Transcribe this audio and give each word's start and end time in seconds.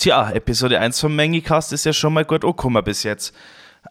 Tja, 0.00 0.30
Episode 0.30 0.80
1 0.80 0.98
vom 0.98 1.14
Mengicast 1.14 1.74
ist 1.74 1.84
ja 1.84 1.92
schon 1.92 2.14
mal 2.14 2.24
gut 2.24 2.42
angekommen 2.42 2.82
bis 2.82 3.02
jetzt. 3.02 3.34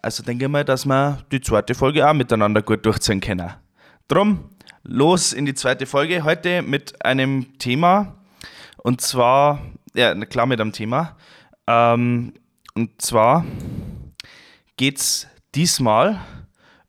Also 0.02 0.24
denke 0.24 0.48
mal, 0.48 0.64
dass 0.64 0.84
wir 0.84 1.18
die 1.30 1.40
zweite 1.40 1.72
Folge 1.76 2.04
auch 2.04 2.14
miteinander 2.14 2.62
gut 2.62 2.84
durchziehen 2.84 3.20
können. 3.20 3.52
Drum, 4.08 4.50
los 4.82 5.32
in 5.32 5.46
die 5.46 5.54
zweite 5.54 5.86
Folge. 5.86 6.24
Heute 6.24 6.62
mit 6.62 7.04
einem 7.04 7.56
Thema. 7.60 8.16
Und 8.78 9.00
zwar, 9.02 9.60
ja, 9.94 10.12
klar 10.24 10.46
mit 10.46 10.60
einem 10.60 10.72
Thema. 10.72 11.16
Ähm, 11.68 12.32
und 12.74 13.00
zwar 13.00 13.44
geht 14.76 14.98
es 14.98 15.28
diesmal 15.54 16.18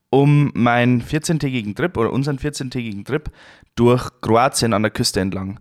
um 0.10 0.50
meinen 0.56 1.04
14-tägigen 1.04 1.76
Trip 1.76 1.96
oder 1.96 2.12
unseren 2.12 2.40
14-tägigen 2.40 3.06
Trip 3.06 3.30
durch 3.76 4.10
Kroatien 4.22 4.74
an 4.74 4.82
der 4.82 4.90
Küste 4.90 5.20
entlang. 5.20 5.60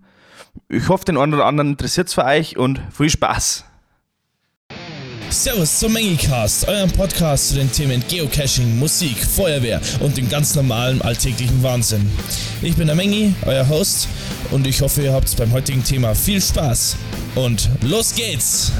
Ich 0.69 0.89
hoffe, 0.89 1.05
den 1.05 1.17
einen 1.17 1.35
oder 1.35 1.46
anderen 1.46 1.71
interessiert 1.71 2.09
es 2.09 2.14
für 2.14 2.25
euch 2.25 2.57
und 2.57 2.80
viel 2.93 3.11
Spaß. 3.11 3.64
Servus 5.31 5.79
zum 5.79 5.93
Mengicast, 5.93 6.67
eurem 6.67 6.91
Podcast 6.91 7.50
zu 7.50 7.54
den 7.54 7.71
Themen 7.71 8.03
Geocaching, 8.08 8.79
Musik, 8.81 9.17
Feuerwehr 9.17 9.81
und 10.00 10.17
dem 10.17 10.29
ganz 10.29 10.57
normalen 10.57 11.00
alltäglichen 11.03 11.63
Wahnsinn. 11.63 12.11
Ich 12.63 12.77
bin 12.77 12.89
der 12.89 12.96
Mengi, 12.96 13.32
euer 13.46 13.68
Host, 13.68 14.08
und 14.50 14.67
ich 14.67 14.81
hoffe, 14.81 15.03
ihr 15.03 15.13
habt 15.13 15.36
beim 15.36 15.53
heutigen 15.53 15.85
Thema 15.85 16.17
viel 16.17 16.41
Spaß. 16.41 16.96
Und 17.36 17.71
los 17.82 18.13
geht's! 18.13 18.72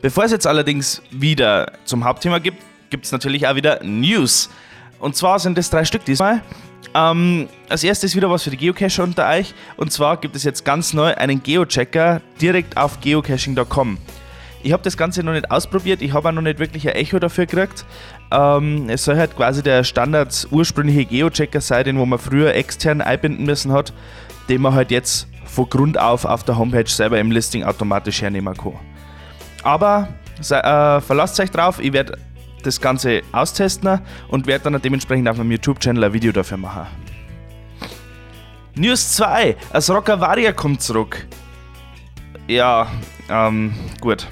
Bevor 0.00 0.24
es 0.24 0.32
jetzt 0.32 0.48
allerdings 0.48 1.00
wieder 1.12 1.70
zum 1.84 2.02
Hauptthema 2.02 2.40
gibt, 2.40 2.60
gibt 2.90 3.04
es 3.04 3.12
natürlich 3.12 3.46
auch 3.46 3.54
wieder 3.54 3.78
News. 3.84 4.50
Und 4.98 5.14
zwar 5.14 5.38
sind 5.38 5.56
es 5.58 5.70
drei 5.70 5.84
Stück 5.84 6.04
diesmal. 6.04 6.42
Ähm, 6.94 7.48
als 7.68 7.84
erstes 7.84 8.14
wieder 8.14 8.30
was 8.30 8.42
für 8.42 8.50
die 8.50 8.56
Geocacher 8.56 9.02
unter 9.02 9.28
euch. 9.28 9.54
Und 9.76 9.92
zwar 9.92 10.16
gibt 10.18 10.36
es 10.36 10.44
jetzt 10.44 10.64
ganz 10.64 10.92
neu 10.92 11.14
einen 11.14 11.42
Geochecker 11.42 12.20
direkt 12.40 12.76
auf 12.76 13.00
geocaching.com. 13.00 13.98
Ich 14.64 14.72
habe 14.72 14.82
das 14.82 14.96
Ganze 14.96 15.24
noch 15.24 15.32
nicht 15.32 15.50
ausprobiert, 15.50 16.02
ich 16.02 16.12
habe 16.12 16.28
auch 16.28 16.32
noch 16.32 16.42
nicht 16.42 16.60
wirklich 16.60 16.88
ein 16.88 16.94
Echo 16.94 17.18
dafür 17.18 17.46
gekriegt. 17.46 17.84
Ähm, 18.30 18.88
es 18.88 19.04
soll 19.04 19.16
halt 19.16 19.36
quasi 19.36 19.62
der 19.62 19.82
Standard 19.82 20.46
ursprüngliche 20.50 21.04
Geochecker 21.04 21.60
sein, 21.60 21.84
den 21.84 21.98
wo 21.98 22.06
man 22.06 22.18
früher 22.18 22.54
extern 22.54 23.00
einbinden 23.00 23.44
müssen 23.44 23.72
hat, 23.72 23.92
den 24.48 24.62
man 24.62 24.74
halt 24.74 24.90
jetzt 24.92 25.26
von 25.44 25.68
Grund 25.68 25.98
auf 25.98 26.24
auf 26.24 26.44
der 26.44 26.56
Homepage 26.58 26.88
selber 26.88 27.18
im 27.18 27.32
Listing 27.32 27.64
automatisch 27.64 28.22
hernehmen 28.22 28.56
kann. 28.56 28.78
Aber 29.64 30.08
äh, 30.38 31.00
verlasst 31.00 31.40
euch 31.40 31.50
drauf, 31.50 31.80
ich 31.80 31.92
werde 31.92 32.18
das 32.62 32.80
Ganze 32.80 33.22
austesten 33.32 34.00
und 34.28 34.46
werde 34.46 34.70
dann 34.70 34.80
dementsprechend 34.80 35.28
auf 35.28 35.36
meinem 35.36 35.52
YouTube-Channel 35.52 36.04
ein 36.04 36.12
Video 36.12 36.32
dafür 36.32 36.58
machen. 36.58 36.86
News 38.74 39.16
2, 39.16 39.56
das 39.72 39.90
Rockavaria 39.90 40.52
kommt 40.52 40.80
zurück. 40.80 41.26
Ja, 42.48 42.86
ähm, 43.28 43.74
gut. 44.00 44.26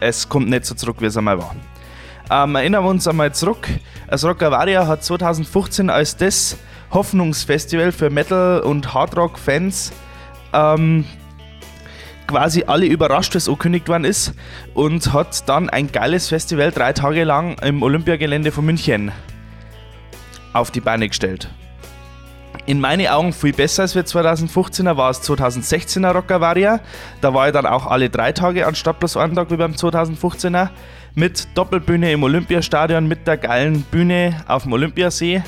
Es 0.00 0.28
kommt 0.28 0.48
nicht 0.48 0.64
so 0.64 0.74
zurück, 0.74 0.96
wie 1.00 1.06
es 1.06 1.16
einmal 1.16 1.38
war. 1.38 1.54
Ähm, 2.30 2.54
erinnern 2.54 2.84
wir 2.84 2.90
uns 2.90 3.06
einmal 3.06 3.32
zurück. 3.32 3.68
Das 4.08 4.24
Rockavaria 4.24 4.86
hat 4.86 5.04
2015 5.04 5.90
als 5.90 6.16
das 6.16 6.56
Hoffnungsfestival 6.90 7.92
für 7.92 8.10
Metal- 8.10 8.60
und 8.60 8.92
Hardrock-Fans 8.92 9.92
ähm, 10.52 11.04
quasi 12.30 12.64
alle 12.66 12.86
überrascht, 12.86 13.34
was 13.34 13.48
angekündigt 13.48 13.88
worden 13.88 14.04
ist 14.04 14.34
und 14.74 15.12
hat 15.12 15.48
dann 15.48 15.68
ein 15.68 15.90
geiles 15.90 16.28
Festival 16.28 16.70
drei 16.70 16.92
Tage 16.92 17.24
lang 17.24 17.58
im 17.58 17.82
Olympiagelände 17.82 18.52
von 18.52 18.64
München 18.64 19.10
auf 20.52 20.70
die 20.70 20.80
Beine 20.80 21.08
gestellt. 21.08 21.48
In 22.66 22.80
meinen 22.80 23.08
Augen 23.08 23.32
viel 23.32 23.52
besser 23.52 23.82
als 23.82 23.96
wir 23.96 24.04
2015er 24.04 24.96
war 24.96 25.10
es 25.10 25.22
2016er 25.28 26.12
Rockavaria. 26.12 26.78
Da 27.20 27.34
war 27.34 27.48
ich 27.48 27.52
dann 27.52 27.66
auch 27.66 27.86
alle 27.86 28.10
drei 28.10 28.30
Tage 28.30 28.64
anstatt 28.64 29.00
bloß 29.00 29.16
einen 29.16 29.34
Tag 29.34 29.50
wie 29.50 29.56
beim 29.56 29.72
2015er. 29.72 30.68
Mit 31.16 31.48
Doppelbühne 31.56 32.12
im 32.12 32.22
Olympiastadion, 32.22 33.08
mit 33.08 33.26
der 33.26 33.38
geilen 33.38 33.82
Bühne 33.82 34.44
auf 34.46 34.62
dem 34.62 34.72
Olympiasee. 34.72 35.42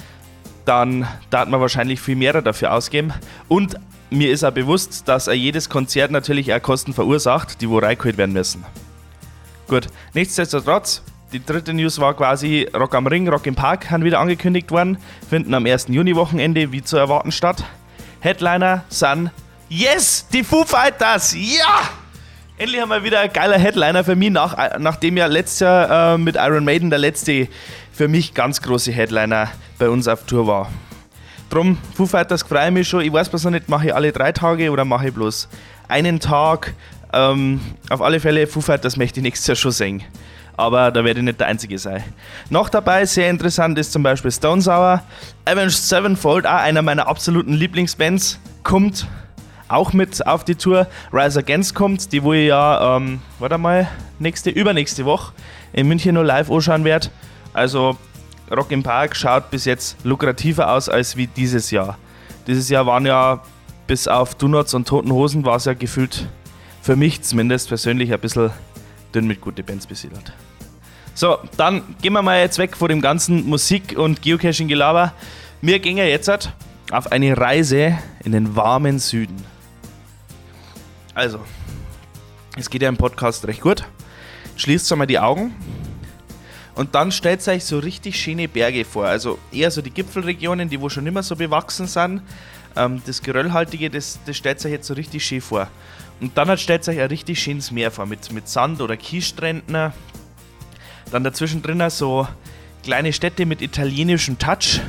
dann 0.64 1.06
darf 1.30 1.48
man 1.48 1.60
wahrscheinlich 1.60 2.00
viel 2.00 2.16
mehr 2.16 2.40
dafür 2.42 2.72
ausgeben. 2.72 3.12
Und 3.48 3.76
mir 4.10 4.30
ist 4.30 4.44
auch 4.44 4.52
bewusst, 4.52 5.08
dass 5.08 5.26
jedes 5.26 5.68
Konzert 5.68 6.10
natürlich 6.10 6.52
auch 6.52 6.62
Kosten 6.62 6.92
verursacht, 6.92 7.60
die 7.60 7.68
wo 7.68 7.78
reingeholt 7.78 8.18
werden 8.18 8.32
müssen. 8.32 8.64
Gut, 9.66 9.88
nichtsdestotrotz, 10.14 11.02
die 11.32 11.44
dritte 11.44 11.74
News 11.74 11.98
war 12.00 12.14
quasi 12.14 12.68
Rock 12.74 12.94
am 12.94 13.06
Ring, 13.06 13.28
Rock 13.28 13.46
im 13.46 13.54
Park 13.54 13.90
haben 13.90 14.04
wieder 14.04 14.18
angekündigt 14.18 14.70
worden, 14.70 14.98
finden 15.28 15.52
am 15.52 15.66
1. 15.66 15.88
Juni-Wochenende 15.88 16.72
wie 16.72 16.82
zu 16.82 16.96
erwarten 16.96 17.32
statt. 17.32 17.64
Headliner 18.20 18.84
sind 18.88 19.30
Yes, 19.68 20.26
die 20.32 20.42
Foo 20.42 20.64
Fighters! 20.64 21.34
Ja! 21.36 21.90
Endlich 22.58 22.80
haben 22.80 22.88
wir 22.88 23.04
wieder 23.04 23.20
ein 23.20 23.32
geiler 23.32 23.56
Headliner 23.56 24.02
für 24.02 24.16
mich, 24.16 24.30
nach, 24.30 24.78
nachdem 24.80 25.16
ja 25.16 25.26
letztes 25.26 25.60
Jahr 25.60 26.14
äh, 26.14 26.18
mit 26.18 26.34
Iron 26.34 26.64
Maiden 26.64 26.90
der 26.90 26.98
letzte 26.98 27.46
für 27.92 28.08
mich 28.08 28.34
ganz 28.34 28.60
große 28.60 28.90
Headliner 28.90 29.48
bei 29.78 29.88
uns 29.88 30.08
auf 30.08 30.24
Tour 30.24 30.48
war. 30.48 30.68
Drum, 31.50 31.78
Foo 31.94 32.04
Fighters 32.04 32.42
freue 32.42 32.72
mich 32.72 32.88
schon. 32.88 33.02
Ich 33.02 33.12
weiß 33.12 33.28
bloß 33.28 33.44
noch 33.44 33.52
nicht, 33.52 33.68
mache 33.68 33.86
ich 33.86 33.94
alle 33.94 34.10
drei 34.10 34.32
Tage 34.32 34.72
oder 34.72 34.84
mache 34.84 35.06
ich 35.06 35.14
bloß 35.14 35.48
einen 35.86 36.18
Tag. 36.18 36.74
Ähm, 37.12 37.60
auf 37.90 38.02
alle 38.02 38.18
Fälle, 38.18 38.48
Foo 38.48 38.60
Fighters 38.60 38.96
möchte 38.96 39.20
ich 39.20 39.22
nächstes 39.22 39.46
Jahr 39.46 39.56
schon 39.56 39.70
singen. 39.70 40.02
Aber 40.56 40.90
da 40.90 41.04
werde 41.04 41.20
ich 41.20 41.24
nicht 41.24 41.38
der 41.38 41.46
Einzige 41.46 41.78
sein. 41.78 42.02
Noch 42.50 42.68
dabei, 42.68 43.06
sehr 43.06 43.30
interessant, 43.30 43.78
ist 43.78 43.92
zum 43.92 44.02
Beispiel 44.02 44.32
Stone 44.32 44.62
Sour. 44.62 45.04
Avenged 45.44 45.78
Sevenfold, 45.78 46.44
auch 46.44 46.54
einer 46.54 46.82
meiner 46.82 47.06
absoluten 47.06 47.54
Lieblingsbands, 47.54 48.40
kommt 48.64 49.06
auch 49.68 49.92
mit 49.92 50.26
auf 50.26 50.44
die 50.44 50.54
Tour. 50.54 50.86
Rise 51.12 51.40
Against 51.40 51.74
kommt, 51.74 52.12
die 52.12 52.22
wo 52.22 52.32
ich 52.32 52.48
ja, 52.48 52.96
ähm, 52.96 53.20
warte 53.38 53.58
mal, 53.58 53.88
nächste, 54.18 54.50
übernächste 54.50 55.04
Woche 55.04 55.32
in 55.72 55.88
München 55.88 56.14
nur 56.14 56.24
live 56.24 56.50
anschauen 56.50 56.84
werde. 56.84 57.08
Also 57.52 57.96
Rock 58.50 58.70
im 58.72 58.82
Park 58.82 59.14
schaut 59.14 59.50
bis 59.50 59.64
jetzt 59.64 59.96
lukrativer 60.04 60.72
aus 60.72 60.88
als 60.88 61.16
wie 61.16 61.26
dieses 61.26 61.70
Jahr. 61.70 61.98
Dieses 62.46 62.68
Jahr 62.68 62.86
waren 62.86 63.04
ja 63.04 63.42
bis 63.86 64.08
auf 64.08 64.34
Donuts 64.34 64.74
und 64.74 64.88
Toten 64.88 65.12
Hosen 65.12 65.44
war 65.44 65.56
es 65.56 65.66
ja 65.66 65.74
gefühlt 65.74 66.28
für 66.82 66.96
mich 66.96 67.22
zumindest 67.22 67.68
persönlich 67.68 68.12
ein 68.12 68.20
bisschen 68.20 68.50
dünn 69.14 69.26
mit 69.26 69.40
guten 69.40 69.64
Bands 69.64 69.86
besiedelt. 69.86 70.32
So, 71.14 71.38
dann 71.56 71.82
gehen 72.00 72.12
wir 72.12 72.22
mal 72.22 72.40
jetzt 72.40 72.58
weg 72.58 72.76
von 72.76 72.88
dem 72.88 73.00
ganzen 73.00 73.46
Musik- 73.48 73.98
und 73.98 74.22
Geocaching-Gelaber. 74.22 75.12
Wir 75.60 75.80
gehen 75.80 75.96
ja 75.96 76.04
jetzt 76.04 76.30
auf 76.90 77.10
eine 77.10 77.36
Reise 77.36 77.98
in 78.24 78.32
den 78.32 78.54
warmen 78.54 78.98
Süden. 78.98 79.36
Also, 81.18 81.40
es 82.56 82.70
geht 82.70 82.80
ja 82.80 82.88
im 82.88 82.96
Podcast 82.96 83.44
recht 83.44 83.60
gut. 83.60 83.82
Schließt 84.54 84.92
einmal 84.92 85.08
die 85.08 85.18
Augen 85.18 85.52
und 86.76 86.94
dann 86.94 87.10
stellt 87.10 87.46
euch 87.48 87.64
so 87.64 87.80
richtig 87.80 88.20
schöne 88.20 88.46
Berge 88.46 88.84
vor. 88.84 89.06
Also 89.06 89.36
eher 89.50 89.72
so 89.72 89.82
die 89.82 89.90
Gipfelregionen, 89.90 90.68
die 90.68 90.80
wo 90.80 90.88
schon 90.88 91.04
immer 91.08 91.24
so 91.24 91.34
bewachsen 91.34 91.88
sind. 91.88 92.22
Ähm, 92.76 93.02
das 93.04 93.20
Geröllhaltige, 93.20 93.90
das, 93.90 94.20
das 94.26 94.36
stellt 94.36 94.64
euch 94.64 94.70
jetzt 94.70 94.86
so 94.86 94.94
richtig 94.94 95.26
schön 95.26 95.40
vor. 95.40 95.66
Und 96.20 96.38
dann 96.38 96.56
stellt 96.56 96.86
euch 96.86 97.00
ein 97.00 97.08
richtig 97.08 97.42
schönes 97.42 97.72
Meer 97.72 97.90
vor 97.90 98.06
mit, 98.06 98.30
mit 98.30 98.48
Sand- 98.48 98.80
oder 98.80 98.96
Kiesstränden. 98.96 99.92
Dann 101.10 101.24
dazwischen 101.24 101.62
drinnen 101.62 101.90
so 101.90 102.28
kleine 102.84 103.12
Städte 103.12 103.44
mit 103.44 103.60
italienischem 103.60 104.38
Touch. 104.38 104.80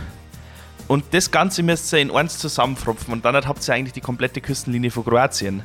Und 0.88 1.06
das 1.10 1.32
Ganze 1.32 1.64
müsst 1.64 1.92
ihr 1.92 2.02
in 2.02 2.12
eins 2.12 2.38
zusammenfropfen 2.38 3.14
und 3.14 3.26
dann 3.26 3.36
habt 3.36 3.68
ihr 3.68 3.74
eigentlich 3.74 3.94
die 3.94 4.02
komplette 4.02 4.42
Küstenlinie 4.42 4.92
von 4.92 5.04
Kroatien. 5.04 5.64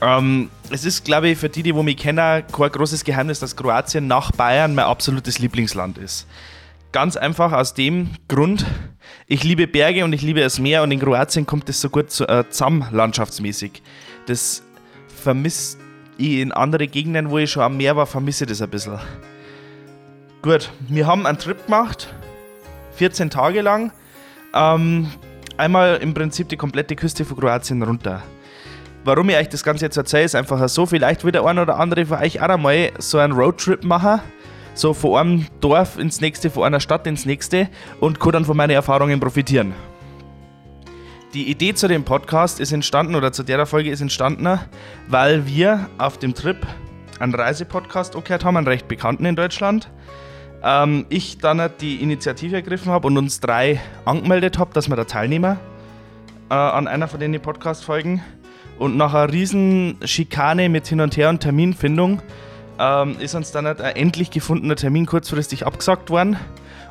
Ähm, 0.00 0.50
es 0.70 0.84
ist, 0.84 1.04
glaube 1.04 1.28
ich, 1.28 1.38
für 1.38 1.48
die, 1.48 1.62
die 1.62 1.74
wo 1.74 1.82
mich 1.82 1.96
kennen, 1.96 2.44
kein 2.52 2.70
großes 2.70 3.04
Geheimnis, 3.04 3.40
dass 3.40 3.56
Kroatien 3.56 4.06
nach 4.06 4.30
Bayern 4.32 4.74
mein 4.74 4.84
absolutes 4.84 5.38
Lieblingsland 5.38 5.98
ist. 5.98 6.26
Ganz 6.92 7.16
einfach 7.16 7.52
aus 7.52 7.74
dem 7.74 8.10
Grund, 8.28 8.64
ich 9.26 9.44
liebe 9.44 9.66
Berge 9.66 10.04
und 10.04 10.12
ich 10.12 10.22
liebe 10.22 10.40
das 10.40 10.58
Meer 10.58 10.82
und 10.82 10.90
in 10.90 11.00
Kroatien 11.00 11.46
kommt 11.46 11.68
das 11.68 11.80
so 11.80 11.90
gut 11.90 12.06
äh, 12.20 12.44
zusammen 12.48 12.86
landschaftsmäßig. 12.92 13.82
Das 14.26 14.62
vermisst 15.22 15.78
ich 16.16 16.38
in 16.38 16.52
andere 16.52 16.86
Gegenden, 16.88 17.30
wo 17.30 17.38
ich 17.38 17.50
schon 17.50 17.62
am 17.62 17.76
Meer 17.76 17.96
war, 17.96 18.06
vermisse 18.06 18.46
das 18.46 18.62
ein 18.62 18.70
bisschen. 18.70 18.98
Gut, 20.42 20.70
wir 20.88 21.06
haben 21.06 21.26
einen 21.26 21.38
Trip 21.38 21.64
gemacht, 21.64 22.08
14 22.96 23.30
Tage 23.30 23.60
lang. 23.60 23.92
Ähm, 24.54 25.10
einmal 25.56 25.96
im 25.96 26.14
Prinzip 26.14 26.48
die 26.48 26.56
komplette 26.56 26.96
Küste 26.96 27.24
von 27.24 27.36
Kroatien 27.36 27.82
runter. 27.82 28.22
Warum 29.08 29.30
ich 29.30 29.36
euch 29.36 29.48
das 29.48 29.64
Ganze 29.64 29.86
jetzt 29.86 29.96
erzähle, 29.96 30.24
ist 30.24 30.34
einfach 30.34 30.68
so, 30.68 30.84
vielleicht 30.84 31.24
will 31.24 31.32
der 31.32 31.42
ein 31.46 31.58
oder 31.58 31.78
andere 31.78 32.04
von 32.04 32.18
euch 32.18 32.42
auch 32.42 32.48
einmal 32.50 32.90
so 32.98 33.16
einen 33.16 33.32
Roadtrip 33.32 33.82
machen. 33.82 34.20
So 34.74 34.92
von 34.92 35.16
einem 35.16 35.46
Dorf 35.60 35.98
ins 35.98 36.20
nächste, 36.20 36.50
von 36.50 36.64
einer 36.64 36.78
Stadt 36.78 37.06
ins 37.06 37.24
nächste 37.24 37.70
und 38.00 38.20
kann 38.20 38.32
dann 38.32 38.44
von 38.44 38.54
meinen 38.54 38.72
Erfahrungen 38.72 39.18
profitieren. 39.18 39.72
Die 41.32 41.50
Idee 41.50 41.72
zu 41.72 41.88
dem 41.88 42.04
Podcast 42.04 42.60
ist 42.60 42.70
entstanden, 42.70 43.14
oder 43.14 43.32
zu 43.32 43.44
der 43.44 43.64
Folge 43.64 43.88
ist 43.88 44.02
entstanden, 44.02 44.60
weil 45.06 45.46
wir 45.46 45.88
auf 45.96 46.18
dem 46.18 46.34
Trip 46.34 46.58
einen 47.18 47.34
Reisepodcast 47.34 48.12
gehört 48.12 48.44
haben, 48.44 48.58
einen 48.58 48.68
recht 48.68 48.88
bekannten 48.88 49.24
in 49.24 49.36
Deutschland. 49.36 49.90
Ähm, 50.62 51.06
ich 51.08 51.38
dann 51.38 51.70
die 51.80 52.02
Initiative 52.02 52.56
ergriffen 52.56 52.92
habe 52.92 53.06
und 53.06 53.16
uns 53.16 53.40
drei 53.40 53.80
angemeldet 54.04 54.58
habe, 54.58 54.74
dass 54.74 54.90
wir 54.90 54.96
da 54.96 55.04
teilnehmen 55.04 55.56
äh, 56.50 56.54
an 56.54 56.86
einer 56.86 57.08
von 57.08 57.20
den 57.20 57.40
Podcast-Folgen. 57.40 58.22
Und 58.78 58.96
nach 58.96 59.12
einer 59.12 59.32
riesen 59.32 59.98
Schikane 60.04 60.68
mit 60.68 60.86
Hin 60.86 61.00
und 61.00 61.16
Her 61.16 61.30
und 61.30 61.40
Terminfindung 61.40 62.22
ähm, 62.78 63.16
ist 63.18 63.34
uns 63.34 63.50
dann 63.50 63.66
ein 63.66 63.76
endlich 63.78 64.30
gefundener 64.30 64.76
Termin 64.76 65.06
kurzfristig 65.06 65.66
abgesagt 65.66 66.10
worden. 66.10 66.36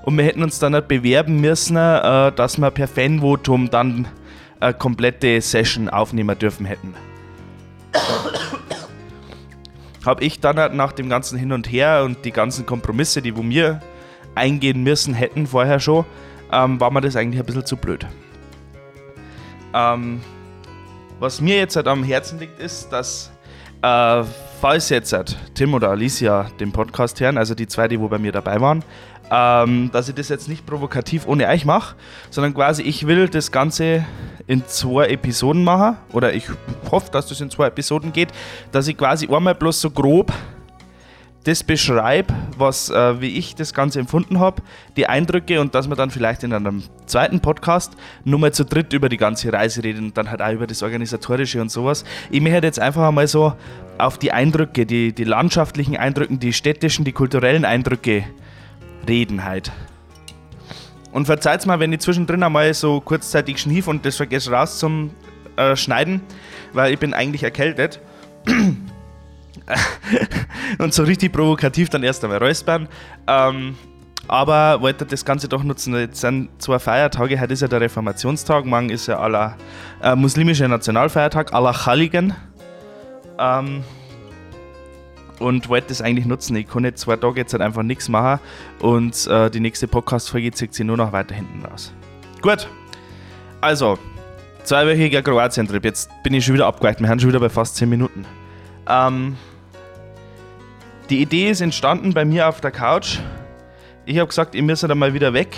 Und 0.04 0.18
wir 0.18 0.26
hätten 0.26 0.44
uns 0.44 0.60
dann 0.60 0.74
bewerben 0.88 1.40
müssen, 1.40 1.78
äh, 1.78 2.32
dass 2.32 2.58
wir 2.58 2.72
per 2.72 2.88
Fanvotum 2.88 3.70
dann 3.70 4.08
eine 4.60 4.74
komplette 4.74 5.40
Session 5.42 5.90
aufnehmen 5.90 6.38
dürfen 6.38 6.66
hätten. 6.66 6.94
Habe 10.06 10.24
ich 10.24 10.40
dann 10.40 10.76
nach 10.76 10.94
dem 10.94 11.10
ganzen 11.10 11.38
Hin 11.38 11.52
und 11.52 11.72
Her 11.72 12.04
und 12.06 12.24
die 12.26 12.32
ganzen 12.32 12.66
Kompromisse, 12.66 13.22
die 13.22 13.36
wir 13.36 13.82
eingehen 14.36 14.84
müssen 14.84 15.14
hätten 15.14 15.48
vorher 15.48 15.80
schon, 15.80 16.06
ähm, 16.52 16.80
war 16.80 16.92
mir 16.92 17.02
das 17.02 17.16
eigentlich 17.16 17.40
ein 17.42 17.46
bisschen 17.46 17.66
zu 17.66 17.76
blöd. 17.76 18.06
Ähm, 19.74 20.22
was 21.20 21.42
mir 21.42 21.58
jetzt 21.58 21.76
halt 21.76 21.88
am 21.88 22.04
Herzen 22.04 22.40
liegt, 22.40 22.60
ist, 22.60 22.90
dass 22.90 23.32
äh, 23.82 24.24
falls 24.62 24.90
jetzt 24.90 25.14
halt 25.14 25.38
Tim 25.54 25.74
oder 25.74 25.90
Alicia 25.90 26.48
den 26.60 26.72
Podcast 26.72 27.20
hören, 27.20 27.38
also 27.38 27.56
die 27.56 27.68
zwei, 27.68 27.88
die 27.88 28.00
wo 28.00 28.08
bei 28.08 28.18
mir 28.18 28.32
dabei 28.32 28.60
waren, 28.60 28.84
ähm, 29.30 29.90
dass 29.92 30.10
ich 30.10 30.16
das 30.16 30.30
jetzt 30.30 30.48
nicht 30.48 30.66
provokativ 30.66 31.28
ohne 31.28 31.48
euch 31.48 31.66
mache, 31.66 31.96
sondern 32.30 32.54
quasi 32.54 32.82
ich 32.84 33.08
will 33.08 33.28
das 33.28 33.52
Ganze 33.52 34.06
in 34.48 34.66
zwei 34.66 35.08
Episoden 35.08 35.64
machen 35.64 35.98
oder 36.14 36.34
ich 36.34 36.46
hoffe, 36.90 37.12
dass 37.12 37.28
das 37.28 37.42
in 37.42 37.50
zwei 37.50 37.68
Episoden 37.68 38.14
geht, 38.14 38.30
dass 38.72 38.88
ich 38.88 38.98
quasi 38.98 39.28
einmal 39.28 39.56
bloß 39.56 39.82
so 39.82 39.90
grob 39.92 40.32
das 41.44 41.64
beschreibe, 41.64 42.34
was, 42.58 42.90
äh, 42.90 43.22
wie 43.22 43.38
ich 43.38 43.56
das 43.56 43.74
Ganze 43.74 44.00
empfunden 44.00 44.40
habe, 44.40 44.62
die 44.98 45.08
Eindrücke 45.08 45.62
und 45.62 45.76
dass 45.76 45.88
wir 45.88 45.96
dann 45.96 46.12
vielleicht 46.12 46.44
in 46.44 46.52
einem 46.52 46.84
zweiten 47.06 47.40
Podcast 47.40 47.94
nur 48.26 48.40
mal 48.40 48.52
zu 48.52 48.66
dritt 48.66 48.92
über 48.92 49.08
die 49.08 49.18
ganze 49.18 49.54
Reise 49.54 49.84
reden 49.84 50.08
und 50.08 50.18
dann 50.18 50.30
halt 50.30 50.42
auch 50.42 50.52
über 50.52 50.68
das 50.68 50.84
Organisatorische 50.84 51.62
und 51.62 51.72
sowas. 51.72 52.04
Ich 52.30 52.42
möchte 52.42 52.66
jetzt 52.66 52.80
einfach 52.80 53.08
einmal 53.08 53.28
so 53.28 53.54
auf 53.98 54.18
die 54.18 54.32
Eindrücke, 54.32 54.86
die, 54.86 55.14
die 55.14 55.24
landschaftlichen 55.24 55.96
Eindrücke, 55.96 56.38
die 56.38 56.52
städtischen, 56.52 57.06
die 57.06 57.14
kulturellen 57.14 57.64
Eindrücke 57.64 58.26
reden 59.08 59.46
halt. 59.46 59.72
Und 61.12 61.26
verzeiht 61.26 61.66
mal, 61.66 61.80
wenn 61.80 61.94
ich 61.94 62.02
zwischendrin 62.02 62.44
einmal 62.44 62.74
so 62.74 63.00
kurzzeitig 63.00 63.60
schnief 63.60 63.88
und 63.88 64.06
das 64.06 64.18
vergesse 64.18 64.52
raus 64.52 64.80
zum 64.80 65.12
äh, 65.56 65.76
Schneiden, 65.76 66.22
weil 66.74 66.94
ich 66.94 67.00
bin 67.00 67.14
eigentlich 67.14 67.44
erkältet. 67.44 68.02
und 70.80 70.94
so 70.94 71.04
richtig 71.04 71.34
provokativ 71.34 71.90
dann 71.90 72.04
erst 72.04 72.24
einmal 72.24 72.40
räuspern. 72.40 72.88
Ähm, 73.28 73.76
aber 74.28 74.82
wollte 74.82 75.06
das 75.06 75.24
Ganze 75.24 75.48
doch 75.48 75.64
nutzen. 75.64 75.96
Jetzt 75.96 76.22
sind 76.22 76.50
zwei 76.62 76.80
Feiertage. 76.80 77.40
Heute 77.40 77.54
ist 77.54 77.62
ja 77.62 77.68
der 77.68 77.82
Reformationstag, 77.82 78.66
morgen 78.66 78.90
ist 78.90 79.08
ja 79.08 79.20
aller 79.20 79.56
äh, 80.02 80.16
muslimischer 80.16 80.68
Nationalfeiertag, 80.68 81.54
Allah 81.54 81.74
Khaligen. 81.74 82.34
Ähm, 83.40 83.84
und 85.40 85.70
wollte 85.70 85.90
das 85.90 86.02
eigentlich 86.02 86.26
nutzen. 86.26 86.56
Ich 86.56 86.68
jetzt 86.74 87.02
zwei 87.02 87.16
Tage 87.16 87.42
jetzt 87.42 87.54
halt 87.54 87.62
einfach 87.62 87.84
nichts 87.84 88.10
machen 88.10 88.42
und 88.80 89.28
äh, 89.28 89.50
die 89.52 89.60
nächste 89.60 89.88
Podcast-Folge 89.88 90.52
zieht 90.52 90.74
sich 90.74 90.86
nur 90.86 90.98
noch 90.98 91.12
weiter 91.12 91.36
hinten 91.36 91.64
raus. 91.64 91.94
Gut, 92.42 92.68
also, 93.62 93.98
zweiwöchiger 94.64 95.22
Kroatien-Trip. 95.22 95.84
Jetzt 95.84 96.10
bin 96.24 96.34
ich 96.34 96.46
schon 96.46 96.56
wieder 96.56 96.68
abgeweicht. 96.68 97.00
Wir 97.00 97.10
haben 97.10 97.20
schon 97.20 97.30
wieder 97.30 97.40
bei 97.40 97.50
fast 97.50 97.76
10 97.76 97.90
Minuten. 97.90 98.26
Ähm, 98.88 99.36
die 101.10 101.22
Idee 101.22 101.50
ist 101.50 101.62
entstanden 101.62 102.14
bei 102.14 102.26
mir 102.26 102.50
auf 102.50 102.62
der 102.62 102.72
Couch. 102.72 103.20
Ich 104.06 104.18
habe 104.18 104.28
gesagt, 104.28 104.56
ich 104.56 104.62
müsst 104.62 104.84
da 104.84 104.94
mal 104.94 105.14
wieder 105.14 105.34
weg. 105.34 105.56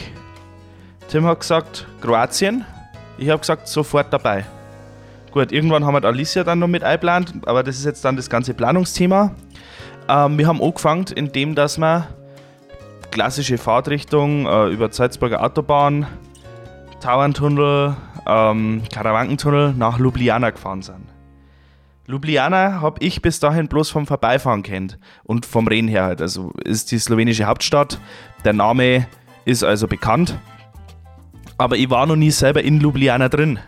Tim 1.10 1.26
hat 1.26 1.40
gesagt, 1.40 1.88
Kroatien. 2.02 2.66
Ich 3.18 3.30
habe 3.30 3.40
gesagt, 3.40 3.68
sofort 3.68 4.14
dabei. 4.14 4.46
Gut, 5.32 5.52
irgendwann 5.52 5.86
haben 5.86 5.94
wir 5.94 6.04
Alicia 6.06 6.44
dann 6.44 6.60
noch 6.60 6.68
mit 6.68 6.84
eingeplant, 6.84 7.34
aber 7.46 7.64
das 7.64 7.78
ist 7.78 7.86
jetzt 7.86 8.06
dann 8.06 8.16
das 8.16 8.30
ganze 8.30 8.54
Planungsthema. 8.54 9.32
Ähm, 10.08 10.38
wir 10.38 10.48
haben 10.48 10.62
angefangen, 10.62 11.06
indem 11.16 11.56
dass 11.56 11.78
wir 11.78 12.08
klassische 13.12 13.58
Fahrtrichtung 13.58 14.46
äh, 14.46 14.68
über 14.70 14.92
Salzburger 14.92 15.44
Autobahn, 15.44 16.08
Tauerntunnel, 17.02 17.96
ähm, 18.28 18.84
Karawankentunnel 18.94 19.74
nach 19.74 20.00
Ljubljana 20.00 20.52
gefahren 20.52 20.82
sind. 20.82 21.09
Ljubljana 22.10 22.82
habe 22.82 23.06
ich 23.06 23.22
bis 23.22 23.40
dahin 23.40 23.68
bloß 23.68 23.92
vom 23.92 24.08
Vorbeifahren 24.08 24.64
kennt 24.64 24.98
und 25.24 25.46
vom 25.46 25.68
Reden 25.68 25.88
her 25.88 26.06
halt. 26.06 26.24
Also 26.24 26.52
ist 26.66 26.92
die 26.92 26.98
slowenische 26.98 27.46
Hauptstadt. 27.46 28.00
Der 28.44 28.54
Name 28.54 29.06
ist 29.46 29.64
also 29.64 29.88
bekannt. 29.88 30.36
Aber 31.60 31.78
ich 31.78 31.92
war 31.92 32.08
noch 32.08 32.16
nie 32.16 32.32
selber 32.32 32.64
in 32.64 32.82
Ljubljana 32.82 33.30
drin. 33.30 33.60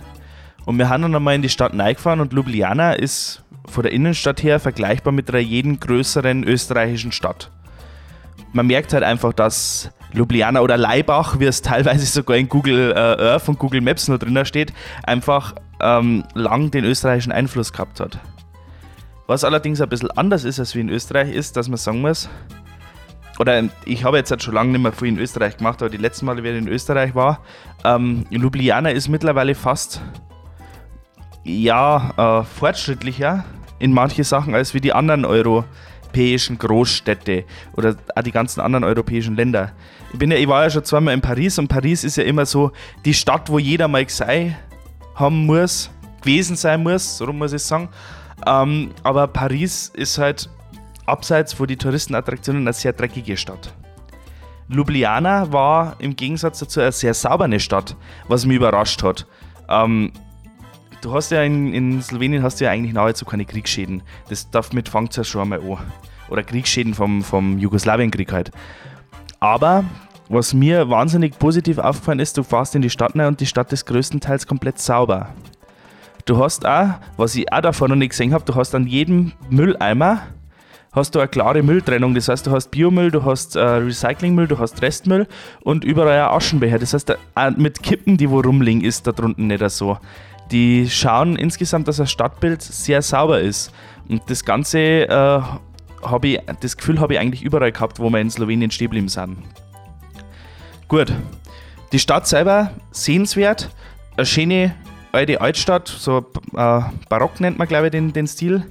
Und 0.65 0.79
wir 0.79 0.89
haben 0.89 1.03
dann 1.03 1.15
einmal 1.15 1.35
in 1.35 1.43
die 1.43 1.49
Stadt 1.49 1.77
reingefahren 1.77 2.19
und 2.19 2.33
Ljubljana 2.33 2.93
ist 2.93 3.43
von 3.67 3.83
der 3.83 3.91
Innenstadt 3.91 4.41
her 4.41 4.59
vergleichbar 4.59 5.13
mit 5.13 5.29
einer 5.29 5.37
jeden 5.37 5.79
größeren 5.79 6.43
österreichischen 6.43 7.11
Stadt. 7.11 7.51
Man 8.53 8.65
merkt 8.65 8.91
halt 8.93 9.03
einfach, 9.03 9.33
dass 9.33 9.91
Ljubljana 10.13 10.61
oder 10.61 10.77
Leibach, 10.77 11.39
wie 11.39 11.45
es 11.45 11.61
teilweise 11.61 12.07
sogar 12.07 12.37
in 12.37 12.49
Google 12.49 12.91
äh, 12.91 12.95
Earth 12.95 13.47
und 13.49 13.59
Google 13.59 13.81
Maps 13.81 14.07
noch 14.07 14.17
drin 14.17 14.43
steht, 14.45 14.73
einfach 15.03 15.53
ähm, 15.79 16.23
lang 16.33 16.71
den 16.71 16.85
österreichischen 16.85 17.31
Einfluss 17.31 17.71
gehabt 17.71 17.99
hat. 17.99 18.19
Was 19.31 19.45
allerdings 19.45 19.79
ein 19.79 19.87
bisschen 19.87 20.11
anders 20.11 20.43
ist 20.43 20.59
als 20.59 20.75
wie 20.75 20.81
in 20.81 20.89
Österreich, 20.89 21.33
ist, 21.33 21.55
dass 21.55 21.69
man 21.69 21.77
sagen 21.77 22.01
muss, 22.01 22.27
oder 23.39 23.63
ich 23.85 24.03
habe 24.03 24.17
jetzt 24.17 24.29
halt 24.29 24.43
schon 24.43 24.53
lange 24.53 24.71
nicht 24.73 24.81
mehr 24.81 24.91
viel 24.91 25.07
in 25.07 25.19
Österreich 25.19 25.55
gemacht, 25.55 25.81
aber 25.81 25.89
die 25.89 25.95
letzten 25.95 26.25
Male, 26.25 26.43
wie 26.43 26.49
ich 26.49 26.57
in 26.57 26.67
Österreich 26.67 27.15
war, 27.15 27.39
ähm, 27.85 28.25
Ljubljana 28.29 28.89
ist 28.89 29.07
mittlerweile 29.07 29.55
fast 29.55 30.01
ja, 31.45 32.41
äh, 32.41 32.43
fortschrittlicher 32.43 33.45
in 33.79 33.93
manche 33.93 34.25
Sachen 34.25 34.53
als 34.53 34.73
wie 34.73 34.81
die 34.81 34.91
anderen 34.91 35.23
europäischen 35.23 36.57
Großstädte 36.57 37.45
oder 37.77 37.95
auch 38.13 38.23
die 38.23 38.33
ganzen 38.33 38.59
anderen 38.59 38.83
europäischen 38.83 39.37
Länder. 39.37 39.71
Ich, 40.11 40.19
bin 40.19 40.29
ja, 40.29 40.35
ich 40.35 40.47
war 40.49 40.63
ja 40.63 40.69
schon 40.69 40.83
zweimal 40.83 41.13
in 41.13 41.21
Paris 41.21 41.57
und 41.57 41.69
Paris 41.69 42.03
ist 42.03 42.17
ja 42.17 42.25
immer 42.25 42.45
so 42.45 42.73
die 43.05 43.13
Stadt, 43.13 43.49
wo 43.49 43.59
jeder 43.59 43.87
mal 43.87 44.09
sei 44.09 44.57
haben 45.15 45.45
muss, 45.45 45.89
gewesen 46.19 46.57
sein 46.57 46.83
muss, 46.83 47.17
so 47.17 47.31
muss 47.31 47.53
ich 47.53 47.63
sagen. 47.63 47.87
Ähm, 48.45 48.91
aber 49.03 49.27
Paris 49.27 49.91
ist 49.93 50.17
halt 50.17 50.49
abseits 51.05 51.53
von 51.53 51.67
den 51.67 51.77
Touristenattraktionen 51.77 52.63
eine 52.63 52.73
sehr 52.73 52.93
dreckige 52.93 53.37
Stadt. 53.37 53.73
Ljubljana 54.69 55.51
war 55.51 55.95
im 55.99 56.15
Gegensatz 56.15 56.59
dazu 56.59 56.79
eine 56.79 56.91
sehr 56.91 57.13
saubere 57.13 57.59
Stadt, 57.59 57.95
was 58.27 58.45
mich 58.45 58.55
überrascht 58.55 59.03
hat. 59.03 59.27
Ähm, 59.67 60.13
du 61.01 61.13
hast 61.13 61.31
ja 61.31 61.43
in, 61.43 61.73
in 61.73 62.01
Slowenien 62.01 62.41
hast 62.41 62.61
du 62.61 62.65
ja 62.65 62.71
eigentlich 62.71 62.93
nahezu 62.93 63.25
keine 63.25 63.45
Kriegsschäden. 63.45 64.01
Das 64.29 64.49
damit 64.49 64.87
fängt 64.87 65.11
es 65.11 65.17
ja 65.17 65.23
schon 65.23 65.41
einmal 65.41 65.59
an. 65.59 65.91
Oder 66.29 66.43
Kriegsschäden 66.43 66.93
vom, 66.93 67.21
vom 67.21 67.57
Jugoslawienkrieg 67.57 68.31
halt. 68.31 68.51
Aber 69.41 69.83
was 70.29 70.53
mir 70.53 70.89
wahnsinnig 70.89 71.37
positiv 71.37 71.77
aufgefallen 71.77 72.19
ist, 72.19 72.37
du 72.37 72.43
fährst 72.43 72.73
in 72.75 72.81
die 72.81 72.89
Stadt 72.89 73.13
rein 73.15 73.27
und 73.27 73.41
die 73.41 73.45
Stadt 73.45 73.73
ist 73.73 73.85
größtenteils 73.85 74.47
komplett 74.47 74.79
sauber. 74.79 75.33
Du 76.25 76.37
hast 76.43 76.65
auch, 76.65 76.95
was 77.17 77.35
ich 77.35 77.51
auch 77.51 77.61
davor 77.61 77.87
noch 77.87 77.95
nicht 77.95 78.09
gesehen 78.09 78.33
habe, 78.33 78.45
du 78.45 78.55
hast 78.55 78.75
an 78.75 78.87
jedem 78.87 79.33
Mülleimer 79.49 80.21
hast 80.93 81.15
du 81.15 81.19
eine 81.19 81.27
klare 81.27 81.63
Mülltrennung. 81.63 82.13
Das 82.13 82.27
heißt, 82.27 82.47
du 82.47 82.51
hast 82.51 82.69
Biomüll, 82.71 83.11
du 83.11 83.23
hast 83.23 83.55
äh, 83.55 83.61
Recyclingmüll, 83.61 84.47
du 84.47 84.59
hast 84.59 84.81
Restmüll 84.81 85.27
und 85.61 85.83
überall 85.83 86.21
ein 86.21 86.35
Aschenbecher. 86.35 86.79
Das 86.79 86.93
heißt, 86.93 87.15
auch 87.35 87.51
mit 87.57 87.81
Kippen, 87.81 88.17
die 88.17 88.29
wo 88.29 88.41
rumliegen, 88.41 88.83
ist 88.83 89.07
da 89.07 89.11
drunten 89.11 89.47
nicht 89.47 89.67
so. 89.69 89.97
Die 90.51 90.89
schauen 90.89 91.37
insgesamt, 91.37 91.87
dass 91.87 91.97
das 91.97 92.11
Stadtbild 92.11 92.61
sehr 92.61 93.01
sauber 93.01 93.39
ist. 93.39 93.71
Und 94.09 94.23
das 94.29 94.43
Ganze 94.43 94.79
äh, 94.79 95.41
habe 96.03 96.27
ich, 96.27 96.39
das 96.59 96.75
Gefühl 96.75 96.99
habe 96.99 97.13
ich 97.13 97.19
eigentlich 97.19 97.43
überall 97.43 97.71
gehabt, 97.71 97.99
wo 97.99 98.09
wir 98.09 98.19
in 98.19 98.29
Slowenien 98.29 98.69
stehen 98.69 98.87
geblieben 98.87 99.07
sind. 99.07 99.37
Gut. 100.87 101.13
Die 101.93 101.99
Stadt 101.99 102.27
selber 102.27 102.71
sehenswert, 102.91 103.69
eine 104.17 104.25
schöne 104.25 104.75
alte 105.11 105.41
Altstadt, 105.41 105.87
so 105.87 106.25
äh, 106.55 106.81
barock 107.09 107.39
nennt 107.39 107.57
man 107.57 107.67
glaube 107.67 107.87
ich 107.87 107.91
den, 107.91 108.13
den 108.13 108.27
Stil. 108.27 108.65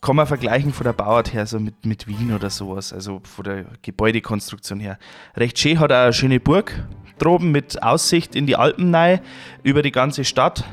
Kann 0.00 0.16
man 0.16 0.26
vergleichen 0.26 0.72
von 0.72 0.82
der 0.82 0.94
Bauart 0.94 1.32
her, 1.32 1.46
so 1.46 1.60
mit, 1.60 1.86
mit 1.86 2.08
Wien 2.08 2.32
oder 2.34 2.50
sowas, 2.50 2.92
also 2.92 3.20
von 3.22 3.44
der 3.44 3.66
Gebäudekonstruktion 3.82 4.80
her. 4.80 4.98
Recht 5.36 5.58
schön, 5.60 5.78
hat 5.78 5.92
auch 5.92 5.96
eine 5.96 6.12
schöne 6.12 6.40
Burg 6.40 6.74
droben 7.22 7.52
mit 7.52 7.82
Aussicht 7.82 8.34
in 8.34 8.46
die 8.46 8.56
Alpen 8.56 8.94
rein, 8.94 9.20
über 9.62 9.82
die 9.82 9.92
ganze 9.92 10.24
Stadt. 10.24 10.64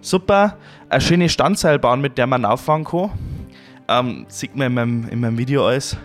Super. 0.00 0.56
Eine 0.88 1.00
schöne 1.00 1.28
Standseilbahn, 1.28 2.00
mit 2.00 2.16
der 2.16 2.26
man 2.26 2.44
auffahren 2.44 2.84
kann. 2.84 3.10
Ähm, 3.88 4.24
sieht 4.28 4.56
man 4.56 4.68
in 4.68 4.74
meinem, 4.74 5.08
in 5.08 5.20
meinem 5.20 5.38
Video 5.38 5.66
alles. 5.66 5.96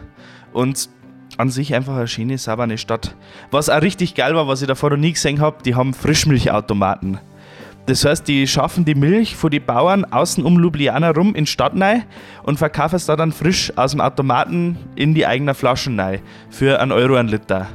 Und 0.51 0.89
an 1.38 1.50
sich 1.50 1.74
einfach 1.74 1.95
eine 1.95 2.07
schöne, 2.07 2.38
saubere 2.38 2.77
Stadt. 2.77 3.15
Was 3.51 3.69
auch 3.69 3.81
richtig 3.81 4.15
geil 4.15 4.36
war, 4.36 4.48
was 4.48 4.62
ich 4.62 4.67
davor 4.67 4.89
noch 4.91 4.98
nie 4.98 5.13
gesehen 5.13 5.39
habe, 5.39 5.63
die 5.63 5.75
haben 5.75 5.93
Frischmilchautomaten. 5.93 7.19
Das 7.86 8.04
heißt, 8.04 8.27
die 8.27 8.48
schaffen 8.48 8.84
die 8.84 8.96
Milch 8.96 9.36
von 9.36 9.51
den 9.51 9.63
Bauern 9.63 10.06
außen 10.06 10.44
um 10.44 10.60
Ljubljana 10.60 11.12
rum 11.12 11.36
in 11.36 11.46
die 11.46 11.51
Stadt 11.51 11.74
rein 11.80 12.04
und 12.44 12.58
verkaufen 12.58 12.96
es 12.96 13.06
da 13.06 13.15
dann 13.15 13.32
frisch 13.32 13.72
aus 13.75 13.92
dem 13.92 14.01
Automaten 14.01 14.77
in 14.96 15.13
die 15.13 15.27
eigenen 15.27 15.54
Flaschen 15.54 16.00
rein. 16.00 16.22
Für 16.50 16.80
einen 16.80 16.92
Euro 16.92 17.15
ein 17.15 17.27
Liter. 17.27 17.68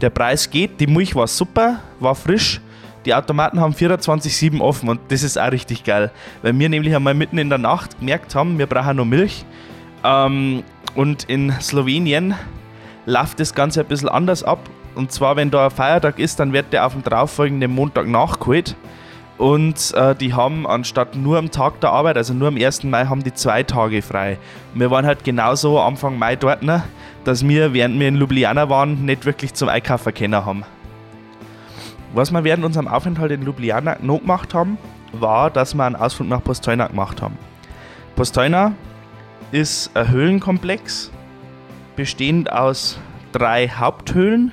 Der 0.00 0.10
Preis 0.10 0.50
geht, 0.50 0.80
die 0.80 0.88
Milch 0.88 1.14
war 1.14 1.28
super, 1.28 1.80
war 2.00 2.16
frisch. 2.16 2.60
Die 3.04 3.14
Automaten 3.14 3.60
haben 3.60 3.74
24-7 3.74 4.60
offen 4.60 4.88
und 4.88 5.00
das 5.08 5.22
ist 5.22 5.38
auch 5.38 5.52
richtig 5.52 5.84
geil. 5.84 6.10
Weil 6.42 6.58
wir 6.58 6.68
nämlich 6.68 6.94
einmal 6.94 7.14
mitten 7.14 7.38
in 7.38 7.48
der 7.48 7.58
Nacht 7.58 7.98
gemerkt 8.00 8.34
haben, 8.34 8.58
wir 8.58 8.66
brauchen 8.66 8.96
noch 8.96 9.04
Milch. 9.04 9.44
Ähm, 10.04 10.64
und 10.96 11.24
in 11.24 11.52
Slowenien 11.60 12.34
läuft 13.06 13.38
das 13.38 13.54
Ganze 13.54 13.80
ein 13.80 13.86
bisschen 13.86 14.08
anders 14.08 14.42
ab. 14.42 14.58
Und 14.96 15.12
zwar, 15.12 15.36
wenn 15.36 15.50
da 15.50 15.66
ein 15.66 15.70
Feiertag 15.70 16.18
ist, 16.18 16.40
dann 16.40 16.52
wird 16.52 16.72
der 16.72 16.84
auf 16.86 16.92
dem 16.92 17.04
darauffolgenden 17.04 17.70
Montag 17.70 18.08
nachgeholt. 18.08 18.74
Und 19.38 19.94
äh, 19.94 20.16
die 20.16 20.34
haben 20.34 20.66
anstatt 20.66 21.14
nur 21.14 21.38
am 21.38 21.52
Tag 21.52 21.80
der 21.80 21.90
Arbeit, 21.90 22.16
also 22.16 22.34
nur 22.34 22.48
am 22.48 22.56
1. 22.56 22.82
Mai, 22.84 23.06
haben 23.06 23.22
die 23.22 23.32
zwei 23.32 23.62
Tage 23.62 24.02
frei. 24.02 24.36
Und 24.74 24.80
wir 24.80 24.90
waren 24.90 25.06
halt 25.06 25.22
genauso 25.22 25.78
Anfang 25.78 26.18
Mai 26.18 26.34
dort, 26.34 26.64
ne, 26.64 26.82
dass 27.24 27.46
wir, 27.46 27.72
während 27.72 28.00
wir 28.00 28.08
in 28.08 28.16
Ljubljana 28.16 28.68
waren, 28.68 29.04
nicht 29.04 29.24
wirklich 29.24 29.54
zum 29.54 29.68
Einkaufen 29.68 30.12
können 30.12 30.44
haben. 30.44 30.64
Was 32.14 32.32
wir 32.32 32.42
während 32.42 32.64
unserem 32.64 32.88
Aufenthalt 32.88 33.30
in 33.30 33.42
Ljubljana 33.42 33.98
noch 34.00 34.18
gemacht 34.18 34.54
haben, 34.54 34.76
war, 35.12 35.50
dass 35.50 35.72
wir 35.74 35.84
einen 35.84 35.96
Ausflug 35.96 36.28
nach 36.28 36.42
Postojna 36.42 36.88
gemacht 36.88 37.22
haben. 37.22 37.38
Postojna 38.16 38.72
ist 39.52 39.96
ein 39.96 40.08
Höhlenkomplex, 40.08 41.12
bestehend 41.94 42.52
aus 42.52 42.98
drei 43.30 43.68
Haupthöhlen, 43.68 44.52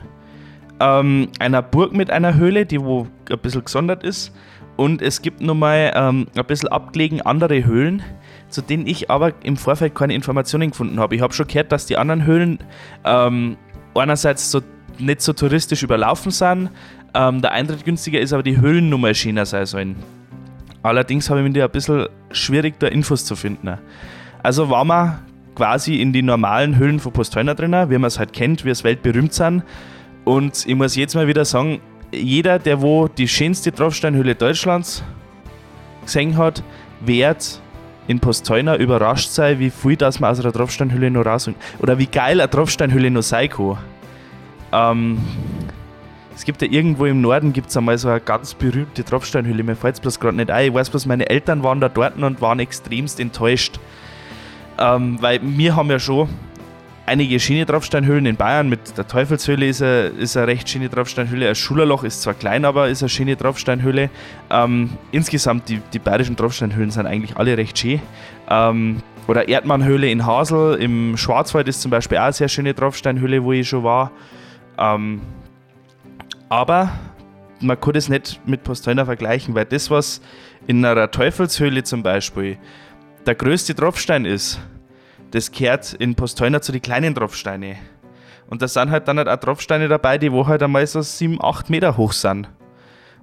ähm, 0.80 1.30
einer 1.40 1.64
Burg 1.64 1.94
mit 1.94 2.12
einer 2.12 2.36
Höhle, 2.36 2.68
die 2.68 2.82
wo 2.82 3.08
ein 3.32 3.40
bisschen 3.40 3.64
gesondert 3.64 4.04
ist, 4.04 4.32
und 4.78 5.02
es 5.02 5.22
gibt 5.22 5.42
nochmal 5.42 5.92
ähm, 5.96 6.28
ein 6.36 6.46
bisschen 6.46 6.70
abgelegen 6.70 7.22
andere 7.22 7.66
Höhlen, 7.66 8.04
zu 8.50 8.62
denen 8.62 8.88
ich 8.88 9.10
aber 9.10 9.34
im 9.44 9.58
Vorfeld 9.58 9.96
keine 9.96 10.14
Informationen 10.14 10.72
gefunden 10.72 11.00
habe. 11.00 11.16
Ich 11.16 11.22
habe 11.22 11.34
schon 11.34 11.48
gehört, 11.48 11.72
dass 11.72 11.86
die 11.86 11.98
anderen 11.98 12.26
Höhlen 12.26 12.60
ähm, 13.04 13.58
einerseits 13.94 14.52
so 14.52 14.62
nicht 15.00 15.22
so 15.22 15.34
touristisch 15.34 15.84
überlaufen 15.84 16.32
sind, 16.32 16.70
ähm, 17.14 17.42
der 17.42 17.52
Eintritt 17.52 17.86
günstiger 17.86 18.20
ist, 18.20 18.34
aber 18.34 18.44
die 18.44 18.60
Höhlennummer 18.60 19.14
schöner 19.14 19.46
sein 19.46 19.66
sollen. 19.66 19.96
Allerdings 20.84 21.30
habe 21.30 21.42
ich 21.42 21.52
mir 21.52 21.64
ein 21.64 21.72
bisschen 21.72 22.08
schwierig, 22.32 22.80
da 22.80 22.88
Infos 22.88 23.26
zu 23.26 23.36
finden. 23.36 23.78
Also 24.44 24.70
waren 24.70 24.88
wir 24.88 25.20
quasi 25.56 25.96
in 25.96 26.14
die 26.14 26.22
normalen 26.22 26.78
Höhlen 26.78 27.00
von 27.00 27.12
Postheuner 27.12 27.56
drin, 27.56 27.72
wie 27.72 27.98
man 27.98 28.06
es 28.06 28.20
halt 28.20 28.34
kennt, 28.34 28.66
wie 28.66 28.70
es 28.70 28.84
weltberühmt 28.84 29.34
sind. 29.34 29.64
Und 30.26 30.66
ich 30.68 30.76
muss 30.76 30.96
jetzt 30.96 31.16
mal 31.16 31.28
wieder 31.28 31.46
sagen, 31.46 31.80
jeder, 32.12 32.60
der 32.60 32.82
wo 32.82 33.08
die 33.08 33.28
schönste 33.28 33.72
Tropfsteinhöhle 33.72 34.36
Deutschlands 34.36 35.04
gesehen 36.04 36.38
hat, 36.38 36.64
wird 37.02 37.62
in 38.08 38.20
Postheuner 38.20 38.78
überrascht 38.78 39.30
sein, 39.30 39.60
wie 39.60 39.70
viel 39.70 39.96
das 39.96 40.20
man 40.20 40.32
aus 40.32 40.40
einer 40.40 40.54
Tropfsteinhöhle 40.54 41.10
noch 41.10 41.26
raus 41.26 41.50
oder 41.80 41.98
wie 41.98 42.06
geil 42.06 42.40
eine 42.40 42.50
Tropfsteinhöhle 42.50 43.10
noch 43.10 43.24
sein 43.24 43.50
kann. 43.50 43.78
Ähm, 44.72 45.18
es 46.36 46.44
gibt 46.44 46.62
ja 46.62 46.68
irgendwo 46.70 47.06
im 47.06 47.22
Norden 47.22 47.54
gibt 47.54 47.70
es 47.70 47.78
einmal 47.78 47.98
so 47.98 48.10
eine 48.10 48.20
ganz 48.20 48.54
berühmte 48.54 49.04
Tropfsteinhöhle, 49.04 49.64
mir 49.64 49.76
fällt 49.76 49.96
es 49.96 50.02
bloß 50.02 50.20
gerade 50.20 50.38
nicht 50.38 50.52
ein. 50.52 50.68
Ich 50.68 50.74
weiß 50.74 50.90
bloß, 50.90 51.06
meine 51.06 51.30
Eltern 51.30 51.64
waren 51.64 51.80
da 51.80 51.90
dort 51.90 52.18
und 52.18 52.42
waren 52.42 52.60
extremst 52.60 53.20
enttäuscht. 53.20 53.80
Ähm, 54.78 55.18
weil 55.22 55.40
wir 55.42 55.76
haben 55.76 55.90
ja 55.90 56.00
schon 56.00 56.28
einige 57.06 57.40
schöne 57.40 57.66
Tropfsteinhöhlen 57.66 58.26
in 58.26 58.36
Bayern. 58.36 58.70
Mit 58.70 58.98
der 58.98 59.08
Teufelshöhle 59.08 59.68
ist 59.68 59.82
eine, 59.82 60.08
ist 60.08 60.36
eine 60.38 60.48
recht 60.48 60.70
schöne 60.70 60.90
Tropfsteinhöhle. 60.90 61.50
Ein 61.50 61.56
Schulerloch 61.56 62.04
ist 62.04 62.22
zwar 62.22 62.34
klein, 62.34 62.66
aber 62.66 62.90
ist 62.90 63.04
eine 63.04 63.10
schöne 63.10 63.38
Tropfsteinhöhle. 63.38 64.10
Ähm, 64.50 64.90
insgesamt, 65.12 65.70
die, 65.70 65.82
die 65.94 66.00
bayerischen 66.00 66.36
Tropfsteinhöhlen 66.36 66.92
sind 66.92 67.06
eigentlich 67.06 67.38
alle 67.38 67.58
recht 67.58 67.78
schön. 67.78 68.02
Ähm, 68.50 69.02
oder 69.28 69.48
Erdmannhöhle 69.48 70.10
in 70.10 70.26
Hasel, 70.26 70.76
im 70.76 71.18
Schwarzwald 71.18 71.68
ist 71.68 71.82
zum 71.82 71.90
Beispiel 71.92 72.20
auch 72.20 72.24
eine 72.24 72.34
sehr 72.34 72.48
schöne 72.48 72.76
Tropfsteinhöhle, 72.76 73.44
wo 73.44 73.52
ich 73.54 73.68
schon 73.68 73.84
war. 73.84 74.12
Ähm, 74.78 75.22
aber 76.50 76.92
man 77.60 77.80
kann 77.80 77.94
das 77.94 78.10
nicht 78.10 78.40
mit 78.46 78.64
Postelner 78.64 79.06
vergleichen, 79.06 79.56
weil 79.56 79.66
das, 79.66 79.90
was 79.90 80.22
in 80.68 80.86
einer 80.86 81.10
Teufelshöhle 81.10 81.84
zum 81.84 82.04
Beispiel 82.04 82.58
der 83.26 83.34
größte 83.34 83.74
Tropfstein 83.74 84.26
ist, 84.26 84.60
das 85.36 85.52
kehrt 85.52 85.94
in 85.94 86.16
Postelner 86.16 86.62
zu 86.62 86.72
den 86.72 86.82
kleinen 86.82 87.14
Tropfsteinen. 87.14 87.76
Und 88.48 88.62
da 88.62 88.70
sind 88.70 88.90
halt 88.90 89.08
dann 89.10 89.18
halt 89.18 89.28
auch 89.28 89.36
Tropfsteine 89.36 89.90
dabei, 89.90 90.18
die 90.18 90.32
wo 90.32 90.48
halt 90.48 90.64
einmal 90.64 90.88
so 90.88 91.02
7, 91.02 91.44
8 91.44 91.70
Meter 91.70 91.98
hoch 91.98 92.14
sind. 92.14 92.50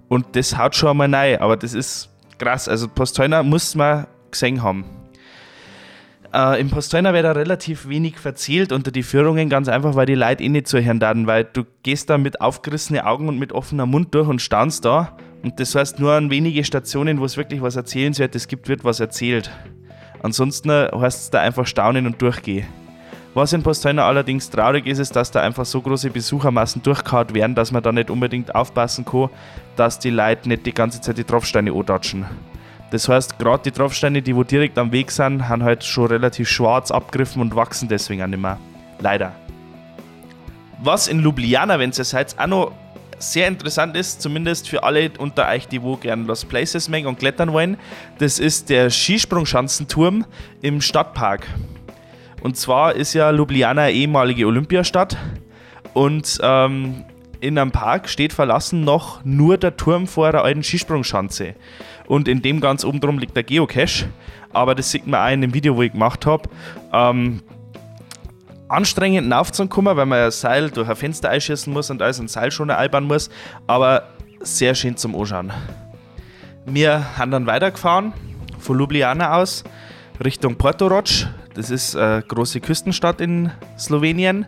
Und 0.09 0.37
das 0.37 0.59
haut 0.59 0.77
schon 0.77 0.91
einmal 0.91 1.15
rein, 1.15 1.41
aber 1.41 1.57
das 1.57 1.73
ist 1.73 2.11
krass. 2.39 2.69
Also 2.69 2.87
Postelner 2.87 3.43
muss 3.43 3.75
man 3.75 4.07
gesehen 4.31 4.63
haben. 4.63 4.85
Äh, 6.35 6.61
Im 6.61 6.69
Posteuner 6.69 7.15
wird 7.15 7.25
da 7.25 7.33
relativ 7.33 7.89
wenig 7.89 8.19
verzählt 8.19 8.73
unter 8.73 8.91
die 8.91 9.03
Führungen, 9.03 9.49
ganz 9.49 9.69
einfach, 9.69 9.95
weil 9.95 10.07
die 10.07 10.15
Leute 10.15 10.43
eh 10.43 10.51
nicht 10.51 10.67
zuhören 10.67 11.01
dann, 11.01 11.27
weil 11.27 11.45
du 11.45 11.65
gehst 11.83 12.11
da 12.11 12.19
mit 12.19 12.43
aufgerissenen 12.43 13.03
Augen 13.03 13.29
und 13.29 13.39
mit 13.39 13.53
offenem 13.53 13.89
Mund 13.91 14.15
durch 14.15 14.29
und 14.29 14.43
staunst 14.43 14.85
da. 14.85 15.17
Und 15.43 15.61
das 15.61 15.75
heißt, 15.75 15.99
nur 15.99 16.13
an 16.13 16.31
wenige 16.31 16.63
Stationen, 16.65 17.21
wo 17.21 17.25
es 17.25 17.39
wirklich 17.39 17.63
was 17.63 17.77
Erzählenswertes 17.77 18.49
gibt, 18.49 18.69
wird 18.69 18.85
was 18.85 19.01
erzählt. 19.01 19.51
Ansonsten 20.23 20.71
heißt 20.71 21.21
es 21.21 21.31
da 21.31 21.41
einfach 21.41 21.67
staunen 21.67 22.07
und 22.07 22.21
durchgehen. 22.23 22.67
Was 23.35 23.55
in 23.55 23.63
Posteuner 23.63 24.05
allerdings 24.05 24.51
traurig 24.51 24.87
ist, 24.87 24.99
ist, 24.99 25.17
dass 25.17 25.31
da 25.31 25.41
einfach 25.41 25.65
so 25.65 25.81
große 25.81 26.11
Besuchermassen 26.11 26.83
durchgehauen 26.83 27.35
werden, 27.35 27.55
dass 27.55 27.73
man 27.73 27.83
da 27.83 27.91
nicht 27.91 28.11
unbedingt 28.11 28.55
aufpassen 28.55 29.07
kann, 29.07 29.31
dass 29.75 29.99
die 29.99 30.11
Leute 30.11 30.49
nicht 30.49 30.67
die 30.67 30.75
ganze 30.75 31.01
Zeit 31.01 31.17
die 31.17 31.25
Tropfsteine 31.25 31.73
antatschen. 31.73 32.27
Das 32.91 33.09
heißt, 33.09 33.39
gerade 33.39 33.63
die 33.63 33.71
Tropfsteine, 33.71 34.21
die 34.21 34.37
wo 34.37 34.45
direkt 34.45 34.77
am 34.77 34.93
Weg 34.93 35.11
sind, 35.11 35.49
haben 35.49 35.63
halt 35.63 35.83
schon 35.83 36.09
relativ 36.09 36.47
schwarz 36.51 36.91
abgriffen 36.91 37.41
und 37.41 37.57
wachsen 37.57 37.89
deswegen 37.89 38.23
auch 38.23 38.27
nicht 38.27 38.43
mehr. 38.43 38.59
Leider. 39.01 39.33
Was 40.83 41.09
in 41.09 41.21
Ljubljana, 41.21 41.79
wenn 41.79 41.93
ihr 41.97 42.05
seid, 42.05 42.39
auch 42.39 42.47
noch 42.47 42.73
sehr 43.23 43.49
interessant 43.49 43.97
ist, 43.97 44.21
zumindest 44.21 44.69
für 44.69 44.83
alle 44.83 45.11
unter 45.19 45.49
euch, 45.49 45.69
die 45.69 45.83
wo 45.83 45.97
gerne 45.97 46.25
Lost 46.25 46.49
Places 46.49 46.89
mengen 46.89 47.07
und 47.07 47.19
klettern 47.19 47.53
wollen, 47.53 47.77
das 48.19 48.39
ist 48.39 48.69
der 48.69 48.91
Skisprungschanzenturm 48.91 50.25
im 50.61 50.81
Stadtpark. 50.81 51.47
Und 52.43 52.57
zwar 52.57 52.95
ist 52.97 53.15
ja 53.15 53.31
Ljubljana 53.31 53.91
ehemalige 53.91 54.47
Olympiastadt 54.47 55.17
und 55.95 56.39
ähm, 56.43 57.05
in 57.41 57.59
einem 57.59 57.73
Park 57.73 58.09
steht 58.09 58.33
verlassen 58.33 58.83
noch 58.83 59.25
nur 59.25 59.59
der 59.59 59.77
Turm 59.77 60.07
vor 60.07 60.31
der 60.31 60.45
alten 60.45 60.63
Skisprungschanze. 60.63 61.55
Und 62.07 62.29
in 62.29 62.41
dem 62.41 62.61
ganz 62.61 62.85
oben 62.85 63.01
drum 63.01 63.19
liegt 63.19 63.35
der 63.35 63.43
Geocache. 63.43 64.09
Aber 64.53 64.75
das 64.75 64.91
sieht 64.91 65.07
man 65.07 65.27
auch 65.27 65.33
in 65.33 65.41
dem 65.41 65.53
Video, 65.53 65.77
wo 65.77 65.83
ich 65.83 65.93
gemacht 65.93 66.25
habe. 66.25 66.49
Ähm, 66.93 67.43
anstrengend 68.73 69.33
aufzukommen, 69.33 69.97
weil 69.97 70.07
man 70.07 70.19
ein 70.19 70.31
Seil 70.31 70.71
durch 70.71 70.89
ein 70.89 70.97
Fenster 70.97 71.31
einschießen 71.31 71.73
muss 71.73 71.91
und 71.91 72.03
alles 72.03 72.19
ein 72.21 72.29
Seil 72.29 72.51
schon 72.51 72.71
einbauen 72.71 73.05
muss. 73.05 73.31
Aber 73.67 74.09
sehr 74.41 74.75
schön 74.75 74.97
zum 74.97 75.15
Anschauen. 75.15 75.53
Wir 76.65 77.19
haben 77.19 77.31
dann 77.31 77.47
weitergefahren 77.47 78.13
von 78.59 78.79
Ljubljana 78.79 79.37
aus 79.37 79.65
Richtung 80.25 80.57
Portoroč. 80.57 81.27
Das 81.55 81.71
ist 81.71 81.97
eine 81.97 82.23
große 82.23 82.61
Küstenstadt 82.61 83.21
in 83.21 83.51
Slowenien. 83.79 84.47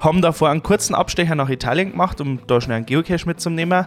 Haben 0.00 0.22
davor 0.22 0.50
einen 0.50 0.62
kurzen 0.62 0.94
Abstecher 0.94 1.34
nach 1.34 1.48
Italien 1.48 1.92
gemacht, 1.92 2.20
um 2.20 2.40
da 2.46 2.60
schnell 2.60 2.78
einen 2.78 2.86
Geocache 2.86 3.26
mitzunehmen. 3.26 3.86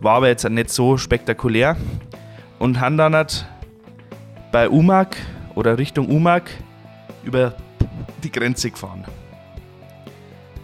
War 0.00 0.16
aber 0.16 0.28
jetzt 0.28 0.48
nicht 0.48 0.70
so 0.70 0.96
spektakulär. 0.96 1.76
Und 2.58 2.80
haben 2.80 2.96
dann 2.96 3.14
halt 3.14 3.46
bei 4.52 4.68
Umag 4.68 5.08
oder 5.54 5.78
Richtung 5.78 6.08
Umag 6.08 6.42
über 7.22 7.54
die 8.22 8.32
Grenze 8.32 8.70
gefahren. 8.70 9.04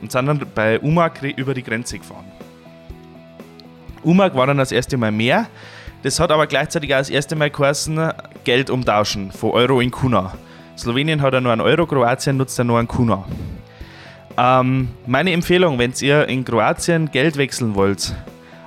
Und 0.07 0.13
sind 0.13 0.27
dann 0.27 0.41
bei 0.55 0.79
Umag 0.79 1.21
über 1.35 1.53
die 1.53 1.65
Grenze 1.65 1.99
gefahren. 1.99 2.27
Umag 4.05 4.37
war 4.37 4.47
dann 4.47 4.59
das 4.59 4.71
erste 4.71 4.97
Mal 4.97 5.11
mehr. 5.11 5.49
Das 6.05 6.21
hat 6.21 6.31
aber 6.31 6.47
gleichzeitig 6.47 6.95
auch 6.95 6.99
das 6.99 7.11
erste 7.11 7.35
Mal 7.35 7.51
geheißen, 7.51 8.13
Geld 8.45 8.71
umtauschen 8.71 9.33
von 9.33 9.51
Euro 9.51 9.81
in 9.81 9.91
Kuna. 9.91 10.33
Slowenien 10.79 11.23
hat 11.23 11.35
ja 11.35 11.41
nur 11.41 11.51
einen 11.51 11.61
Euro, 11.61 11.87
Kroatien 11.87 12.37
nutzt 12.37 12.57
ja 12.57 12.63
nur 12.63 12.79
einen 12.79 12.87
Kuna. 12.87 13.25
Ähm, 14.39 14.91
meine 15.09 15.33
Empfehlung, 15.33 15.77
wenn 15.81 15.93
ihr 16.01 16.29
in 16.29 16.45
Kroatien 16.45 17.11
Geld 17.11 17.37
wechseln 17.37 17.75
wollt, 17.75 18.15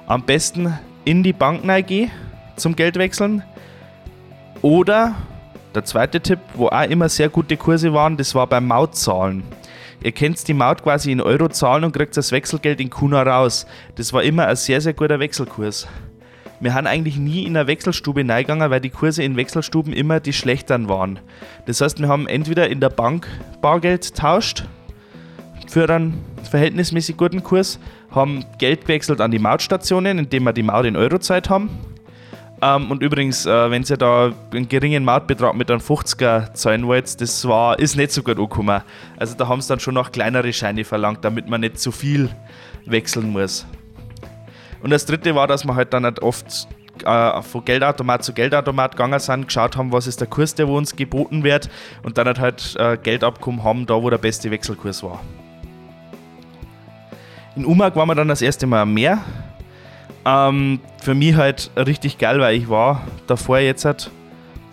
am 0.08 0.24
besten 0.24 0.78
in 1.06 1.24
die 1.24 1.32
Bank 1.32 1.62
gehen 1.88 2.12
zum 2.58 2.76
Geld 2.76 2.98
wechseln. 2.98 3.44
Oder 4.62 5.16
der 5.74 5.86
zweite 5.86 6.20
Tipp, 6.20 6.40
wo 6.54 6.68
auch 6.68 6.90
immer 6.90 7.08
sehr 7.08 7.30
gute 7.30 7.56
Kurse 7.56 7.94
waren, 7.94 8.18
das 8.18 8.36
war 8.36 8.46
beim 8.46 8.68
Mautzahlen. 8.68 9.44
Ihr 10.02 10.12
könnt 10.14 10.48
die 10.48 10.54
Maut 10.54 10.84
quasi 10.84 11.12
in 11.12 11.20
Euro 11.22 11.50
zahlen 11.50 11.84
und 11.84 11.92
kriegt 11.92 12.16
das 12.16 12.32
Wechselgeld 12.32 12.80
in 12.80 12.90
Kuna 12.90 13.24
raus. 13.24 13.66
Das 13.96 14.14
war 14.14 14.24
immer 14.24 14.48
ein 14.48 14.56
sehr, 14.56 14.80
sehr 14.80 14.94
guter 14.94 15.20
Wechselkurs. 15.20 15.88
Wir 16.62 16.74
haben 16.74 16.88
eigentlich 16.88 17.18
nie 17.18 17.44
in 17.44 17.56
eine 17.56 17.68
Wechselstube 17.68 18.22
reingegangen, 18.28 18.70
weil 18.70 18.82
die 18.82 18.90
Kurse 18.90 19.24
in 19.24 19.38
Wechselstuben 19.38 19.94
immer 19.94 20.20
die 20.20 20.34
schlechteren 20.34 20.90
waren. 20.90 21.20
Das 21.66 21.80
heißt, 21.80 22.00
wir 22.00 22.08
haben 22.08 22.28
entweder 22.28 22.70
in 22.70 22.80
der 22.82 22.90
Bank 22.90 23.28
Bargeld 23.62 24.16
tauscht 24.16 24.66
für 25.68 25.90
einen 25.90 26.24
verhältnismäßig 26.50 27.16
guten 27.16 27.44
Kurs, 27.44 27.80
haben 28.12 28.44
Geld 28.58 28.82
gewechselt 28.82 29.22
an 29.22 29.32
die 29.32 29.40
Mautstationen, 29.40 30.18
indem 30.18 30.44
wir 30.44 30.54
die 30.54 30.64
Maut 30.64 30.86
in 30.86 30.98
Eurozeit 30.98 31.50
haben. 31.50 31.70
Ähm, 32.62 32.92
und 32.92 33.02
übrigens, 33.02 33.46
äh, 33.46 33.72
wenn 33.72 33.84
ihr 33.84 33.98
da 33.98 34.32
einen 34.52 34.68
geringen 34.68 35.06
Mautbetrag 35.06 35.56
mit 35.56 35.72
einem 35.72 35.80
50er 35.80 36.54
zahlen 36.54 36.86
wollt, 36.88 37.22
das 37.22 37.48
war, 37.48 37.80
ist 37.80 37.96
nicht 37.96 38.12
so 38.12 38.22
gut 38.22 38.38
angekommen. 38.38 38.82
Also 39.18 39.36
da 39.36 39.48
haben 39.48 39.62
sie 39.62 39.70
dann 39.70 39.80
schon 39.80 39.94
noch 39.94 40.12
kleinere 40.12 40.52
Scheine 40.52 40.84
verlangt, 40.84 41.24
damit 41.24 41.48
man 41.48 41.62
nicht 41.62 41.80
zu 41.80 41.92
viel 41.92 42.30
wechseln 42.86 43.32
muss. 43.32 43.66
Und 44.82 44.90
das 44.90 45.06
dritte 45.06 45.36
war, 45.36 45.48
dass 45.48 45.66
wir 45.66 45.76
halt 45.76 45.94
dann 45.94 46.04
halt 46.04 46.22
oft 46.22 46.68
äh, 47.06 47.42
von 47.42 47.64
Geldautomat 47.64 48.24
zu 48.24 48.34
Geldautomat 48.34 48.92
gegangen 48.92 49.20
sind, 49.20 49.48
geschaut 49.48 49.78
haben, 49.78 49.92
was 49.92 50.08
ist 50.08 50.20
der 50.20 50.28
Kurs, 50.28 50.54
der 50.56 50.68
wo 50.68 50.78
uns 50.78 50.96
geboten 50.96 51.44
wird 51.44 51.70
und 52.04 52.18
dann 52.18 52.28
halt, 52.28 52.40
halt 52.78 53.04
Geld 53.04 53.24
abgekommen 53.24 53.64
haben, 53.64 53.86
da 53.86 54.02
wo 54.02 54.10
der 54.10 54.18
beste 54.18 54.52
Wechselkurs 54.52 55.02
war. 55.04 55.22
In 57.56 57.66
Umag 57.66 57.96
waren 57.96 58.08
wir 58.08 58.16
dann 58.16 58.28
das 58.28 58.42
erste 58.42 58.68
Mal 58.68 58.82
am 58.82 58.94
Meer. 58.94 59.24
Ähm, 60.26 60.80
für 61.02 61.16
mich 61.16 61.36
halt 61.36 61.72
richtig 61.76 62.18
geil, 62.18 62.40
weil 62.40 62.58
ich 62.58 62.70
war 62.70 63.08
davor 63.28 63.60
jetzt 63.60 63.86
halt 63.86 64.12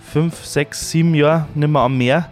fünf, 0.01 0.45
sechs, 0.45 0.91
sieben 0.91 1.15
Jahre 1.15 1.47
nicht 1.55 1.69
mehr 1.69 1.83
am 1.83 1.97
Meer 1.97 2.29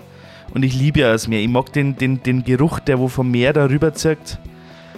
und 0.53 0.65
ich 0.65 0.75
liebe 0.75 1.01
ja 1.01 1.13
das 1.13 1.29
Meer. 1.29 1.41
Ich 1.41 1.49
mag 1.49 1.73
den, 1.73 1.97
den, 1.97 2.23
den 2.23 2.45
Geruch, 2.45 2.79
der 2.81 2.99
wo 2.99 3.09
vom 3.09 3.31
Meer 3.31 3.53
da 3.53 3.67
rüber 3.67 3.93
zirkt. 3.93 4.39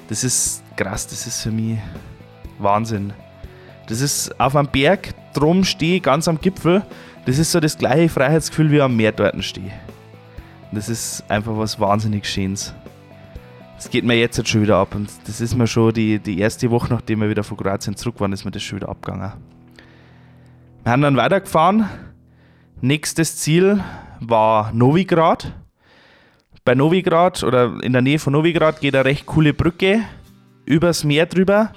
Das 0.08 0.22
ist 0.22 0.62
krass, 0.76 1.06
das 1.06 1.26
ist 1.26 1.42
für 1.42 1.50
mich 1.50 1.78
Wahnsinn. 2.58 3.12
Das 3.88 4.00
ist 4.00 4.38
auf 4.38 4.56
einem 4.56 4.68
Berg 4.68 5.14
drum 5.32 5.64
stehe, 5.64 6.00
ganz 6.00 6.28
am 6.28 6.40
Gipfel. 6.40 6.82
Das 7.24 7.38
ist 7.38 7.52
so 7.52 7.60
das 7.60 7.78
gleiche 7.78 8.08
Freiheitsgefühl 8.08 8.70
wie 8.70 8.80
am 8.80 8.96
Meer 8.96 9.12
dort 9.12 9.42
stehe. 9.44 9.72
Das 10.72 10.88
ist 10.88 11.24
einfach 11.28 11.56
was 11.56 11.80
wahnsinnig 11.80 12.26
Schönes. 12.26 12.74
Das 13.76 13.90
geht 13.90 14.04
mir 14.04 14.14
jetzt, 14.14 14.38
jetzt 14.38 14.48
schon 14.48 14.62
wieder 14.62 14.78
ab 14.78 14.94
und 14.94 15.10
das 15.26 15.40
ist 15.40 15.54
mir 15.54 15.66
schon 15.66 15.92
die, 15.92 16.18
die 16.18 16.38
erste 16.38 16.70
Woche, 16.70 16.92
nachdem 16.92 17.20
wir 17.20 17.28
wieder 17.28 17.44
von 17.44 17.58
Kroatien 17.58 17.94
zurück 17.94 18.18
waren, 18.20 18.32
ist 18.32 18.44
mir 18.44 18.50
das 18.50 18.62
schon 18.62 18.76
wieder 18.76 18.88
abgegangen. 18.88 19.32
Wir 20.82 20.92
haben 20.92 21.02
dann 21.02 21.16
weitergefahren. 21.16 21.88
Nächstes 22.80 23.36
Ziel 23.36 23.82
war 24.20 24.72
Novigrad. 24.72 25.52
Bei 26.64 26.74
Novigrad 26.74 27.42
oder 27.42 27.82
in 27.82 27.92
der 27.92 28.02
Nähe 28.02 28.18
von 28.18 28.32
Novigrad 28.32 28.80
geht 28.80 28.94
eine 28.94 29.04
recht 29.04 29.26
coole 29.26 29.52
Brücke 29.52 30.00
übers 30.64 31.04
Meer 31.04 31.26
drüber. 31.26 31.72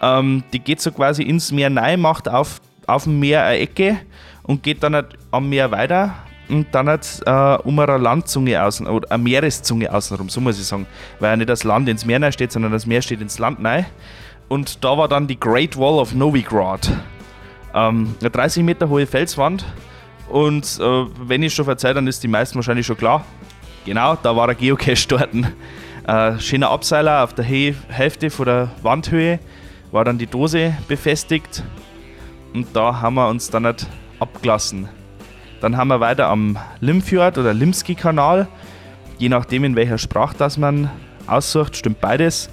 Ähm, 0.00 0.44
die 0.52 0.60
geht 0.60 0.80
so 0.80 0.92
quasi 0.92 1.22
ins 1.22 1.50
Meer 1.50 1.74
rein, 1.74 2.00
macht 2.00 2.28
auf, 2.28 2.60
auf 2.86 3.04
dem 3.04 3.18
Meer 3.18 3.44
eine 3.44 3.58
Ecke 3.58 3.98
und 4.42 4.62
geht 4.62 4.82
dann 4.82 4.94
halt 4.94 5.18
am 5.32 5.48
Meer 5.48 5.70
weiter 5.70 6.14
und 6.52 6.66
dann 6.72 6.88
halt 6.88 7.22
äh, 7.24 7.56
um 7.64 7.78
eine 7.78 7.96
Landzunge 7.96 8.62
außen 8.62 8.86
oder 8.86 9.10
eine 9.10 9.22
Meereszunge 9.22 9.92
außenrum, 9.92 10.28
so 10.28 10.40
muss 10.40 10.60
ich 10.60 10.66
sagen. 10.66 10.86
Weil 11.18 11.30
ja 11.30 11.36
nicht 11.36 11.48
das 11.48 11.64
Land 11.64 11.88
ins 11.88 12.04
Meer 12.04 12.20
rein 12.20 12.32
steht, 12.32 12.52
sondern 12.52 12.72
das 12.72 12.86
Meer 12.86 13.00
steht 13.00 13.20
ins 13.20 13.38
Land 13.38 13.64
rein. 13.64 13.86
Und 14.48 14.84
da 14.84 14.96
war 14.98 15.08
dann 15.08 15.26
die 15.26 15.40
Great 15.40 15.78
Wall 15.78 15.98
of 15.98 16.14
Novigrad. 16.14 16.92
Ähm, 17.74 18.14
eine 18.20 18.30
30 18.30 18.62
Meter 18.62 18.88
hohe 18.88 19.06
Felswand. 19.06 19.64
Und 20.28 20.78
äh, 20.78 21.04
wenn 21.26 21.42
ich 21.42 21.54
schon 21.54 21.64
verzeihe, 21.64 21.94
dann 21.94 22.06
ist 22.06 22.22
die 22.22 22.28
meisten 22.28 22.56
wahrscheinlich 22.56 22.86
schon 22.86 22.98
klar. 22.98 23.24
Genau, 23.86 24.16
da 24.22 24.36
war 24.36 24.46
der 24.46 24.56
Geocache 24.56 25.08
dort. 25.08 25.30
Äh, 26.04 26.40
schöner 26.40 26.70
Abseiler 26.70 27.22
auf 27.22 27.32
der 27.32 27.44
Hälfte 27.44 28.28
von 28.28 28.46
der 28.46 28.70
Wandhöhe 28.82 29.38
war 29.92 30.04
dann 30.04 30.18
die 30.18 30.26
Dose 30.26 30.76
befestigt 30.88 31.62
und 32.54 32.74
da 32.74 33.00
haben 33.00 33.14
wir 33.14 33.28
uns 33.28 33.50
dann 33.50 33.62
nicht 33.62 33.86
abgelassen. 34.18 34.88
Dann 35.62 35.76
haben 35.76 35.88
wir 35.88 36.00
weiter 36.00 36.26
am 36.26 36.58
Limfjord 36.80 37.38
oder 37.38 37.54
Limski-Kanal, 37.54 38.48
je 39.18 39.28
nachdem 39.28 39.62
in 39.62 39.76
welcher 39.76 39.96
Sprache 39.96 40.34
das 40.36 40.58
man 40.58 40.90
aussucht, 41.28 41.76
stimmt 41.76 42.00
beides. 42.00 42.50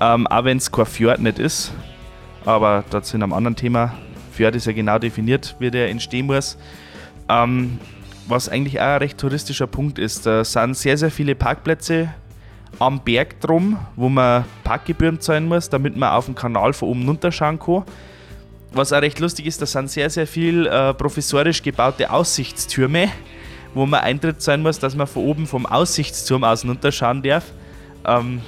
Ähm, 0.00 0.26
auch 0.26 0.42
wenn 0.42 0.56
es 0.56 0.72
kein 0.72 0.86
Fjord 0.86 1.20
nicht 1.20 1.38
ist, 1.38 1.72
aber 2.44 2.82
dazu 2.90 3.16
in 3.16 3.22
einem 3.22 3.32
anderen 3.32 3.54
Thema. 3.54 3.94
Fjord 4.32 4.56
ist 4.56 4.66
ja 4.66 4.72
genau 4.72 4.98
definiert, 4.98 5.54
wie 5.60 5.70
der 5.70 5.88
entstehen 5.88 6.26
muss. 6.26 6.58
Ähm, 7.28 7.78
was 8.26 8.48
eigentlich 8.48 8.80
auch 8.80 8.86
ein 8.86 8.98
recht 8.98 9.18
touristischer 9.18 9.68
Punkt 9.68 10.00
ist, 10.00 10.26
da 10.26 10.44
sind 10.44 10.76
sehr, 10.76 10.98
sehr 10.98 11.12
viele 11.12 11.36
Parkplätze 11.36 12.12
am 12.80 12.98
Berg 13.04 13.40
drum, 13.40 13.78
wo 13.94 14.08
man 14.08 14.44
Parkgebühren 14.64 15.20
zahlen 15.20 15.46
muss, 15.46 15.70
damit 15.70 15.96
man 15.96 16.10
auf 16.10 16.26
den 16.26 16.34
Kanal 16.34 16.72
von 16.72 16.88
oben 16.88 17.06
runterschauen 17.06 17.60
kann. 17.60 17.84
Was 18.72 18.92
auch 18.92 19.00
recht 19.00 19.18
lustig 19.18 19.46
ist, 19.46 19.62
da 19.62 19.66
sind 19.66 19.90
sehr, 19.90 20.10
sehr 20.10 20.26
viele 20.26 20.68
äh, 20.68 20.94
professorisch 20.94 21.62
gebaute 21.62 22.10
Aussichtstürme, 22.10 23.08
wo 23.74 23.86
man 23.86 24.00
Eintritt 24.00 24.42
zahlen 24.42 24.62
muss, 24.62 24.78
dass 24.78 24.94
man 24.94 25.06
von 25.06 25.24
oben 25.24 25.46
vom 25.46 25.64
Aussichtsturm 25.66 26.44
aus 26.44 26.64
runterschauen 26.64 27.22
darf. 27.22 27.44
Ähm, 28.04 28.42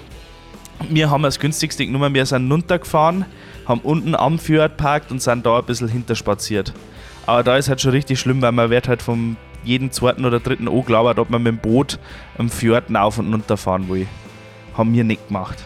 wir 0.88 1.10
haben 1.10 1.22
das 1.22 1.38
günstigste 1.38 1.86
genommen, 1.86 2.14
wir 2.14 2.26
sind 2.26 2.50
runtergefahren, 2.50 3.24
haben 3.66 3.80
unten 3.80 4.14
am 4.14 4.38
Fjord 4.38 4.76
parkt 4.76 5.10
und 5.10 5.22
sind 5.22 5.44
da 5.44 5.58
ein 5.58 5.64
bisschen 5.64 5.88
hinterspaziert. 5.88 6.72
Aber 7.26 7.42
da 7.42 7.56
ist 7.56 7.68
halt 7.68 7.80
schon 7.80 7.92
richtig 7.92 8.18
schlimm, 8.18 8.42
weil 8.42 8.52
man 8.52 8.70
wird 8.70 8.88
halt 8.88 9.02
vom 9.02 9.36
jeden 9.62 9.90
zweiten 9.92 10.24
oder 10.24 10.40
dritten 10.40 10.68
angelabert, 10.68 11.18
ob 11.18 11.30
man 11.30 11.42
mit 11.42 11.52
dem 11.52 11.58
Boot 11.58 11.98
am 12.38 12.48
Fjord 12.48 12.94
auf 12.94 13.18
und 13.18 13.32
runter 13.32 13.56
fahren 13.56 13.88
will. 13.88 14.06
Haben 14.76 14.94
wir 14.94 15.04
nicht 15.04 15.28
gemacht. 15.28 15.58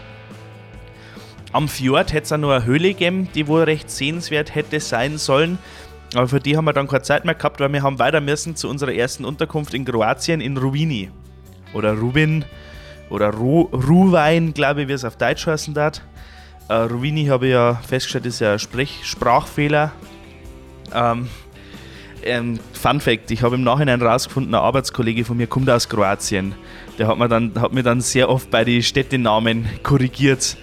Am 1.55 1.69
Fjord 1.69 2.13
hätte 2.13 2.25
es 2.25 2.33
auch 2.33 2.37
noch 2.37 2.51
eine 2.51 2.65
Höhle 2.65 2.89
gegeben, 2.89 3.29
die 3.33 3.47
wohl 3.47 3.63
recht 3.63 3.89
sehenswert 3.89 4.57
hätte 4.57 4.81
sein 4.81 5.19
sollen. 5.19 5.59
Aber 6.13 6.27
für 6.27 6.41
die 6.41 6.57
haben 6.57 6.65
wir 6.65 6.73
dann 6.73 6.89
keine 6.89 7.03
Zeit 7.03 7.25
mehr 7.25 7.37
gehabt, 7.37 7.61
weil 7.61 7.73
wir 7.73 7.81
haben 7.81 8.01
weiter 8.01 8.21
müssen 8.21 8.57
zu 8.57 8.69
unserer 8.69 8.93
ersten 8.93 9.25
Unterkunft 9.25 9.73
in 9.73 9.85
Kroatien 9.85 10.41
in 10.41 10.57
Ruvini. 10.57 11.13
Oder 11.73 11.93
Rubin 11.93 12.45
oder 13.09 13.31
Ru 13.31 13.69
Ruwein, 13.73 14.53
glaube 14.53 14.83
ich, 14.83 14.89
wie 14.89 14.95
es 14.95 15.05
auf 15.05 15.17
Deutsch 15.17 15.47
heißen 15.47 15.75
darf. 15.75 16.01
Äh, 16.69 16.75
Ruvini 16.75 17.27
habe 17.27 17.47
ich 17.47 17.53
ja 17.53 17.75
festgestellt, 17.87 18.27
ist 18.27 18.41
ja 18.41 18.55
ein 18.55 18.59
Sprech 18.59 19.03
Sprachfehler. 19.05 19.93
Ähm, 20.93 21.29
ähm, 22.25 22.59
Fun 22.73 23.01
Fact: 23.01 23.31
Ich 23.31 23.45
habe 23.45 23.55
im 23.55 23.63
Nachhinein 23.63 24.01
herausgefunden, 24.01 24.53
ein 24.57 24.61
Arbeitskollege 24.61 25.25
von 25.25 25.37
mir 25.37 25.47
kommt 25.47 25.71
aus 25.71 25.89
Kroatien. 25.89 26.53
Der 26.99 27.07
hat 27.07 27.17
mir 27.17 27.29
dann, 27.29 27.53
hat 27.61 27.73
mir 27.73 27.85
dann 27.85 28.01
sehr 28.01 28.29
oft 28.29 28.51
bei 28.51 28.65
den 28.65 28.83
Städtenamen 28.83 29.69
korrigiert. 29.85 30.57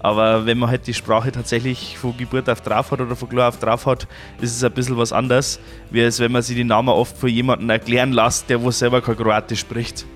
Aber 0.00 0.46
wenn 0.46 0.58
man 0.58 0.70
halt 0.70 0.86
die 0.86 0.94
Sprache 0.94 1.32
tatsächlich 1.32 1.98
von 1.98 2.16
Geburt 2.16 2.48
auf 2.48 2.60
drauf 2.60 2.90
hat 2.90 3.00
oder 3.00 3.16
von 3.16 3.28
klar 3.28 3.48
auf 3.48 3.58
drauf 3.58 3.86
hat, 3.86 4.06
ist 4.40 4.54
es 4.56 4.62
ein 4.62 4.72
bisschen 4.72 4.96
was 4.96 5.12
anderes, 5.12 5.58
wie 5.90 6.04
als 6.04 6.20
wenn 6.20 6.30
man 6.30 6.42
sich 6.42 6.56
die 6.56 6.64
Namen 6.64 6.90
oft 6.90 7.16
von 7.18 7.28
jemandem 7.28 7.70
erklären 7.70 8.12
lässt, 8.12 8.48
der 8.48 8.62
wo 8.62 8.70
selber 8.70 9.00
kein 9.00 9.16
Kroatisch 9.16 9.60
spricht. 9.60 10.06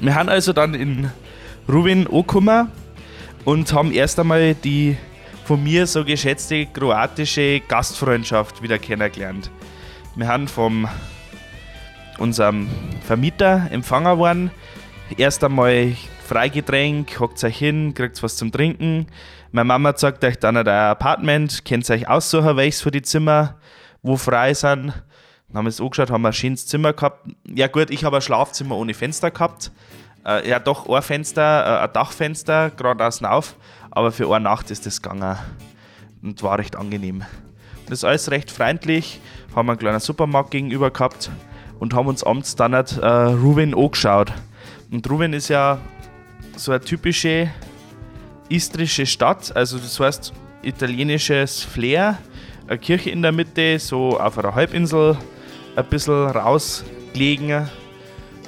Wir 0.00 0.14
haben 0.14 0.28
also 0.28 0.52
dann 0.52 0.74
in 0.74 1.10
Rubin 1.68 2.06
angekommen 2.06 2.70
und 3.44 3.72
haben 3.72 3.92
erst 3.92 4.18
einmal 4.18 4.54
die 4.54 4.96
von 5.44 5.62
mir 5.62 5.86
so 5.86 6.04
geschätzte 6.04 6.66
kroatische 6.66 7.60
Gastfreundschaft 7.60 8.62
wieder 8.62 8.78
kennengelernt. 8.78 9.50
Wir 10.14 10.28
haben 10.28 10.48
von 10.48 10.86
unserem 12.18 12.68
Vermieter 13.06 13.68
empfangen 13.70 14.18
worden. 14.18 14.50
Erst 15.16 15.42
einmal 15.42 15.92
Freigetränk, 16.32 17.20
hockt 17.20 17.44
euch 17.44 17.58
hin, 17.58 17.92
kriegt 17.92 18.22
was 18.22 18.36
zum 18.36 18.50
Trinken. 18.50 19.06
Meine 19.50 19.66
Mama 19.66 19.92
sagt 19.94 20.24
euch 20.24 20.38
dann 20.38 20.56
ein 20.56 20.66
Apartment, 20.66 21.62
könnt 21.66 21.90
euch 21.90 22.08
aussuchen, 22.08 22.56
welches 22.56 22.80
für 22.80 22.90
die 22.90 23.02
Zimmer. 23.02 23.56
wo 24.00 24.16
frei 24.16 24.54
sind. 24.54 24.86
Dann 24.86 24.94
haben 25.54 25.66
wir 25.66 25.68
es 25.68 25.78
angeschaut, 25.78 26.10
haben 26.10 26.24
ein 26.24 26.32
schönes 26.32 26.66
Zimmer 26.66 26.94
gehabt. 26.94 27.28
Ja 27.54 27.66
gut, 27.66 27.90
ich 27.90 28.04
habe 28.04 28.16
ein 28.16 28.22
Schlafzimmer 28.22 28.78
ohne 28.78 28.94
Fenster 28.94 29.30
gehabt. 29.30 29.72
Äh, 30.24 30.48
ja 30.48 30.58
doch, 30.58 30.88
ein 30.88 31.02
Fenster, 31.02 31.66
äh, 31.66 31.84
ein 31.84 31.92
Dachfenster, 31.92 32.70
gerade 32.70 33.04
außen 33.04 33.26
auf. 33.26 33.54
Aber 33.90 34.10
für 34.10 34.34
eine 34.34 34.44
Nacht 34.44 34.70
ist 34.70 34.86
das 34.86 35.02
gegangen 35.02 35.36
und 36.22 36.42
war 36.42 36.58
recht 36.58 36.76
angenehm. 36.76 37.24
Das 37.84 37.98
ist 37.98 38.04
alles 38.04 38.30
recht 38.30 38.50
freundlich, 38.50 39.20
haben 39.54 39.68
einen 39.68 39.78
kleinen 39.78 40.00
Supermarkt 40.00 40.50
gegenüber 40.50 40.90
gehabt 40.90 41.30
und 41.78 41.92
haben 41.92 42.06
uns 42.06 42.24
abends 42.24 42.56
dann 42.56 42.72
äh, 42.72 43.06
Ruven 43.06 43.74
angeschaut. 43.74 44.32
Und 44.90 45.08
Ruven 45.10 45.34
ist 45.34 45.48
ja 45.48 45.78
so 46.56 46.72
eine 46.72 46.80
typische 46.80 47.50
istrische 48.48 49.06
Stadt, 49.06 49.54
also 49.56 49.78
das 49.78 49.98
heißt 49.98 50.32
italienisches 50.62 51.62
Flair, 51.62 52.18
eine 52.66 52.78
Kirche 52.78 53.10
in 53.10 53.22
der 53.22 53.32
Mitte, 53.32 53.78
so 53.78 54.18
auf 54.20 54.38
einer 54.38 54.54
Halbinsel, 54.54 55.16
ein 55.76 55.84
bisschen 55.86 56.30
rausgelegen. 56.30 57.68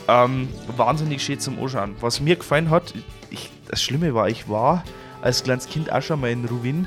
Ähm, 0.07 0.49
wahnsinnig 0.77 1.23
schön 1.23 1.41
zum 1.41 1.59
Anschauen. 1.59 1.97
Was 2.01 2.21
mir 2.21 2.37
gefallen 2.37 2.69
hat, 2.69 2.93
ich, 3.31 3.51
das 3.69 3.83
Schlimme 3.83 4.15
war, 4.15 4.29
ich 4.29 4.49
war 4.49 4.85
als 5.23 5.43
kleines 5.43 5.67
Kind 5.67 5.91
auch 5.91 6.03
schon 6.03 6.21
mal 6.21 6.31
in 6.31 6.45
Ruin 6.45 6.87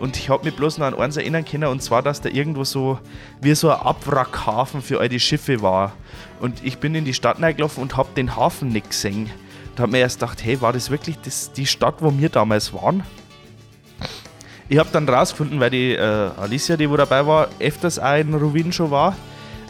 und 0.00 0.16
ich 0.16 0.28
habe 0.28 0.44
mich 0.44 0.56
bloß 0.56 0.78
noch 0.78 0.86
an 0.86 0.94
eins 0.94 1.16
erinnern 1.16 1.44
können 1.44 1.68
und 1.68 1.82
zwar, 1.82 2.02
dass 2.02 2.20
da 2.20 2.28
irgendwo 2.28 2.64
so 2.64 2.98
wie 3.40 3.54
so 3.54 3.70
ein 3.70 3.80
Abwrackhafen 3.80 4.82
für 4.82 4.98
all 4.98 5.08
die 5.08 5.20
Schiffe 5.20 5.62
war. 5.62 5.92
Und 6.40 6.64
ich 6.64 6.78
bin 6.78 6.94
in 6.96 7.04
die 7.04 7.14
Stadt 7.14 7.40
reingelaufen 7.40 7.82
und 7.82 7.96
habe 7.96 8.08
den 8.16 8.34
Hafen 8.36 8.68
nicht 8.68 8.90
gesehen. 8.90 9.30
Da 9.76 9.82
habe 9.82 9.92
mir 9.92 9.98
erst 9.98 10.20
gedacht, 10.20 10.42
hey, 10.42 10.60
war 10.62 10.72
das 10.72 10.90
wirklich 10.90 11.18
das, 11.22 11.52
die 11.52 11.66
Stadt, 11.66 11.96
wo 12.00 12.18
wir 12.18 12.30
damals 12.30 12.72
waren? 12.72 13.02
Ich 14.70 14.78
habe 14.78 14.88
dann 14.90 15.06
rausgefunden, 15.06 15.60
weil 15.60 15.70
die 15.70 15.92
äh, 15.92 16.00
Alicia, 16.00 16.78
die 16.78 16.90
wo 16.90 16.96
dabei 16.96 17.26
war, 17.26 17.48
öfters 17.60 17.98
auch 17.98 18.16
in 18.16 18.32
Ruin 18.34 18.72
schon 18.72 18.90
war. 18.90 19.14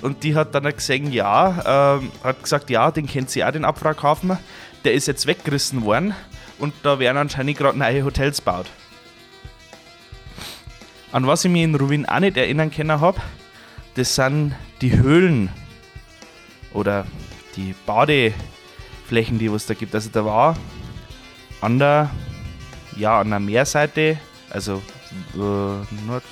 Und 0.03 0.23
die 0.23 0.37
hat 0.37 0.55
dann 0.55 0.65
gesehen, 0.65 1.13
ja, 1.13 1.99
ähm, 1.99 2.13
hat 2.23 2.41
gesagt, 2.41 2.71
ja, 2.71 2.91
den 2.93 3.07
kennt 3.09 3.31
sie 3.31 3.45
auch, 3.45 3.51
den 3.51 3.65
Abwrackhafen. 3.65 4.39
Der 4.85 4.95
ist 4.95 5.09
jetzt 5.09 5.27
weggerissen 5.27 5.85
worden 5.85 6.15
und 6.59 6.73
da 6.85 7.01
werden 7.01 7.17
anscheinend 7.17 7.59
gerade 7.59 7.77
neue 7.77 8.05
Hotels 8.05 8.39
gebaut. 8.39 8.67
An 11.11 11.27
was 11.27 11.45
ich 11.45 11.51
mich 11.51 11.63
in 11.63 11.75
Ruin 11.75 12.07
auch 12.07 12.21
nicht 12.21 12.37
erinnern 12.37 12.71
können 12.71 13.01
habe, 13.01 13.21
das 13.97 14.15
sind 14.15 14.55
die 14.81 14.97
Höhlen 14.97 15.51
oder 16.73 17.07
die 17.57 17.75
Bade, 17.87 18.33
Flächen, 19.07 19.39
die 19.39 19.47
es 19.47 19.67
da 19.67 19.75
gibt. 19.75 19.95
Also 19.95 20.11
da 20.13 20.25
war 20.25 20.57
an 21.61 21.79
der, 21.79 22.11
ja, 22.97 23.21
an 23.21 23.31
der 23.31 23.41
Meerseite, 23.41 24.19
also 24.51 24.83
äh, 25.35 25.39
Nord, 26.07 26.25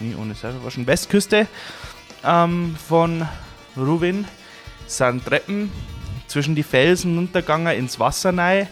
nie 0.00 0.14
ohne 0.14 0.34
Seite, 0.34 0.62
war 0.62 0.70
schon 0.70 0.86
Westküste 0.86 1.46
ähm, 2.24 2.76
von 2.76 3.26
Ruwin, 3.76 4.26
sind 4.86 5.24
Treppen 5.24 5.70
zwischen 6.26 6.54
die 6.54 6.62
Felsen 6.62 7.18
untergegangen 7.18 7.76
ins 7.76 8.00
Wasser 8.00 8.36
rein, 8.36 8.68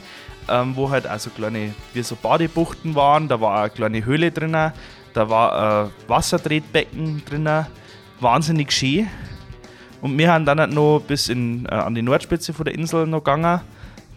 ähm, 0.49 0.75
wo 0.77 0.91
halt 0.91 1.07
also 1.07 1.31
kleine, 1.31 1.75
wie 1.93 2.03
so 2.03 2.17
Badebuchten 2.17 2.95
waren, 2.95 3.29
da 3.29 3.41
war 3.41 3.61
eine 3.61 3.71
kleine 3.71 4.05
Höhle 4.05 4.31
drin, 4.31 4.53
da 4.53 5.29
war 5.29 5.85
ein 5.85 5.91
Wassertretbecken 6.09 7.25
drin, 7.25 7.49
wahnsinnig 8.21 8.73
schön. 8.73 9.09
Und 10.03 10.19
wir 10.19 10.33
haben 10.33 10.45
dann 10.45 10.59
halt 10.59 10.73
noch 10.73 11.01
bis 11.01 11.29
in, 11.29 11.65
äh, 11.67 11.75
an 11.75 11.95
die 11.95 12.03
Nordspitze 12.03 12.53
von 12.53 12.65
der 12.65 12.75
Insel 12.75 13.07
noch 13.07 13.21
gegangen, 13.21 13.61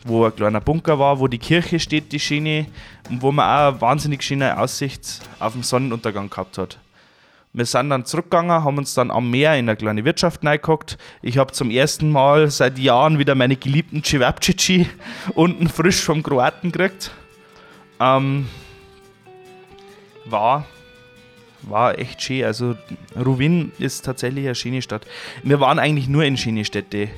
wo 0.03 0.25
ein 0.25 0.35
kleiner 0.35 0.59
Bunker 0.59 0.97
war, 0.97 1.19
wo 1.19 1.27
die 1.27 1.37
Kirche 1.37 1.79
steht, 1.79 2.11
die 2.11 2.19
Schiene, 2.19 2.65
und 3.07 3.21
wo 3.21 3.31
man 3.31 3.45
auch 3.45 3.71
eine 3.71 3.81
wahnsinnig 3.81 4.23
schöne 4.23 4.57
Aussicht 4.59 5.21
auf 5.39 5.53
den 5.53 5.61
Sonnenuntergang 5.61 6.29
gehabt 6.31 6.57
hat. 6.57 6.79
Wir 7.53 7.65
sind 7.65 7.91
dann 7.91 8.03
zurückgegangen, 8.03 8.63
haben 8.63 8.79
uns 8.79 8.95
dann 8.95 9.11
am 9.11 9.29
Meer 9.29 9.53
in 9.57 9.69
eine 9.69 9.77
kleine 9.77 10.03
Wirtschaft 10.03 10.43
reingeguckt. 10.43 10.97
Ich 11.21 11.37
habe 11.37 11.53
zum 11.53 11.69
ersten 11.69 12.11
Mal 12.11 12.49
seit 12.49 12.79
Jahren 12.79 13.19
wieder 13.19 13.35
meine 13.35 13.55
geliebten 13.55 14.03
Cevapcici 14.03 14.89
unten 15.35 15.69
frisch 15.69 16.01
vom 16.01 16.23
Kroaten 16.23 16.71
gekriegt. 16.71 17.11
Ähm, 17.99 18.47
war 20.25 20.65
war 21.69 21.97
echt 21.97 22.21
schön. 22.21 22.43
Also 22.43 22.75
Ruwin 23.15 23.71
ist 23.79 24.05
tatsächlich 24.05 24.45
eine 24.45 24.55
schöne 24.55 24.81
Stadt. 24.81 25.05
Wir 25.43 25.59
waren 25.59 25.79
eigentlich 25.79 26.07
nur 26.07 26.23
in 26.23 26.37
schöne 26.37 26.65
Städte. 26.65 27.09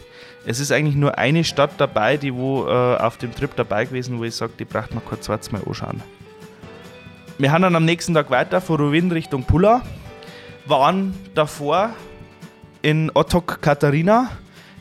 Es 0.46 0.60
ist 0.60 0.72
eigentlich 0.72 0.96
nur 0.96 1.18
eine 1.18 1.44
Stadt 1.44 1.72
dabei, 1.78 2.18
die 2.18 2.34
wo 2.34 2.68
äh, 2.68 2.98
auf 2.98 3.18
dem 3.18 3.36
Trip 3.36 3.54
dabei 3.56 3.86
gewesen, 3.86 4.20
wo 4.20 4.24
ich 4.24 4.36
sage, 4.36 4.54
die 4.58 4.66
braucht 4.66 4.94
man 4.94 5.04
kurz 5.04 5.26
zweites 5.26 5.52
Mal 5.52 5.62
anschauen. 5.66 6.02
Wir 7.38 7.52
haben 7.52 7.62
dann 7.62 7.76
am 7.76 7.86
nächsten 7.86 8.14
Tag 8.14 8.30
weiter 8.32 8.62
von 8.62 8.78
Ruwin 8.78 9.12
Richtung 9.12 9.44
Pula, 9.44 9.84
waren 10.66 11.14
davor 11.36 11.92
in 12.82 13.12
Otok 13.14 13.62
Katharina. 13.62 14.30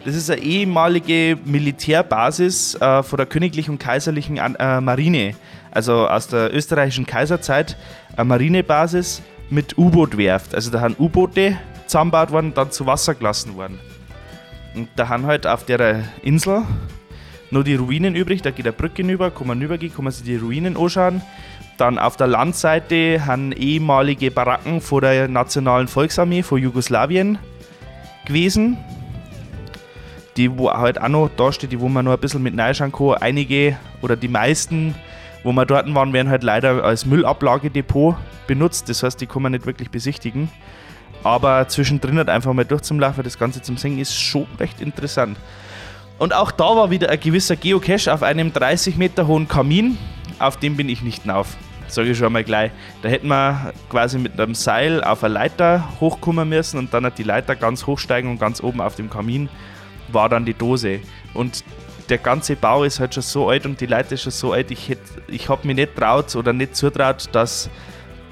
Das 0.04 0.14
ist 0.14 0.30
eine 0.30 0.40
ehemalige 0.40 1.36
Militärbasis 1.44 2.76
äh, 2.76 3.02
von 3.02 3.16
der 3.16 3.26
königlichen 3.26 3.72
und 3.72 3.78
kaiserlichen 3.78 4.36
äh, 4.38 4.80
Marine, 4.80 5.34
also 5.72 6.06
aus 6.06 6.28
der 6.28 6.54
österreichischen 6.54 7.06
Kaiserzeit, 7.06 7.76
eine 8.14 8.24
Marinebasis 8.24 9.20
mit 9.50 9.78
U-Boot-Werft. 9.78 10.54
Also 10.54 10.70
da 10.70 10.80
sind 10.80 10.98
U-Boote 10.98 11.56
zusammengebaut 11.86 12.30
worden, 12.30 12.52
dann 12.54 12.70
zu 12.70 12.86
Wasser 12.86 13.14
gelassen 13.14 13.56
worden. 13.56 13.78
Und 14.74 14.88
da 14.96 15.08
haben 15.08 15.26
halt 15.26 15.46
auf 15.46 15.64
der 15.64 16.04
Insel 16.22 16.62
nur 17.50 17.64
die 17.64 17.76
Ruinen 17.76 18.14
übrig. 18.14 18.42
Da 18.42 18.50
geht 18.50 18.66
eine 18.66 18.72
Brücke 18.72 19.02
hinüber, 19.02 19.30
kann 19.30 19.46
man 19.46 19.60
rübergehen, 19.60 19.94
kann 19.94 20.04
man 20.04 20.12
sich 20.12 20.24
die 20.24 20.36
Ruinen 20.36 20.76
anschauen. 20.76 21.22
Dann 21.78 21.98
auf 21.98 22.16
der 22.16 22.26
Landseite 22.26 23.26
haben 23.26 23.52
ehemalige 23.52 24.30
Baracken 24.30 24.80
vor 24.80 25.02
der 25.02 25.28
Nationalen 25.28 25.88
Volksarmee 25.88 26.42
von 26.42 26.60
Jugoslawien 26.60 27.38
gewesen. 28.26 28.78
Die, 30.36 30.58
wo 30.58 30.70
halt 30.70 31.00
auch 31.00 31.08
noch 31.08 31.30
da 31.36 31.52
steht, 31.52 31.72
die, 31.72 31.80
wo 31.80 31.88
man 31.88 32.04
noch 32.04 32.12
ein 32.12 32.20
bisschen 32.20 32.42
mit 32.42 32.58
reinschauen 32.58 32.92
kann. 32.92 33.14
Einige 33.14 33.76
oder 34.02 34.16
die 34.16 34.28
meisten, 34.28 34.94
wo 35.46 35.52
wir 35.52 35.64
dort 35.64 35.94
waren, 35.94 36.12
werden 36.12 36.28
halt 36.28 36.42
leider 36.42 36.82
als 36.82 37.06
Müllablagedepot 37.06 38.16
benutzt. 38.48 38.88
Das 38.88 39.04
heißt, 39.04 39.20
die 39.20 39.26
kann 39.26 39.42
man 39.42 39.52
nicht 39.52 39.64
wirklich 39.64 39.90
besichtigen. 39.90 40.50
Aber 41.22 41.68
zwischendrin 41.68 42.18
halt 42.18 42.28
einfach 42.28 42.52
mal 42.52 42.64
durchzulaufen, 42.64 43.22
das 43.22 43.38
Ganze 43.38 43.62
zum 43.62 43.76
Singen, 43.76 44.00
ist 44.00 44.12
schon 44.12 44.48
recht 44.58 44.80
interessant. 44.80 45.38
Und 46.18 46.34
auch 46.34 46.50
da 46.50 46.64
war 46.64 46.90
wieder 46.90 47.10
ein 47.10 47.20
gewisser 47.20 47.54
Geocache 47.54 48.12
auf 48.12 48.24
einem 48.24 48.52
30 48.52 48.96
Meter 48.96 49.28
hohen 49.28 49.46
Kamin. 49.46 49.96
Auf 50.40 50.56
dem 50.56 50.76
bin 50.76 50.88
ich 50.88 51.02
nicht 51.02 51.22
hinauf. 51.22 51.56
Sage 51.86 52.10
ich 52.10 52.18
schon 52.18 52.32
mal 52.32 52.42
gleich. 52.42 52.72
Da 53.02 53.08
hätten 53.08 53.28
wir 53.28 53.72
quasi 53.88 54.18
mit 54.18 54.40
einem 54.40 54.56
Seil 54.56 55.04
auf 55.04 55.22
eine 55.22 55.34
Leiter 55.34 55.88
hochkommen 56.00 56.48
müssen 56.48 56.76
und 56.76 56.92
dann 56.92 57.06
hat 57.06 57.18
die 57.18 57.22
Leiter 57.22 57.54
ganz 57.54 57.86
hochsteigen 57.86 58.28
und 58.28 58.40
ganz 58.40 58.60
oben 58.60 58.80
auf 58.80 58.96
dem 58.96 59.10
Kamin 59.10 59.48
war 60.08 60.28
dann 60.28 60.44
die 60.44 60.54
Dose. 60.54 60.98
Und 61.34 61.62
der 62.08 62.18
ganze 62.18 62.56
Bau 62.56 62.84
ist 62.84 63.00
halt 63.00 63.14
schon 63.14 63.22
so 63.22 63.48
alt 63.48 63.66
und 63.66 63.80
die 63.80 63.86
ist 63.86 64.22
schon 64.22 64.32
so 64.32 64.52
alt, 64.52 64.70
ich, 64.70 64.96
ich 65.28 65.48
habe 65.48 65.66
mich 65.66 65.76
nicht 65.76 65.96
traut 65.96 66.34
oder 66.36 66.52
nicht 66.52 66.76
zutraut, 66.76 67.28
dass 67.32 67.68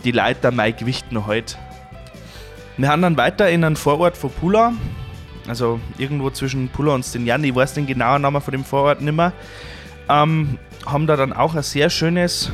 die 0.04 0.12
Leiter 0.12 0.50
mein 0.50 0.76
Gewicht 0.76 1.10
noch 1.12 1.28
hält. 1.28 1.58
Wir 2.76 2.88
haben 2.88 3.02
dann 3.02 3.16
weiter 3.16 3.48
in 3.50 3.64
einen 3.64 3.76
Vorort 3.76 4.16
von 4.16 4.30
Pula, 4.30 4.72
also 5.48 5.80
irgendwo 5.98 6.30
zwischen 6.30 6.68
Pula 6.68 6.94
und 6.94 7.04
Stenjan, 7.04 7.42
ich 7.44 7.54
weiß 7.54 7.74
den 7.74 7.86
genauen 7.86 8.22
Namen 8.22 8.40
von 8.40 8.52
dem 8.52 8.64
Vorort 8.64 9.00
nicht 9.00 9.14
mehr, 9.14 9.32
ähm, 10.08 10.58
haben 10.86 11.06
da 11.06 11.16
dann 11.16 11.32
auch 11.32 11.54
ein 11.54 11.62
sehr 11.62 11.90
schönes 11.90 12.50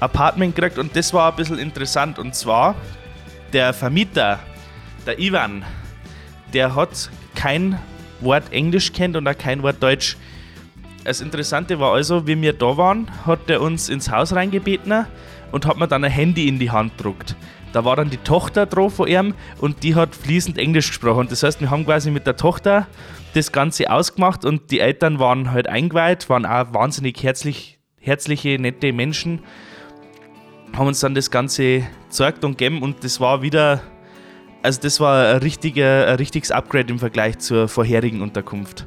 Apartment 0.00 0.54
gekriegt 0.54 0.78
und 0.78 0.94
das 0.96 1.12
war 1.12 1.30
ein 1.30 1.36
bisschen 1.36 1.58
interessant 1.58 2.18
und 2.18 2.34
zwar 2.34 2.74
der 3.52 3.72
Vermieter, 3.72 4.38
der 5.06 5.18
Ivan, 5.18 5.64
der 6.52 6.74
hat 6.74 7.10
kein 7.34 7.78
Wort 8.20 8.52
Englisch 8.52 8.92
kennt 8.92 9.16
und 9.16 9.26
auch 9.26 9.36
kein 9.36 9.62
Wort 9.62 9.82
Deutsch. 9.82 10.16
Das 11.04 11.20
Interessante 11.20 11.80
war 11.80 11.92
also, 11.92 12.26
wie 12.26 12.40
wir 12.40 12.52
da 12.52 12.76
waren, 12.76 13.08
hat 13.26 13.48
er 13.48 13.62
uns 13.62 13.88
ins 13.88 14.10
Haus 14.10 14.34
reingebeten 14.34 15.06
und 15.50 15.66
hat 15.66 15.78
mir 15.78 15.88
dann 15.88 16.04
ein 16.04 16.10
Handy 16.10 16.46
in 16.46 16.58
die 16.58 16.70
Hand 16.70 16.96
gedruckt. 16.96 17.36
Da 17.72 17.84
war 17.84 17.96
dann 17.96 18.10
die 18.10 18.16
Tochter 18.16 18.66
drauf 18.66 18.94
von 18.94 19.08
ihm 19.08 19.34
und 19.58 19.82
die 19.82 19.94
hat 19.94 20.14
fließend 20.14 20.58
Englisch 20.58 20.88
gesprochen. 20.88 21.28
Das 21.30 21.42
heißt, 21.42 21.60
wir 21.60 21.70
haben 21.70 21.84
quasi 21.84 22.10
mit 22.10 22.26
der 22.26 22.36
Tochter 22.36 22.86
das 23.34 23.52
Ganze 23.52 23.90
ausgemacht 23.90 24.44
und 24.44 24.70
die 24.70 24.80
Eltern 24.80 25.18
waren 25.18 25.52
halt 25.52 25.68
eingeweiht, 25.68 26.28
waren 26.28 26.44
auch 26.44 26.74
wahnsinnig 26.74 27.22
herzlich, 27.22 27.78
herzliche, 28.00 28.58
nette 28.58 28.92
Menschen. 28.92 29.40
Haben 30.76 30.88
uns 30.88 31.00
dann 31.00 31.14
das 31.14 31.30
Ganze 31.30 31.84
gezeigt 32.08 32.44
und 32.44 32.58
gegeben 32.58 32.82
und 32.82 33.04
das 33.04 33.20
war 33.20 33.42
wieder, 33.42 33.82
also 34.62 34.80
das 34.80 35.00
war 35.00 35.34
ein, 35.34 35.38
richtiger, 35.38 36.08
ein 36.08 36.16
richtiges 36.16 36.50
Upgrade 36.50 36.92
im 36.92 36.98
Vergleich 36.98 37.38
zur 37.38 37.68
vorherigen 37.68 38.22
Unterkunft. 38.22 38.86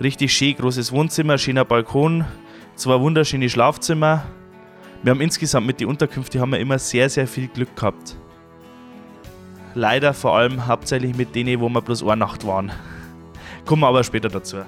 Richtig 0.00 0.32
schön, 0.32 0.56
großes 0.56 0.92
Wohnzimmer, 0.92 1.38
schöner 1.38 1.64
Balkon, 1.64 2.24
zwei 2.76 3.00
wunderschöne 3.00 3.48
Schlafzimmer, 3.48 4.24
wir 5.02 5.10
haben 5.12 5.20
insgesamt 5.20 5.66
mit 5.66 5.78
den 5.80 5.88
Unterkünften 5.88 6.40
haben 6.40 6.50
wir 6.50 6.58
immer 6.58 6.78
sehr, 6.78 7.08
sehr 7.08 7.28
viel 7.28 7.46
Glück 7.46 7.74
gehabt. 7.76 8.16
Leider 9.74 10.12
vor 10.12 10.36
allem 10.36 10.66
hauptsächlich 10.66 11.16
mit 11.16 11.34
denen, 11.36 11.60
wo 11.60 11.68
wir 11.68 11.80
bloß 11.80 12.02
eine 12.02 12.16
Nacht 12.16 12.44
waren. 12.44 12.72
Kommen 13.64 13.82
wir 13.82 13.86
aber 13.86 14.02
später 14.02 14.28
dazu. 14.28 14.58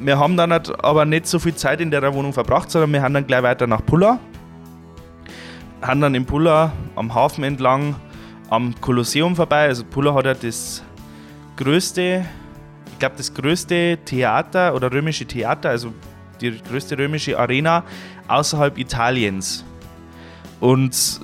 Wir 0.00 0.18
haben 0.18 0.36
dann 0.36 0.50
aber 0.50 1.04
nicht 1.04 1.26
so 1.26 1.38
viel 1.38 1.54
Zeit 1.54 1.80
in 1.80 1.90
der 1.90 2.12
Wohnung 2.12 2.32
verbracht, 2.32 2.70
sondern 2.70 2.92
wir 2.92 3.02
haben 3.02 3.14
dann 3.14 3.26
gleich 3.26 3.42
weiter 3.42 3.66
nach 3.66 3.84
Pulla. 3.84 4.18
Haben 5.82 6.00
dann 6.00 6.14
in 6.14 6.26
Pulla 6.26 6.72
am 6.96 7.14
Hafen 7.14 7.44
entlang 7.44 7.94
am 8.50 8.74
Kolosseum 8.80 9.36
vorbei. 9.36 9.66
Also 9.66 9.84
Pulla 9.84 10.14
hat 10.14 10.26
ja 10.26 10.34
das 10.34 10.82
größte, 11.56 12.24
ich 12.92 12.98
glaube 12.98 13.14
das 13.16 13.32
größte 13.32 13.98
Theater 14.04 14.74
oder 14.74 14.92
römische 14.92 15.24
Theater, 15.24 15.70
also 15.70 15.92
die 16.40 16.60
größte 16.68 16.98
römische 16.98 17.38
Arena 17.38 17.84
außerhalb 18.28 18.78
Italiens. 18.78 19.64
Und 20.60 21.20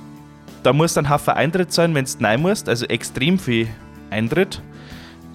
da 0.63 0.73
muss 0.73 0.93
dann 0.93 1.09
Haufen 1.09 1.33
Eintritt 1.33 1.71
sein, 1.71 1.93
wenn 1.93 2.05
du 2.05 2.25
rein 2.25 2.41
musst, 2.41 2.67
also 2.67 2.85
extrem 2.87 3.37
viel 3.37 3.67
Eintritt. 4.09 4.61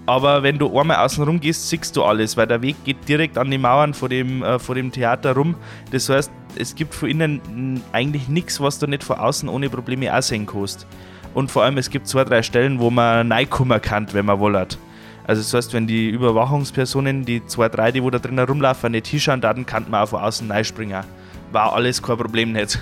Aber 0.04 0.42
wenn 0.42 0.58
du 0.58 0.78
einmal 0.78 0.96
außen 0.96 1.22
rum 1.22 1.38
gehst, 1.38 1.68
siehst 1.68 1.96
du 1.96 2.02
alles, 2.02 2.36
weil 2.36 2.48
der 2.48 2.60
Weg 2.60 2.82
geht 2.84 3.08
direkt 3.08 3.38
an 3.38 3.50
die 3.50 3.58
Mauern 3.58 3.94
vor 3.94 4.08
dem, 4.08 4.42
äh, 4.42 4.58
vor 4.58 4.74
dem 4.74 4.90
Theater 4.90 5.32
rum. 5.34 5.54
Das 5.92 6.08
heißt, 6.08 6.30
es 6.56 6.74
gibt 6.74 6.94
von 6.94 7.08
innen 7.08 7.82
eigentlich 7.92 8.28
nichts, 8.28 8.60
was 8.60 8.78
du 8.78 8.86
nicht 8.86 9.04
von 9.04 9.16
außen 9.16 9.48
ohne 9.48 9.68
Probleme 9.70 10.16
auch 10.16 10.22
sehen 10.22 10.46
kannst. 10.46 10.86
Und 11.34 11.50
vor 11.50 11.64
allem, 11.64 11.78
es 11.78 11.90
gibt 11.90 12.06
zwei, 12.06 12.24
drei 12.24 12.42
Stellen, 12.42 12.78
wo 12.78 12.90
man 12.90 13.32
reinkommen 13.32 13.80
kann, 13.80 14.06
wenn 14.12 14.26
man 14.26 14.38
wollt. 14.38 14.78
Also 15.24 15.40
das 15.40 15.54
heißt, 15.54 15.72
wenn 15.74 15.86
die 15.86 16.10
Überwachungspersonen, 16.10 17.24
die 17.24 17.44
zwei, 17.46 17.68
drei, 17.68 17.92
die 17.92 18.02
wo 18.02 18.10
da 18.10 18.18
drin 18.18 18.38
rumlaufen, 18.38 18.92
nicht 18.92 19.06
hinschauen, 19.06 19.40
dann 19.40 19.64
kann 19.64 19.86
man 19.88 20.02
auch 20.02 20.08
von 20.08 20.20
außen 20.20 20.50
reinspringen. 20.50 21.04
War 21.52 21.72
alles 21.72 22.02
kein 22.02 22.16
Problem 22.16 22.52
nicht. 22.52 22.78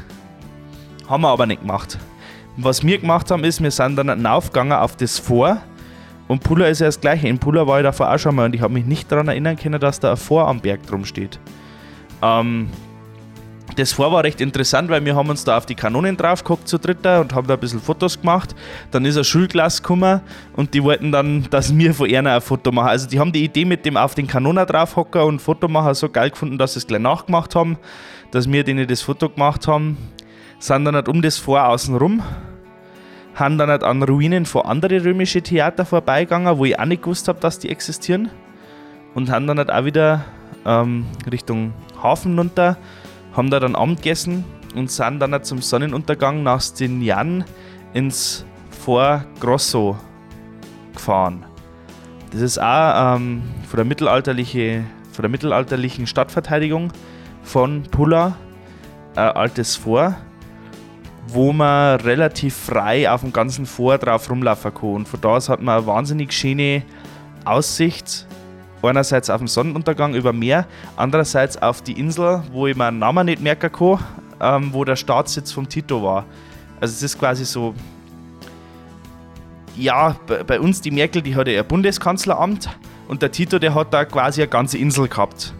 Haben 1.08 1.22
wir 1.22 1.28
aber 1.28 1.46
nicht 1.46 1.60
gemacht. 1.60 1.98
Was 2.56 2.84
wir 2.84 2.98
gemacht 2.98 3.30
haben, 3.30 3.44
ist, 3.44 3.62
wir 3.62 3.70
sind 3.70 3.96
dann 3.96 4.26
aufgegangen 4.26 4.72
auf 4.72 4.96
das 4.96 5.18
Vor. 5.18 5.60
Und 6.28 6.42
Puller 6.42 6.68
ist 6.68 6.80
ja 6.80 6.86
das 6.86 7.00
gleiche. 7.00 7.28
In 7.28 7.38
Puller 7.38 7.66
war 7.66 7.80
ich 7.80 7.84
davor 7.84 8.12
auch 8.12 8.18
schon 8.18 8.34
mal 8.34 8.46
und 8.46 8.54
ich 8.54 8.60
habe 8.60 8.72
mich 8.72 8.84
nicht 8.84 9.10
daran 9.10 9.28
erinnern 9.28 9.56
können, 9.56 9.80
dass 9.80 10.00
da 10.00 10.12
ein 10.12 10.16
Vor 10.16 10.46
am 10.46 10.60
Berg 10.60 10.86
drum 10.86 11.04
steht. 11.04 11.38
Ähm, 12.22 12.70
das 13.76 13.92
Vor 13.92 14.12
war 14.12 14.24
recht 14.24 14.40
interessant, 14.40 14.90
weil 14.90 15.04
wir 15.04 15.14
haben 15.14 15.28
uns 15.28 15.44
da 15.44 15.56
auf 15.56 15.66
die 15.66 15.74
Kanonen 15.74 16.16
drauf 16.16 16.42
geguckt 16.42 16.68
zu 16.68 16.78
dritter 16.78 17.20
und 17.20 17.34
haben 17.34 17.46
da 17.46 17.54
ein 17.54 17.60
bisschen 17.60 17.80
Fotos 17.80 18.20
gemacht. 18.20 18.54
Dann 18.90 19.04
ist 19.04 19.16
ein 19.16 19.24
Schulglas 19.24 19.82
gekommen 19.82 20.20
und 20.54 20.74
die 20.74 20.82
wollten 20.82 21.12
dann, 21.12 21.46
dass 21.50 21.76
wir 21.76 21.94
von 21.94 22.08
ihnen 22.08 22.26
ein 22.26 22.40
Foto 22.40 22.72
machen. 22.72 22.88
Also 22.88 23.08
die 23.08 23.20
haben 23.20 23.32
die 23.32 23.44
Idee 23.44 23.64
mit 23.64 23.84
dem 23.84 23.96
auf 23.96 24.14
den 24.14 24.26
Kanonen 24.26 24.66
drauf 24.66 24.96
hocken 24.96 25.22
und 25.22 25.40
Foto 25.40 25.68
machen 25.68 25.94
so 25.94 26.08
geil 26.08 26.30
gefunden, 26.30 26.58
dass 26.58 26.74
sie 26.74 26.80
es 26.80 26.86
gleich 26.86 27.00
nachgemacht 27.00 27.54
haben, 27.54 27.78
dass 28.30 28.50
wir 28.50 28.64
denen 28.64 28.86
das 28.86 29.02
Foto 29.02 29.28
gemacht 29.28 29.66
haben. 29.66 29.96
Sind 30.58 30.84
dann 30.84 30.94
halt 30.94 31.08
um 31.08 31.22
das 31.22 31.38
Vor 31.38 31.66
außen 31.66 31.96
rum, 31.96 32.22
haben 33.34 33.56
dann 33.56 33.70
halt 33.70 33.82
an 33.82 34.02
Ruinen 34.02 34.44
von 34.46 34.62
anderen 34.62 35.00
römischen 35.00 35.42
Theater 35.42 35.86
vorbeigegangen, 35.86 36.58
wo 36.58 36.64
ich 36.64 36.78
auch 36.78 36.84
nicht 36.84 37.02
gewusst 37.02 37.28
habe, 37.28 37.40
dass 37.40 37.58
die 37.58 37.70
existieren. 37.70 38.30
Und 39.14 39.30
haben 39.30 39.46
dann 39.46 39.58
halt 39.58 39.72
auch 39.72 39.84
wieder 39.84 40.24
ähm, 40.64 41.06
Richtung 41.30 41.72
Hafen 42.02 42.38
runter 42.38 42.76
haben 43.32 43.50
da 43.50 43.60
dann 43.60 43.76
Abend 43.76 44.02
gegessen 44.02 44.44
und 44.74 44.90
sind 44.90 45.20
dann 45.20 45.42
zum 45.42 45.62
Sonnenuntergang 45.62 46.42
nach 46.42 46.60
Stignan 46.60 47.44
ins 47.92 48.44
Fort 48.70 49.26
Grosso 49.40 49.96
gefahren. 50.94 51.44
Das 52.30 52.40
ist 52.40 52.58
auch 52.58 53.16
ähm, 53.16 53.42
von, 53.68 53.76
der 53.76 53.84
mittelalterliche, 53.84 54.84
von 55.12 55.22
der 55.22 55.30
mittelalterlichen 55.30 56.06
Stadtverteidigung 56.06 56.92
von 57.42 57.82
Pulla, 57.84 58.36
ein 59.16 59.30
altes 59.30 59.76
Fort, 59.76 60.14
wo 61.26 61.52
man 61.52 62.00
relativ 62.00 62.54
frei 62.54 63.10
auf 63.10 63.22
dem 63.22 63.32
ganzen 63.32 63.66
Fort 63.66 64.06
drauf 64.06 64.30
rumlaufen 64.30 64.72
kann. 64.72 64.94
Und 64.94 65.08
von 65.08 65.20
da 65.20 65.30
aus 65.30 65.48
hat 65.48 65.60
man 65.60 65.78
eine 65.78 65.86
wahnsinnig 65.86 66.32
schöne 66.32 66.82
Aussicht 67.44 68.26
einerseits 68.88 69.30
auf 69.30 69.40
den 69.40 69.46
Sonnenuntergang 69.46 70.14
über 70.14 70.32
Meer, 70.32 70.66
andererseits 70.96 71.60
auf 71.60 71.82
die 71.82 71.98
Insel, 71.98 72.42
wo 72.52 72.66
ich 72.66 72.76
meinen 72.76 72.98
Namen 72.98 73.26
nicht 73.26 73.42
merken 73.42 73.70
kann, 73.70 73.98
ähm, 74.40 74.72
wo 74.72 74.84
der 74.84 74.96
Staatssitz 74.96 75.52
vom 75.52 75.68
Tito 75.68 76.02
war. 76.02 76.24
Also 76.80 76.94
es 76.94 77.02
ist 77.02 77.18
quasi 77.18 77.44
so, 77.44 77.74
ja, 79.76 80.16
bei 80.46 80.60
uns 80.60 80.80
die 80.80 80.90
Merkel, 80.90 81.22
die 81.22 81.36
hatte 81.36 81.50
ja 81.50 81.62
Bundeskanzleramt 81.62 82.68
und 83.08 83.22
der 83.22 83.32
Tito, 83.32 83.58
der 83.58 83.74
hat 83.74 83.92
da 83.92 84.04
quasi 84.04 84.42
eine 84.42 84.48
ganze 84.48 84.78
Insel 84.78 85.08
gehabt. 85.08 85.52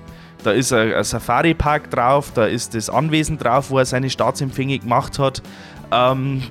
Da 0.42 0.52
ist 0.52 0.72
ein, 0.72 1.02
Safari-Park 1.04 1.90
drauf, 1.90 2.32
da 2.34 2.46
ist 2.46 2.74
das 2.74 2.88
Anwesen 2.88 3.38
drauf, 3.38 3.70
wo 3.70 3.78
er 3.78 3.84
seine 3.84 4.08
Staatsempfänge 4.08 4.78
gemacht 4.78 5.18
hat. 5.18 5.42
Ähm, 5.92 6.42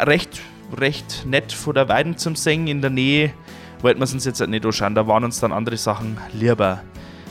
recht, 0.00 0.40
recht 0.76 1.24
nett 1.26 1.52
von 1.52 1.74
der 1.74 1.88
Weiden 1.88 2.16
zum 2.16 2.34
Singen 2.34 2.66
in 2.66 2.80
der 2.80 2.90
Nähe 2.90 3.32
wollten 3.80 4.00
wir 4.00 4.04
es 4.04 4.12
uns 4.12 4.24
jetzt 4.24 4.46
nicht 4.46 4.64
anschauen. 4.64 4.94
Da 4.94 5.06
waren 5.06 5.24
uns 5.24 5.40
dann 5.40 5.52
andere 5.52 5.76
Sachen 5.76 6.18
lieber. 6.32 6.82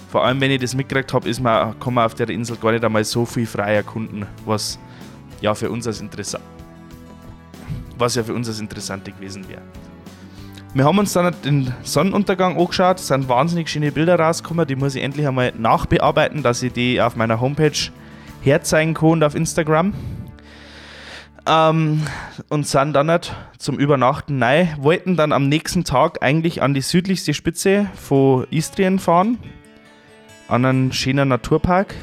Vor 0.10 0.24
allem, 0.24 0.40
wenn 0.40 0.52
ich 0.52 0.62
das 0.62 0.74
mitgekriegt 0.74 1.14
habe, 1.14 1.28
ist 1.28 1.42
man, 1.42 1.78
kann 1.80 1.94
man 1.94 2.06
auf 2.06 2.16
der 2.16 2.30
Insel 2.30 2.56
gar 2.58 2.72
nicht 2.72 2.84
einmal 2.84 3.04
so 3.04 3.26
viel 3.26 3.46
frei 3.46 3.76
erkunden, 3.76 4.26
was 4.46 4.80
ja 5.42 5.54
für 5.54 5.70
uns 5.70 5.86
als 5.86 6.00
interessant, 6.00 6.44
was 7.98 8.16
ja 8.16 8.24
für 8.24 8.34
uns 8.34 8.48
als 8.48 8.60
Interessante 8.60 9.12
gewesen 9.12 9.48
wäre. 9.50 9.62
Wir 10.74 10.86
haben 10.86 11.00
uns 11.00 11.14
dann 11.14 11.34
den 11.44 11.74
Sonnenuntergang 11.84 12.58
angeschaut, 12.58 13.00
es 13.00 13.08
sind 13.08 13.28
wahnsinnig 13.28 13.70
schöne 13.70 13.92
Bilder 13.92 14.20
rausgekommen, 14.20 14.68
die 14.68 14.76
muss 14.76 14.96
ich 14.96 15.04
endlich 15.04 15.28
einmal 15.28 15.54
nachbearbeiten, 15.58 16.44
dass 16.44 16.62
ich 16.62 16.72
die 16.72 17.02
auf 17.02 17.16
meiner 17.16 17.42
Homepage 17.42 17.72
herzeigen 18.42 18.94
kann 18.94 19.10
und 19.10 19.24
auf 19.24 19.36
Instagram. 19.36 19.94
Ähm, 21.48 22.06
und 22.50 22.68
sind 22.68 22.94
dann 22.94 23.08
nicht 23.08 23.34
zum 23.58 23.80
Übernachten 23.80 24.38
nein, 24.38 24.76
wollten 24.80 25.16
dann 25.16 25.32
am 25.32 25.48
nächsten 25.48 25.86
Tag 25.86 26.22
eigentlich 26.22 26.62
an 26.62 26.74
die 26.74 26.82
südlichste 26.82 27.34
Spitze 27.34 27.90
von 27.96 28.46
Istrien 28.50 29.00
fahren, 29.00 29.38
an 30.50 30.66
einen 30.66 30.92
schönen 30.92 31.30
Naturpark. 31.30 31.96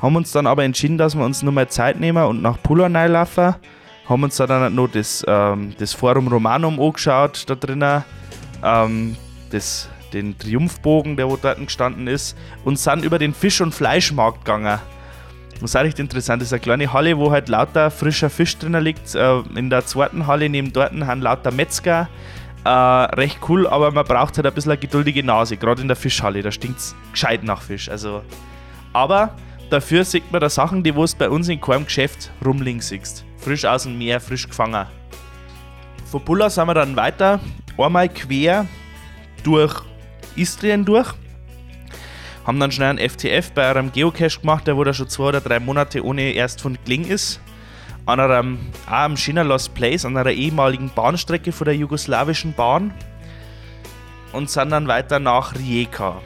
Haben 0.00 0.16
uns 0.16 0.30
dann 0.30 0.46
aber 0.46 0.62
entschieden, 0.62 0.98
dass 0.98 1.16
wir 1.16 1.24
uns 1.24 1.42
nur 1.42 1.52
mal 1.52 1.68
Zeit 1.68 1.98
nehmen 1.98 2.22
und 2.24 2.42
nach 2.42 2.62
Pula 2.62 2.86
laufen. 2.86 3.56
Haben 4.08 4.22
uns 4.22 4.36
dann 4.36 4.74
noch 4.74 4.88
das, 4.88 5.24
ähm, 5.26 5.74
das 5.78 5.92
Forum 5.92 6.28
Romanum 6.28 6.78
angeschaut 6.78 7.44
da 7.48 7.56
drinnen, 7.56 8.04
ähm, 8.62 9.16
das, 9.50 9.88
den 10.12 10.38
Triumphbogen, 10.38 11.16
der 11.16 11.28
wo 11.28 11.36
dort 11.36 11.58
gestanden 11.58 12.06
ist, 12.06 12.36
und 12.64 12.78
sind 12.78 13.04
über 13.04 13.18
den 13.18 13.34
Fisch- 13.34 13.60
und 13.60 13.74
Fleischmarkt 13.74 14.44
gegangen. 14.44 14.78
Was 15.60 15.74
auch 15.74 15.80
recht 15.80 15.98
interessant 15.98 16.42
ist, 16.42 16.52
eine 16.52 16.60
kleine 16.60 16.92
Halle, 16.92 17.16
wo 17.16 17.30
halt 17.30 17.48
lauter 17.48 17.90
frischer 17.90 18.28
Fisch 18.28 18.56
drin 18.58 18.74
liegt. 18.74 19.14
Äh, 19.14 19.40
in 19.54 19.70
der 19.70 19.86
zweiten 19.86 20.26
Halle 20.26 20.48
neben 20.48 20.72
dort 20.72 20.92
haben 20.92 21.22
lauter 21.22 21.50
Metzger. 21.50 22.08
Äh, 22.64 22.68
recht 22.68 23.38
cool, 23.48 23.66
aber 23.66 23.90
man 23.90 24.04
braucht 24.04 24.36
halt 24.36 24.46
ein 24.46 24.52
bisschen 24.52 24.72
eine 24.72 24.80
geduldige 24.80 25.22
Nase, 25.22 25.56
gerade 25.56 25.80
in 25.80 25.88
der 25.88 25.96
Fischhalle. 25.96 26.42
Da 26.42 26.50
stinkt 26.50 26.78
es 26.78 26.94
gescheit 27.12 27.42
nach 27.42 27.62
Fisch. 27.62 27.88
Also, 27.88 28.22
aber 28.92 29.34
dafür 29.70 30.04
sieht 30.04 30.30
man 30.30 30.40
da 30.40 30.50
Sachen, 30.50 30.82
die 30.82 30.92
du 30.92 31.06
bei 31.18 31.30
uns 31.30 31.48
in 31.48 31.60
keinem 31.60 31.84
Geschäft 31.84 32.30
rumliegen 32.44 32.80
siehst. 32.80 33.24
Frisch 33.38 33.64
aus 33.64 33.84
dem 33.84 33.96
Meer, 33.96 34.20
frisch 34.20 34.46
gefangen. 34.48 34.86
Von 36.10 36.24
Bulla 36.24 36.50
sind 36.50 36.66
wir 36.66 36.74
dann 36.74 36.96
weiter, 36.96 37.40
einmal 37.78 38.08
quer 38.08 38.66
durch 39.42 39.82
Istrien 40.34 40.84
durch 40.84 41.14
haben 42.46 42.60
dann 42.60 42.70
schnell 42.70 42.90
einen 42.90 43.10
FTF 43.10 43.50
bei 43.52 43.68
einem 43.68 43.90
Geocache 43.90 44.40
gemacht, 44.40 44.66
der 44.68 44.76
wo 44.76 44.84
da 44.84 44.94
schon 44.94 45.08
zwei 45.08 45.24
oder 45.24 45.40
drei 45.40 45.58
Monate 45.58 46.04
ohne 46.04 46.32
erst 46.32 46.60
von 46.60 46.78
Kling 46.84 47.04
ist. 47.04 47.40
An 48.06 48.20
einem, 48.20 48.58
auch 48.86 48.92
am 48.92 49.16
Lost 49.16 49.74
Place, 49.74 50.04
an 50.04 50.16
einer 50.16 50.30
ehemaligen 50.30 50.90
Bahnstrecke 50.94 51.50
von 51.50 51.64
der 51.64 51.74
jugoslawischen 51.74 52.52
Bahn. 52.52 52.94
Und 54.32 54.48
sind 54.48 54.70
dann 54.70 54.86
weiter 54.86 55.18
nach 55.18 55.56
Rijeka. 55.56 56.20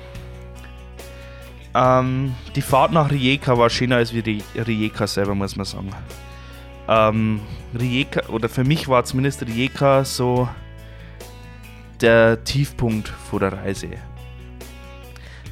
Ähm, 1.74 2.34
die 2.54 2.62
Fahrt 2.62 2.92
nach 2.92 3.10
Rijeka 3.10 3.56
war 3.56 3.70
schöner 3.70 3.96
als 3.96 4.12
wie 4.12 4.42
Rijeka 4.54 5.06
selber, 5.06 5.34
muss 5.34 5.56
man 5.56 5.64
sagen. 5.64 5.90
Ähm, 6.88 7.40
Rijeka, 7.78 8.28
oder 8.28 8.48
für 8.48 8.64
mich 8.64 8.88
war 8.88 9.04
zumindest 9.04 9.46
Rijeka 9.46 10.04
so 10.04 10.48
der 12.00 12.42
Tiefpunkt 12.44 13.08
vor 13.08 13.40
der 13.40 13.52
Reise. 13.52 13.90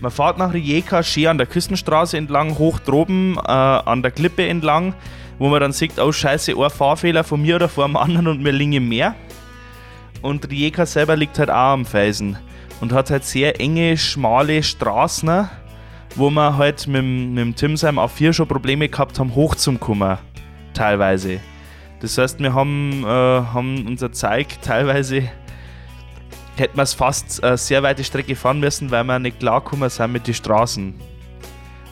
Man 0.00 0.12
fährt 0.12 0.38
nach 0.38 0.52
Rijeka 0.52 1.02
schön 1.02 1.26
an 1.26 1.38
der 1.38 1.46
Küstenstraße 1.46 2.16
entlang, 2.16 2.58
hoch 2.58 2.78
droben 2.78 3.36
äh, 3.36 3.50
an 3.50 4.02
der 4.02 4.12
Klippe 4.12 4.46
entlang, 4.46 4.94
wo 5.38 5.48
man 5.48 5.60
dann 5.60 5.72
sieht, 5.72 5.98
oh 5.98 6.12
scheiße, 6.12 6.52
ein 6.56 6.70
Fahrfehler 6.70 7.24
von 7.24 7.42
mir 7.42 7.56
oder 7.56 7.68
von 7.68 7.84
einem 7.84 7.96
anderen 7.96 8.28
und 8.28 8.42
mir 8.42 8.52
liegen 8.52 8.74
im 8.74 8.88
Meer. 8.88 9.16
Und 10.22 10.48
Rijeka 10.50 10.86
selber 10.86 11.16
liegt 11.16 11.38
halt 11.38 11.50
auch 11.50 11.72
am 11.72 11.84
Felsen 11.84 12.38
und 12.80 12.92
hat 12.92 13.10
halt 13.10 13.24
sehr 13.24 13.60
enge, 13.60 13.96
schmale 13.96 14.62
Straßen, 14.62 15.48
wo 16.14 16.30
wir 16.30 16.56
halt 16.56 16.86
mit, 16.86 17.02
mit 17.02 17.38
dem 17.38 17.56
Timsheim 17.56 17.98
auf 17.98 18.12
4 18.12 18.32
schon 18.32 18.48
Probleme 18.48 18.88
gehabt 18.88 19.18
haben, 19.18 19.34
hochzukommen, 19.34 20.18
teilweise. 20.74 21.40
Das 22.00 22.16
heißt, 22.16 22.38
wir 22.38 22.54
haben, 22.54 23.02
äh, 23.04 23.06
haben 23.06 23.84
unser 23.86 24.12
Zeug 24.12 24.46
teilweise 24.62 25.28
hätten 26.58 26.76
wir 26.76 26.82
es 26.82 26.94
fast 26.94 27.42
eine 27.42 27.56
sehr 27.56 27.82
weite 27.82 28.04
Strecke 28.04 28.36
fahren 28.36 28.60
müssen, 28.60 28.90
weil 28.90 29.04
wir 29.04 29.18
nicht 29.18 29.40
klargekommen 29.40 29.90
sind 29.90 30.12
mit 30.12 30.26
den 30.26 30.34
Straßen. 30.34 30.94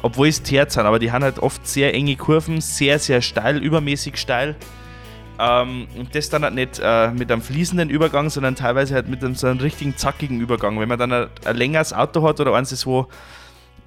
Obwohl 0.02 0.28
es 0.28 0.42
teert 0.42 0.72
sind, 0.72 0.86
aber 0.86 0.98
die 0.98 1.10
haben 1.10 1.24
halt 1.24 1.38
oft 1.38 1.66
sehr 1.66 1.94
enge 1.94 2.16
Kurven, 2.16 2.60
sehr, 2.60 2.98
sehr 2.98 3.22
steil, 3.22 3.58
übermäßig 3.62 4.16
steil. 4.18 4.56
Ähm, 5.38 5.86
und 5.96 6.14
das 6.14 6.30
dann 6.30 6.44
halt 6.44 6.54
nicht 6.54 6.80
äh, 6.82 7.10
mit 7.10 7.30
einem 7.30 7.42
fließenden 7.42 7.90
Übergang, 7.90 8.30
sondern 8.30 8.54
teilweise 8.54 8.94
halt 8.94 9.08
mit 9.08 9.22
einem, 9.22 9.34
so 9.34 9.46
einem 9.46 9.60
richtigen 9.60 9.96
zackigen 9.96 10.40
Übergang. 10.40 10.78
Wenn 10.80 10.88
man 10.88 10.98
dann 10.98 11.12
ein, 11.12 11.28
ein 11.44 11.56
längeres 11.56 11.92
Auto 11.92 12.22
hat 12.26 12.40
oder 12.40 12.54
eins, 12.54 12.86
wo, 12.86 13.08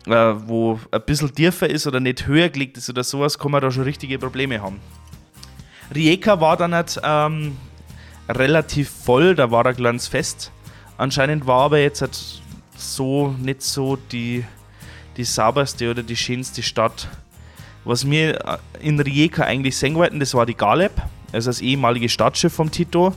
äh, 0.06 0.12
wo 0.12 0.80
ein 0.92 1.02
bisschen 1.06 1.34
tiefer 1.34 1.70
ist 1.70 1.88
oder 1.88 2.00
nicht 2.00 2.28
höher 2.28 2.50
gelegt 2.50 2.78
ist 2.78 2.89
oder 2.89 3.04
sowas, 3.04 3.39
kann 3.39 3.52
man 3.52 3.62
da 3.62 3.72
schon 3.72 3.84
richtige 3.84 4.20
Probleme 4.20 4.62
haben. 4.62 4.80
Rijeka 5.94 6.39
war 6.39 6.56
dann 6.56 6.76
halt 6.76 7.00
ähm, 7.04 7.58
relativ 8.28 8.89
voll, 8.89 9.34
da 9.34 9.50
war 9.50 9.65
ein 9.65 9.76
kleines 9.76 10.08
Fest. 10.08 10.52
Anscheinend 10.99 11.47
war 11.47 11.62
aber 11.62 11.79
jetzt 11.79 12.01
halt 12.01 12.19
so 12.75 13.33
nicht 13.39 13.62
so 13.62 13.95
die, 13.95 14.43
die 15.15 15.23
sauberste 15.23 15.89
oder 15.89 16.03
die 16.03 16.17
schönste 16.17 16.62
Stadt. 16.62 17.07
Was 17.85 18.05
wir 18.09 18.45
äh, 18.45 18.57
in 18.81 18.99
Rijeka 18.99 19.43
eigentlich 19.43 19.77
sehen 19.77 19.95
wollten, 19.95 20.19
das 20.19 20.33
war 20.33 20.45
die 20.45 20.55
Galeb, 20.55 20.91
also 21.31 21.49
das 21.49 21.62
ehemalige 21.62 22.09
Stadtschiff 22.09 22.51
vom 22.51 22.69
Tito, 22.69 23.13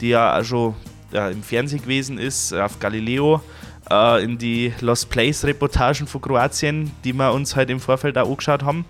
die 0.00 0.10
ja 0.10 0.38
auch 0.38 0.44
schon 0.44 0.74
äh, 1.12 1.32
im 1.32 1.42
Fernsehen 1.42 1.82
gewesen 1.82 2.18
ist, 2.18 2.54
auf 2.54 2.78
Galileo, 2.78 3.42
äh, 3.90 4.22
in 4.22 4.38
die 4.38 4.72
Lost 4.80 5.10
Place 5.10 5.44
Reportagen 5.44 6.06
von 6.06 6.20
Kroatien, 6.20 6.92
die 7.02 7.12
wir 7.12 7.32
uns 7.32 7.56
halt 7.56 7.68
im 7.68 7.80
Vorfeld 7.80 8.16
auch 8.16 8.30
angeschaut 8.30 8.62
haben. 8.62 8.84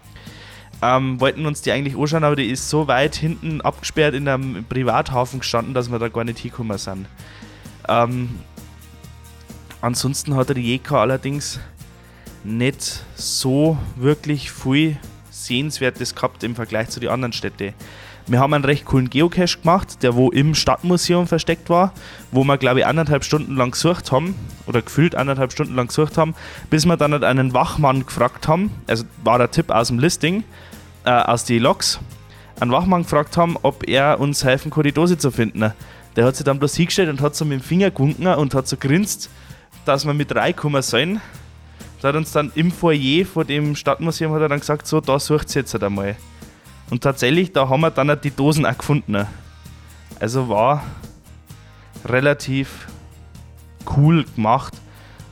Ähm, 0.83 1.19
wollten 1.19 1.47
uns 1.47 1.63
die 1.63 1.73
eigentlich 1.73 1.97
anschauen, 1.97 2.25
aber 2.25 2.37
die 2.37 2.51
ist 2.51 2.69
so 2.69 2.89
weit 2.89 3.15
hinten 3.15 3.63
abgesperrt 3.63 4.15
in 4.15 4.29
einem 4.29 4.67
Privathafen 4.67 5.41
gestanden, 5.41 5.73
dass 5.73 5.91
wir 5.91 5.99
da 5.99 6.09
gar 6.09 6.25
nicht 6.25 6.41
hingekommen 6.41 6.77
sind. 6.77 7.07
Ähm, 7.89 8.39
ansonsten 9.81 10.35
hat 10.37 10.51
Rijeka 10.51 11.01
allerdings 11.01 11.61
nicht 12.45 13.05
so 13.15 13.79
wirklich 13.97 14.53
viel 14.53 14.97
Sehenswertes 15.31 16.15
gehabt 16.15 16.45
im 16.45 16.55
Vergleich 16.55 16.91
zu 16.91 17.01
den 17.01 17.11
anderen 17.11 17.33
Städten. 17.33 17.75
Wir 18.27 18.41
haben 18.41 18.55
einen 18.55 18.65
recht 18.65 18.87
coolen 18.87 19.11
Geocache 19.11 19.59
gemacht, 19.59 20.03
der 20.03 20.15
wo 20.15 20.31
im 20.31 20.55
Stadtmuseum 20.55 21.27
versteckt 21.27 21.69
war, 21.69 21.93
wo 22.33 22.43
wir 22.45 22.57
glaube 22.57 22.81
ich 22.81 22.87
anderthalb 22.87 23.23
Stunden 23.23 23.55
lang 23.57 23.73
gesucht 23.73 24.13
haben 24.13 24.35
oder 24.67 24.81
gefühlt 24.81 25.15
anderthalb 25.15 25.53
Stunden 25.53 25.75
lang 25.75 25.89
gesucht 25.89 26.17
haben, 26.17 26.35
bis 26.71 26.87
wir 26.87 26.97
dann 26.97 27.13
halt 27.13 27.25
einen 27.25 27.53
Wachmann 27.53 28.07
gefragt 28.07 28.49
haben, 28.49 28.71
also 28.87 29.05
war 29.23 29.37
der 29.37 29.51
Tipp 29.51 29.71
aus 29.71 29.89
dem 29.89 29.99
Listing, 29.99 30.43
äh, 31.05 31.11
aus 31.11 31.45
den 31.45 31.63
Logs, 31.63 32.01
einen 32.61 32.71
Wachmann 32.71 33.03
gefragt 33.03 33.37
haben, 33.37 33.59
ob 33.61 33.87
er 33.87 34.19
uns 34.21 34.43
helfen 34.43 34.71
kann, 34.71 34.85
die 34.85 34.93
Dose 34.93 35.19
zu 35.19 35.31
finden. 35.31 35.73
Der 36.17 36.25
hat 36.25 36.37
sich 36.37 36.45
dann 36.45 36.59
bloß 36.59 36.75
hingestellt 36.77 37.09
und 37.11 37.21
hat 37.21 37.35
so 37.35 37.45
mit 37.45 37.61
dem 37.61 37.65
Finger 37.65 37.91
gewunken 37.91 38.27
und 38.27 38.55
hat 38.55 38.69
so 38.69 38.77
grinst, 38.77 39.31
dass 39.85 40.07
wir 40.07 40.15
mit 40.15 40.35
reinkommen 40.35 40.83
sollen. 40.83 41.21
Da 42.01 42.09
hat 42.09 42.17
uns 42.17 42.33
dann 42.33 42.53
im 42.55 42.71
Foyer 42.71 43.25
vor 43.25 43.45
dem 43.45 43.75
Stadtmuseum 43.75 44.33
hat 44.33 44.43
er 44.43 44.49
dann 44.49 44.61
gesagt, 44.61 44.87
so, 44.87 45.01
da 45.01 45.19
sucht 45.19 45.49
es 45.49 45.55
jetzt 45.55 45.73
halt 45.73 45.85
einmal. 45.85 46.17
Und 46.91 47.03
tatsächlich, 47.03 47.53
da 47.53 47.69
haben 47.69 47.81
wir 47.81 47.91
dann 47.91 48.21
die 48.21 48.31
Dosen 48.31 48.67
auch 48.67 48.77
gefunden. 48.77 49.27
Also 50.21 50.49
war 50.49 50.85
relativ 52.05 52.87
cool 53.97 54.25
gemacht, 54.37 54.75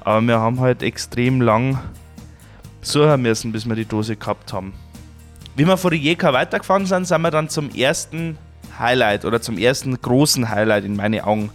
aber 0.00 0.22
wir 0.22 0.40
haben 0.40 0.60
halt 0.60 0.82
extrem 0.82 1.40
lang 1.40 1.78
suchen 2.80 3.22
müssen, 3.22 3.52
bis 3.52 3.68
wir 3.68 3.76
die 3.76 3.84
Dose 3.84 4.16
gehabt 4.16 4.52
haben. 4.52 4.72
Wie 5.54 5.66
wir 5.66 5.76
vor 5.76 5.90
Rijeka 5.90 6.32
weitergefahren 6.32 6.86
sind, 6.86 7.06
sind 7.06 7.20
wir 7.20 7.30
dann 7.30 7.48
zum 7.48 7.70
ersten 7.70 8.38
Highlight 8.82 9.24
oder 9.24 9.40
zum 9.40 9.56
ersten 9.56 9.98
großen 10.00 10.50
Highlight 10.50 10.84
in 10.84 10.96
meine 10.96 11.24
Augen 11.24 11.50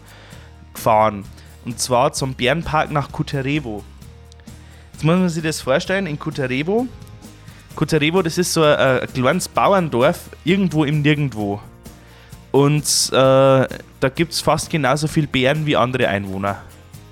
gefahren. 0.73 1.25
Und 1.65 1.79
zwar 1.79 2.13
zum 2.13 2.33
Bärenpark 2.33 2.91
nach 2.91 3.11
Kuterevo. 3.11 3.83
Jetzt 4.93 5.03
muss 5.03 5.19
man 5.19 5.29
sich 5.29 5.43
das 5.43 5.61
vorstellen, 5.61 6.07
in 6.07 6.17
Kuterevo. 6.17 6.87
Kuterevo, 7.75 8.23
das 8.23 8.39
ist 8.39 8.53
so 8.53 8.63
ein, 8.63 8.75
ein 8.75 9.13
kleines 9.13 9.47
Bauerndorf 9.47 10.29
irgendwo 10.43 10.85
im 10.85 11.03
Nirgendwo. 11.03 11.61
Und 12.51 12.85
äh, 13.11 13.67
da 13.99 14.09
gibt 14.15 14.33
es 14.33 14.41
fast 14.41 14.69
genauso 14.69 15.07
viele 15.07 15.27
Bären 15.27 15.65
wie 15.67 15.75
andere 15.75 16.07
Einwohner. 16.07 16.63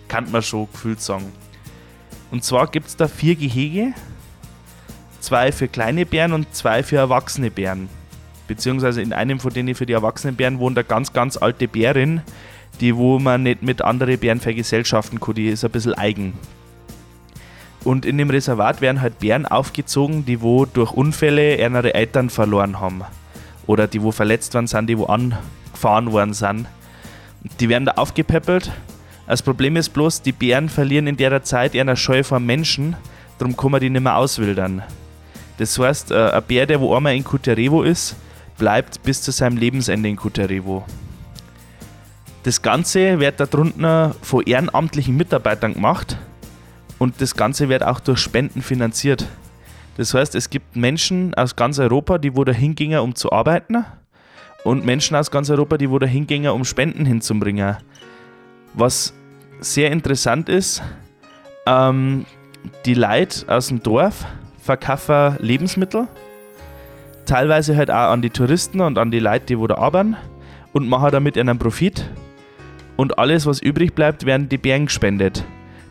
Kann 0.07 0.31
man 0.31 0.41
schon 0.41 0.67
gefühlt 0.71 1.01
sagen. 1.01 1.31
Und 2.31 2.43
zwar 2.43 2.67
gibt 2.67 2.87
es 2.87 2.95
da 2.95 3.07
vier 3.07 3.35
Gehege. 3.35 3.93
Zwei 5.19 5.51
für 5.51 5.67
kleine 5.67 6.05
Bären 6.05 6.33
und 6.33 6.55
zwei 6.55 6.81
für 6.81 6.97
erwachsene 6.97 7.51
Bären. 7.51 7.89
Beziehungsweise 8.47 9.01
in 9.01 9.13
einem 9.13 9.39
von 9.39 9.53
denen 9.53 9.75
für 9.75 9.85
die 9.85 9.93
erwachsenen 9.93 10.35
Bären 10.35 10.59
wohnt 10.59 10.77
eine 10.77 10.85
ganz, 10.85 11.13
ganz 11.13 11.37
alte 11.37 11.67
Bärin, 11.67 12.21
die 12.79 12.95
wo 12.95 13.19
man 13.19 13.43
nicht 13.43 13.63
mit 13.63 13.81
anderen 13.81 14.17
Bären 14.19 14.39
vergesellschaften 14.39 15.19
kann. 15.19 15.35
Die 15.35 15.47
ist 15.47 15.63
ein 15.63 15.71
bisschen 15.71 15.93
eigen. 15.93 16.33
Und 17.83 18.05
in 18.05 18.17
dem 18.17 18.29
Reservat 18.29 18.81
werden 18.81 19.01
halt 19.01 19.19
Bären 19.19 19.45
aufgezogen, 19.45 20.25
die 20.25 20.41
wo 20.41 20.65
durch 20.65 20.91
Unfälle 20.91 21.57
ihre 21.57 21.93
Eltern 21.93 22.29
verloren 22.29 22.79
haben. 22.79 23.03
Oder 23.67 23.87
die 23.87 24.01
wo 24.01 24.11
verletzt 24.11 24.53
worden 24.53 24.67
sind, 24.67 24.87
die 24.87 24.97
wo 24.97 25.05
angefahren 25.05 26.11
worden 26.11 26.33
sind. 26.33 26.67
Die 27.59 27.69
werden 27.69 27.85
da 27.85 27.93
aufgepäppelt. 27.93 28.71
Das 29.27 29.41
Problem 29.41 29.75
ist 29.75 29.89
bloß, 29.89 30.21
die 30.21 30.31
Bären 30.31 30.69
verlieren 30.69 31.07
in 31.07 31.17
der 31.17 31.43
Zeit 31.43 31.73
ihre 31.75 31.95
Scheu 31.95 32.23
vor 32.23 32.39
Menschen, 32.39 32.95
darum 33.37 33.57
kann 33.57 33.71
man 33.71 33.81
die 33.81 33.89
nicht 33.89 34.03
mehr 34.03 34.17
auswildern. 34.17 34.83
Das 35.57 35.77
heißt, 35.79 36.11
äh, 36.11 36.31
ein 36.31 36.43
Bär, 36.43 36.65
der 36.65 36.79
wo 36.79 36.95
einmal 36.95 37.15
in 37.15 37.23
Kuterevo 37.23 37.83
ist, 37.83 38.15
bleibt 38.57 39.03
bis 39.03 39.21
zu 39.21 39.31
seinem 39.31 39.57
Lebensende 39.57 40.09
in 40.09 40.15
Kuterevo. 40.15 40.85
Das 42.43 42.61
Ganze 42.61 43.19
wird 43.19 43.39
da 43.39 43.45
drunten 43.45 44.13
von 44.21 44.43
ehrenamtlichen 44.43 45.17
Mitarbeitern 45.17 45.73
gemacht 45.73 46.17
und 46.99 47.19
das 47.19 47.35
Ganze 47.35 47.69
wird 47.69 47.83
auch 47.83 47.99
durch 47.99 48.19
Spenden 48.19 48.61
finanziert. 48.61 49.27
Das 49.97 50.13
heißt, 50.13 50.35
es 50.35 50.49
gibt 50.49 50.75
Menschen 50.75 51.33
aus 51.33 51.55
ganz 51.55 51.79
Europa, 51.79 52.17
die 52.17 52.35
wo 52.35 52.43
da 52.43 52.51
hingingen, 52.51 52.99
um 52.99 53.15
zu 53.15 53.31
arbeiten 53.31 53.85
und 54.63 54.85
Menschen 54.85 55.15
aus 55.15 55.31
ganz 55.31 55.49
Europa, 55.49 55.77
die 55.77 55.89
wo 55.89 55.99
da 55.99 56.05
hingingen, 56.05 56.51
um 56.51 56.65
Spenden 56.65 57.05
hinzubringen. 57.05 57.77
Was 58.73 59.13
sehr 59.59 59.91
interessant 59.91 60.49
ist, 60.49 60.83
ähm, 61.65 62.25
die 62.85 62.93
Leute 62.93 63.45
aus 63.47 63.67
dem 63.67 63.81
Dorf 63.81 64.25
verkaufen 64.61 65.37
Lebensmittel, 65.39 66.07
teilweise 67.25 67.75
halt 67.75 67.91
auch 67.91 68.11
an 68.11 68.21
die 68.21 68.29
Touristen 68.29 68.81
und 68.81 68.97
an 68.97 69.11
die 69.11 69.19
Leute, 69.19 69.45
die 69.47 69.59
wo 69.59 69.67
da 69.67 69.75
arbeiten 69.75 70.15
und 70.73 70.87
machen 70.87 71.11
damit 71.11 71.37
einen 71.37 71.57
Profit. 71.57 72.09
Und 72.95 73.17
alles, 73.17 73.45
was 73.45 73.61
übrig 73.61 73.93
bleibt, 73.93 74.25
werden 74.25 74.47
die 74.49 74.57
Bären 74.57 74.85
gespendet. 74.85 75.43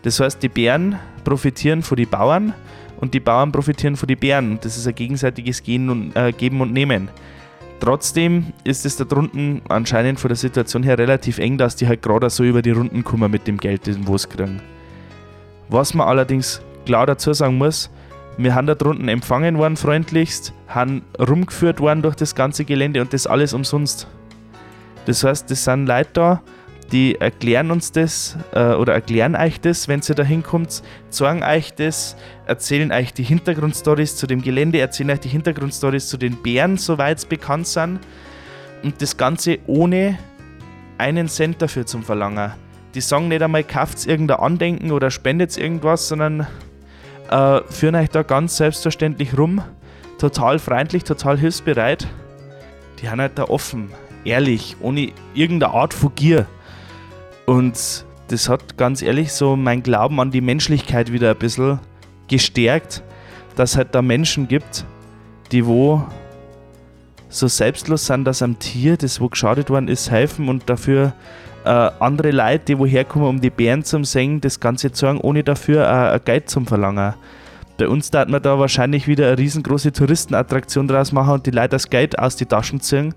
Das 0.03 0.21
heißt, 0.21 0.43
die 0.43 0.49
Bären 0.49 0.99
profitieren 1.25 1.83
von 1.83 1.97
den 1.97 2.09
Bauern 2.09 2.55
und 2.99 3.15
die 3.15 3.21
Bauern 3.21 3.53
profitieren 3.53 3.97
von 3.97 4.07
den 4.07 4.19
Bären. 4.19 4.59
Das 4.63 4.77
ist 4.77 4.87
ein 4.87 4.95
gegenseitiges 4.95 5.61
und, 5.61 6.13
äh, 6.15 6.33
Geben 6.33 6.61
und 6.61 6.73
Nehmen. 6.73 7.09
Trotzdem 7.81 8.47
ist 8.63 8.87
es 8.87 8.97
da 8.97 9.05
drunten 9.05 9.61
anscheinend 9.69 10.19
von 10.19 10.29
der 10.29 10.37
Situation 10.37 10.83
her 10.83 10.99
relativ 10.99 11.39
eng, 11.39 11.59
dass 11.59 11.77
die 11.77 11.87
halt 11.87 12.03
gerade 12.03 12.31
so 12.31 12.45
über 12.45 12.63
die 12.63 12.71
Runden 12.71 13.05
kommen 13.05 13.31
mit 13.31 13.47
dem 13.47 13.59
Geld, 13.59 13.87
das 13.87 13.97
sie 13.97 14.29
kriegen. 14.29 14.63
Was 15.69 15.93
man 15.93 16.07
allerdings 16.07 16.63
klar 16.87 17.07
dazu 17.07 17.33
sagen 17.33 17.59
muss, 17.59 17.91
wir 18.37 18.55
haben 18.55 18.67
da 18.67 18.75
drunten 18.75 19.09
empfangen 19.09 19.59
worden 19.59 19.77
freundlichst, 19.77 20.53
haben 20.69 21.03
rumgeführt 21.19 21.81
worden 21.81 22.03
durch 22.03 22.17
das 22.17 22.35
ganze 22.35 22.65
Gelände 22.65 23.01
und 23.01 23.13
das 23.13 23.27
alles 23.27 23.55
umsonst. 23.55 24.09
Das 25.07 25.23
heißt, 25.23 25.51
das 25.51 25.65
sind 25.65 25.87
Leute 25.87 26.11
da, 26.15 26.43
die 26.93 27.17
erklären 27.17 27.71
uns 27.71 27.93
das 27.93 28.37
äh, 28.53 28.73
oder 28.75 28.95
erklären 28.95 29.37
euch 29.37 29.61
das, 29.61 29.89
wenn 29.89 30.01
ihr 30.09 30.15
da 30.15 30.23
hinkommt, 30.23 30.83
sagen 31.11 31.43
euch 31.43 31.75
das, 31.75 32.17
erzählen 32.47 32.93
euch 32.93 33.13
die 33.13 33.23
Hintergrundstories 33.23 34.17
zu 34.17 34.27
dem 34.27 34.43
Gelände, 34.43 34.81
erzählen 34.81 35.11
euch 35.11 35.21
die 35.21 35.29
Hintergrundstories 35.29 36.09
zu 36.09 36.17
den 36.17 36.43
Bären, 36.43 36.77
soweit 36.77 37.19
es 37.19 37.25
bekannt 37.25 37.67
sind. 37.67 38.01
Und 38.83 39.01
das 39.01 39.17
Ganze 39.17 39.59
ohne 39.67 40.19
einen 40.99 41.29
Cent 41.29 41.63
dafür 41.63 41.87
zum 41.87 42.03
Verlangen. 42.03 42.53
Die 42.95 43.01
sagen 43.01 43.29
nicht 43.29 43.43
einmal, 43.43 43.65
kauft 43.65 44.07
irgendein 44.07 44.39
Andenken 44.39 44.93
oder 44.93 45.11
spendet 45.11 45.57
irgendwas, 45.57 46.09
sondern 46.09 46.47
äh, 47.35 47.63
führen 47.69 47.97
euch 47.97 48.11
da 48.11 48.23
ganz 48.23 48.57
selbstverständlich 48.57 49.37
rum. 49.37 49.61
Total 50.19 50.59
freundlich, 50.61 51.03
total 51.03 51.37
hilfsbereit. 51.37 52.07
Die 53.01 53.11
haben 53.11 53.21
halt 53.21 53.39
da 53.39 53.45
offen, 53.45 53.91
ehrlich, 54.25 54.77
ohne 54.81 55.13
irgendeine 55.35 55.75
Art 55.75 55.93
von 55.93 56.15
Gier. 56.15 56.47
Und 57.47 58.05
das 58.29 58.49
hat 58.49 58.79
ganz 58.79 59.03
ehrlich 59.03 59.33
so 59.33 59.57
mein 59.57 59.83
Glauben 59.83 60.21
an 60.21 60.31
die 60.31 60.41
Menschlichkeit 60.41 61.13
wieder 61.13 61.31
ein 61.33 61.39
bisschen 61.39 61.81
gestärkt, 62.29 63.03
dass 63.57 63.73
es 63.73 63.77
halt 63.77 63.95
da 63.95 64.01
Menschen 64.01 64.47
gibt, 64.47 64.87
die 65.51 65.67
wo 65.67 66.05
so 67.29 67.49
selbstlos 67.49 68.07
sind, 68.07 68.25
dass 68.25 68.43
am 68.43 68.61
Tier, 68.61 68.97
das 68.97 69.21
wo 69.21 69.29
geschadet 69.29 69.69
worden 69.69 69.89
ist, 69.89 70.09
helfen 70.09 70.49
und 70.49 70.71
dafür 70.71 71.13
äh, 71.65 71.91
andere 71.99 72.31
Leute, 72.31 72.65
die 72.67 72.79
woher 72.79 73.05
kommen, 73.05 73.27
um 73.27 73.41
die 73.41 73.51
Bären 73.51 73.85
zu 73.85 74.03
singen, 74.05 74.41
das 74.41 74.61
Ganze 74.61 74.93
zu 74.93 75.07
sagen, 75.07 75.21
ohne 75.21 75.43
dafür 75.43 76.15
äh, 76.15 76.21
Geld 76.25 76.51
zum 76.51 76.67
Verlangen. 76.67 77.15
Bei 77.77 77.89
uns 77.89 78.11
darf 78.11 78.29
man 78.29 78.41
da 78.41 78.59
wahrscheinlich 78.59 79.09
wieder 79.09 79.27
eine 79.27 79.39
riesengroße 79.39 79.93
Touristenattraktion 79.93 80.87
draus 80.87 81.11
machen 81.11 81.35
und 81.35 81.47
die 81.47 81.51
Leute 81.51 81.71
das 81.71 81.91
Geld 81.91 82.19
aus 82.19 82.37
die 82.37 82.47
Taschen 82.47 82.81
ziehen. 82.81 83.15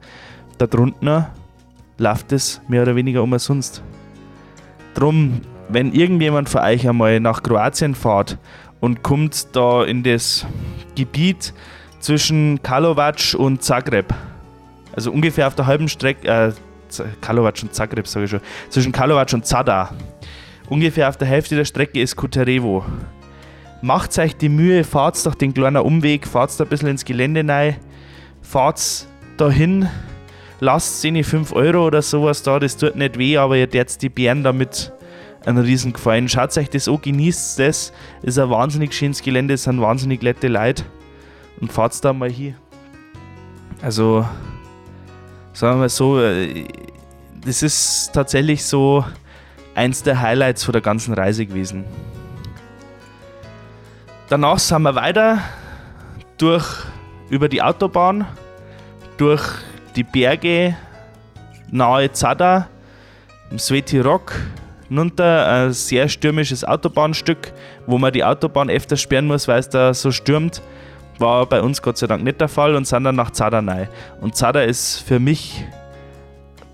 Da 0.58 0.66
drunten 0.66 1.26
läuft 2.00 2.32
es 2.32 2.62
mehr 2.68 2.82
oder 2.82 2.96
weniger 2.96 3.22
umsonst. 3.22 3.84
Drum, 4.96 5.42
wenn 5.70 5.94
irgendjemand 5.94 6.50
von 6.50 6.62
euch 6.62 6.88
einmal 6.88 7.20
nach 7.20 7.44
Kroatien 7.44 7.94
fährt 7.94 8.38
und 8.80 9.04
kommt 9.04 9.56
da 9.56 9.84
in 9.84 10.02
das 10.02 10.46
Gebiet 10.96 11.54
zwischen 12.00 12.62
Karlovac 12.64 13.36
und 13.38 13.62
Zagreb, 13.62 14.14
also 14.96 15.12
ungefähr 15.12 15.48
auf 15.48 15.56
der 15.56 15.68
halben 15.68 15.88
Strecke, 15.88 16.28
äh, 16.28 16.52
Karlovac 17.22 17.62
und 17.64 17.74
Zagreb 17.74 18.08
sage 18.08 18.26
ich 18.26 18.32
schon, 18.32 18.42
zwischen 18.70 18.92
Karlovac 18.92 19.34
und 19.34 19.46
Zadar, 19.46 19.94
ungefähr 20.70 21.10
auf 21.10 21.18
der 21.18 21.28
Hälfte 21.28 21.56
der 21.56 21.66
Strecke 21.66 22.02
ist 22.02 22.16
Kuterevo. 22.16 22.84
Macht 23.82 24.18
euch 24.18 24.36
die 24.36 24.50
Mühe, 24.50 24.84
fahrt 24.84 25.24
doch 25.26 25.36
den 25.36 25.54
kleinen 25.54 25.78
Umweg, 25.78 26.28
fahrt 26.28 26.60
da 26.60 26.64
ein 26.64 26.70
bisschen 26.70 26.90
ins 26.90 27.06
Gelände 27.06 27.48
rein, 27.48 27.78
fahrt 28.42 29.08
dahin, 29.38 29.88
lasst 30.60 31.02
sie 31.02 31.24
5 31.24 31.54
Euro 31.54 31.86
oder 31.86 32.02
sowas 32.02 32.42
da, 32.44 32.60
das 32.60 32.78
tut 32.78 32.96
nicht 32.96 33.18
weh, 33.18 33.38
aber 33.38 33.58
ihr 33.58 33.68
jetzt 33.72 34.02
die 34.02 34.10
Bären 34.10 34.44
damit 34.44 34.92
einen 35.48 35.64
riesen 35.64 35.94
Gefallen. 35.94 36.28
Schaut 36.28 36.56
euch 36.58 36.70
das 36.70 36.88
an, 36.88 37.00
genießt 37.02 37.60
das. 37.60 37.94
Ist 38.22 38.38
ein 38.38 38.50
wahnsinnig 38.50 38.94
schönes 38.94 39.22
Gelände, 39.22 39.54
es 39.54 39.64
sind 39.64 39.82
wahnsinnig 39.82 40.22
nette 40.22 40.48
Leute. 40.48 40.84
Und 41.60 41.72
fahrt 41.72 42.04
da 42.04 42.14
mal 42.14 42.30
hin. 42.30 42.56
Also, 43.82 44.26
sagen 45.58 45.78
wir 45.78 45.80
mal 45.80 45.90
so, 45.90 46.22
äh, 46.22 46.66
das 47.44 47.64
ist 47.64 48.12
tatsächlich 48.14 48.64
so 48.64 49.04
eins 49.74 50.04
der 50.04 50.22
Highlights 50.22 50.64
von 50.64 50.72
der 50.72 50.84
ganzen 50.84 51.16
Reise 51.16 51.48
gewesen. 51.48 51.84
Danach 54.30 54.60
sind 54.60 54.84
wir 54.84 54.94
weiter 54.94 55.40
durch 56.38 56.64
über 57.32 57.50
die 57.50 57.64
Autobahn, 57.64 58.28
durch 59.18 59.42
die 59.96 60.04
Berge 60.04 60.78
nahe 61.72 62.12
Zada, 62.12 62.68
im 63.50 63.58
Sveti 63.58 64.00
Rock, 64.00 64.36
runter 64.92 65.48
ein 65.48 65.74
sehr 65.74 66.08
stürmisches 66.08 66.66
Autobahnstück, 66.66 67.52
wo 67.88 67.98
man 67.98 68.14
die 68.14 68.24
Autobahn 68.24 68.70
öfter 68.70 68.96
sperren 68.96 69.26
muss, 69.26 69.48
weil 69.48 69.60
es 69.60 69.70
da 69.70 69.96
so 69.96 70.12
stürmt. 70.12 70.62
War 71.20 71.46
bei 71.48 71.62
uns 71.62 71.82
Gott 71.82 71.98
sei 71.98 72.08
Dank 72.08 72.24
nicht 72.24 72.40
der 72.40 72.48
Fall 72.48 72.76
und 72.76 72.86
sind 72.86 73.04
dann 73.04 73.16
nach 73.16 73.32
Zada 73.32 73.60
rein. 73.60 73.90
Und 74.22 74.36
Zada 74.36 74.62
ist 74.62 75.00
für 75.00 75.20
mich 75.20 75.66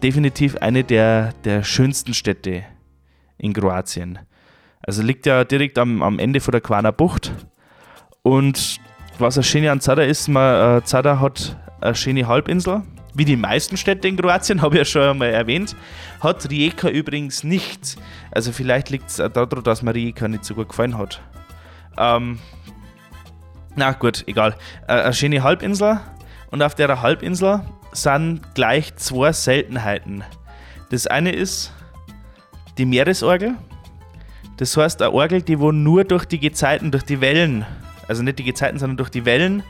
definitiv 0.01 0.57
eine 0.57 0.83
der, 0.83 1.33
der 1.45 1.63
schönsten 1.63 2.13
Städte 2.13 2.63
in 3.37 3.53
Kroatien. 3.53 4.19
Also 4.85 5.01
liegt 5.01 5.25
ja 5.25 5.45
direkt 5.45 5.79
am, 5.79 6.01
am 6.01 6.19
Ende 6.19 6.41
von 6.41 6.51
der 6.51 6.61
Quana 6.61 6.91
Bucht. 6.91 7.31
Und 8.21 8.79
was 9.17 9.35
das 9.35 9.47
Schöne 9.47 9.71
an 9.71 9.79
Zada 9.79 10.03
ist, 10.03 10.27
man, 10.27 10.79
äh, 10.79 10.83
Zada 10.83 11.19
hat 11.19 11.57
eine 11.79 11.95
schöne 11.95 12.27
Halbinsel. 12.27 12.81
Wie 13.13 13.25
die 13.25 13.35
meisten 13.35 13.77
Städte 13.77 14.07
in 14.07 14.17
Kroatien, 14.17 14.61
habe 14.61 14.75
ich 14.75 14.79
ja 14.79 14.85
schon 14.85 15.01
einmal 15.03 15.29
erwähnt. 15.29 15.75
Hat 16.19 16.49
Rijeka 16.49 16.89
übrigens 16.89 17.43
nicht. 17.43 17.97
Also 18.31 18.51
vielleicht 18.51 18.89
liegt 18.89 19.09
es 19.09 19.17
daran, 19.17 19.63
dass 19.63 19.83
mir 19.83 19.93
Rijeka 19.93 20.27
nicht 20.27 20.43
so 20.43 20.55
gut 20.55 20.69
gefallen 20.69 20.97
hat. 20.97 21.21
Ähm, 21.97 22.39
na 23.75 23.91
gut, 23.93 24.23
egal. 24.27 24.55
Äh, 24.87 24.93
eine 24.93 25.13
schöne 25.13 25.43
Halbinsel. 25.43 25.99
Und 26.51 26.61
auf 26.61 26.75
der 26.75 27.01
Halbinsel 27.01 27.61
sind 27.91 28.41
gleich 28.53 28.95
zwei 28.95 29.31
Seltenheiten. 29.31 30.23
Das 30.91 31.07
eine 31.07 31.31
ist 31.31 31.73
die 32.77 32.85
Meeresorgel. 32.85 33.55
Das 34.57 34.77
heißt, 34.77 35.01
eine 35.01 35.11
Orgel, 35.11 35.41
die 35.41 35.59
wo 35.59 35.71
nur 35.71 36.03
durch 36.03 36.25
die 36.25 36.39
Gezeiten, 36.39 36.91
durch 36.91 37.03
die 37.03 37.21
Wellen, 37.21 37.65
also 38.07 38.21
nicht 38.21 38.37
die 38.39 38.43
Gezeiten, 38.43 38.77
sondern 38.77 38.97
durch 38.97 39.09
die 39.09 39.25
Wellen 39.25 39.63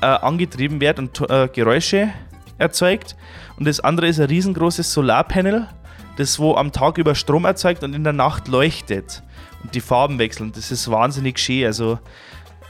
äh, 0.00 0.06
angetrieben 0.06 0.80
wird 0.80 0.98
und 0.98 1.20
äh, 1.30 1.48
Geräusche 1.48 2.10
erzeugt. 2.56 3.16
Und 3.58 3.66
das 3.66 3.80
andere 3.80 4.08
ist 4.08 4.18
ein 4.18 4.26
riesengroßes 4.26 4.92
Solarpanel, 4.92 5.68
das 6.16 6.38
wo 6.38 6.54
am 6.54 6.72
Tag 6.72 6.98
über 6.98 7.14
Strom 7.14 7.44
erzeugt 7.44 7.84
und 7.84 7.94
in 7.94 8.04
der 8.04 8.12
Nacht 8.12 8.48
leuchtet 8.48 9.22
und 9.62 9.74
die 9.74 9.80
Farben 9.80 10.18
wechseln. 10.18 10.52
Das 10.52 10.70
ist 10.70 10.90
wahnsinnig 10.90 11.38
schön. 11.38 11.66
Also 11.66 11.98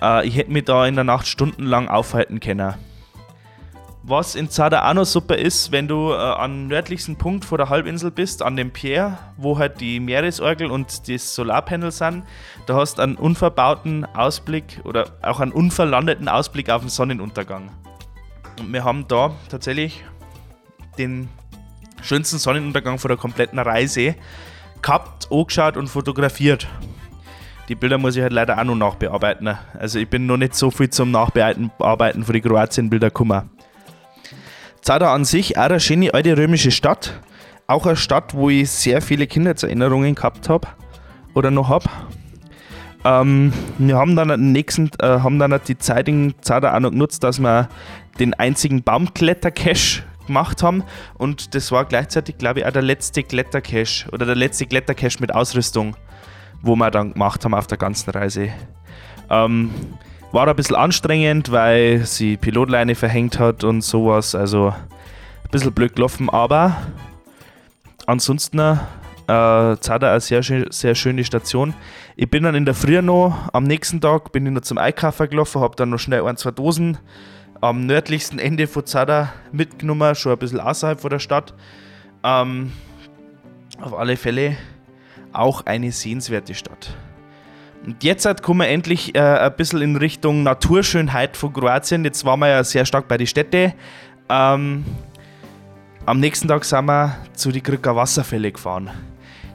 äh, 0.03 0.27
ich 0.27 0.37
hätte 0.37 0.51
mich 0.51 0.65
da 0.65 0.87
in 0.87 0.97
der 0.97 1.05
Nacht 1.05 1.27
stundenlang 1.27 1.89
aufhalten 1.89 2.41
können. 2.41 2.75
Was 4.05 4.35
in 4.35 4.51
Zada 4.51 4.91
auch 4.91 4.95
noch 4.95 5.05
super 5.05 5.39
ist, 5.39 5.71
wenn 5.71 5.87
du 5.87 6.11
äh, 6.11 6.17
am 6.17 6.67
nördlichsten 6.67 7.15
Punkt 7.15 7.45
vor 7.45 7.57
der 7.57 7.69
Halbinsel 7.69 8.11
bist, 8.11 8.43
an 8.43 8.57
dem 8.57 8.73
Pier, 8.73 9.17
wo 9.37 9.59
halt 9.59 9.81
die 9.81 10.01
Meeresorgel 10.01 10.73
und 10.73 11.09
das 11.09 11.37
Solarpanel 11.37 11.93
sind, 11.93 12.25
da 12.67 12.75
hast 12.75 12.99
du 12.99 13.03
einen 13.03 13.15
unverbauten 13.15 14.05
Ausblick 14.05 14.81
oder 14.83 15.13
auch 15.23 15.39
einen 15.39 15.53
unverlandeten 15.53 16.29
Ausblick 16.29 16.69
auf 16.69 16.83
den 16.83 16.91
Sonnenuntergang. 16.91 17.71
Und 18.59 18.73
wir 18.73 18.83
haben 18.83 19.07
da 19.07 19.37
tatsächlich 19.49 20.03
den 20.99 21.29
schönsten 22.03 22.39
Sonnenuntergang 22.39 22.99
vor 22.99 23.09
der 23.09 23.17
kompletten 23.17 23.61
Reise 23.61 24.17
gehabt, 24.83 25.29
angeschaut 25.31 25.77
und 25.77 25.87
fotografiert. 25.87 26.67
Die 27.69 27.75
Bilder 27.75 27.99
muss 27.99 28.17
ich 28.17 28.23
halt 28.23 28.33
leider 28.33 28.59
auch 28.59 28.65
noch 28.65 28.75
nachbearbeiten. 28.75 29.57
Also 29.79 29.99
ich 29.99 30.09
bin 30.09 30.27
noch 30.27 30.37
nicht 30.37 30.55
so 30.55 30.71
viel 30.71 30.91
zum 30.91 31.11
Nachbearbeiten 31.11 32.25
von 32.25 32.33
den 32.33 32.43
Kroatien-Bilder 32.43 33.09
gekommen. 33.09 33.51
Zada 34.81 35.15
an 35.15 35.25
sich 35.25 35.57
auch 35.57 35.63
eine 35.63 35.79
schöne 35.79 36.13
alte 36.13 36.37
römische 36.37 36.73
Stadt. 36.73 37.21
Auch 37.69 37.87
eine 37.87 37.97
Stadt, 37.97 38.35
wo 38.35 38.51
ich 38.51 38.69
sehr 38.71 39.01
viele 39.01 39.27
Kindheitserinnerungen 39.27 40.17
gehabt 40.17 40.49
habe 40.49 40.67
oder 41.35 41.51
noch 41.51 41.69
habe. 41.69 41.89
Ähm, 43.05 43.53
wir 43.79 43.97
haben 43.97 44.17
dann, 44.17 44.29
den 44.29 44.53
nächsten, 44.53 44.91
äh, 45.01 45.21
haben 45.21 45.39
dann 45.39 45.59
die 45.67 45.79
Zeit 45.79 46.09
in 46.09 46.35
Zada 46.41 46.75
auch 46.75 46.81
noch 46.81 46.91
genutzt, 46.91 47.25
dass 47.25 47.39
wir 47.39 47.69
den 48.19 48.35
einzigen 48.35 48.83
Baumkletter-Cache 48.83 50.03
gemacht 50.27 50.63
haben 50.63 50.85
und 51.15 51.55
das 51.55 51.73
war 51.73 51.85
gleichzeitig, 51.85 52.39
glaube 52.39 52.61
ich, 52.61 52.67
auch 52.67 52.71
der 52.71 52.83
letzte 52.83 53.23
Klettercache 53.23 54.09
oder 54.13 54.27
der 54.27 54.37
letzte 54.37 54.67
Klettercache 54.67 55.19
mit 55.21 55.35
Ausrüstung, 55.35 55.97
wo 56.63 56.77
wir 56.77 56.91
dann 56.91 57.13
gemacht 57.13 57.45
haben 57.45 57.55
auf 57.55 57.67
der 57.67 57.79
ganzen 57.79 58.11
Reise. 58.11 58.49
Ähm, 59.29 59.71
war 60.33 60.49
ein 60.49 60.57
bisschen 60.57 60.77
anstrengend, 60.77 61.53
weil 61.53 62.07
sie 62.07 62.37
Pilotleine 62.37 62.95
verhängt 62.95 63.39
hat 63.39 63.65
und 63.65 63.83
sowas. 63.83 64.35
Also 64.35 64.69
ein 64.71 65.51
bisschen 65.51 65.73
blöd 65.73 65.95
gelaufen, 65.95 66.31
aber 66.31 66.77
ansonsten 68.07 68.59
äh, 68.59 68.79
Zada 69.27 70.11
eine 70.11 70.21
sehr, 70.21 70.43
sehr 70.43 70.95
schöne 70.95 71.25
Station. 71.25 71.75
Ich 72.17 72.31
bin 72.31 72.45
dann 72.45 72.55
in 72.55 72.65
der 72.65 72.75
Früh 72.75 73.01
noch, 73.03 73.51
am 73.53 73.65
nächsten 73.65 74.01
Tag 74.01 74.33
bin 74.33 74.47
ich 74.47 74.53
noch 74.53 74.63
zum 74.63 74.79
Einkaufen 74.79 75.29
gelaufen, 75.29 75.61
habe 75.61 75.77
dann 75.77 75.91
noch 75.91 75.99
schnell 75.99 76.25
ein, 76.25 76.37
zwei 76.37 76.51
Dosen 76.51 76.99
am 77.61 77.87
nördlichsten 77.87 78.39
Ende 78.39 78.67
von 78.67 78.85
Zada 78.87 79.33
mitgenommen, 79.53 80.15
schon 80.15 80.33
ein 80.33 80.39
bisschen 80.39 80.61
außerhalb 80.61 81.01
von 81.01 81.11
der 81.11 81.21
Stadt. 81.21 81.55
Ähm, 82.25 82.73
auf 83.81 83.95
alle 83.95 84.17
Fälle 84.17 84.57
auch 85.33 85.67
eine 85.67 85.93
sehenswerte 85.93 86.55
Stadt. 86.55 86.97
Und 87.85 88.05
jetzt 88.05 88.27
halt 88.27 88.43
kommen 88.43 88.61
wir 88.61 88.69
endlich 88.69 89.15
äh, 89.15 89.21
ein 89.21 89.57
bisschen 89.57 89.83
in 89.83 89.97
Richtung 89.97 90.43
Naturschönheit 90.45 91.37
von 91.37 91.53
Kroatien. 91.53 92.05
Jetzt 92.05 92.25
waren 92.25 92.39
wir 92.41 92.49
ja 92.49 92.65
sehr 92.65 92.85
stark 92.85 93.09
bei 93.09 93.17
den 93.17 93.27
Städten. 93.27 93.73
Ähm, 94.29 94.85
am 96.07 96.21
nächsten 96.21 96.49
Tag 96.49 96.65
sind 96.65 96.85
wir 96.87 97.17
zu 97.35 97.51
den 97.51 97.63
Krücker 97.63 97.97
Wasserfälle 97.97 98.53
gefahren. 98.53 98.91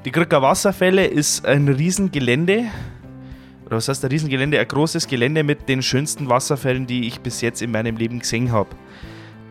Die 0.03 0.11
Krücker 0.11 0.41
Wasserfälle 0.41 1.05
ist 1.05 1.45
ein 1.45 1.67
Riesengelände, 1.67 2.65
oder 3.67 3.75
was 3.75 3.89
heißt 3.89 4.05
ein 4.05 4.11
Riesengelände? 4.11 4.57
Ein 4.57 4.67
großes 4.67 5.07
Gelände 5.07 5.43
mit 5.43 5.67
den 5.67 5.81
schönsten 5.81 6.29
Wasserfällen, 6.29 6.87
die 6.87 7.05
ich 7.05 7.19
bis 7.19 7.41
jetzt 7.41 7.61
in 7.61 7.71
meinem 7.71 7.97
Leben 7.97 8.19
gesehen 8.19 8.53
habe. 8.53 8.69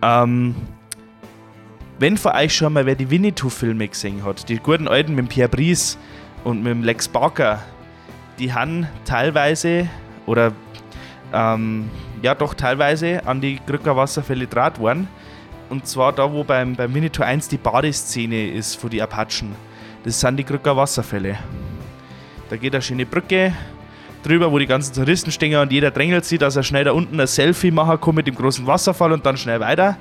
Ähm, 0.01 0.55
wenn 1.99 2.17
für 2.17 2.33
euch 2.35 2.57
schon 2.57 2.73
mal 2.73 2.87
wer 2.87 2.95
die 2.95 3.11
Winnetou-Filme 3.11 3.89
gesehen 3.89 4.25
hat, 4.25 4.49
die 4.49 4.57
guten 4.57 4.89
alten 4.89 5.15
mit 5.15 5.29
Pierre 5.29 5.51
Brice 5.51 5.99
und 6.45 6.63
mit 6.63 6.85
Lex 6.85 7.09
Barker, 7.09 7.63
die 8.39 8.53
haben 8.53 8.87
teilweise 9.05 9.89
oder 10.27 10.53
ähm, 11.33 11.91
ja 12.23 12.35
doch 12.35 12.55
teilweise 12.55 13.27
an 13.27 13.41
die 13.41 13.59
Krücker 13.67 13.97
Wasserfälle 13.97 14.47
draht 14.47 14.79
worden. 14.79 15.09
Und 15.69 15.87
zwar 15.87 16.13
da, 16.13 16.33
wo 16.33 16.45
beim, 16.45 16.77
beim 16.77 16.95
Winnetou 16.95 17.25
1 17.25 17.49
die 17.49 17.57
Badeszene 17.57 18.51
ist 18.51 18.77
von 18.77 18.91
die 18.91 19.03
Apachen. 19.03 19.55
Das 20.05 20.21
sind 20.21 20.37
die 20.37 20.45
Krücker 20.45 20.77
Wasserfälle. 20.77 21.39
Da 22.49 22.57
geht 22.57 22.75
eine 22.75 22.83
schöne 22.83 23.05
Brücke 23.05 23.53
drüber, 24.23 24.51
wo 24.51 24.59
die 24.59 24.67
ganzen 24.67 24.95
Touristen 24.95 25.33
stehen 25.33 25.57
und 25.57 25.73
jeder 25.73 25.91
drängelt 25.91 26.25
sich, 26.25 26.39
dass 26.39 26.57
er 26.57 26.63
schnell 26.63 26.85
da 26.85 26.93
unten 26.93 27.19
ein 27.21 27.27
Selfie 27.27 27.71
machen 27.71 28.01
kann 28.01 28.15
mit 28.15 28.27
dem 28.27 28.35
großen 28.35 28.67
Wasserfall 28.67 29.13
und 29.13 29.27
dann 29.27 29.37
schnell 29.37 29.61
weiter. 29.61 29.97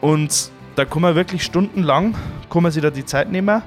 Und 0.00 0.50
da 0.76 0.84
kann 0.84 1.02
man 1.02 1.14
wirklich 1.14 1.42
stundenlang, 1.42 2.14
kann 2.50 2.62
man 2.62 2.72
sich 2.72 2.82
da 2.82 2.90
die 2.90 3.04
Zeit 3.04 3.30
nehmen 3.30 3.62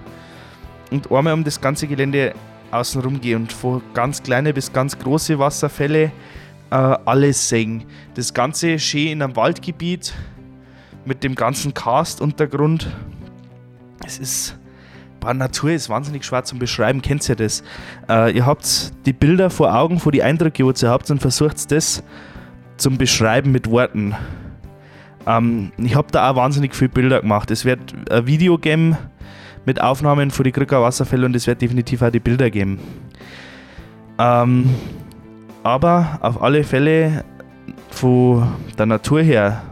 und 0.95 1.11
einmal 1.11 1.33
um 1.33 1.43
das 1.43 1.59
ganze 1.59 1.87
Gelände 1.87 2.33
außenrum 2.71 3.21
gehe 3.21 3.35
und 3.35 3.51
von 3.51 3.81
ganz 3.93 4.23
kleine 4.23 4.53
bis 4.53 4.71
ganz 4.71 4.97
große 4.97 5.37
Wasserfälle 5.37 6.11
äh, 6.71 6.75
alles 6.75 7.49
sehen. 7.49 7.83
Das 8.15 8.33
Ganze 8.33 8.79
schön 8.79 9.07
in 9.07 9.21
einem 9.21 9.35
Waldgebiet 9.35 10.13
mit 11.05 11.23
dem 11.23 11.35
ganzen 11.35 11.73
Karst-Untergrund. 11.73 12.87
Es 14.05 14.19
ist. 14.19 14.57
Boah, 15.19 15.33
Natur 15.33 15.71
ist 15.71 15.89
wahnsinnig 15.89 16.23
schwer 16.23 16.43
zum 16.43 16.59
Beschreiben, 16.59 17.01
kennt 17.01 17.27
ihr 17.27 17.35
das? 17.35 17.63
Äh, 18.07 18.35
ihr 18.35 18.45
habt 18.45 18.93
die 19.07 19.13
Bilder 19.13 19.49
vor 19.49 19.73
Augen, 19.73 19.99
vor 19.99 20.11
die 20.11 20.21
Eindrücke, 20.21 20.63
die 20.63 20.85
ihr 20.85 20.89
habt, 20.89 21.09
und 21.09 21.19
versucht 21.19 21.71
das 21.71 22.03
zum 22.77 22.97
Beschreiben 22.97 23.51
mit 23.51 23.69
Worten. 23.69 24.15
Ähm, 25.25 25.71
ich 25.77 25.95
habe 25.95 26.11
da 26.11 26.29
auch 26.29 26.35
wahnsinnig 26.35 26.75
viele 26.75 26.89
Bilder 26.89 27.21
gemacht. 27.21 27.49
Es 27.49 27.65
wird 27.65 27.79
ein 28.11 28.27
Video 28.27 28.57
geben 28.59 28.97
mit 29.65 29.81
Aufnahmen 29.81 30.31
von 30.31 30.43
den 30.43 30.53
Krücker 30.53 30.81
Wasserfällen 30.81 31.25
und 31.25 31.35
es 31.35 31.47
wird 31.47 31.61
definitiv 31.61 32.01
auch 32.01 32.11
die 32.11 32.19
Bilder 32.19 32.49
geben. 32.49 32.79
Ähm, 34.17 34.69
aber 35.63 36.19
auf 36.21 36.41
alle 36.41 36.63
Fälle 36.63 37.25
von 37.89 38.47
der 38.77 38.85
Natur 38.85 39.21
her 39.21 39.63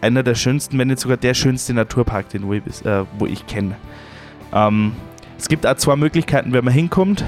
einer 0.00 0.22
der 0.22 0.34
schönsten, 0.34 0.78
wenn 0.78 0.88
nicht 0.88 1.00
sogar 1.00 1.16
der 1.16 1.34
schönste 1.34 1.74
Naturpark, 1.74 2.28
den 2.30 2.46
wo 2.46 2.54
ich, 2.54 2.62
äh, 2.84 3.04
ich 3.26 3.46
kenne. 3.46 3.76
Ähm, 4.52 4.92
es 5.38 5.48
gibt 5.48 5.66
auch 5.66 5.76
zwei 5.76 5.96
Möglichkeiten, 5.96 6.52
wenn 6.52 6.64
man 6.64 6.74
hinkommt. 6.74 7.24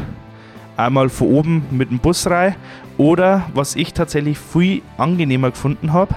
Einmal 0.77 1.09
von 1.09 1.29
oben 1.29 1.67
mit 1.71 1.91
dem 1.91 2.01
Bus 2.01 2.29
rein 2.29 2.57
oder 2.97 3.49
was 3.55 3.77
ich 3.77 3.93
tatsächlich 3.95 4.39
viel 4.39 4.83
angenehmer 4.99 5.51
gefunden 5.51 5.93
habe, 5.93 6.15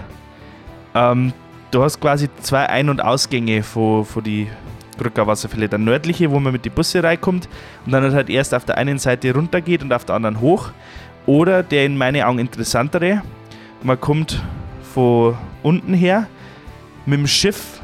ähm, 0.96 1.34
du 1.72 1.84
hast 1.84 2.00
quasi 2.02 2.28
zwei 2.42 2.68
Ein- 2.68 2.90
und 2.90 3.04
Ausgänge 3.04 3.62
von, 3.62 4.04
von 4.06 4.24
die 4.24 4.48
Krücker 4.98 5.28
Wasserfälle. 5.28 5.70
Der 5.70 5.80
nördliche, 5.80 6.32
wo 6.32 6.40
man 6.40 6.54
mit 6.54 6.66
die 6.66 6.70
Busse 6.70 7.04
reinkommt 7.04 7.48
und 7.86 7.92
dann 7.92 8.14
halt 8.14 8.30
erst 8.30 8.54
auf 8.54 8.66
der 8.66 8.78
einen 8.78 9.00
Seite 9.00 9.34
runter 9.34 9.62
geht 9.62 9.84
und 9.84 9.94
auf 9.94 10.06
der 10.06 10.16
anderen 10.16 10.42
hoch. 10.42 10.72
Oder 11.26 11.64
der 11.64 11.86
in 11.86 11.98
meinen 11.98 12.24
Augen 12.24 12.40
interessantere, 12.40 13.22
man 13.84 14.00
kommt 14.00 14.42
von 14.94 15.38
unten 15.64 15.94
her 15.94 16.28
mit 17.06 17.20
dem 17.20 17.28
Schiff 17.28 17.82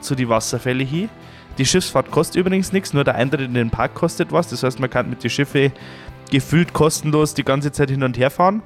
zu 0.00 0.14
die 0.14 0.28
Wasserfälle 0.28 0.84
hin. 0.84 1.08
Die 1.58 1.66
Schiffsfahrt 1.66 2.10
kostet 2.10 2.36
übrigens 2.36 2.72
nichts, 2.72 2.92
nur 2.92 3.04
der 3.04 3.16
Eintritt 3.16 3.40
in 3.40 3.54
den 3.54 3.70
Park 3.70 3.94
kostet 3.94 4.30
was. 4.32 4.48
Das 4.48 4.62
heißt, 4.62 4.78
man 4.78 4.90
kann 4.90 5.10
mit 5.10 5.22
den 5.22 5.30
Schiffen 5.30 5.72
gefühlt 6.30 6.72
kostenlos 6.72 7.34
die 7.34 7.44
ganze 7.44 7.72
Zeit 7.72 7.90
hin 7.90 8.02
und 8.02 8.16
her 8.16 8.30
fahren. 8.30 8.62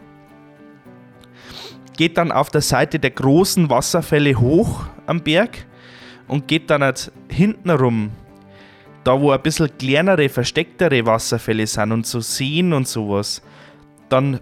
Geht 1.97 2.18
dann 2.18 2.33
auf 2.33 2.51
der 2.51 2.61
Seite 2.61 2.99
der 2.99 3.11
großen 3.11 3.70
Wasserfälle 3.70 4.39
hoch 4.39 4.85
am 5.07 5.20
Berg 5.20 5.66
und 6.33 6.49
geht 6.49 6.70
dann 6.70 6.83
halt 6.83 7.12
hinten 7.28 7.68
rum, 7.68 8.11
da 9.05 9.20
wo 9.20 9.33
ein 9.33 9.43
bisschen 9.43 9.68
kleinere, 9.76 10.30
verstecktere 10.30 11.05
Wasserfälle 11.05 11.66
sind 11.66 11.93
und 11.93 12.07
so 12.07 12.20
Seen 12.20 12.72
und 12.72 12.89
sowas, 12.89 13.43
dann 14.09 14.41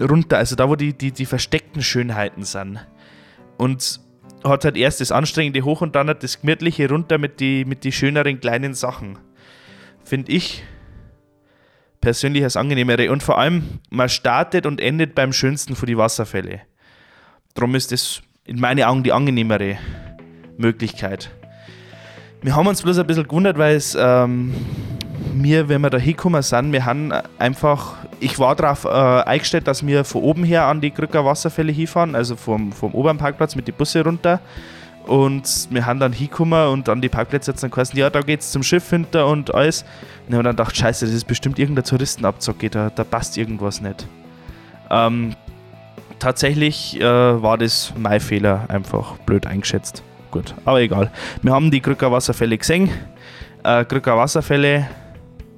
runter, 0.00 0.38
also 0.38 0.56
da 0.56 0.66
wo 0.66 0.74
die, 0.74 0.94
die, 0.94 1.12
die 1.12 1.26
versteckten 1.26 1.82
Schönheiten 1.82 2.44
sind. 2.44 2.78
Und 3.58 4.00
hat 4.44 4.64
halt 4.64 4.78
erst 4.78 5.02
das 5.02 5.12
Anstrengende 5.12 5.60
hoch 5.60 5.82
und 5.82 5.94
dann 5.94 6.06
halt 6.06 6.22
das 6.22 6.40
Gemütliche 6.40 6.88
runter 6.88 7.18
mit 7.18 7.38
den 7.38 7.68
mit 7.68 7.84
die 7.84 7.92
schöneren 7.92 8.40
kleinen 8.40 8.72
Sachen. 8.72 9.18
Finde 10.04 10.32
ich 10.32 10.62
persönlich 12.00 12.44
als 12.44 12.56
angenehmere. 12.56 13.10
Und 13.10 13.22
vor 13.22 13.36
allem, 13.36 13.80
man 13.90 14.08
startet 14.08 14.64
und 14.64 14.80
endet 14.80 15.14
beim 15.14 15.34
schönsten 15.34 15.76
von 15.76 15.86
die 15.86 15.98
Wasserfälle. 15.98 16.62
Darum 17.52 17.74
ist 17.74 17.92
das 17.92 18.22
in 18.46 18.58
meinen 18.58 18.84
Augen 18.84 19.02
die 19.02 19.12
angenehmere 19.12 19.76
Möglichkeit. 20.56 21.30
Wir 22.42 22.54
haben 22.54 22.66
uns 22.66 22.82
bloß 22.82 22.98
ein 22.98 23.06
bisschen 23.06 23.26
gewundert, 23.26 23.58
weil 23.58 23.76
es 23.76 23.96
ähm, 23.98 24.54
mir, 25.34 25.68
wenn 25.68 25.80
wir 25.80 25.90
da 25.90 25.98
hingekommen 25.98 26.42
sind, 26.42 26.72
wir 26.72 26.84
haben 26.84 27.12
einfach, 27.38 27.94
ich 28.20 28.38
war 28.38 28.54
darauf 28.54 28.84
äh, 28.84 28.88
eingestellt, 28.88 29.66
dass 29.66 29.86
wir 29.86 30.04
von 30.04 30.22
oben 30.22 30.44
her 30.44 30.64
an 30.64 30.80
die 30.80 30.90
Krücker 30.90 31.24
Wasserfälle 31.24 31.72
hinfahren, 31.72 32.14
also 32.14 32.36
vom, 32.36 32.72
vom 32.72 32.94
oberen 32.94 33.18
Parkplatz 33.18 33.56
mit 33.56 33.68
den 33.68 33.74
Busse 33.74 34.04
runter. 34.04 34.40
Und 35.06 35.68
wir 35.70 35.86
haben 35.86 36.00
dann 36.00 36.12
hingekommen 36.12 36.68
und 36.68 36.88
an 36.88 37.00
die 37.00 37.08
Parkplätze 37.08 37.52
jetzt 37.52 37.62
dann 37.62 37.70
geheißen, 37.70 37.96
ja, 37.96 38.10
da 38.10 38.22
geht's 38.22 38.50
zum 38.50 38.64
Schiff 38.64 38.90
hinter 38.90 39.28
und 39.28 39.54
alles. 39.54 39.82
Und 39.82 40.30
ich 40.30 40.34
habe 40.34 40.42
dann 40.42 40.56
gedacht, 40.56 40.76
scheiße, 40.76 41.06
das 41.06 41.14
ist 41.14 41.26
bestimmt 41.28 41.60
irgendein 41.60 41.84
Touristenabzocke, 41.84 42.70
da, 42.70 42.90
da 42.90 43.04
passt 43.04 43.38
irgendwas 43.38 43.80
nicht. 43.80 44.06
Ähm, 44.90 45.36
tatsächlich 46.18 47.00
äh, 47.00 47.04
war 47.04 47.56
das 47.56 47.92
mein 47.96 48.20
Fehler, 48.20 48.64
einfach 48.68 49.16
blöd 49.18 49.46
eingeschätzt. 49.46 50.02
Gut, 50.36 50.54
aber 50.66 50.82
egal. 50.82 51.10
Wir 51.40 51.54
haben 51.54 51.70
die 51.70 51.80
Krücker 51.80 52.12
Wasserfälle 52.12 52.58
gesehen. 52.58 52.90
Äh, 53.64 53.86
Krücker 53.86 54.18
Wasserfälle 54.18 54.86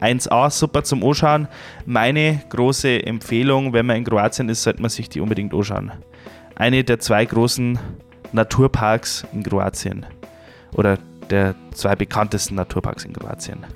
1A, 0.01 0.51
super 0.51 0.85
zum 0.85 1.03
Anschauen. 1.03 1.49
Meine 1.85 2.43
große 2.49 3.05
Empfehlung, 3.05 3.73
wenn 3.73 3.87
man 3.87 3.97
in 3.97 4.05
Kroatien 4.05 4.49
ist, 4.49 4.63
sollte 4.63 4.81
man 4.81 4.89
sich 4.89 5.09
die 5.09 5.21
unbedingt 5.21 5.53
anschauen. 5.53 5.91
Eine 6.55 6.85
der 6.85 7.01
zwei 7.01 7.25
großen 7.25 7.77
Naturparks 8.31 9.27
in 9.33 9.43
Kroatien. 9.43 10.07
Oder 10.75 10.99
der 11.29 11.57
zwei 11.75 11.97
bekanntesten 11.97 12.55
Naturparks 12.55 13.05
in 13.05 13.15
Kroatien. 13.15 13.67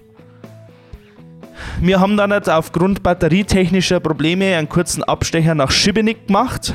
Wir 1.81 1.99
haben 1.99 2.17
dann 2.17 2.31
jetzt 2.31 2.49
aufgrund 2.49 3.03
batterietechnischer 3.03 3.99
Probleme 3.99 4.57
einen 4.57 4.69
kurzen 4.69 5.03
Abstecher 5.03 5.57
nach 5.57 5.73
Šibenik 5.73 6.29
gemacht 6.29 6.75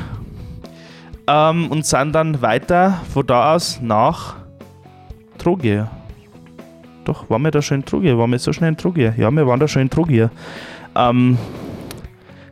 ähm, 1.28 1.70
und 1.70 1.86
sind 1.86 2.12
dann 2.12 2.42
weiter 2.42 3.00
von 3.12 3.26
da 3.26 3.54
aus 3.54 3.80
nach 3.80 4.36
Trogir. 5.36 5.90
Doch, 7.04 7.30
waren 7.30 7.42
wir 7.42 7.50
da 7.50 7.62
schon 7.62 7.78
in 7.78 7.84
Trogir? 7.84 8.18
Waren 8.18 8.30
wir 8.30 8.38
so 8.38 8.52
schnell 8.52 8.70
in 8.70 8.76
Trogir? 8.76 9.14
Ja, 9.16 9.30
wir 9.30 9.46
waren 9.46 9.60
da 9.60 9.68
schon 9.68 9.82
in 9.82 9.90
Trogir. 9.90 10.30
Ähm, 10.96 11.38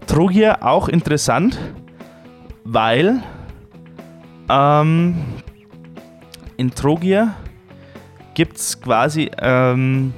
Trogir 0.07 0.63
auch 0.63 0.89
interessant, 0.89 1.59
weil 2.65 3.23
ähm, 4.49 5.17
in 6.57 6.71
Trogir 6.71 7.35
gibt 8.35 8.59
es 8.59 8.81
quasi 8.81 9.31
ähm, 9.41 10.15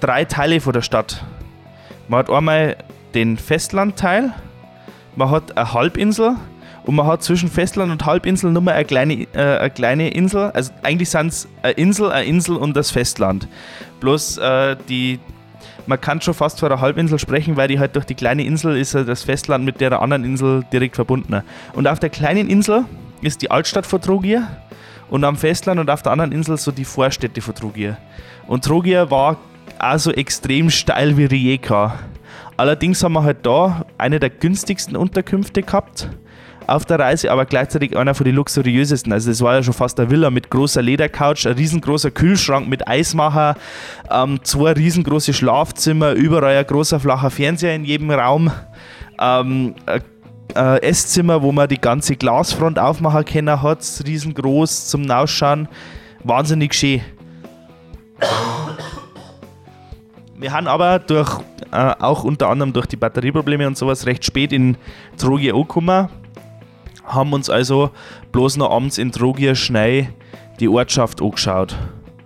drei 0.00 0.24
Teile 0.24 0.60
von 0.60 0.72
der 0.72 0.82
Stadt. 0.82 1.24
Man 2.08 2.20
hat 2.20 2.30
einmal 2.30 2.76
den 3.14 3.36
Festlandteil, 3.38 4.32
man 5.16 5.30
hat 5.30 5.56
eine 5.56 5.72
Halbinsel 5.72 6.36
und 6.86 6.94
man 6.94 7.06
hat 7.06 7.22
zwischen 7.22 7.50
Festland 7.50 7.90
und 7.90 8.06
Halbinsel 8.06 8.52
nur 8.52 8.62
mal 8.62 8.72
eine 8.72 8.84
kleine, 8.84 9.26
äh, 9.34 9.58
eine 9.58 9.70
kleine 9.70 10.10
Insel. 10.10 10.52
Also 10.52 10.72
eigentlich 10.84 11.10
sind 11.10 11.26
es 11.26 11.48
eine 11.62 11.72
Insel, 11.72 12.12
eine 12.12 12.26
Insel 12.26 12.56
und 12.56 12.76
das 12.76 12.92
Festland. 12.92 13.48
Bloß 13.98 14.38
äh, 14.38 14.76
die, 14.88 15.18
man 15.88 16.00
kann 16.00 16.20
schon 16.20 16.34
fast 16.34 16.60
von 16.60 16.70
einer 16.70 16.80
Halbinsel 16.80 17.18
sprechen, 17.18 17.56
weil 17.56 17.66
die 17.66 17.80
halt 17.80 17.96
durch 17.96 18.06
die 18.06 18.14
kleine 18.14 18.44
Insel 18.44 18.76
ist 18.76 18.94
das 18.94 19.24
Festland 19.24 19.64
mit 19.64 19.80
der 19.80 20.00
anderen 20.00 20.24
Insel 20.24 20.64
direkt 20.72 20.94
verbunden. 20.94 21.42
Und 21.74 21.88
auf 21.88 21.98
der 21.98 22.08
kleinen 22.10 22.48
Insel 22.48 22.84
ist 23.20 23.42
die 23.42 23.50
Altstadt 23.50 23.84
von 23.84 24.00
Trogir 24.00 24.46
und 25.10 25.24
am 25.24 25.36
Festland 25.36 25.80
und 25.80 25.90
auf 25.90 26.02
der 26.02 26.12
anderen 26.12 26.30
Insel 26.30 26.56
so 26.56 26.70
die 26.70 26.84
Vorstädte 26.84 27.40
von 27.40 27.56
Trogir. 27.56 27.96
Und 28.46 28.64
Trogir 28.64 29.10
war 29.10 29.38
also 29.78 30.12
extrem 30.12 30.70
steil 30.70 31.16
wie 31.16 31.24
Rijeka. 31.24 31.98
Allerdings 32.56 33.02
haben 33.02 33.14
wir 33.14 33.24
halt 33.24 33.44
da 33.44 33.84
eine 33.98 34.20
der 34.20 34.30
günstigsten 34.30 34.96
Unterkünfte 34.96 35.62
gehabt 35.62 36.08
auf 36.66 36.84
der 36.84 36.98
Reise, 36.98 37.30
aber 37.30 37.46
gleichzeitig 37.46 37.96
einer 37.96 38.14
von 38.14 38.24
den 38.24 38.34
luxuriösesten. 38.34 39.12
Also 39.12 39.30
das 39.30 39.40
war 39.40 39.54
ja 39.54 39.62
schon 39.62 39.74
fast 39.74 39.98
eine 40.00 40.10
Villa 40.10 40.30
mit 40.30 40.50
großer 40.50 40.82
Ledercouch, 40.82 41.46
ein 41.46 41.54
riesengroßer 41.54 42.10
Kühlschrank 42.10 42.68
mit 42.68 42.86
Eismacher, 42.88 43.56
ähm, 44.10 44.40
zwei 44.42 44.72
riesengroße 44.72 45.32
Schlafzimmer, 45.32 46.12
überall 46.12 46.56
ein 46.56 46.66
großer 46.66 47.00
flacher 47.00 47.30
Fernseher 47.30 47.74
in 47.74 47.84
jedem 47.84 48.10
Raum, 48.10 48.50
ähm, 49.20 49.74
ein 49.86 50.78
Esszimmer, 50.78 51.42
wo 51.42 51.52
man 51.52 51.68
die 51.68 51.80
ganze 51.80 52.16
Glasfront 52.16 52.78
aufmachen 52.78 53.24
können 53.24 53.62
hat, 53.62 53.80
riesengroß 54.06 54.88
zum 54.88 55.02
Nachschauen. 55.02 55.68
Wahnsinnig 56.24 56.74
schön. 56.74 57.00
Wir 60.38 60.52
haben 60.52 60.66
aber 60.66 60.98
durch, 60.98 61.38
äh, 61.72 61.94
auch 61.98 62.24
unter 62.24 62.48
anderem 62.48 62.72
durch 62.72 62.86
die 62.86 62.96
Batterieprobleme 62.96 63.66
und 63.66 63.76
sowas 63.76 64.06
recht 64.06 64.24
spät 64.24 64.52
in 64.52 64.76
Trogia 65.16 65.54
angekommen 65.54 66.08
haben 67.06 67.32
uns 67.32 67.48
also 67.48 67.90
bloß 68.32 68.56
noch 68.56 68.70
abends 68.70 68.98
in 68.98 69.12
Trogir 69.12 69.54
schnell 69.54 70.08
die 70.60 70.68
Ortschaft 70.68 71.22
angeschaut. 71.22 71.76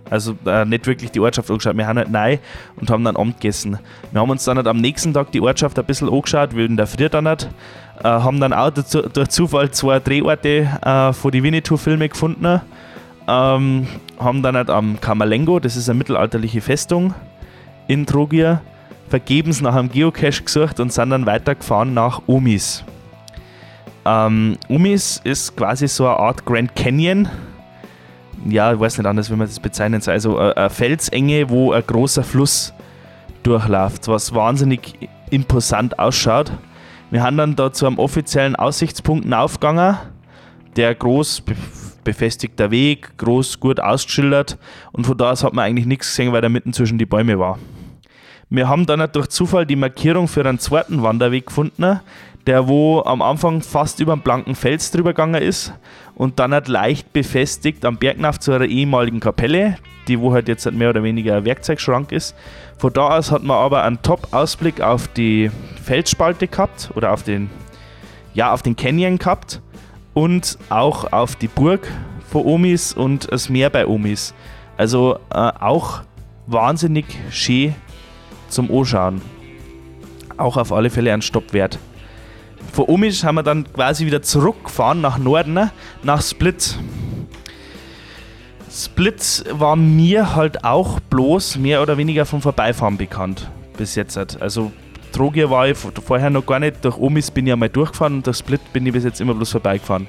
Also 0.09 0.35
äh, 0.45 0.65
nicht 0.65 0.87
wirklich 0.87 1.11
die 1.11 1.21
Ortschaft 1.21 1.49
angeschaut, 1.49 1.77
wir 1.77 1.87
haben 1.87 1.97
halt 1.97 2.11
neu 2.11 2.37
und 2.75 2.89
haben 2.89 3.03
dann 3.05 3.15
Abend 3.15 3.39
gegessen. 3.39 3.79
Wir 4.11 4.19
haben 4.19 4.29
uns 4.29 4.43
dann 4.43 4.57
halt 4.57 4.67
am 4.67 4.77
nächsten 4.77 5.13
Tag 5.13 5.31
die 5.31 5.39
Ortschaft 5.39 5.79
ein 5.79 5.85
bisschen 5.85 6.09
angeschaut, 6.09 6.53
weil 6.53 6.65
in 6.65 6.75
der 6.75 6.87
Früh 6.87 7.07
dann 7.07 7.23
nicht. 7.23 7.49
Äh, 8.03 8.07
haben 8.07 8.39
dann 8.41 8.51
auch 8.51 8.71
durch 8.71 9.29
Zufall 9.29 9.71
zwei 9.71 9.99
Drehorte 9.99 10.67
äh, 10.83 11.13
von 11.13 11.31
den 11.31 11.43
Winnetou-Filmen 11.43 12.09
gefunden. 12.09 12.61
Ähm, 13.27 13.87
haben 14.19 14.41
dann 14.41 14.55
halt 14.57 14.69
am 14.69 14.99
Kamalengo, 14.99 15.59
das 15.59 15.77
ist 15.77 15.89
eine 15.89 15.99
mittelalterliche 15.99 16.59
Festung 16.59 17.13
in 17.87 18.05
Trogir, 18.05 18.61
vergebens 19.09 19.61
nach 19.61 19.75
einem 19.75 19.91
Geocache 19.91 20.43
gesucht 20.43 20.79
und 20.79 20.91
sind 20.91 21.11
dann 21.11 21.25
weitergefahren 21.25 21.93
nach 21.93 22.21
Omis. 22.27 22.83
Ähm, 24.05 24.57
Umis 24.67 25.21
ist 25.23 25.55
quasi 25.55 25.87
so 25.87 26.07
eine 26.07 26.17
Art 26.17 26.45
Grand 26.45 26.75
Canyon. 26.75 27.29
Ja, 28.47 28.73
ich 28.73 28.79
weiß 28.79 28.97
nicht 28.97 29.07
anders, 29.07 29.29
wie 29.29 29.35
man 29.35 29.47
das 29.47 29.59
bezeichnen 29.59 30.01
soll. 30.01 30.13
Also 30.13 30.37
eine 30.37 30.69
Felsenge, 30.69 31.49
wo 31.49 31.71
ein 31.71 31.83
großer 31.85 32.23
Fluss 32.23 32.73
durchläuft, 33.43 34.07
was 34.07 34.33
wahnsinnig 34.33 35.09
imposant 35.29 35.99
ausschaut. 35.99 36.51
Wir 37.11 37.23
haben 37.23 37.37
dann 37.37 37.55
da 37.55 37.71
zu 37.71 37.85
einem 37.85 37.99
offiziellen 37.99 38.55
Aussichtspunkt 38.55 39.31
aufgegangen, 39.31 39.97
der 40.75 40.95
groß 40.95 41.43
befestigter 42.03 42.71
Weg, 42.71 43.17
groß 43.17 43.59
gut 43.59 43.79
ausgeschildert 43.79 44.57
und 44.91 45.05
von 45.05 45.17
da 45.17 45.31
aus 45.31 45.43
hat 45.43 45.53
man 45.53 45.65
eigentlich 45.65 45.85
nichts 45.85 46.07
gesehen, 46.07 46.31
weil 46.31 46.43
er 46.43 46.49
mitten 46.49 46.73
zwischen 46.73 46.97
die 46.97 47.05
Bäume 47.05 47.37
war. 47.37 47.59
Wir 48.49 48.67
haben 48.67 48.85
dann 48.85 49.05
durch 49.11 49.27
Zufall 49.27 49.65
die 49.65 49.75
Markierung 49.75 50.27
für 50.27 50.45
einen 50.45 50.59
zweiten 50.59 51.03
Wanderweg 51.03 51.45
gefunden, 51.45 52.01
der 52.47 52.67
wo 52.67 53.01
am 53.01 53.21
Anfang 53.21 53.61
fast 53.61 53.99
über 53.99 54.13
einen 54.13 54.21
blanken 54.21 54.55
Fels 54.55 54.91
drüber 54.91 55.11
gegangen 55.11 55.41
ist 55.41 55.73
und 56.15 56.39
dann 56.39 56.53
halt 56.53 56.67
leicht 56.67 57.13
befestigt 57.13 57.85
am 57.85 57.97
Bergnauf 57.97 58.39
zu 58.39 58.51
einer 58.51 58.65
ehemaligen 58.65 59.19
Kapelle, 59.19 59.77
die 60.07 60.19
wo 60.19 60.33
halt 60.33 60.47
jetzt 60.47 60.69
mehr 60.71 60.89
oder 60.89 61.03
weniger 61.03 61.37
ein 61.37 61.45
Werkzeugschrank 61.45 62.11
ist. 62.11 62.35
Von 62.77 62.93
da 62.93 63.17
aus 63.17 63.31
hat 63.31 63.43
man 63.43 63.57
aber 63.57 63.83
einen 63.83 64.01
Top-Ausblick 64.01 64.81
auf 64.81 65.07
die 65.09 65.51
Felsspalte 65.83 66.47
gehabt 66.47 66.91
oder 66.95 67.11
auf 67.11 67.23
den, 67.23 67.49
ja, 68.33 68.53
auf 68.53 68.63
den 68.63 68.75
Canyon 68.75 69.19
gehabt 69.19 69.61
und 70.13 70.57
auch 70.69 71.11
auf 71.11 71.35
die 71.35 71.47
Burg 71.47 71.87
von 72.27 72.45
Omis 72.45 72.93
und 72.93 73.31
das 73.31 73.49
Meer 73.49 73.69
bei 73.69 73.85
Omis. 73.85 74.33
Also 74.77 75.19
äh, 75.31 75.37
auch 75.37 76.01
wahnsinnig 76.47 77.05
schön 77.29 77.75
zum 78.49 78.71
Anschauen. 78.71 79.21
Auch 80.37 80.57
auf 80.57 80.71
alle 80.71 80.89
Fälle 80.89 81.13
ein 81.13 81.21
Stopp 81.21 81.53
wert. 81.53 81.77
Von 82.71 82.85
Omisch 82.85 83.23
haben 83.23 83.35
wir 83.35 83.43
dann 83.43 83.71
quasi 83.71 84.05
wieder 84.05 84.21
zurückgefahren 84.21 85.01
nach 85.01 85.17
Norden, 85.17 85.69
nach 86.03 86.21
Split. 86.21 86.77
Split 88.71 89.43
war 89.51 89.75
mir 89.75 90.35
halt 90.35 90.63
auch 90.63 90.99
bloß 91.01 91.57
mehr 91.57 91.81
oder 91.81 91.97
weniger 91.97 92.25
vom 92.25 92.41
Vorbeifahren 92.41 92.97
bekannt 92.97 93.49
bis 93.77 93.95
jetzt. 93.95 94.17
Also 94.41 94.71
Trogier 95.11 95.49
war 95.49 95.67
ich 95.67 95.77
vorher 95.77 96.29
noch 96.29 96.45
gar 96.45 96.59
nicht. 96.59 96.85
Durch 96.85 96.97
Omis 96.97 97.31
bin 97.31 97.47
ich 97.47 97.53
einmal 97.53 97.69
durchgefahren 97.69 98.15
und 98.15 98.27
durch 98.27 98.37
Split 98.37 98.61
bin 98.71 98.85
ich 98.85 98.93
bis 98.93 99.03
jetzt 99.03 99.19
immer 99.19 99.33
bloß 99.33 99.51
vorbeigefahren. 99.51 100.07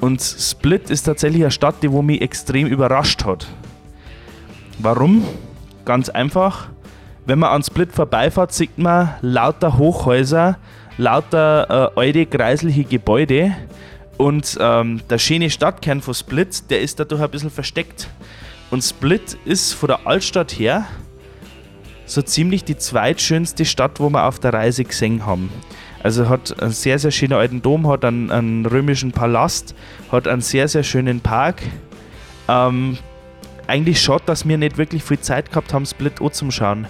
Und 0.00 0.20
Split 0.20 0.90
ist 0.90 1.02
tatsächlich 1.04 1.42
eine 1.42 1.50
Stadt, 1.50 1.76
die 1.82 1.88
mich 1.88 2.20
extrem 2.20 2.66
überrascht 2.66 3.24
hat. 3.24 3.46
Warum? 4.78 5.22
Ganz 5.84 6.08
einfach. 6.08 6.68
Wenn 7.26 7.38
man 7.38 7.50
an 7.50 7.62
Split 7.62 7.92
vorbeifährt, 7.92 8.52
sieht 8.52 8.78
man 8.78 9.10
lauter 9.20 9.78
Hochhäuser, 9.78 10.56
lauter 10.96 11.92
äh, 11.96 12.00
alte, 12.00 12.26
kreiselige 12.26 12.84
Gebäude. 12.84 13.56
Und 14.16 14.58
ähm, 14.60 15.00
der 15.08 15.18
schöne 15.18 15.48
Stadtkern 15.48 16.02
von 16.02 16.14
Split, 16.14 16.70
der 16.70 16.80
ist 16.80 17.00
dadurch 17.00 17.22
ein 17.22 17.30
bisschen 17.30 17.50
versteckt. 17.50 18.08
Und 18.70 18.82
Split 18.82 19.38
ist 19.44 19.72
von 19.72 19.88
der 19.88 20.06
Altstadt 20.06 20.52
her 20.52 20.86
so 22.06 22.22
ziemlich 22.22 22.64
die 22.64 22.76
zweitschönste 22.76 23.64
Stadt, 23.64 24.00
wo 24.00 24.10
wir 24.10 24.26
auf 24.26 24.38
der 24.38 24.52
Reise 24.52 24.84
gesehen 24.84 25.24
haben. 25.26 25.50
Also 26.02 26.28
hat 26.28 26.60
einen 26.60 26.72
sehr, 26.72 26.98
sehr 26.98 27.10
schönen 27.10 27.34
alten 27.34 27.62
Dom, 27.62 27.86
hat 27.88 28.04
einen, 28.04 28.30
einen 28.30 28.66
römischen 28.66 29.12
Palast, 29.12 29.74
hat 30.10 30.26
einen 30.26 30.40
sehr, 30.40 30.66
sehr 30.66 30.82
schönen 30.82 31.20
Park. 31.20 31.62
Ähm, 32.48 32.98
eigentlich 33.66 34.00
schade, 34.00 34.22
dass 34.26 34.46
wir 34.48 34.58
nicht 34.58 34.76
wirklich 34.76 35.04
viel 35.04 35.20
Zeit 35.20 35.50
gehabt 35.50 35.72
haben, 35.72 35.86
Split 35.86 36.20
O 36.20 36.28
zum 36.28 36.50
Schauen. 36.50 36.86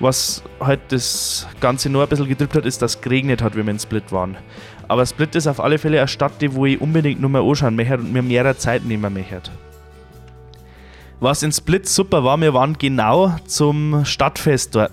Was 0.00 0.42
halt 0.60 0.80
das 0.88 1.46
Ganze 1.60 1.90
nur 1.90 2.02
ein 2.02 2.08
bisschen 2.08 2.28
gedrückt 2.28 2.54
hat, 2.54 2.64
ist, 2.64 2.82
dass 2.82 2.96
es 2.96 3.00
geregnet 3.00 3.42
hat, 3.42 3.56
wie 3.56 3.64
wir 3.64 3.70
in 3.70 3.78
Split 3.78 4.12
waren. 4.12 4.36
Aber 4.86 5.04
Split 5.04 5.34
ist 5.34 5.46
auf 5.46 5.60
alle 5.60 5.78
Fälle 5.78 5.98
eine 5.98 6.08
Stadt, 6.08 6.40
die 6.40 6.54
wo 6.54 6.66
ich 6.66 6.80
unbedingt 6.80 7.20
nur 7.20 7.30
mal 7.30 7.42
anschauen 7.42 7.76
möchte 7.76 7.98
und 7.98 8.12
mir 8.12 8.22
mehr 8.22 8.56
Zeit 8.56 8.84
nehmen 8.84 9.12
möchte. 9.12 9.50
Was 11.20 11.42
in 11.42 11.50
Split 11.50 11.88
super 11.88 12.22
war, 12.22 12.40
wir 12.40 12.54
waren 12.54 12.78
genau 12.78 13.34
zum 13.44 14.04
Stadtfest 14.04 14.74
dort. 14.74 14.92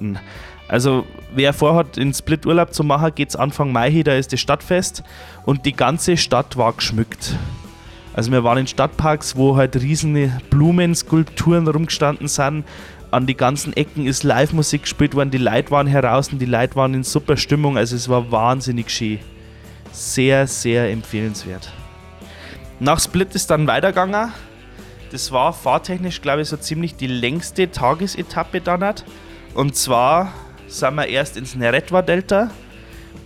Also 0.68 1.06
wer 1.36 1.54
vorhat, 1.54 1.98
in 1.98 2.14
Split 2.14 2.48
Urlaub 2.48 2.74
zu 2.74 2.84
machen, 2.84 3.14
geht 3.14 3.30
es 3.30 3.36
Anfang 3.36 3.72
Mai 3.72 3.92
hin, 3.92 4.04
da 4.04 4.16
ist 4.16 4.34
das 4.34 4.40
Stadtfest 4.40 5.04
und 5.46 5.66
die 5.68 5.74
ganze 5.74 6.18
Stadt 6.18 6.58
war 6.58 6.74
geschmückt. 6.74 7.36
Also 8.14 8.32
wir 8.32 8.44
waren 8.44 8.60
in 8.60 8.68
Stadtparks, 8.68 9.36
wo 9.36 9.58
halt 9.58 9.76
riesige 9.76 10.32
Blumenskulpturen 10.50 11.68
rumgestanden 11.68 12.28
sind. 12.30 12.64
An 13.16 13.26
die 13.26 13.38
ganzen 13.38 13.72
Ecken 13.72 14.06
ist 14.08 14.24
Live-Musik 14.24 14.82
gespielt 14.82 15.16
worden, 15.16 15.32
die 15.32 15.38
Leute 15.38 15.72
waren 15.72 15.88
heraus 15.88 16.34
und 16.34 16.40
die 16.40 16.46
Leute 16.46 16.76
waren 16.76 16.94
in 16.94 17.04
super 17.04 17.38
Stimmung, 17.38 17.78
also 17.78 17.96
es 17.96 18.10
war 18.10 18.30
wahnsinnig 18.30 18.90
schön. 18.90 19.20
Sehr, 19.94 20.48
sehr 20.48 20.92
empfehlenswert. 20.92 21.72
Nach 22.82 23.00
Split 23.00 23.34
ist 23.34 23.50
dann 23.50 23.68
weitergegangen 23.68 24.34
das 25.12 25.32
war 25.32 25.54
fahrtechnisch, 25.54 26.22
glaube 26.22 26.42
ich, 26.42 26.50
so 26.50 26.58
ziemlich 26.58 26.98
die 26.98 27.08
längste 27.08 27.72
Tagesetappe 27.72 28.60
dann 28.60 28.84
hat. 28.84 29.06
Und 29.54 29.78
zwar 29.78 30.34
sind 30.68 30.96
wir 30.96 31.08
erst 31.08 31.38
ins 31.38 31.56
Neretva-Delta. 31.56 32.52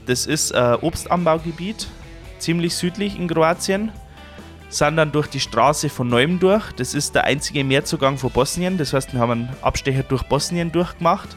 Das 0.06 0.28
ist 0.28 0.54
ein 0.54 0.76
Obstanbaugebiet, 0.76 1.88
ziemlich 2.38 2.76
südlich 2.76 3.18
in 3.18 3.28
Kroatien. 3.28 3.92
Sind 4.70 4.98
dann 4.98 5.12
durch 5.12 5.28
die 5.28 5.40
Straße 5.40 5.90
von 5.90 6.08
Neum 6.08 6.40
durch. 6.40 6.72
Das 6.74 6.94
ist 6.94 7.16
der 7.16 7.24
einzige 7.24 7.64
Meerzugang 7.64 8.18
von 8.18 8.30
Bosnien. 8.30 8.78
Das 8.78 8.94
heißt, 8.94 9.14
wir 9.14 9.20
haben 9.20 9.32
einen 9.32 9.56
Abstecher 9.62 10.04
durch 10.04 10.24
Bosnien 10.24 10.72
durchgemacht 10.72 11.36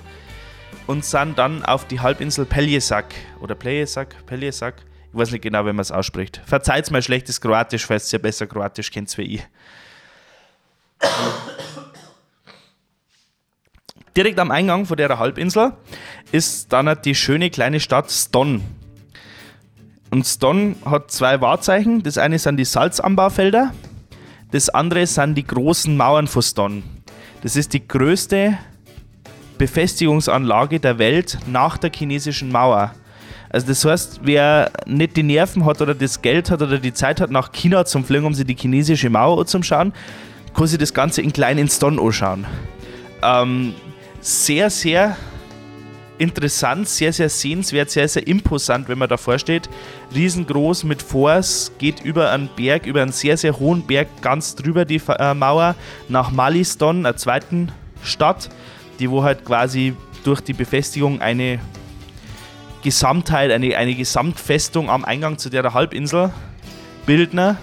und 0.86 1.04
sind 1.04 1.38
dann 1.38 1.64
auf 1.64 1.86
die 1.86 2.00
Halbinsel 2.00 2.44
Peljesak 2.44 3.06
oder 3.40 3.54
Peljesak, 3.54 4.26
Peljesak. 4.26 4.74
Ich 5.12 5.18
weiß 5.18 5.30
nicht 5.30 5.42
genau, 5.42 5.60
wie 5.60 5.72
man 5.72 5.80
es 5.80 5.90
ausspricht. 5.90 6.42
Verzeiht 6.44 6.90
mein 6.90 7.02
schlechtes 7.02 7.40
Kroatisch, 7.40 7.86
falls 7.86 8.12
ihr 8.12 8.18
besser 8.18 8.46
Kroatisch 8.46 8.90
kennt 8.90 9.16
wie 9.16 9.36
ich. 9.36 9.46
Direkt 14.14 14.38
am 14.38 14.50
Eingang 14.50 14.84
von 14.84 14.96
der 14.98 15.18
Halbinsel 15.18 15.72
ist 16.32 16.70
dann 16.72 16.98
die 17.02 17.14
schöne 17.14 17.48
kleine 17.48 17.80
Stadt 17.80 18.10
Ston. 18.10 18.62
Und 20.12 20.26
Ston 20.26 20.76
hat 20.84 21.10
zwei 21.10 21.40
Wahrzeichen. 21.40 22.02
Das 22.02 22.18
eine 22.18 22.38
sind 22.38 22.58
die 22.58 22.66
Salzanbaufelder, 22.66 23.72
das 24.50 24.68
andere 24.68 25.06
sind 25.06 25.36
die 25.36 25.46
großen 25.46 25.96
Mauern 25.96 26.26
von 26.26 26.42
Ston. 26.42 26.82
Das 27.42 27.56
ist 27.56 27.72
die 27.72 27.88
größte 27.88 28.58
Befestigungsanlage 29.56 30.80
der 30.80 30.98
Welt 30.98 31.38
nach 31.46 31.78
der 31.78 31.90
chinesischen 31.90 32.52
Mauer. 32.52 32.94
Also 33.48 33.68
das 33.68 33.84
heißt, 33.86 34.20
wer 34.22 34.70
nicht 34.86 35.16
die 35.16 35.22
Nerven 35.22 35.64
hat 35.64 35.80
oder 35.80 35.94
das 35.94 36.20
Geld 36.20 36.50
hat 36.50 36.60
oder 36.60 36.78
die 36.78 36.92
Zeit 36.92 37.22
hat, 37.22 37.30
nach 37.30 37.50
China 37.50 37.86
zu 37.86 38.02
fliegen, 38.02 38.26
um 38.26 38.34
sich 38.34 38.46
die 38.46 38.56
chinesische 38.56 39.08
Mauer 39.08 39.40
anzuschauen, 39.40 39.94
kann 40.54 40.66
sich 40.66 40.78
das 40.78 40.92
Ganze 40.92 41.22
in 41.22 41.32
klein 41.32 41.56
ins 41.56 41.78
Don 41.78 41.98
anschauen. 41.98 42.44
Ähm, 43.22 43.74
sehr, 44.20 44.68
sehr 44.68 45.16
interessant, 46.22 46.88
sehr, 46.88 47.12
sehr 47.12 47.28
sehenswert, 47.28 47.90
sehr, 47.90 48.08
sehr 48.08 48.26
imposant, 48.26 48.88
wenn 48.88 48.98
man 48.98 49.08
davor 49.08 49.38
steht. 49.38 49.68
Riesengroß 50.14 50.84
mit 50.84 51.02
Force, 51.02 51.72
geht 51.78 52.00
über 52.00 52.30
einen 52.30 52.48
Berg, 52.56 52.86
über 52.86 53.02
einen 53.02 53.12
sehr, 53.12 53.36
sehr 53.36 53.58
hohen 53.58 53.86
Berg, 53.86 54.08
ganz 54.22 54.54
drüber 54.54 54.84
die 54.84 55.00
äh, 55.18 55.34
Mauer, 55.34 55.74
nach 56.08 56.30
Maliston, 56.30 56.98
einer 57.04 57.16
zweiten 57.16 57.72
Stadt, 58.02 58.48
die 58.98 59.10
wo 59.10 59.22
halt 59.22 59.44
quasi 59.44 59.94
durch 60.24 60.40
die 60.40 60.54
Befestigung 60.54 61.20
eine 61.20 61.58
Gesamtheit, 62.82 63.50
eine, 63.50 63.76
eine 63.76 63.94
Gesamtfestung 63.94 64.88
am 64.88 65.04
Eingang 65.04 65.38
zu 65.38 65.50
der 65.50 65.74
Halbinsel 65.74 66.30
Bildner 67.04 67.58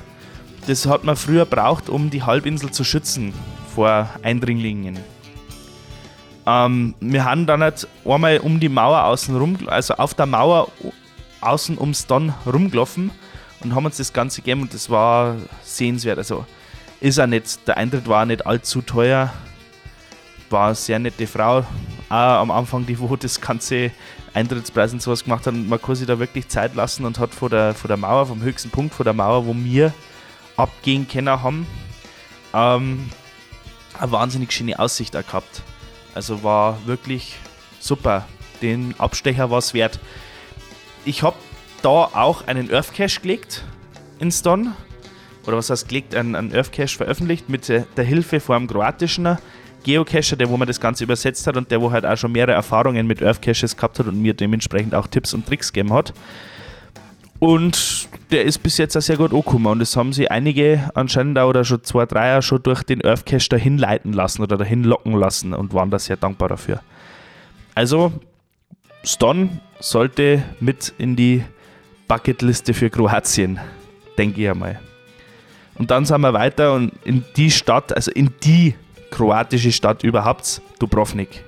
das 0.68 0.86
hat 0.86 1.04
man 1.04 1.16
früher 1.16 1.46
braucht, 1.46 1.90
um 1.90 2.10
die 2.10 2.24
Halbinsel 2.24 2.72
zu 2.72 2.84
schützen 2.84 3.34
vor 3.74 4.10
Eindringlingen. 4.22 5.00
Ähm, 6.50 6.96
wir 7.00 7.26
haben 7.26 7.46
dann 7.46 7.62
halt 7.62 7.88
einmal 8.06 8.40
um 8.40 8.60
die 8.60 8.70
Mauer 8.70 9.04
außen 9.04 9.38
rum, 9.38 9.58
also 9.68 9.94
auf 9.96 10.16
der 10.16 10.26
Mauer 10.26 10.70
außen 11.42 11.78
ums 11.78 12.08
Don 12.08 12.34
rumgelaufen 12.46 13.12
und 13.60 13.76
haben 13.76 13.86
uns 13.86 13.98
das 13.98 14.14
Ganze 14.14 14.42
gegeben 14.42 14.64
und 14.64 14.74
das 14.74 14.90
war 14.90 15.36
sehenswert. 15.62 16.18
Also 16.18 16.46
ist 17.02 17.20
auch 17.20 17.28
nicht, 17.28 17.68
der 17.68 17.78
Eintritt 17.78 18.08
war 18.08 18.26
nicht 18.26 18.48
allzu 18.48 18.82
teuer. 18.82 19.32
War 20.50 20.68
eine 20.68 20.76
sehr 20.76 20.98
nette 20.98 21.28
Frau, 21.28 21.60
auch 22.10 22.40
am 22.42 22.50
Anfang, 22.50 22.84
die 22.84 22.98
wo 22.98 23.16
das 23.16 23.40
ganze 23.40 23.92
Eintrittspreis 24.34 24.92
und 24.92 25.02
sowas 25.04 25.24
gemacht 25.24 25.46
hat. 25.46 25.54
Und 25.54 25.70
man 25.70 25.80
kann 25.80 25.94
sich 25.94 26.08
da 26.08 26.18
wirklich 26.18 26.48
Zeit 26.48 26.74
lassen 26.74 27.06
und 27.06 27.20
hat 27.20 27.36
vor 27.36 27.52
der, 27.52 27.76
vor 27.76 27.88
der 27.88 27.98
Mauer, 27.98 28.26
vom 28.26 28.42
höchsten 28.42 28.72
Punkt 28.72 28.96
vor 28.96 29.04
der 29.04 29.14
Mauer, 29.14 29.46
wo 29.46 29.54
wir 29.54 29.94
abgehen 30.58 31.08
können 31.08 31.44
haben. 31.44 31.68
Ähm, 32.56 33.08
eine 34.00 34.12
wahnsinnig 34.12 34.52
schöne 34.52 34.80
Aussicht 34.80 35.16
auch 35.16 35.26
gehabt. 35.26 35.62
Also 36.16 36.44
war 36.44 36.78
wirklich 36.86 37.36
super. 37.80 38.28
Den 38.62 38.94
Abstecher 38.98 39.50
war 39.50 39.60
es 39.60 39.74
wert. 39.74 40.00
Ich 41.06 41.24
habe 41.24 41.38
da 41.82 41.90
auch 41.90 42.48
einen 42.48 42.74
Earth 42.74 42.94
Cache 42.94 43.22
gelegt 43.22 43.64
in 44.20 44.32
Stone. 44.32 44.74
Oder 45.46 45.58
was 45.58 45.70
heißt 45.70 45.88
gelegt? 45.88 46.14
Einen, 46.14 46.36
einen 46.36 46.54
Earth 46.54 46.72
Cache 46.72 46.98
veröffentlicht 46.98 47.50
mit 47.50 47.70
der 47.70 48.04
Hilfe 48.04 48.40
von 48.40 48.58
einem 48.58 48.68
kroatischen 48.68 49.38
Geocacher, 49.84 50.36
der 50.36 50.50
wo 50.50 50.58
man 50.58 50.68
das 50.68 50.80
Ganze 50.80 51.06
übersetzt 51.06 51.48
hat 51.48 51.56
und 51.56 51.72
der 51.72 51.82
wo 51.82 51.92
halt 51.92 52.06
auch 52.06 52.18
schon 52.18 52.34
mehrere 52.34 52.52
Erfahrungen 52.52 53.08
mit 53.08 53.24
Earth 53.24 53.42
Caches 53.42 53.76
gehabt 53.76 54.00
hat 54.00 54.08
und 54.08 54.22
mir 54.22 54.34
dementsprechend 54.34 54.94
auch 54.94 55.08
Tipps 55.08 55.34
und 55.34 55.48
Tricks 55.48 55.72
gegeben 55.72 55.94
hat. 55.94 56.14
Und 57.40 58.10
der 58.32 58.44
ist 58.44 58.60
bis 58.60 58.78
jetzt 58.78 58.98
auch 58.98 59.02
sehr 59.02 59.18
gut 59.18 59.32
angekommen. 59.32 59.68
Und 59.68 59.80
das 59.80 59.96
haben 59.96 60.12
sie 60.12 60.30
einige 60.30 60.90
anscheinend 60.94 61.40
auch 61.40 61.50
oder 61.50 61.64
schon 61.64 61.84
zwei, 61.84 62.06
drei 62.06 62.42
schon 62.42 62.62
durch 62.64 62.84
den 62.84 63.04
Earth 63.04 63.26
Cache 63.26 63.50
dahin 63.50 63.78
leiten 63.78 64.14
lassen 64.14 64.42
oder 64.44 64.58
dahin 64.58 64.84
locken 64.84 65.14
lassen 65.18 65.54
und 65.54 65.74
waren 65.74 65.90
da 65.90 66.00
sehr 66.00 66.18
dankbar 66.18 66.50
dafür. 66.50 66.82
Also, 67.76 68.12
Ston 69.06 69.62
sollte 69.80 70.44
mit 70.60 70.94
in 70.98 71.16
die 71.16 71.44
Bucketliste 72.10 72.74
für 72.74 72.90
Kroatien, 72.90 73.60
denke 74.18 74.42
ich 74.42 74.50
einmal. 74.50 74.80
Und 75.76 75.92
dann 75.92 76.04
sind 76.04 76.20
wir 76.20 76.34
weiter 76.34 76.74
und 76.74 76.92
in 77.06 77.24
die 77.38 77.50
Stadt, 77.52 77.96
also 77.96 78.12
in 78.12 78.32
die 78.44 78.76
kroatische 79.12 79.72
Stadt 79.72 80.04
überhaupt, 80.04 80.62
Dubrovnik. 80.80 81.46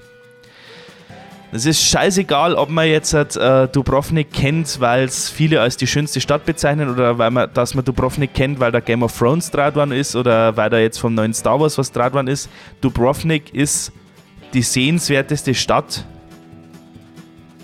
Es 1.54 1.66
ist 1.66 1.84
scheißegal, 1.84 2.56
ob 2.56 2.70
man 2.70 2.88
jetzt 2.88 3.14
äh, 3.14 3.68
Dubrovnik 3.68 4.32
kennt, 4.32 4.80
weil 4.80 5.04
es 5.04 5.30
viele 5.30 5.60
als 5.60 5.76
die 5.76 5.86
schönste 5.86 6.22
Stadt 6.22 6.45
bezeichnen 6.45 6.89
oder 6.89 7.18
weil 7.18 7.30
man, 7.30 7.49
dass 7.54 7.74
man 7.74 7.84
Dubrovnik 7.84 8.34
kennt, 8.34 8.62
weil 8.62 8.72
da 8.72 8.80
Game 8.80 9.04
of 9.04 9.18
Thrones 9.18 9.52
draht 9.52 9.76
ist 9.91 10.16
oder 10.16 10.56
weil 10.56 10.70
da 10.70 10.80
jetzt 10.80 10.97
vom 10.97 11.14
neuen 11.14 11.34
Star 11.34 11.60
Wars 11.60 11.78
was 11.78 11.91
draht 11.91 12.16
ist. 12.30 12.49
Dubrovnik 12.80 13.54
ist 13.54 13.91
die 14.54 14.62
sehenswerteste 14.62 15.54
Stadt 15.54 16.06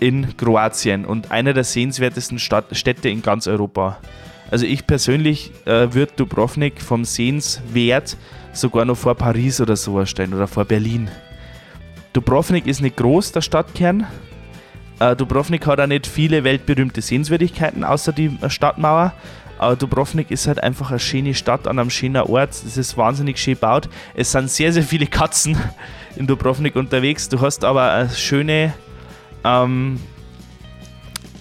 in 0.00 0.36
Kroatien 0.36 1.06
und 1.06 1.30
eine 1.30 1.54
der 1.54 1.64
sehenswertesten 1.64 2.38
Stadt, 2.38 2.66
Städte 2.76 3.08
in 3.08 3.22
ganz 3.22 3.46
Europa. 3.46 3.98
Also 4.50 4.66
ich 4.66 4.86
persönlich 4.86 5.50
äh, 5.64 5.94
würde 5.94 6.12
Dubrovnik 6.14 6.82
vom 6.82 7.06
Sehenswert 7.06 8.18
sogar 8.52 8.84
noch 8.84 8.96
vor 8.98 9.14
Paris 9.14 9.62
oder 9.62 9.76
sowas 9.76 10.10
stellen 10.10 10.34
oder 10.34 10.46
vor 10.46 10.66
Berlin. 10.66 11.10
Dubrovnik 12.12 12.66
ist 12.66 12.80
nicht 12.80 12.96
groß, 12.96 13.32
der 13.32 13.40
Stadtkern. 13.42 14.06
Äh, 14.98 15.14
Dubrovnik 15.14 15.66
hat 15.66 15.80
auch 15.80 15.86
nicht 15.86 16.06
viele 16.06 16.44
weltberühmte 16.44 17.02
Sehenswürdigkeiten 17.02 17.84
außer 17.84 18.12
die 18.12 18.36
Stadtmauer. 18.48 19.12
Aber 19.58 19.74
Dubrovnik 19.74 20.30
ist 20.30 20.46
halt 20.46 20.62
einfach 20.62 20.90
eine 20.90 21.00
schöne 21.00 21.34
Stadt 21.34 21.66
an 21.66 21.78
einem 21.78 21.90
schönen 21.90 22.22
Ort. 22.22 22.50
Es 22.50 22.76
ist 22.76 22.96
wahnsinnig 22.96 23.38
schön 23.38 23.54
gebaut. 23.54 23.88
Es 24.14 24.32
sind 24.32 24.50
sehr, 24.50 24.72
sehr 24.72 24.84
viele 24.84 25.06
Katzen 25.06 25.56
in 26.16 26.26
Dubrovnik 26.26 26.76
unterwegs. 26.76 27.28
Du 27.28 27.40
hast 27.40 27.64
aber 27.64 27.92
eine 27.92 28.10
schöne, 28.10 28.72
ähm, 29.44 30.00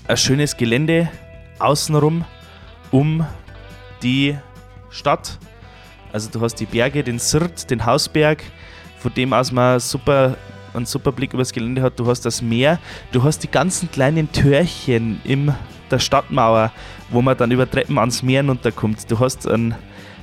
ein 0.07 0.17
schönes 0.17 0.57
Gelände 0.57 1.09
außenrum 1.59 2.25
um 2.91 3.25
die 4.01 4.37
Stadt. 4.89 5.37
Also 6.11 6.29
du 6.31 6.41
hast 6.41 6.55
die 6.55 6.65
Berge, 6.65 7.03
den 7.03 7.19
Sirt, 7.19 7.69
den 7.69 7.85
Hausberg, 7.85 8.43
von 8.99 9.13
dem 9.13 9.33
aus 9.33 9.51
man 9.51 9.79
super, 9.79 10.37
einen 10.77 10.85
super 10.85 11.11
Blick 11.11 11.33
übers 11.33 11.51
Gelände 11.51 11.81
hat. 11.81 11.99
Du 11.99 12.07
hast 12.07 12.21
das 12.21 12.41
Meer, 12.41 12.79
du 13.11 13.23
hast 13.23 13.39
die 13.39 13.51
ganzen 13.51 13.91
kleinen 13.91 14.31
Türchen 14.31 15.19
in 15.23 15.53
der 15.91 15.99
Stadtmauer, 15.99 16.71
wo 17.09 17.21
man 17.21 17.37
dann 17.37 17.51
über 17.51 17.69
Treppen 17.69 17.97
ans 17.97 18.23
Meer 18.23 18.45
runterkommt. 18.45 19.09
Du 19.09 19.19
hast 19.19 19.47
einen 19.47 19.75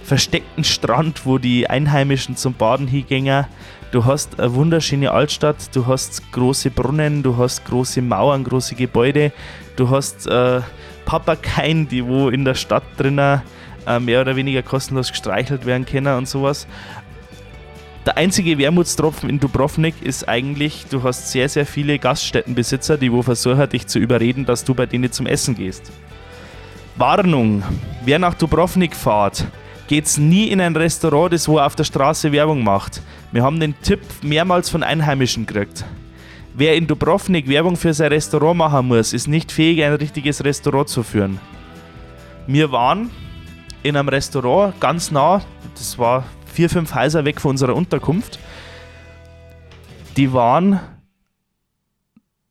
versteckten 0.03 0.65
Strand, 0.65 1.27
wo 1.27 1.39
die 1.39 1.69
Einheimischen 1.69 2.37
zum 2.37 2.55
Baden 2.55 2.87
hingehen. 2.87 3.47
Du 3.91 4.05
hast 4.05 4.41
eine 4.41 4.55
wunderschöne 4.55 5.11
Altstadt, 5.11 5.75
du 5.75 5.87
hast 5.87 6.33
große 6.33 6.71
Brunnen, 6.71 7.23
du 7.23 7.37
hast 7.37 7.65
große 7.65 8.03
Mauern, 8.03 8.45
große 8.45 8.75
Gebäude, 8.75 9.33
du 9.77 9.89
hast 9.89 10.27
äh, 10.27 10.61
Papageien, 11.05 11.89
die 11.89 12.05
wo 12.05 12.29
in 12.29 12.45
der 12.45 12.55
Stadt 12.55 12.83
drinnen 12.97 13.43
äh, 13.87 14.01
mehr 14.01 14.21
oder 14.21 14.37
weniger 14.37 14.63
kostenlos 14.63 15.11
gestreichelt 15.11 15.65
werden 15.65 15.87
können 15.87 16.17
und 16.17 16.29
sowas. 16.29 16.67
Der 18.07 18.19
einzige 18.19 18.59
Wermutstropfen 18.59 19.31
in 19.31 19.41
Dubrovnik 19.41 19.95
ist 20.03 20.29
eigentlich, 20.29 20.85
du 20.91 21.03
hast 21.03 21.33
sehr, 21.33 21.49
sehr 21.49 21.65
viele 21.65 21.99
Gaststättenbesitzer, 21.99 22.99
die 22.99 23.11
wo 23.11 23.23
versuchen, 23.23 23.67
dich 23.71 23.87
zu 23.87 23.99
überreden, 23.99 24.45
dass 24.45 24.63
du 24.63 24.75
bei 24.75 24.85
denen 24.85 25.11
zum 25.11 25.27
Essen 25.27 25.55
gehst. 25.55 25.91
Warnung: 26.97 27.63
Wer 28.05 28.19
nach 28.19 28.35
Dubrovnik 28.35 28.95
fährt, 28.95 29.47
geht's 29.89 30.19
nie 30.19 30.49
in 30.49 30.61
ein 30.61 30.77
Restaurant, 30.77 31.33
das 31.33 31.49
wo 31.49 31.59
auf 31.59 31.77
der 31.77 31.85
Straße 31.85 32.31
Werbung 32.31 32.63
macht. 32.63 33.01
Wir 33.33 33.43
haben 33.43 33.59
den 33.59 33.75
Tipp 33.81 34.01
mehrmals 34.23 34.69
von 34.69 34.83
Einheimischen 34.83 35.47
gekriegt. 35.47 35.87
Wer 36.53 36.77
in 36.77 36.87
Dubrovnik 36.87 37.49
Werbung 37.49 37.77
für 37.77 37.95
sein 37.95 38.13
Restaurant 38.13 38.59
machen 38.59 38.87
muss, 38.87 39.15
ist 39.15 39.29
nicht 39.29 39.51
fähig, 39.51 39.83
ein 39.83 39.95
richtiges 39.95 40.45
Restaurant 40.45 40.91
zu 40.91 41.03
führen. 41.03 41.41
Wir 42.47 42.71
waren 42.71 43.11
in 43.83 43.97
einem 43.97 44.09
Restaurant 44.09 44.79
ganz 44.79 45.11
nah, 45.11 45.41
das 45.75 45.99
war 45.99 46.25
vier, 46.55 46.71
fünf 46.71 46.95
Häuser 46.95 47.25
weg 47.25 47.41
von 47.41 47.51
unserer 47.51 47.75
Unterkunft. 47.75 48.39
Die 50.17 50.33
waren 50.33 50.79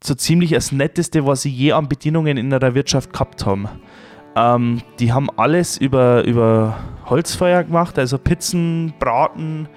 so 0.04 0.14
ziemlich 0.14 0.52
das 0.52 0.74
Netteste, 0.74 1.26
was 1.26 1.44
sie 1.44 1.50
je 1.50 1.72
an 1.72 1.88
Bedienungen 1.88 2.36
in 2.36 2.50
der 2.50 2.76
Wirtschaft 2.76 3.14
gehabt 3.14 3.46
haben. 3.46 3.70
Ähm, 4.36 4.82
die 5.00 5.14
haben 5.14 5.30
alles 5.38 5.78
über, 5.78 6.26
über 6.26 6.78
Holzfeuer 7.06 7.64
gemacht, 7.64 7.98
also 7.98 8.18
Pizzen, 8.18 8.94
Braten, 9.00 9.70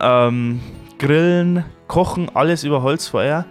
ähm, 0.00 0.60
Grillen, 0.98 1.64
Kochen, 1.86 2.28
alles 2.34 2.64
über 2.64 2.82
Holzfeuer. 2.82 3.46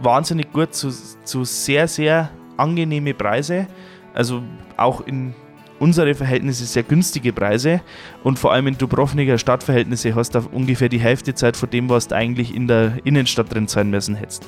Wahnsinnig 0.00 0.52
gut 0.52 0.74
zu, 0.74 0.90
zu 1.24 1.44
sehr, 1.44 1.86
sehr 1.86 2.30
angenehme 2.56 3.14
Preise. 3.14 3.68
Also 4.14 4.42
auch 4.76 5.02
in 5.06 5.34
unsere 5.80 6.14
Verhältnisse 6.14 6.64
sehr 6.66 6.84
günstige 6.84 7.32
Preise 7.32 7.80
und 8.22 8.38
vor 8.38 8.52
allem 8.52 8.68
in 8.68 8.78
Dubrovniker 8.78 9.38
Stadtverhältnisse 9.38 10.14
hast 10.14 10.34
du 10.34 10.40
ungefähr 10.52 10.88
die 10.88 11.00
Hälfte 11.00 11.34
Zeit 11.34 11.56
von 11.56 11.70
dem, 11.70 11.88
was 11.88 12.06
du 12.06 12.14
eigentlich 12.14 12.54
in 12.54 12.68
der 12.68 12.98
Innenstadt 13.04 13.52
drin 13.52 13.66
sein 13.66 13.90
müssen 13.90 14.14
hättest. 14.14 14.46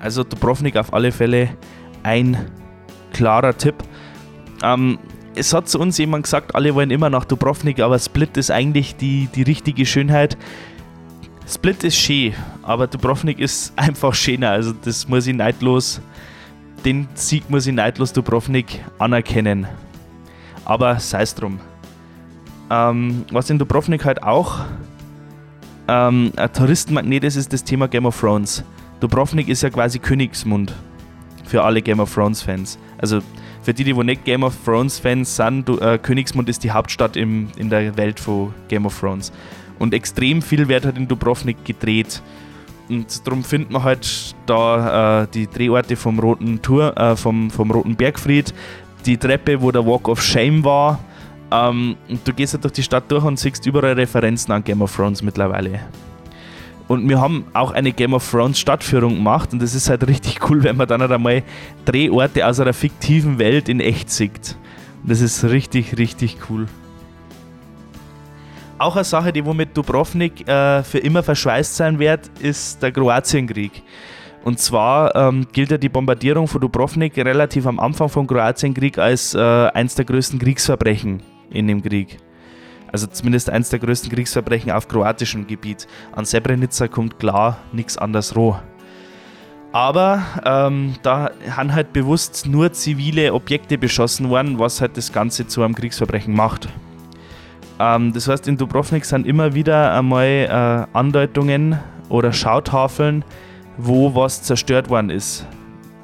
Also 0.00 0.24
Dubrovnik 0.24 0.76
auf 0.76 0.92
alle 0.92 1.12
Fälle 1.12 1.50
ein 2.02 2.36
klarer 3.12 3.56
Tipp. 3.56 3.76
Ähm, 4.62 4.98
es 5.34 5.54
hat 5.54 5.68
zu 5.68 5.78
uns 5.78 5.96
jemand 5.96 6.24
gesagt, 6.24 6.54
alle 6.54 6.74
wollen 6.74 6.90
immer 6.90 7.08
nach 7.08 7.24
Dubrovnik, 7.24 7.80
aber 7.80 7.98
Split 7.98 8.36
ist 8.36 8.50
eigentlich 8.50 8.96
die, 8.96 9.28
die 9.34 9.42
richtige 9.42 9.86
Schönheit. 9.86 10.36
Split 11.48 11.84
ist 11.84 11.96
schön, 11.96 12.34
aber 12.62 12.88
Dubrovnik 12.88 13.38
ist 13.38 13.72
einfach 13.76 14.14
schöner. 14.14 14.50
Also 14.50 14.72
das 14.72 15.08
muss 15.08 15.26
ich 15.26 15.36
neidlos, 15.36 16.00
den 16.84 17.08
Sieg 17.14 17.48
muss 17.48 17.66
ich 17.66 17.74
neidlos 17.74 18.12
Dubrovnik 18.12 18.84
anerkennen. 18.98 19.66
Aber 20.64 20.98
sei 20.98 21.22
es 21.22 21.34
drum. 21.34 21.60
Ähm, 22.70 23.24
was 23.30 23.50
in 23.50 23.58
Dubrovnik 23.58 24.04
halt 24.04 24.22
auch 24.22 24.60
ähm, 25.88 26.32
ein 26.36 26.52
Touristenmagnet 26.52 27.24
ist, 27.24 27.36
ist 27.36 27.52
das 27.52 27.64
Thema 27.64 27.88
Game 27.88 28.06
of 28.06 28.18
Thrones. 28.18 28.64
Dubrovnik 29.00 29.48
ist 29.48 29.62
ja 29.62 29.70
quasi 29.70 29.98
Königsmund 29.98 30.74
für 31.44 31.62
alle 31.62 31.82
Game 31.82 32.00
of 32.00 32.14
Thrones 32.14 32.42
Fans. 32.42 32.78
Also 32.98 33.20
für 33.62 33.74
die, 33.74 33.84
die 33.84 33.94
wo 33.94 34.02
nicht 34.02 34.24
Game 34.24 34.42
of 34.42 34.56
Thrones 34.64 34.98
Fans 34.98 35.36
sind, 35.36 35.68
du, 35.68 35.78
äh, 35.78 35.98
Königsmund 35.98 36.48
ist 36.48 36.64
die 36.64 36.70
Hauptstadt 36.70 37.16
im, 37.16 37.48
in 37.56 37.68
der 37.68 37.96
Welt 37.96 38.18
von 38.18 38.54
Game 38.68 38.86
of 38.86 38.98
Thrones. 38.98 39.32
Und 39.78 39.94
extrem 39.94 40.42
viel 40.42 40.68
wird 40.68 40.84
halt 40.84 40.96
in 40.96 41.08
Dubrovnik 41.08 41.64
gedreht. 41.64 42.22
Und 42.92 43.26
darum 43.26 43.42
findet 43.42 43.70
man 43.70 43.82
halt 43.82 44.34
da 44.44 45.22
äh, 45.22 45.26
die 45.32 45.46
Drehorte 45.46 45.96
vom 45.96 46.18
Roten 46.18 46.60
Tour, 46.60 46.94
äh, 46.94 47.16
vom, 47.16 47.50
vom 47.50 47.70
Roten 47.70 47.96
Bergfried, 47.96 48.52
die 49.06 49.16
Treppe, 49.16 49.62
wo 49.62 49.70
der 49.70 49.86
Walk 49.86 50.08
of 50.08 50.20
Shame 50.20 50.62
war. 50.62 50.98
Ähm, 51.50 51.96
und 52.10 52.28
du 52.28 52.34
gehst 52.34 52.52
halt 52.52 52.64
durch 52.64 52.74
die 52.74 52.82
Stadt 52.82 53.04
durch 53.08 53.24
und 53.24 53.38
siehst 53.38 53.64
überall 53.64 53.94
Referenzen 53.94 54.52
an 54.52 54.62
Game 54.62 54.82
of 54.82 54.94
Thrones 54.94 55.22
mittlerweile. 55.22 55.80
Und 56.86 57.08
wir 57.08 57.18
haben 57.18 57.46
auch 57.54 57.70
eine 57.70 57.92
Game 57.92 58.12
of 58.12 58.30
Thrones 58.30 58.60
Stadtführung 58.60 59.14
gemacht 59.14 59.54
und 59.54 59.62
das 59.62 59.74
ist 59.74 59.88
halt 59.88 60.06
richtig 60.06 60.50
cool, 60.50 60.62
wenn 60.62 60.76
man 60.76 60.86
dann 60.86 61.00
halt 61.00 61.12
einmal 61.12 61.42
Drehorte 61.86 62.46
aus 62.46 62.60
einer 62.60 62.74
fiktiven 62.74 63.38
Welt 63.38 63.70
in 63.70 63.80
echt 63.80 64.10
sieht. 64.10 64.58
Und 65.02 65.10
das 65.10 65.22
ist 65.22 65.44
richtig, 65.44 65.96
richtig 65.96 66.36
cool. 66.50 66.66
Auch 68.78 68.96
eine 68.96 69.04
Sache, 69.04 69.32
die 69.32 69.44
womit 69.44 69.76
Dubrovnik 69.76 70.48
äh, 70.48 70.82
für 70.82 70.98
immer 70.98 71.22
verschweißt 71.22 71.76
sein 71.76 71.98
wird, 71.98 72.28
ist 72.40 72.82
der 72.82 72.92
Kroatienkrieg. 72.92 73.82
Und 74.44 74.58
zwar 74.58 75.14
ähm, 75.14 75.46
gilt 75.52 75.70
ja 75.70 75.78
die 75.78 75.88
Bombardierung 75.88 76.48
von 76.48 76.60
Dubrovnik 76.60 77.16
relativ 77.16 77.66
am 77.66 77.78
Anfang 77.78 78.08
vom 78.08 78.26
Kroatienkrieg 78.26 78.98
als 78.98 79.34
äh, 79.34 79.38
eines 79.38 79.94
der 79.94 80.04
größten 80.04 80.38
Kriegsverbrechen 80.38 81.22
in 81.50 81.68
dem 81.68 81.80
Krieg. 81.80 82.18
Also 82.90 83.06
zumindest 83.06 83.48
eines 83.48 83.70
der 83.70 83.78
größten 83.78 84.10
Kriegsverbrechen 84.10 84.70
auf 84.72 84.88
kroatischem 84.88 85.46
Gebiet. 85.46 85.86
An 86.12 86.26
Srebrenica 86.26 86.88
kommt 86.88 87.18
klar 87.18 87.58
nichts 87.72 87.96
anderes 87.96 88.36
roh. 88.36 88.56
Aber 89.72 90.22
ähm, 90.44 90.96
da 91.02 91.30
haben 91.50 91.72
halt 91.72 91.94
bewusst 91.94 92.46
nur 92.46 92.72
zivile 92.72 93.32
Objekte 93.32 93.78
beschossen 93.78 94.28
worden, 94.28 94.58
was 94.58 94.82
halt 94.82 94.98
das 94.98 95.12
Ganze 95.12 95.46
zu 95.46 95.62
einem 95.62 95.74
Kriegsverbrechen 95.74 96.34
macht. 96.34 96.68
Ähm, 97.78 98.12
das 98.12 98.28
heißt, 98.28 98.48
in 98.48 98.56
Dubrovnik 98.56 99.04
sind 99.04 99.26
immer 99.26 99.54
wieder 99.54 99.92
einmal 99.92 100.26
äh, 100.26 100.96
Andeutungen 100.96 101.78
oder 102.08 102.32
Schautafeln, 102.32 103.24
wo 103.76 104.14
was 104.14 104.42
zerstört 104.42 104.90
worden 104.90 105.10
ist. 105.10 105.46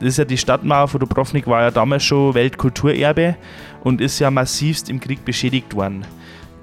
Das 0.01 0.11
ist 0.11 0.19
ja 0.19 0.25
die 0.25 0.39
Stadtmauer 0.39 0.89
von 0.89 1.01
Dubrovnik, 1.01 1.47
war 1.47 1.63
ja 1.63 1.71
damals 1.71 2.05
schon 2.05 2.35
Weltkulturerbe 2.35 3.37
und 3.83 4.01
ist 4.01 4.19
ja 4.19 4.31
massivst 4.31 4.89
im 4.91 5.01
Krieg 5.01 5.25
beschädigt 5.25 5.75
worden. 5.75 6.07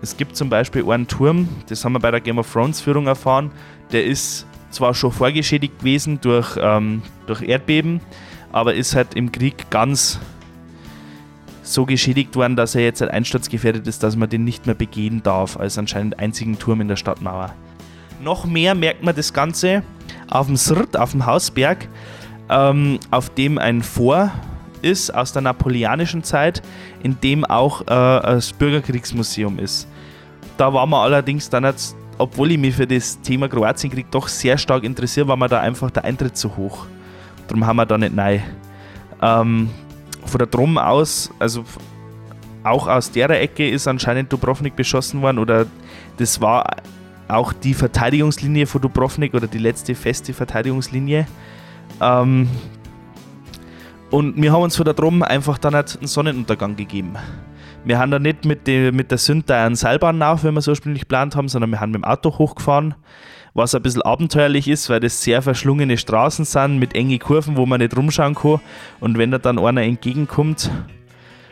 Es 0.01 0.15
gibt 0.15 0.35
zum 0.35 0.49
Beispiel 0.49 0.89
einen 0.89 1.07
Turm, 1.07 1.49
das 1.67 1.83
haben 1.83 1.93
wir 1.93 1.99
bei 1.99 2.11
der 2.11 2.21
Game 2.21 2.37
of 2.37 2.51
Thrones 2.51 2.79
Führung 2.81 3.07
erfahren, 3.07 3.51
der 3.91 4.05
ist 4.05 4.45
zwar 4.69 4.93
schon 4.93 5.11
vorgeschädigt 5.11 5.79
gewesen 5.79 6.19
durch, 6.21 6.57
ähm, 6.61 7.01
durch 7.27 7.41
Erdbeben, 7.41 8.01
aber 8.51 8.73
ist 8.73 8.95
halt 8.95 9.15
im 9.15 9.31
Krieg 9.31 9.69
ganz 9.69 10.19
so 11.65 11.85
geschädigt 11.85 12.35
worden, 12.35 12.55
dass 12.55 12.75
er 12.75 12.83
jetzt 12.83 13.01
halt 13.01 13.11
einsturzgefährdet 13.11 13.87
ist, 13.87 14.03
dass 14.03 14.15
man 14.15 14.29
den 14.29 14.43
nicht 14.43 14.65
mehr 14.65 14.75
begehen 14.75 15.23
darf, 15.23 15.57
als 15.57 15.77
anscheinend 15.77 16.19
einzigen 16.19 16.59
Turm 16.59 16.81
in 16.81 16.87
der 16.87 16.95
Stadtmauer. 16.95 17.53
Noch 18.21 18.45
mehr 18.45 18.75
merkt 18.75 19.03
man 19.03 19.15
das 19.15 19.33
Ganze 19.33 19.83
auf 20.29 20.47
dem 20.47 20.55
Srt, 20.55 20.97
auf 20.97 21.11
dem 21.11 21.25
Hausberg, 21.25 21.87
ähm, 22.49 22.99
auf 23.11 23.29
dem 23.31 23.57
ein 23.57 23.81
Fort 23.81 24.31
ist 24.81 25.13
aus 25.13 25.33
der 25.33 25.41
napoleonischen 25.41 26.23
Zeit, 26.23 26.61
in 27.01 27.19
dem 27.21 27.43
auch 27.43 27.81
äh, 27.81 27.85
das 27.85 28.53
Bürgerkriegsmuseum 28.53 29.57
ist. 29.59 29.87
Da 30.57 30.71
war 30.73 30.85
man 30.85 31.01
allerdings 31.01 31.49
dann 31.49 31.63
jetzt, 31.63 31.95
obwohl 32.17 32.51
ich 32.51 32.57
mich 32.57 32.75
für 32.75 32.87
das 32.87 33.19
Thema 33.21 33.49
Kroatienkrieg 33.49 34.11
doch 34.11 34.27
sehr 34.27 34.57
stark 34.57 34.83
interessiere, 34.83 35.27
war 35.27 35.37
mir 35.37 35.49
da 35.49 35.59
einfach 35.59 35.89
der 35.89 36.05
Eintritt 36.05 36.37
zu 36.37 36.55
hoch. 36.55 36.85
Darum 37.47 37.65
haben 37.65 37.77
wir 37.77 37.85
da 37.85 37.97
nicht 37.97 38.15
nein. 38.15 38.43
Ähm, 39.21 39.69
von 40.27 40.39
der 40.39 40.47
Drum 40.47 40.77
aus, 40.77 41.31
also 41.39 41.63
auch 42.63 42.87
aus 42.87 43.11
der 43.11 43.29
Ecke 43.29 43.69
ist 43.69 43.87
anscheinend 43.87 44.33
Dubrovnik 44.33 44.75
beschossen 44.75 45.21
worden 45.21 45.39
oder 45.39 45.67
das 46.17 46.41
war 46.41 46.77
auch 47.27 47.53
die 47.53 47.73
Verteidigungslinie 47.73 48.67
von 48.67 48.81
Dubrovnik 48.81 49.33
oder 49.33 49.47
die 49.47 49.57
letzte 49.57 49.95
feste 49.95 50.33
Verteidigungslinie. 50.33 51.27
Ähm, 52.01 52.49
und 54.11 54.41
wir 54.41 54.51
haben 54.51 54.61
uns 54.61 54.75
von 54.75 54.85
der 54.85 54.93
Drum 54.93 55.23
einfach 55.23 55.57
dann 55.57 55.75
halt 55.75 55.97
einen 55.97 56.07
Sonnenuntergang 56.07 56.75
gegeben. 56.75 57.15
Wir 57.83 57.99
haben 57.99 58.11
da 58.11 58.19
nicht 58.19 58.45
mit, 58.45 58.65
die, 58.65 58.91
mit 58.91 59.11
der 59.11 59.17
Sündei 59.17 59.63
einen 59.63 59.75
Seilbahn 59.75 60.21
auf, 60.23 60.43
wie 60.43 60.51
wir 60.51 60.57
es 60.57 60.67
ursprünglich 60.67 61.01
geplant 61.01 61.35
haben, 61.35 61.47
sondern 61.47 61.69
wir 61.71 61.79
haben 61.79 61.91
mit 61.91 62.01
dem 62.01 62.05
Auto 62.05 62.37
hochgefahren, 62.37 62.95
was 63.55 63.73
ein 63.73 63.81
bisschen 63.81 64.01
abenteuerlich 64.01 64.67
ist, 64.67 64.89
weil 64.89 64.99
das 64.99 65.23
sehr 65.23 65.41
verschlungene 65.41 65.97
Straßen 65.97 66.43
sind 66.43 66.77
mit 66.77 66.93
engen 66.93 67.17
Kurven, 67.17 67.55
wo 67.55 67.65
man 67.65 67.79
nicht 67.79 67.95
rumschauen 67.95 68.35
kann. 68.35 68.59
Und 68.99 69.17
wenn 69.17 69.31
da 69.31 69.37
dann 69.37 69.57
einer 69.57 69.81
entgegenkommt, 69.81 70.69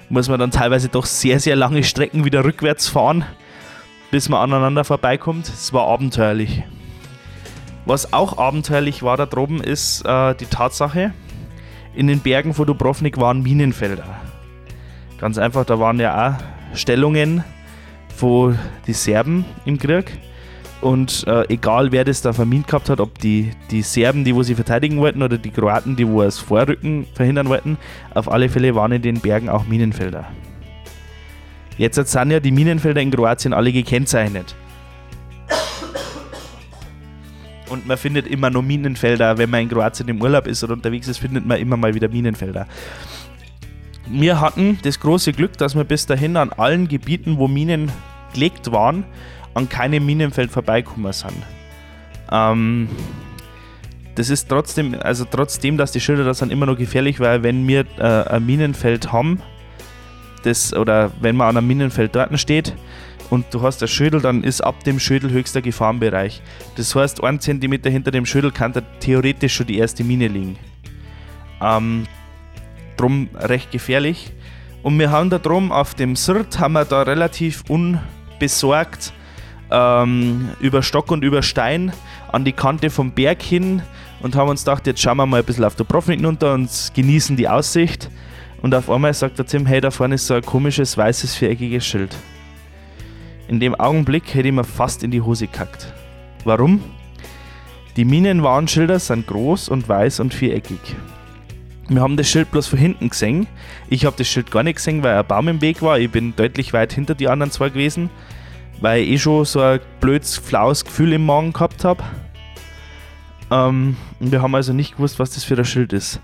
muss 0.10 0.28
man 0.28 0.38
dann 0.38 0.52
teilweise 0.52 0.90
doch 0.90 1.06
sehr, 1.06 1.40
sehr 1.40 1.56
lange 1.56 1.82
Strecken 1.84 2.26
wieder 2.26 2.44
rückwärts 2.44 2.90
fahren, 2.90 3.24
bis 4.12 4.28
man 4.28 4.42
aneinander 4.42 4.84
vorbeikommt. 4.84 5.48
Es 5.48 5.72
war 5.72 5.88
abenteuerlich. 5.88 6.64
Was 7.86 8.12
auch 8.12 8.38
abenteuerlich 8.38 9.02
war 9.02 9.16
da 9.16 9.26
droben, 9.26 9.64
ist 9.64 10.06
äh, 10.06 10.36
die 10.36 10.46
Tatsache, 10.46 11.14
in 11.96 12.08
den 12.08 12.20
Bergen 12.20 12.54
von 12.54 12.66
Dubrovnik 12.66 13.18
waren 13.18 13.44
Minenfelder. 13.44 14.04
Ganz 15.20 15.38
einfach, 15.38 15.64
da 15.64 15.80
waren 15.80 16.00
ja 16.02 16.36
auch 16.36 16.76
Stellungen 16.76 17.46
von 18.14 18.60
die 18.88 18.94
Serben 18.94 19.46
im 19.64 19.78
Krieg. 19.78 20.18
Und 20.84 21.26
äh, 21.28 21.46
egal 21.48 21.94
wer 21.94 22.04
das 22.04 22.22
da 22.22 22.34
vermint 22.34 22.68
gehabt 22.68 22.90
hat, 22.90 23.00
ob 23.00 23.18
die, 23.18 23.52
die 23.72 23.82
Serben, 23.82 24.26
die 24.26 24.36
wo 24.36 24.44
sie 24.44 24.54
verteidigen 24.54 24.98
wollten, 24.98 25.24
oder 25.24 25.38
die 25.38 25.50
Kroaten, 25.50 25.96
die 25.96 26.06
wo 26.06 26.22
es 26.22 26.40
Vorrücken 26.40 27.08
verhindern 27.14 27.48
wollten, 27.48 27.78
auf 28.14 28.30
alle 28.30 28.50
Fälle 28.50 28.76
waren 28.76 28.92
in 28.92 29.02
den 29.02 29.22
Bergen 29.22 29.48
auch 29.48 29.66
Minenfelder. 29.66 30.26
Jetzt 31.78 31.96
sind 31.96 32.32
ja 32.32 32.42
die 32.42 32.52
Minenfelder 32.52 33.00
in 33.00 33.12
Kroatien 33.12 33.54
alle 33.54 33.72
gekennzeichnet. 33.72 34.56
Und 37.70 37.88
man 37.88 37.98
findet 37.98 38.28
immer 38.28 38.50
nur 38.50 38.62
Minenfelder, 38.62 39.38
wenn 39.38 39.50
man 39.50 39.62
in 39.62 39.70
Kroatien 39.70 40.10
im 40.10 40.22
Urlaub 40.22 40.48
ist 40.48 40.66
oder 40.66 40.74
unterwegs 40.74 41.08
ist, 41.08 41.20
findet 41.20 41.46
man 41.46 41.60
immer 41.60 41.78
mal 41.78 41.94
wieder 41.94 42.10
Minenfelder. 42.10 42.68
Wir 44.08 44.42
hatten 44.42 44.80
das 44.84 45.00
große 45.00 45.32
Glück, 45.32 45.58
dass 45.58 45.76
wir 45.76 45.86
bis 45.86 46.06
dahin 46.06 46.36
an 46.36 46.52
allen 46.52 46.90
Gebieten, 46.90 47.38
wo 47.38 47.48
Minen 47.48 47.90
gelegt 48.34 48.74
waren, 48.74 49.06
an 49.54 49.70
keinem 49.70 50.06
Minenfeld 50.06 50.52
vorbeikommen 50.52 51.12
sind. 51.14 51.36
Ähm, 52.32 52.90
das 54.16 54.30
ist 54.30 54.48
trotzdem, 54.48 54.96
also 55.02 55.26
trotzdem, 55.26 55.78
dass 55.78 55.92
die 55.92 56.00
Schilder 56.00 56.24
da 56.24 56.34
sind, 56.34 56.52
immer 56.52 56.66
noch 56.66 56.78
gefährlich, 56.78 57.20
weil 57.20 57.44
wenn 57.44 57.68
wir 57.68 57.86
äh, 57.98 58.30
ein 58.30 58.46
Minenfeld 58.46 59.12
haben, 59.12 59.42
das, 60.44 60.74
oder 60.74 61.12
wenn 61.22 61.36
man 61.36 61.50
an 61.50 61.58
einem 61.58 61.68
Minenfeld 61.68 62.16
dort 62.16 62.38
steht 62.40 62.76
und 63.30 63.46
du 63.52 63.62
hast 63.62 63.82
ein 63.82 63.88
Schädel, 63.88 64.22
dann 64.22 64.44
ist 64.44 64.62
ab 64.62 64.84
dem 64.84 65.00
Schädel 65.00 65.32
höchster 65.32 65.62
Gefahrenbereich. 65.62 66.42
Das 66.76 66.94
heißt, 66.94 67.24
ein 67.24 67.40
Zentimeter 67.40 67.90
hinter 67.90 68.12
dem 68.12 68.26
Schädel 68.26 68.52
kann 68.52 68.74
da 68.74 68.82
theoretisch 69.00 69.56
schon 69.56 69.68
die 69.68 69.78
erste 69.78 70.04
Mine 70.04 70.28
liegen. 70.28 70.58
Ähm, 71.62 72.06
drum 72.98 73.30
recht 73.36 73.72
gefährlich. 73.72 74.32
Und 74.84 75.00
wir 75.00 75.12
haben 75.12 75.30
da 75.30 75.40
drum 75.40 75.72
auf 75.72 75.96
dem 75.96 76.16
Sirt 76.16 76.60
haben 76.60 76.74
wir 76.74 76.86
da 76.86 77.04
relativ 77.04 77.64
unbesorgt 77.70 79.14
ähm, 79.74 80.50
über 80.60 80.84
Stock 80.84 81.12
und 81.12 81.24
über 81.24 81.42
Stein 81.42 81.92
an 82.32 82.46
die 82.46 82.54
Kante 82.54 82.90
vom 82.90 83.12
Berg 83.12 83.42
hin 83.42 83.82
und 84.22 84.36
haben 84.36 84.50
uns 84.50 84.64
gedacht, 84.64 84.86
jetzt 84.88 85.02
schauen 85.02 85.18
wir 85.18 85.26
mal 85.26 85.40
ein 85.40 85.46
bisschen 85.46 85.66
auf 85.66 85.76
der 85.76 85.84
Profit 85.84 86.18
hinunter 86.18 86.54
und 86.54 86.70
genießen 86.94 87.36
die 87.36 87.50
Aussicht. 87.50 88.10
Und 88.62 88.74
auf 88.74 88.90
einmal 88.90 89.14
sagt 89.14 89.40
der 89.40 89.46
Tim, 89.46 89.66
hey, 89.66 89.82
da 89.82 89.92
vorne 89.92 90.16
ist 90.16 90.28
so 90.28 90.36
ein 90.36 90.44
komisches 90.44 90.98
weißes 90.98 91.36
viereckiges 91.36 91.86
Schild. 91.86 92.16
In 93.48 93.60
dem 93.60 93.76
Augenblick 93.76 94.34
hätte 94.34 94.48
ich 94.48 94.54
mir 94.54 94.64
fast 94.64 95.04
in 95.04 95.12
die 95.12 95.22
Hose 95.22 95.48
gekackt. 95.48 95.92
Warum? 96.46 96.82
Die 97.98 98.06
Minenwarnschilder 98.06 99.00
sind 99.00 99.28
groß 99.28 99.70
und 99.70 99.90
weiß 99.90 100.22
und 100.22 100.34
viereckig. 100.34 100.80
Wir 101.90 102.02
haben 102.02 102.16
das 102.16 102.30
Schild 102.30 102.50
bloß 102.52 102.68
von 102.68 102.80
hinten 102.80 103.10
gesehen. 103.10 103.48
Ich 103.90 104.06
habe 104.06 104.16
das 104.18 104.28
Schild 104.28 104.50
gar 104.50 104.64
nicht 104.64 104.76
gesehen, 104.76 105.04
weil 105.04 105.18
ein 105.18 105.28
Baum 105.28 105.50
im 105.50 105.62
Weg 105.62 105.82
war. 105.82 106.00
Ich 106.00 106.10
bin 106.10 106.34
deutlich 106.36 106.72
weit 106.72 106.94
hinter 106.94 107.16
die 107.16 107.28
anderen 107.28 107.52
zwei 107.52 107.70
gewesen 107.70 108.10
weil 108.82 109.04
ich 109.04 109.10
eh 109.12 109.18
schon 109.18 109.46
so 109.46 109.62
ein 109.62 109.80
blödes, 110.00 110.38
flaues 110.38 110.86
Gefühl 110.86 111.14
im 111.14 111.26
Magen 111.26 111.54
gehabt 111.54 111.86
habe. 111.86 112.04
Ähm, 113.52 113.98
wir 114.20 114.42
haben 114.42 114.56
also 114.56 114.74
nicht 114.74 114.96
gewusst, 114.96 115.20
was 115.20 115.32
das 115.32 115.44
für 115.44 115.58
ein 115.58 115.66
Schild 115.66 115.94
ist. 115.94 116.20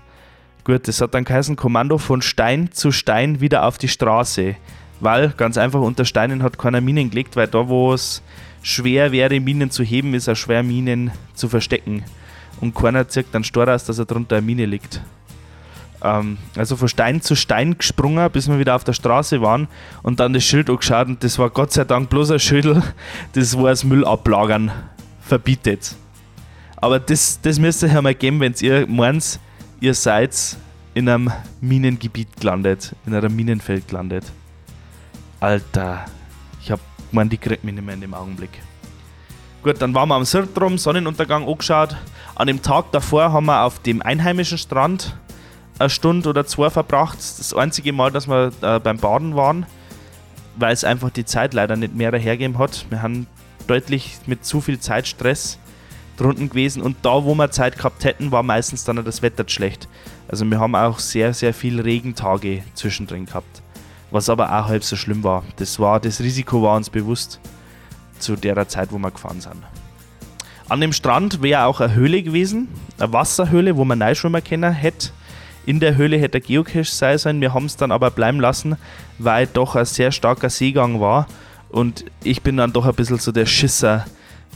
Gut, 0.64 0.86
das 0.88 1.00
hat 1.00 1.14
dann 1.14 1.24
geheißen, 1.24 1.56
Kommando 1.56 1.98
von 1.98 2.22
Stein 2.22 2.70
zu 2.72 2.92
Stein 2.92 3.40
wieder 3.40 3.64
auf 3.64 3.78
die 3.78 3.88
Straße. 3.88 4.56
Weil, 5.00 5.30
ganz 5.30 5.56
einfach, 5.56 5.80
unter 5.80 6.04
Steinen 6.04 6.42
hat 6.42 6.58
keiner 6.58 6.82
Minen 6.82 7.08
gelegt, 7.08 7.34
weil 7.34 7.46
da, 7.48 7.68
wo 7.68 7.94
es 7.94 8.22
schwer 8.62 9.12
wäre, 9.12 9.40
Minen 9.40 9.70
zu 9.70 9.82
heben, 9.82 10.12
ist 10.12 10.28
es 10.28 10.38
schwer, 10.38 10.62
Minen 10.62 11.10
zu 11.34 11.48
verstecken. 11.48 12.04
Und 12.60 12.74
keiner 12.74 13.08
zieht 13.08 13.26
dann 13.32 13.42
Stor 13.42 13.68
aus, 13.68 13.86
dass 13.86 13.98
er 13.98 14.04
drunter 14.04 14.36
eine 14.36 14.46
Mine 14.46 14.66
liegt. 14.66 15.00
Ähm, 16.02 16.38
also 16.56 16.76
von 16.76 16.88
Stein 16.88 17.20
zu 17.20 17.34
Stein 17.34 17.76
gesprungen, 17.76 18.30
bis 18.30 18.48
wir 18.48 18.58
wieder 18.58 18.74
auf 18.74 18.84
der 18.84 18.92
Straße 18.92 19.40
waren 19.42 19.68
und 20.02 20.20
dann 20.20 20.32
das 20.32 20.44
Schild 20.44 20.70
angeschaut 20.70 21.08
und 21.08 21.22
das 21.22 21.38
war 21.38 21.50
Gott 21.50 21.72
sei 21.72 21.84
Dank 21.84 22.08
bloß 22.08 22.30
ein 22.30 22.40
Schädel, 22.40 22.82
das 23.32 23.56
war 23.56 23.70
das 23.70 23.84
Müll 23.84 24.04
ablagern 24.04 24.72
verbietet. 25.20 25.94
Aber 26.76 26.98
das, 26.98 27.40
das 27.42 27.58
müsst 27.58 27.82
ihr 27.82 28.02
mal 28.02 28.14
geben, 28.14 28.40
wenn 28.40 28.54
ihr 28.60 28.86
meint, 28.86 29.38
ihr 29.80 29.94
seid 29.94 30.56
in 30.94 31.08
einem 31.08 31.30
Minengebiet 31.60 32.40
gelandet, 32.40 32.94
in 33.06 33.14
einem 33.14 33.34
Minenfeld 33.36 33.86
gelandet. 33.88 34.24
Alter, 35.38 36.06
ich 36.62 36.70
hab 36.70 36.80
gemeint, 37.10 37.32
die 37.32 37.38
kriegt 37.38 37.64
mich 37.64 37.74
nicht 37.74 37.84
mehr 37.84 37.94
in 37.94 38.00
dem 38.00 38.14
Augenblick. 38.14 38.50
Gut, 39.62 39.80
dann 39.80 39.94
waren 39.94 40.08
wir 40.08 40.14
am 40.14 40.24
Sirtrum, 40.24 40.78
Sonnenuntergang 40.78 41.46
angeschaut. 41.46 41.94
An 42.34 42.46
dem 42.46 42.62
Tag 42.62 42.90
davor 42.92 43.32
haben 43.32 43.44
wir 43.46 43.62
auf 43.62 43.78
dem 43.80 44.00
einheimischen 44.00 44.56
Strand 44.56 45.14
eine 45.80 45.90
Stunde 45.90 46.28
oder 46.28 46.46
zwei 46.46 46.70
verbracht. 46.70 47.18
Das 47.18 47.54
einzige 47.54 47.92
Mal, 47.92 48.10
dass 48.10 48.28
wir 48.28 48.52
äh, 48.60 48.78
beim 48.78 48.98
Baden 48.98 49.34
waren, 49.34 49.66
weil 50.56 50.72
es 50.72 50.84
einfach 50.84 51.10
die 51.10 51.24
Zeit 51.24 51.54
leider 51.54 51.76
nicht 51.76 51.94
mehr 51.94 52.12
hergegeben 52.12 52.58
hat. 52.58 52.86
Wir 52.90 53.02
haben 53.02 53.26
deutlich 53.66 54.18
mit 54.26 54.44
zu 54.44 54.60
viel 54.60 54.78
Zeitstress 54.78 55.58
drunten 56.16 56.50
gewesen 56.50 56.82
und 56.82 56.98
da, 57.02 57.24
wo 57.24 57.34
wir 57.34 57.50
Zeit 57.50 57.78
gehabt 57.78 58.04
hätten, 58.04 58.30
war 58.30 58.42
meistens 58.42 58.84
dann 58.84 59.02
das 59.02 59.22
Wetter 59.22 59.44
schlecht. 59.46 59.88
Also 60.28 60.44
wir 60.44 60.60
haben 60.60 60.74
auch 60.74 60.98
sehr, 60.98 61.32
sehr 61.32 61.54
viel 61.54 61.80
Regentage 61.80 62.62
zwischendrin 62.74 63.24
gehabt, 63.24 63.62
was 64.10 64.28
aber 64.28 64.48
auch 64.48 64.68
halb 64.68 64.84
so 64.84 64.96
schlimm 64.96 65.24
war. 65.24 65.44
Das 65.56 65.78
war 65.78 65.98
das 65.98 66.20
Risiko 66.20 66.62
war 66.62 66.76
uns 66.76 66.90
bewusst 66.90 67.40
zu 68.18 68.36
der 68.36 68.68
Zeit, 68.68 68.92
wo 68.92 68.98
wir 68.98 69.10
gefahren 69.10 69.40
sind. 69.40 69.62
An 70.68 70.82
dem 70.82 70.92
Strand 70.92 71.40
wäre 71.40 71.64
auch 71.64 71.80
eine 71.80 71.94
Höhle 71.94 72.22
gewesen, 72.22 72.68
eine 72.98 73.12
Wasserhöhle, 73.14 73.76
wo 73.76 73.86
man 73.86 73.98
Neuschwimmer 73.98 74.42
kennen 74.42 74.72
hätte 74.72 75.10
in 75.66 75.80
der 75.80 75.96
Höhle 75.96 76.16
hätte 76.16 76.40
der 76.40 76.40
Geocache 76.40 76.84
sein 76.84 77.18
sollen. 77.18 77.40
Wir 77.40 77.54
haben 77.54 77.66
es 77.66 77.76
dann 77.76 77.92
aber 77.92 78.10
bleiben 78.10 78.40
lassen, 78.40 78.76
weil 79.18 79.46
doch 79.46 79.76
ein 79.76 79.84
sehr 79.84 80.12
starker 80.12 80.50
Seegang 80.50 81.00
war. 81.00 81.26
Und 81.68 82.04
ich 82.24 82.42
bin 82.42 82.56
dann 82.56 82.72
doch 82.72 82.86
ein 82.86 82.94
bisschen 82.94 83.18
so 83.18 83.32
der 83.32 83.46
Schisser 83.46 84.06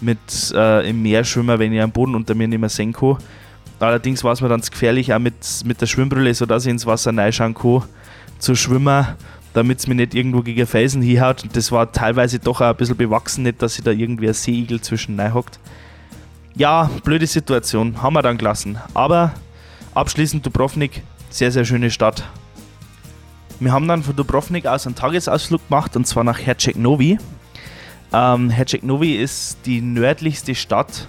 mit 0.01 0.19
äh, 0.55 0.89
im 0.89 1.03
Meerschwimmer, 1.03 1.59
wenn 1.59 1.73
ich 1.73 1.81
am 1.81 1.93
Boden 1.93 2.15
unter 2.15 2.35
mir 2.35 2.49
nicht 2.49 2.59
mehr 2.59 2.69
sehen 2.69 2.93
kann. 2.93 3.19
Allerdings 3.81 4.25
war 4.25 4.33
es 4.33 4.41
mir 4.41 4.49
dann 4.49 4.61
gefährlich, 4.61 5.13
auch 5.13 5.19
mit, 5.19 5.35
mit 5.65 5.81
der 5.81 5.87
Schwimmbrille, 5.87 6.35
sodass 6.35 6.65
ich 6.65 6.71
ins 6.71 6.87
Wasser 6.87 7.17
reinschauen 7.17 7.55
kann, 7.55 7.83
zu 8.39 8.55
schwimmen, 8.55 9.07
damit 9.53 9.79
es 9.79 9.87
mir 9.87 9.95
nicht 9.95 10.15
irgendwo 10.15 10.43
gegen 10.43 10.67
Felsen 10.67 11.03
hinhaut. 11.03 11.45
Und 11.45 11.57
das 11.57 11.71
war 11.71 11.91
teilweise 11.91 12.39
doch 12.39 12.61
auch 12.61 12.71
ein 12.71 12.77
bisschen 12.77 12.97
bewachsen, 12.97 13.45
nicht, 13.45 13.63
dass 13.63 13.75
sich 13.75 13.85
da 13.85 13.91
irgendwie 13.91 14.29
ein 14.29 14.35
Seeigel 14.35 14.81
zwischen 14.81 15.35
hockt. 15.35 15.59
Ja, 16.57 16.89
blöde 17.03 17.27
Situation, 17.27 18.01
haben 18.03 18.15
wir 18.15 18.23
dann 18.23 18.39
gelassen. 18.39 18.79
Aber 18.95 19.33
Abschließend 19.95 20.45
Dubrovnik, 20.45 21.05
sehr, 21.31 21.53
sehr 21.53 21.65
schöne 21.65 21.89
Stadt. 21.89 22.25
Wir 23.61 23.71
haben 23.71 23.87
dann 23.87 24.03
von 24.03 24.17
Dubrovnik 24.17 24.67
aus 24.67 24.87
einen 24.87 24.97
Tagesausflug 24.97 25.69
gemacht 25.69 25.95
und 25.95 26.05
zwar 26.05 26.25
nach 26.25 26.45
Herceg 26.45 26.77
Novi. 26.77 27.17
Ähm, 28.13 28.51
Herceg 28.51 28.83
Novi 28.83 29.15
ist 29.15 29.59
die 29.67 29.81
nördlichste 29.81 30.57
Stadt 30.57 31.07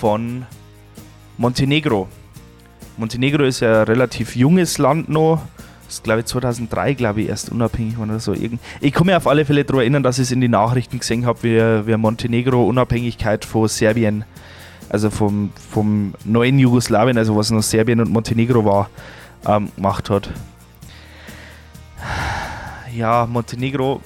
von 0.00 0.46
Montenegro. 1.36 2.08
Montenegro 2.96 3.44
ist 3.44 3.60
ja 3.60 3.82
ein 3.82 3.86
relativ 3.86 4.34
junges 4.34 4.78
Land 4.78 5.08
noch. 5.08 5.40
Das 5.86 5.94
ist, 5.94 6.04
glaube 6.04 6.20
ich, 6.20 6.26
2003, 6.26 6.94
glaube 6.94 7.22
ich, 7.22 7.28
erst 7.28 7.50
unabhängig 7.50 7.98
oder 7.98 8.18
so. 8.18 8.34
Ich 8.80 8.92
kann 8.92 9.06
mich 9.06 9.14
auf 9.14 9.28
alle 9.28 9.44
Fälle 9.44 9.64
daran 9.64 9.82
erinnern, 9.82 10.02
dass 10.02 10.18
ich 10.18 10.24
es 10.24 10.32
in 10.32 10.40
den 10.40 10.50
Nachrichten 10.50 10.98
gesehen 10.98 11.24
habe, 11.24 11.44
wie, 11.44 11.86
wie 11.86 11.96
Montenegro 11.96 12.64
Unabhängigkeit 12.64 13.44
von 13.44 13.68
Serbien 13.68 14.24
also 14.88 15.10
vom, 15.10 15.50
vom 15.70 16.14
neuen 16.24 16.58
Jugoslawien, 16.58 17.18
also 17.18 17.36
was 17.36 17.50
noch 17.50 17.62
Serbien 17.62 18.00
und 18.00 18.10
Montenegro 18.10 18.64
war, 18.64 18.90
ähm, 19.46 19.70
gemacht 19.76 20.10
hat. 20.10 20.30
Ja, 22.94 23.26
Montenegro. 23.26 24.00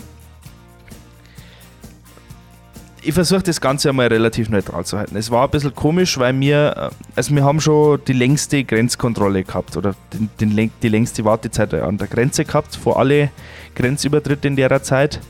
Ich 3.04 3.14
versuche 3.14 3.42
das 3.42 3.60
Ganze 3.60 3.88
einmal 3.88 4.06
relativ 4.06 4.48
neutral 4.48 4.84
zu 4.84 4.96
halten. 4.96 5.16
Es 5.16 5.28
war 5.30 5.44
ein 5.44 5.50
bisschen 5.50 5.74
komisch, 5.74 6.18
weil 6.18 6.38
wir, 6.38 6.74
äh, 6.76 6.90
also 7.16 7.34
wir 7.34 7.42
haben 7.44 7.60
schon 7.60 8.00
die 8.06 8.12
längste 8.12 8.62
Grenzkontrolle 8.62 9.42
gehabt 9.42 9.76
oder 9.76 9.94
den, 10.12 10.30
den, 10.38 10.70
die 10.82 10.88
längste 10.88 11.24
Wartezeit 11.24 11.74
an 11.74 11.98
der 11.98 12.06
Grenze 12.06 12.44
gehabt, 12.44 12.76
vor 12.76 12.98
alle 12.98 13.30
Grenzübertritte 13.74 14.46
in 14.46 14.56
der 14.56 14.82
Zeit. 14.82 15.20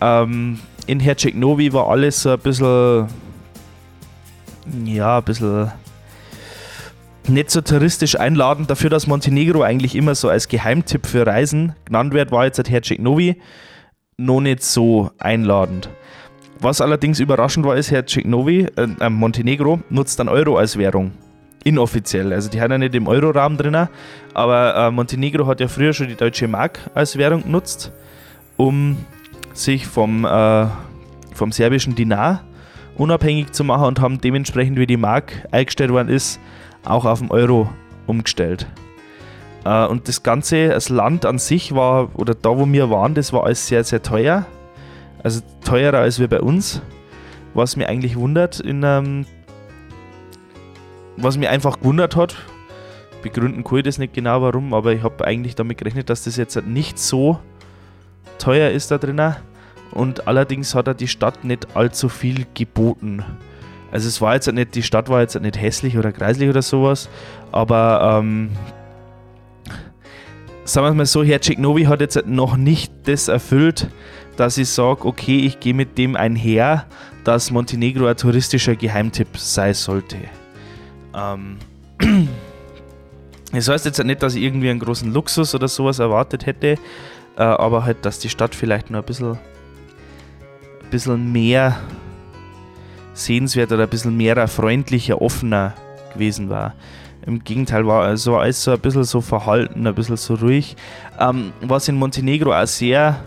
Ähm, 0.00 0.60
in 0.86 0.98
Herceg 1.00 1.36
Novi 1.36 1.72
war 1.72 1.88
alles 1.88 2.22
so 2.22 2.30
ein 2.30 2.38
bisschen 2.38 3.06
ja, 4.84 5.18
ein 5.18 5.24
bisschen 5.24 5.70
nicht 7.28 7.50
so 7.50 7.60
touristisch 7.60 8.18
einladend. 8.18 8.70
Dafür, 8.70 8.90
dass 8.90 9.06
Montenegro 9.06 9.62
eigentlich 9.62 9.94
immer 9.94 10.14
so 10.14 10.28
als 10.28 10.48
Geheimtipp 10.48 11.06
für 11.06 11.26
Reisen 11.26 11.74
genannt 11.84 12.12
wird, 12.12 12.32
war 12.32 12.44
jetzt 12.44 12.68
Herceg 12.68 13.00
Novi 13.00 13.36
noch 14.16 14.40
nicht 14.40 14.62
so 14.62 15.10
einladend. 15.18 15.88
was 16.62 16.82
allerdings 16.82 17.20
überraschend 17.20 17.64
war, 17.64 17.76
ist, 17.76 17.90
Herr 17.90 18.06
Cicnovi, 18.06 18.66
äh, 18.76 18.86
äh, 19.00 19.08
Montenegro, 19.08 19.80
nutzt 19.88 20.18
dann 20.18 20.28
Euro 20.28 20.58
als 20.58 20.76
Währung. 20.76 21.12
Inoffiziell. 21.64 22.34
Also 22.34 22.50
die 22.50 22.60
haben 22.60 22.70
ja 22.70 22.78
nicht 22.78 22.94
im 22.94 23.06
Euro-Rahmen 23.06 23.56
drin, 23.56 23.88
aber 24.34 24.76
äh, 24.76 24.90
Montenegro 24.90 25.46
hat 25.46 25.60
ja 25.60 25.68
früher 25.68 25.94
schon 25.94 26.08
die 26.08 26.16
deutsche 26.16 26.48
Mark 26.48 26.78
als 26.94 27.16
Währung 27.16 27.44
genutzt, 27.44 27.92
um 28.58 28.98
sich 29.54 29.86
vom, 29.86 30.26
äh, 30.26 30.66
vom 31.34 31.50
serbischen 31.50 31.94
Dinar 31.94 32.44
unabhängig 32.96 33.52
zu 33.52 33.64
machen 33.64 33.86
und 33.86 34.00
haben 34.00 34.20
dementsprechend, 34.20 34.78
wie 34.78 34.86
die 34.86 34.96
Mark 34.96 35.46
eingestellt 35.50 35.90
worden 35.90 36.08
ist, 36.08 36.40
auch 36.84 37.04
auf 37.04 37.20
den 37.20 37.30
Euro 37.30 37.68
umgestellt. 38.06 38.66
Äh, 39.64 39.86
und 39.86 40.08
das 40.08 40.22
Ganze, 40.22 40.68
das 40.68 40.88
Land 40.88 41.26
an 41.26 41.38
sich 41.38 41.74
war, 41.74 42.10
oder 42.18 42.34
da 42.34 42.56
wo 42.56 42.66
wir 42.66 42.90
waren, 42.90 43.14
das 43.14 43.32
war 43.32 43.44
alles 43.44 43.66
sehr, 43.66 43.84
sehr 43.84 44.02
teuer. 44.02 44.46
Also 45.22 45.40
teurer 45.64 45.98
als 45.98 46.18
wir 46.18 46.28
bei 46.28 46.40
uns. 46.40 46.82
Was 47.52 47.76
mir 47.76 47.88
eigentlich 47.88 48.16
wundert, 48.16 48.60
in 48.60 48.82
ähm, 48.84 49.26
was 51.16 51.36
mir 51.36 51.50
einfach 51.50 51.80
gewundert 51.80 52.14
hat, 52.14 52.36
begründen 53.22 53.64
kann 53.64 53.78
ich 53.78 53.84
das 53.84 53.98
nicht 53.98 54.14
genau 54.14 54.40
warum, 54.40 54.72
aber 54.72 54.92
ich 54.92 55.02
habe 55.02 55.24
eigentlich 55.24 55.56
damit 55.56 55.78
gerechnet, 55.78 56.08
dass 56.10 56.24
das 56.24 56.36
jetzt 56.36 56.56
nicht 56.64 56.98
so 56.98 57.40
teuer 58.38 58.70
ist 58.70 58.90
da 58.90 58.98
drinnen. 58.98 59.36
Und 59.92 60.28
allerdings 60.28 60.74
hat 60.74 60.86
er 60.86 60.94
die 60.94 61.08
Stadt 61.08 61.44
nicht 61.44 61.76
allzu 61.76 62.08
viel 62.08 62.46
geboten. 62.54 63.24
Also 63.92 64.08
es 64.08 64.20
war 64.20 64.34
jetzt 64.34 64.50
nicht, 64.52 64.74
die 64.74 64.82
Stadt 64.82 65.08
war 65.08 65.20
jetzt 65.20 65.40
nicht 65.40 65.60
hässlich 65.60 65.98
oder 65.98 66.12
kreislich 66.12 66.48
oder 66.48 66.62
sowas, 66.62 67.08
aber 67.50 68.20
ähm, 68.20 68.50
sagen 70.64 70.86
wir 70.86 70.94
mal 70.94 71.06
so, 71.06 71.24
Herr 71.24 71.40
Ceknovi 71.40 71.84
hat 71.84 72.00
jetzt 72.00 72.24
noch 72.26 72.56
nicht 72.56 72.92
das 73.04 73.26
erfüllt, 73.26 73.88
dass 74.36 74.58
ich 74.58 74.68
sage, 74.68 75.04
okay, 75.04 75.40
ich 75.40 75.58
gehe 75.58 75.74
mit 75.74 75.98
dem 75.98 76.14
einher, 76.14 76.86
dass 77.24 77.50
Montenegro 77.50 78.06
ein 78.06 78.16
touristischer 78.16 78.76
Geheimtipp 78.76 79.36
sein 79.36 79.74
sollte. 79.74 80.16
Ähm, 81.14 81.58
das 83.52 83.68
heißt 83.68 83.86
jetzt 83.86 84.02
nicht, 84.04 84.22
dass 84.22 84.36
ich 84.36 84.42
irgendwie 84.42 84.70
einen 84.70 84.78
großen 84.78 85.12
Luxus 85.12 85.54
oder 85.54 85.66
sowas 85.66 85.98
erwartet 85.98 86.46
hätte, 86.46 86.78
äh, 87.36 87.42
aber 87.42 87.84
halt, 87.84 88.04
dass 88.04 88.20
die 88.20 88.28
Stadt 88.28 88.54
vielleicht 88.54 88.90
noch 88.90 89.00
ein 89.00 89.04
bisschen, 89.04 89.36
bisschen 90.90 91.32
mehr 91.32 91.78
sehenswert 93.14 93.72
oder 93.72 93.84
ein 93.84 93.88
bisschen 93.88 94.16
mehr 94.16 94.48
freundlicher, 94.48 95.20
offener 95.20 95.74
gewesen 96.12 96.48
war. 96.48 96.74
Im 97.26 97.44
Gegenteil 97.44 97.86
war 97.86 98.04
also 98.04 98.36
alles 98.36 98.62
so 98.62 98.72
ein 98.72 98.80
bisschen 98.80 99.04
so 99.04 99.20
verhalten, 99.20 99.86
ein 99.86 99.94
bisschen 99.94 100.16
so 100.16 100.34
ruhig. 100.34 100.76
Ähm, 101.18 101.52
was 101.60 101.88
in 101.88 101.96
Montenegro 101.96 102.52
auch 102.52 102.66
sehr 102.66 103.20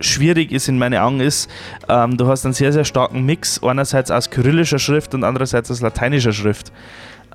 schwierig 0.00 0.52
ist 0.52 0.68
in 0.68 0.78
meinen 0.78 0.98
Augen 0.98 1.20
ist, 1.20 1.50
ähm, 1.88 2.16
du 2.16 2.26
hast 2.26 2.44
einen 2.44 2.54
sehr, 2.54 2.72
sehr 2.72 2.84
starken 2.84 3.24
Mix, 3.24 3.62
einerseits 3.62 4.10
aus 4.10 4.30
kyrillischer 4.30 4.78
Schrift 4.78 5.14
und 5.14 5.24
andererseits 5.24 5.70
aus 5.70 5.80
lateinischer 5.80 6.32
Schrift. 6.32 6.72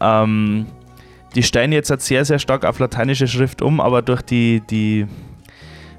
Ähm, 0.02 0.68
die 1.36 1.44
steigen 1.44 1.74
jetzt 1.74 1.90
halt 1.90 2.02
sehr, 2.02 2.26
sehr 2.26 2.40
stark 2.40 2.66
auf 2.66 2.80
lateinische 2.80 3.28
Schrift 3.28 3.62
um, 3.62 3.82
aber 3.82 4.02
durch 4.02 4.22
die, 4.22 4.62
die 4.70 5.08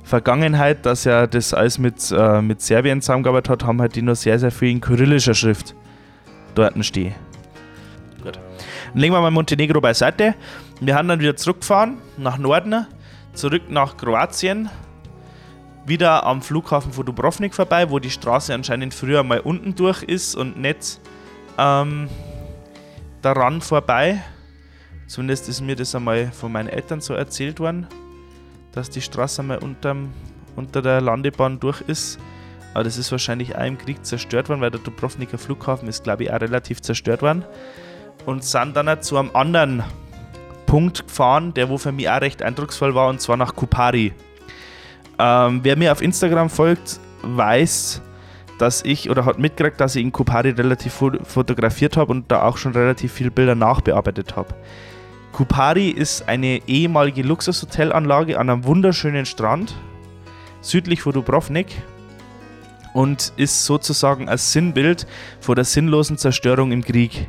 Vergangenheit, 0.07 0.87
dass 0.87 1.05
er 1.05 1.27
das 1.27 1.53
alles 1.53 1.79
mit, 1.79 2.13
äh, 2.17 2.41
mit 2.41 2.63
Serbien 2.63 3.03
zusammengearbeitet 3.03 3.51
hat, 3.51 3.65
haben 3.65 3.81
halt 3.81 3.97
die 3.97 4.03
nur 4.03 4.15
sehr, 4.15 4.39
sehr 4.39 4.53
viel 4.53 4.71
in 4.71 4.81
kyrillischer 4.81 5.35
Schrift 5.35 5.75
dort 6.55 6.73
stehen. 6.85 7.13
Gut. 8.23 8.39
Dann 8.93 9.01
legen 9.01 9.13
wir 9.13 9.21
mal 9.21 9.33
Montenegro 9.33 9.81
beiseite. 9.81 10.37
Wir 10.81 10.95
haben 10.95 11.09
dann 11.09 11.19
wieder 11.19 11.35
zurückgefahren 11.35 11.99
nach 12.19 12.39
Norden, 12.39 12.87
zurück 13.35 13.63
nach 13.69 13.97
Kroatien, 13.97 14.71
wieder 15.87 16.25
am 16.25 16.41
Flughafen 16.41 16.93
von 16.93 17.05
Dubrovnik 17.05 17.53
vorbei, 17.53 17.91
wo 17.91 17.99
die 17.99 18.11
Straße 18.11 18.55
anscheinend 18.55 18.95
früher 18.95 19.25
mal 19.25 19.41
unten 19.41 19.75
durch 19.75 20.05
ist 20.05 20.37
und 20.37 20.57
nicht 20.57 21.01
ähm, 21.59 22.09
daran 23.23 23.61
vorbei. 23.61 24.23
Zumindest 25.09 25.49
ist 25.49 25.63
mir 25.63 25.75
das 25.75 25.97
einmal 25.97 26.31
von 26.31 26.53
meinen 26.53 26.69
Eltern 26.69 27.01
so 27.01 27.13
erzählt 27.15 27.59
worden, 27.59 27.89
dass 28.77 28.91
die 28.91 29.01
Straße 29.01 29.43
einmal 29.43 29.59
unterm, 29.59 30.13
unter 30.55 30.83
der 30.83 31.01
Landebahn 31.01 31.59
durch 31.59 31.81
ist. 31.81 32.19
Aber 32.75 32.85
das 32.85 32.99
ist 32.99 33.11
wahrscheinlich 33.11 33.57
auch 33.57 33.65
im 33.65 33.79
Krieg 33.79 34.05
zerstört 34.05 34.49
worden, 34.49 34.61
weil 34.61 34.71
der 34.71 34.81
Dubrovniker 34.81 35.39
Flughafen 35.39 35.89
ist, 35.89 36.05
glaube 36.05 36.25
ich, 36.25 36.33
auch 36.33 36.41
relativ 36.41 36.83
zerstört 36.83 37.23
worden. 37.23 37.45
Und 38.27 38.45
sind 38.45 38.77
dann 38.77 39.03
zu 39.03 39.17
einem 39.17 39.31
anderen 39.35 39.83
Punkt 40.67 41.07
gefahren, 41.07 41.55
der 41.55 41.71
wo 41.71 41.79
für 41.79 41.93
mich 41.93 42.09
auch 42.11 42.21
recht 42.21 42.43
eindrucksvoll 42.43 42.95
war, 42.95 43.09
und 43.09 43.21
zwar 43.21 43.37
nach 43.37 43.55
Kupari. 43.55 44.13
Ähm, 45.19 45.61
wer 45.63 45.77
mir 45.77 45.93
auf 45.93 46.03
Instagram 46.03 46.51
folgt, 46.51 47.01
weiß, 47.23 48.03
dass 48.59 48.83
ich 48.85 49.09
oder 49.09 49.25
hat 49.25 49.39
mitgekriegt, 49.39 49.81
dass 49.81 49.97
ich 49.97 50.03
in 50.03 50.13
Kupari 50.13 50.51
relativ 50.51 51.03
fotografiert 51.25 51.97
habe 51.97 52.11
und 52.11 52.31
da 52.31 52.43
auch 52.43 52.59
schon 52.59 52.73
relativ 52.73 53.13
viele 53.13 53.31
Bilder 53.31 53.55
nachbearbeitet 53.55 54.37
habe. 54.37 54.55
Kupari 55.37 55.91
ist 55.91 56.31
eine 56.31 56.67
ehemalige 56.67 57.21
Luxushotelanlage 57.21 58.41
an 58.41 58.49
einem 58.49 58.65
wunderschönen 58.65 59.27
Strand 59.27 59.75
südlich 60.63 61.03
von 61.03 61.13
Dubrovnik 61.13 61.67
und 62.95 63.35
ist 63.37 63.67
sozusagen 63.67 64.31
ein 64.31 64.39
Sinnbild 64.39 65.07
vor 65.39 65.55
der 65.55 65.65
sinnlosen 65.65 66.17
Zerstörung 66.17 66.73
im 66.73 66.83
Krieg. 66.83 67.29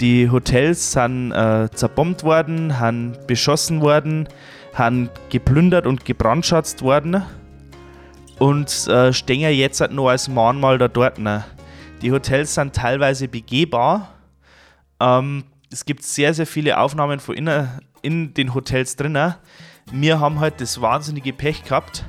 Die 0.00 0.30
Hotels 0.30 0.92
sind 0.92 1.32
äh, 1.32 1.68
zerbombt 1.74 2.22
worden, 2.22 2.70
sind 2.70 3.26
beschossen 3.26 3.80
worden, 3.80 4.28
sind 4.76 5.10
geplündert 5.28 5.88
und 5.88 6.04
gebrandschatzt 6.04 6.82
worden 6.82 7.24
und 8.38 8.86
äh, 8.86 9.12
stehen 9.12 9.40
jetzt 9.40 9.80
halt 9.80 9.90
nur 9.90 10.12
als 10.12 10.28
Mahnmal 10.28 10.78
da 10.78 10.86
dort. 10.86 11.18
Ne? 11.18 11.44
Die 12.00 12.12
Hotels 12.12 12.54
sind 12.54 12.76
teilweise 12.76 13.26
begehbar. 13.26 14.14
Ähm, 15.00 15.42
es 15.70 15.84
gibt 15.84 16.02
sehr, 16.02 16.34
sehr 16.34 16.46
viele 16.46 16.78
Aufnahmen 16.78 17.20
von 17.20 17.34
innen, 17.34 17.68
in 18.02 18.34
den 18.34 18.54
Hotels 18.54 18.96
drinnen. 18.96 19.34
Wir 19.92 20.20
haben 20.20 20.40
halt 20.40 20.60
das 20.60 20.80
wahnsinnige 20.80 21.32
Pech 21.32 21.64
gehabt, 21.64 22.04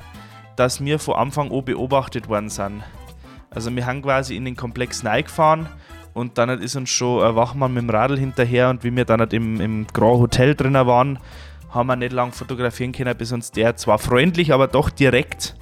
dass 0.56 0.84
wir 0.84 0.98
von 0.98 1.14
Anfang 1.14 1.50
an 1.50 1.64
beobachtet 1.64 2.28
worden 2.28 2.48
sind. 2.48 2.82
Also 3.50 3.74
wir 3.74 3.86
haben 3.86 4.02
quasi 4.02 4.36
in 4.36 4.44
den 4.44 4.56
Komplex 4.56 5.02
gefahren 5.02 5.68
und 6.14 6.38
dann 6.38 6.50
ist 6.50 6.76
uns 6.76 6.90
schon 6.90 7.22
ein 7.22 7.34
Wachmann 7.34 7.74
mit 7.74 7.82
dem 7.82 7.90
Radl 7.90 8.18
hinterher 8.18 8.70
und 8.70 8.84
wie 8.84 8.94
wir 8.94 9.04
dann 9.04 9.20
halt 9.20 9.32
im, 9.32 9.60
im 9.60 9.86
Grand 9.86 10.20
Hotel 10.20 10.54
drinnen 10.54 10.86
waren, 10.86 11.18
haben 11.70 11.86
wir 11.86 11.96
nicht 11.96 12.12
lange 12.12 12.32
fotografieren 12.32 12.92
können, 12.92 13.16
bis 13.16 13.32
uns 13.32 13.50
der 13.50 13.76
zwar 13.76 13.98
freundlich, 13.98 14.52
aber 14.52 14.66
doch 14.66 14.90
direkt 14.90 15.56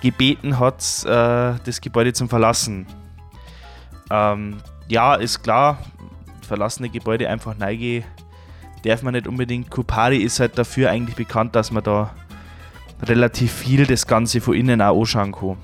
gebeten 0.00 0.58
hat, 0.58 1.04
äh, 1.04 1.54
das 1.64 1.80
Gebäude 1.80 2.12
zu 2.12 2.26
verlassen. 2.26 2.86
Ähm, 4.10 4.58
ja, 4.88 5.14
ist 5.14 5.42
klar, 5.42 5.78
verlassene 6.46 6.88
Gebäude 6.88 7.28
einfach 7.28 7.56
neige 7.56 8.04
darf 8.84 9.02
man 9.02 9.14
nicht 9.14 9.28
unbedingt. 9.28 9.70
Kupari 9.70 10.18
ist 10.18 10.40
halt 10.40 10.58
dafür 10.58 10.90
eigentlich 10.90 11.14
bekannt, 11.14 11.54
dass 11.54 11.70
man 11.70 11.84
da 11.84 12.14
relativ 13.02 13.52
viel 13.52 13.86
das 13.86 14.06
Ganze 14.06 14.40
von 14.40 14.54
innen 14.54 14.82
auch 14.82 15.00
anschauen 15.00 15.32
kann. 15.32 15.56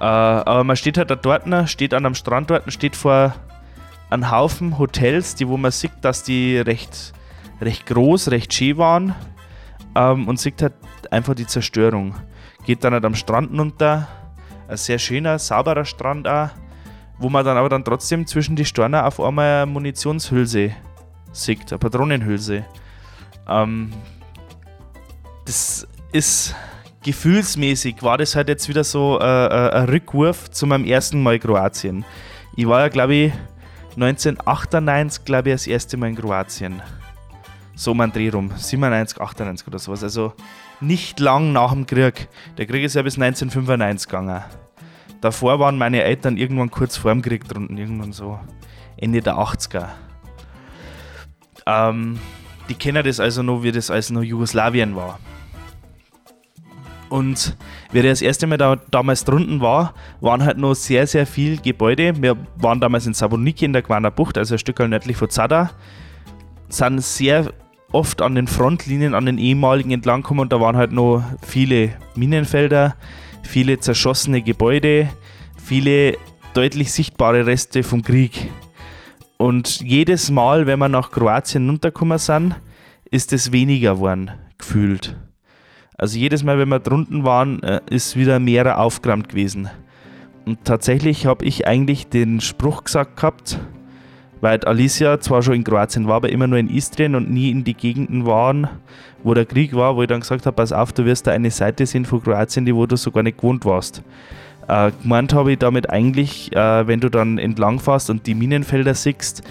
Äh, 0.00 0.04
aber 0.04 0.64
man 0.64 0.76
steht 0.76 0.98
halt 0.98 1.10
da 1.10 1.16
dort, 1.16 1.46
steht 1.68 1.94
an 1.94 2.04
einem 2.04 2.14
Strand 2.14 2.50
dort, 2.50 2.70
steht 2.72 2.94
vor 2.94 3.34
einem 4.10 4.30
Haufen 4.30 4.78
Hotels, 4.78 5.34
die 5.34 5.48
wo 5.48 5.56
man 5.56 5.70
sieht, 5.70 5.92
dass 6.02 6.22
die 6.22 6.58
recht, 6.58 7.14
recht 7.60 7.86
groß, 7.86 8.30
recht 8.30 8.52
schön 8.52 8.76
waren 8.76 9.14
ähm, 9.94 10.28
und 10.28 10.38
sieht 10.38 10.60
halt 10.60 10.74
einfach 11.10 11.34
die 11.34 11.46
Zerstörung 11.46 12.14
geht 12.64 12.84
dann 12.84 12.92
halt 12.92 13.04
am 13.04 13.14
Strand 13.14 13.58
runter. 13.58 14.06
Ein 14.68 14.76
sehr 14.76 14.98
schöner, 14.98 15.38
sauberer 15.38 15.84
Strand 15.84 16.28
auch, 16.28 16.50
wo 17.20 17.28
man 17.28 17.44
dann 17.44 17.56
aber 17.56 17.68
dann 17.68 17.84
trotzdem 17.84 18.26
zwischen 18.26 18.56
die 18.56 18.64
Steine 18.64 19.04
auf 19.04 19.20
einmal 19.20 19.62
eine 19.62 19.70
Munitionshülse 19.70 20.72
sieht, 21.32 21.70
eine 21.70 21.78
Patronenhülse. 21.78 22.64
Ähm, 23.46 23.92
das 25.44 25.86
ist 26.12 26.56
gefühlsmäßig, 27.02 28.02
war 28.02 28.18
das 28.18 28.34
halt 28.34 28.48
jetzt 28.48 28.68
wieder 28.68 28.84
so 28.84 29.18
äh, 29.20 29.24
äh 29.24 29.70
ein 29.70 29.88
Rückwurf 29.88 30.50
zu 30.50 30.66
meinem 30.66 30.84
ersten 30.84 31.22
Mal 31.22 31.38
Kroatien. 31.38 32.04
Ich 32.56 32.66
war 32.66 32.80
ja, 32.80 32.88
glaube 32.88 33.14
ich, 33.14 33.32
1998, 33.96 35.24
glaube 35.24 35.50
ich, 35.50 35.54
das 35.54 35.66
erste 35.66 35.96
Mal 35.98 36.08
in 36.08 36.16
Kroatien. 36.16 36.82
So 37.74 37.94
mein 37.94 38.12
Dreh 38.12 38.30
rum, 38.30 38.50
97, 38.56 39.20
98 39.20 39.66
oder 39.66 39.78
sowas. 39.78 40.02
Also 40.02 40.32
nicht 40.80 41.20
lang 41.20 41.52
nach 41.52 41.72
dem 41.72 41.86
Krieg. 41.86 42.28
Der 42.56 42.66
Krieg 42.66 42.84
ist 42.84 42.94
ja 42.94 43.02
bis 43.02 43.18
1995 43.18 44.08
gegangen. 44.08 44.42
Davor 45.20 45.58
waren 45.58 45.76
meine 45.76 46.02
Eltern 46.02 46.36
irgendwann 46.36 46.70
kurz 46.70 46.96
vor 46.96 47.12
dem 47.12 47.22
Krieg 47.22 47.46
drunten, 47.46 47.76
irgendwann 47.76 48.12
so 48.12 48.38
Ende 48.96 49.20
der 49.20 49.34
80er. 49.34 49.88
Ähm, 51.66 52.18
die 52.68 52.74
kennen 52.74 53.04
das 53.04 53.20
also 53.20 53.42
noch, 53.42 53.62
wie 53.62 53.72
das 53.72 53.90
als 53.90 54.10
noch 54.10 54.22
Jugoslawien 54.22 54.96
war. 54.96 55.18
Und 57.10 57.56
wie 57.90 58.02
das 58.02 58.22
erste 58.22 58.46
Mal 58.46 58.56
da, 58.56 58.76
damals 58.90 59.24
drunten 59.24 59.60
war, 59.60 59.94
waren 60.20 60.44
halt 60.44 60.58
noch 60.58 60.74
sehr, 60.74 61.06
sehr 61.08 61.26
viele 61.26 61.56
Gebäude. 61.56 62.22
Wir 62.22 62.36
waren 62.56 62.80
damals 62.80 63.06
in 63.06 63.14
Savoniki 63.14 63.64
in 63.64 63.72
der 63.72 63.82
Gwana 63.82 64.10
Bucht, 64.10 64.38
also 64.38 64.54
ein 64.54 64.58
Stück 64.58 64.78
nördlich 64.78 65.16
von 65.16 65.28
Zada. 65.28 65.70
Sind 66.68 67.02
sehr 67.02 67.52
oft 67.90 68.22
an 68.22 68.36
den 68.36 68.46
Frontlinien, 68.46 69.14
an 69.14 69.26
den 69.26 69.38
ehemaligen 69.38 69.90
entlang 69.90 70.22
kommen 70.22 70.40
und 70.40 70.52
da 70.52 70.60
waren 70.60 70.76
halt 70.76 70.92
noch 70.92 71.24
viele 71.42 71.90
Minenfelder, 72.14 72.94
viele 73.42 73.78
zerschossene 73.78 74.42
Gebäude, 74.42 75.08
viele 75.56 76.16
deutlich 76.54 76.92
sichtbare 76.92 77.46
Reste 77.46 77.82
vom 77.82 78.02
Krieg. 78.02 78.50
Und 79.36 79.80
jedes 79.80 80.30
Mal, 80.30 80.66
wenn 80.66 80.78
wir 80.78 80.88
nach 80.88 81.10
Kroatien 81.10 81.68
runtergekommen 81.68 82.18
sind, 82.18 82.56
ist 83.10 83.32
es 83.32 83.52
weniger 83.52 83.94
geworden, 83.94 84.30
gefühlt. 84.58 85.16
Also 85.96 86.18
jedes 86.18 86.42
Mal, 86.42 86.58
wenn 86.58 86.68
wir 86.68 86.78
drunten 86.78 87.24
waren, 87.24 87.62
äh, 87.62 87.80
ist 87.90 88.16
wieder 88.16 88.38
mehr 88.38 88.78
aufgeräumt 88.78 89.28
gewesen. 89.28 89.68
Und 90.46 90.64
tatsächlich 90.64 91.26
habe 91.26 91.44
ich 91.44 91.66
eigentlich 91.66 92.08
den 92.08 92.40
Spruch 92.40 92.84
gesagt 92.84 93.16
gehabt, 93.16 93.58
weil 94.40 94.64
Alicia 94.64 95.20
zwar 95.20 95.42
schon 95.42 95.54
in 95.54 95.64
Kroatien 95.64 96.06
war, 96.06 96.16
aber 96.16 96.30
immer 96.30 96.46
nur 96.46 96.58
in 96.58 96.68
Istrien 96.68 97.14
und 97.14 97.30
nie 97.30 97.50
in 97.50 97.64
die 97.64 97.74
Gegenden 97.74 98.26
waren, 98.26 98.68
wo 99.22 99.34
der 99.34 99.44
Krieg 99.44 99.74
war, 99.74 99.96
wo 99.96 100.02
ich 100.02 100.08
dann 100.08 100.20
gesagt 100.20 100.46
habe, 100.46 100.56
pass 100.56 100.72
auf, 100.72 100.92
du 100.92 101.04
wirst 101.04 101.26
da 101.26 101.32
eine 101.32 101.50
Seite 101.50 101.84
sehen 101.86 102.04
von 102.04 102.22
Kroatien, 102.22 102.64
die 102.64 102.74
wo 102.74 102.86
du 102.86 102.96
sogar 102.96 103.22
nicht 103.22 103.38
gewohnt 103.38 103.64
warst. 103.64 104.02
Äh, 104.68 104.92
gemeint 105.02 105.34
habe 105.34 105.52
ich 105.52 105.58
damit 105.58 105.90
eigentlich, 105.90 106.54
äh, 106.54 106.86
wenn 106.86 107.00
du 107.00 107.08
dann 107.08 107.38
entlang 107.38 107.80
fährst 107.80 108.08
und 108.08 108.26
die 108.26 108.34
Minenfelder 108.34 108.94
siehst, 108.94 109.42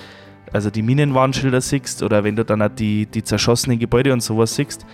also 0.52 0.70
die 0.70 0.82
Minenwarnschilder 0.82 1.62
siehst 1.62 2.02
oder 2.02 2.24
wenn 2.24 2.36
du 2.36 2.44
dann 2.44 2.62
auch 2.62 2.70
die, 2.70 3.06
die 3.06 3.24
zerschossenen 3.24 3.80
Gebäude 3.80 4.14
und 4.14 4.22
sowas 4.22 4.56
siehst. 4.56 4.86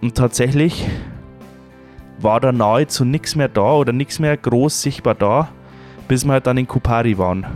Und 0.00 0.14
tatsächlich 0.14 0.86
war 2.20 2.40
da 2.40 2.52
nahezu 2.52 3.04
nichts 3.04 3.34
mehr 3.34 3.48
da 3.48 3.72
oder 3.72 3.92
nichts 3.92 4.18
mehr 4.18 4.36
groß 4.36 4.82
sichtbar 4.82 5.14
da, 5.14 5.48
bis 6.06 6.24
wir 6.24 6.32
halt 6.32 6.46
dann 6.46 6.58
in 6.58 6.68
Kupari 6.68 7.18
waren. 7.18 7.46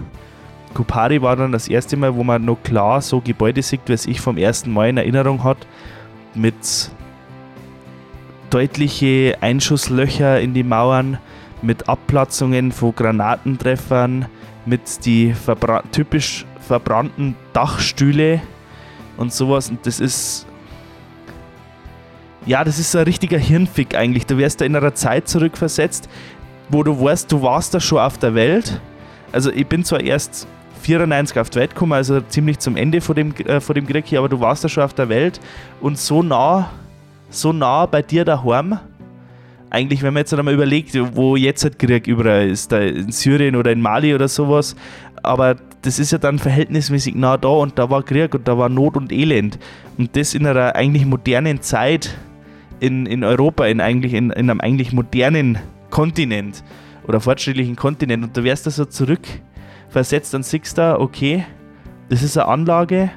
Kupari 0.75 1.23
war 1.23 1.37
dann 1.37 1.53
das 1.53 1.69
erste 1.69 1.97
Mal, 1.97 2.15
wo 2.15 2.25
man 2.25 2.45
noch 2.45 2.63
klar 2.63 3.01
so 3.01 3.21
Gebäude 3.21 3.63
sieht, 3.63 3.83
wie 3.87 3.93
es 3.93 4.07
ich 4.07 4.21
vom 4.21 4.37
ersten 4.37 4.73
Mal 4.73 4.89
in 4.89 4.97
Erinnerung 4.97 5.45
hat, 5.45 5.59
mit 6.35 6.91
deutliche 8.51 9.39
Einschusslöcher 9.41 10.41
in 10.41 10.53
die 10.53 10.63
Mauern, 10.63 11.19
mit 11.63 11.89
Abplatzungen 11.89 12.73
von 12.73 12.95
Granatentreffern, 12.95 14.27
mit 14.67 15.05
die 15.07 15.33
verbra 15.33 15.83
typisch 15.93 16.45
verbrannten 16.61 17.37
Dachstühle 17.53 18.41
und 19.17 19.33
sowas. 19.33 19.71
Und 19.71 19.87
das 19.87 20.01
ist. 20.01 20.47
Ja, 22.47 22.63
das 22.63 22.79
ist 22.79 22.93
so 22.93 22.99
ein 22.99 23.05
richtiger 23.05 23.39
Hirnfick 23.39 23.95
eigentlich. 23.95 24.27
Du 24.27 24.37
wärst 24.37 24.61
da 24.61 24.67
in 24.67 24.77
einer 24.77 24.95
Zeit 24.95 25.29
zurückversetzt, 25.29 26.11
wo 26.69 26.83
du 26.83 27.01
weißt, 27.01 27.33
du 27.33 27.41
warst 27.41 27.73
da 27.73 27.81
schon 27.81 27.99
auf 27.99 28.19
der 28.19 28.35
Welt. 28.35 28.81
Also 29.33 29.51
ich 29.51 29.67
bin 29.67 29.83
zwar 29.85 30.01
erst 30.01 30.47
94 30.85 31.39
auf 31.39 31.51
die 31.51 31.59
Welt 31.59 31.71
gekommen, 31.71 31.93
also 31.93 32.21
ziemlich 32.21 32.59
zum 32.59 32.77
Ende 32.77 33.01
von 33.01 33.17
dem, 33.17 33.35
äh, 33.47 33.61
von 33.61 33.75
dem 33.75 33.87
Krieg 33.87 34.05
hier, 34.07 34.19
aber 34.19 34.29
du 34.29 34.41
warst 34.41 34.65
da 34.65 34.69
schon 34.69 34.83
auf 34.83 34.95
der 34.95 35.09
Welt 35.09 35.41
und 35.81 35.99
so 35.99 36.23
nah, 36.23 36.71
so 37.31 37.53
nah 37.53 37.87
bei 37.87 38.03
dir 38.03 38.25
daheim. 38.25 38.79
Eigentlich, 39.71 40.03
wenn 40.03 40.15
man 40.15 40.21
jetzt 40.21 40.33
einmal 40.33 40.55
überlegt, 40.55 40.97
wo 41.17 41.37
jetzt 41.37 41.65
halt 41.65 41.79
Krieg 41.79 42.07
überall 42.07 42.49
ist, 42.49 42.71
da 42.71 42.81
in 42.81 43.11
Syrien 43.11 43.57
oder 43.57 43.73
in 43.73 43.81
Mali 43.81 44.15
oder 44.15 44.29
sowas, 44.29 44.77
aber 45.23 45.57
das 45.83 45.99
ist 45.99 46.13
ja 46.13 46.19
dann 46.19 46.39
verhältnismäßig 46.39 47.15
nah 47.15 47.37
da 47.37 47.49
und 47.49 47.79
da 47.79 47.91
war 47.91 48.03
Krieg 48.03 48.35
und 48.35 48.47
da 48.47 48.57
war 48.57 48.69
Not 48.69 48.97
und 48.97 49.11
Elend. 49.11 49.59
Und 49.99 50.15
das 50.17 50.35
in 50.35 50.47
einer 50.47 50.77
eigentlich 50.77 51.07
modernen 51.07 51.61
Zeit 51.63 52.15
in, 52.79 53.07
in 53.07 53.25
Europa, 53.25 53.67
in, 53.67 53.81
eigentlich, 53.81 54.13
in, 54.13 54.31
in 54.31 54.51
einem 54.51 54.61
eigentlich 54.61 54.93
modernen 54.93 55.59
Kontinent 55.91 56.63
oder 57.07 57.21
fortschrittlichen 57.21 57.75
Kontinent. 57.75 58.23
Und 58.23 58.37
du 58.37 58.45
wärst 58.45 58.67
da 58.67 58.71
so 58.71 58.85
zurück 58.85 59.23
versetzt, 59.95 60.35
dann 60.35 60.43
siehst 60.43 60.77
du, 60.77 61.01
okay, 61.01 61.47
das 62.09 62.23
ist 62.23 62.37
eine 62.37 62.49
Anlage, 62.49 63.11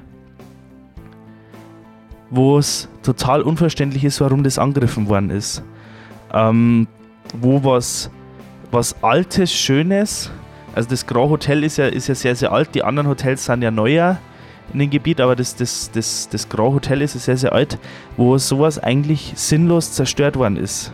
wo 2.29 2.59
es 2.59 2.87
total 3.01 3.41
unverständlich 3.41 4.03
ist, 4.03 4.21
warum 4.21 4.43
das 4.43 4.59
angegriffen 4.59 5.09
worden 5.09 5.31
ist. 5.31 5.63
Ähm, 6.31 6.87
wo 7.33 7.63
was, 7.63 8.11
was 8.69 9.03
Altes, 9.03 9.51
Schönes, 9.51 10.29
also 10.75 10.87
das 10.89 11.07
Grand 11.07 11.31
Hotel 11.31 11.63
ist 11.63 11.77
ja, 11.77 11.87
ist 11.87 12.09
ja 12.09 12.15
sehr, 12.15 12.35
sehr 12.35 12.51
alt, 12.51 12.75
die 12.75 12.83
anderen 12.83 13.07
Hotels 13.07 13.45
sind 13.45 13.63
ja 13.63 13.71
neuer 13.71 14.19
in 14.71 14.79
dem 14.79 14.91
Gebiet, 14.91 15.19
aber 15.19 15.35
das, 15.35 15.55
das, 15.55 15.89
das, 15.91 16.29
das 16.29 16.47
Grand 16.47 16.75
Hotel 16.75 17.01
ist 17.01 17.15
ja 17.15 17.19
sehr, 17.21 17.37
sehr 17.37 17.53
alt, 17.53 17.79
wo 18.17 18.37
sowas 18.37 18.77
eigentlich 18.77 19.33
sinnlos 19.35 19.93
zerstört 19.93 20.35
worden 20.35 20.57
ist. 20.57 20.91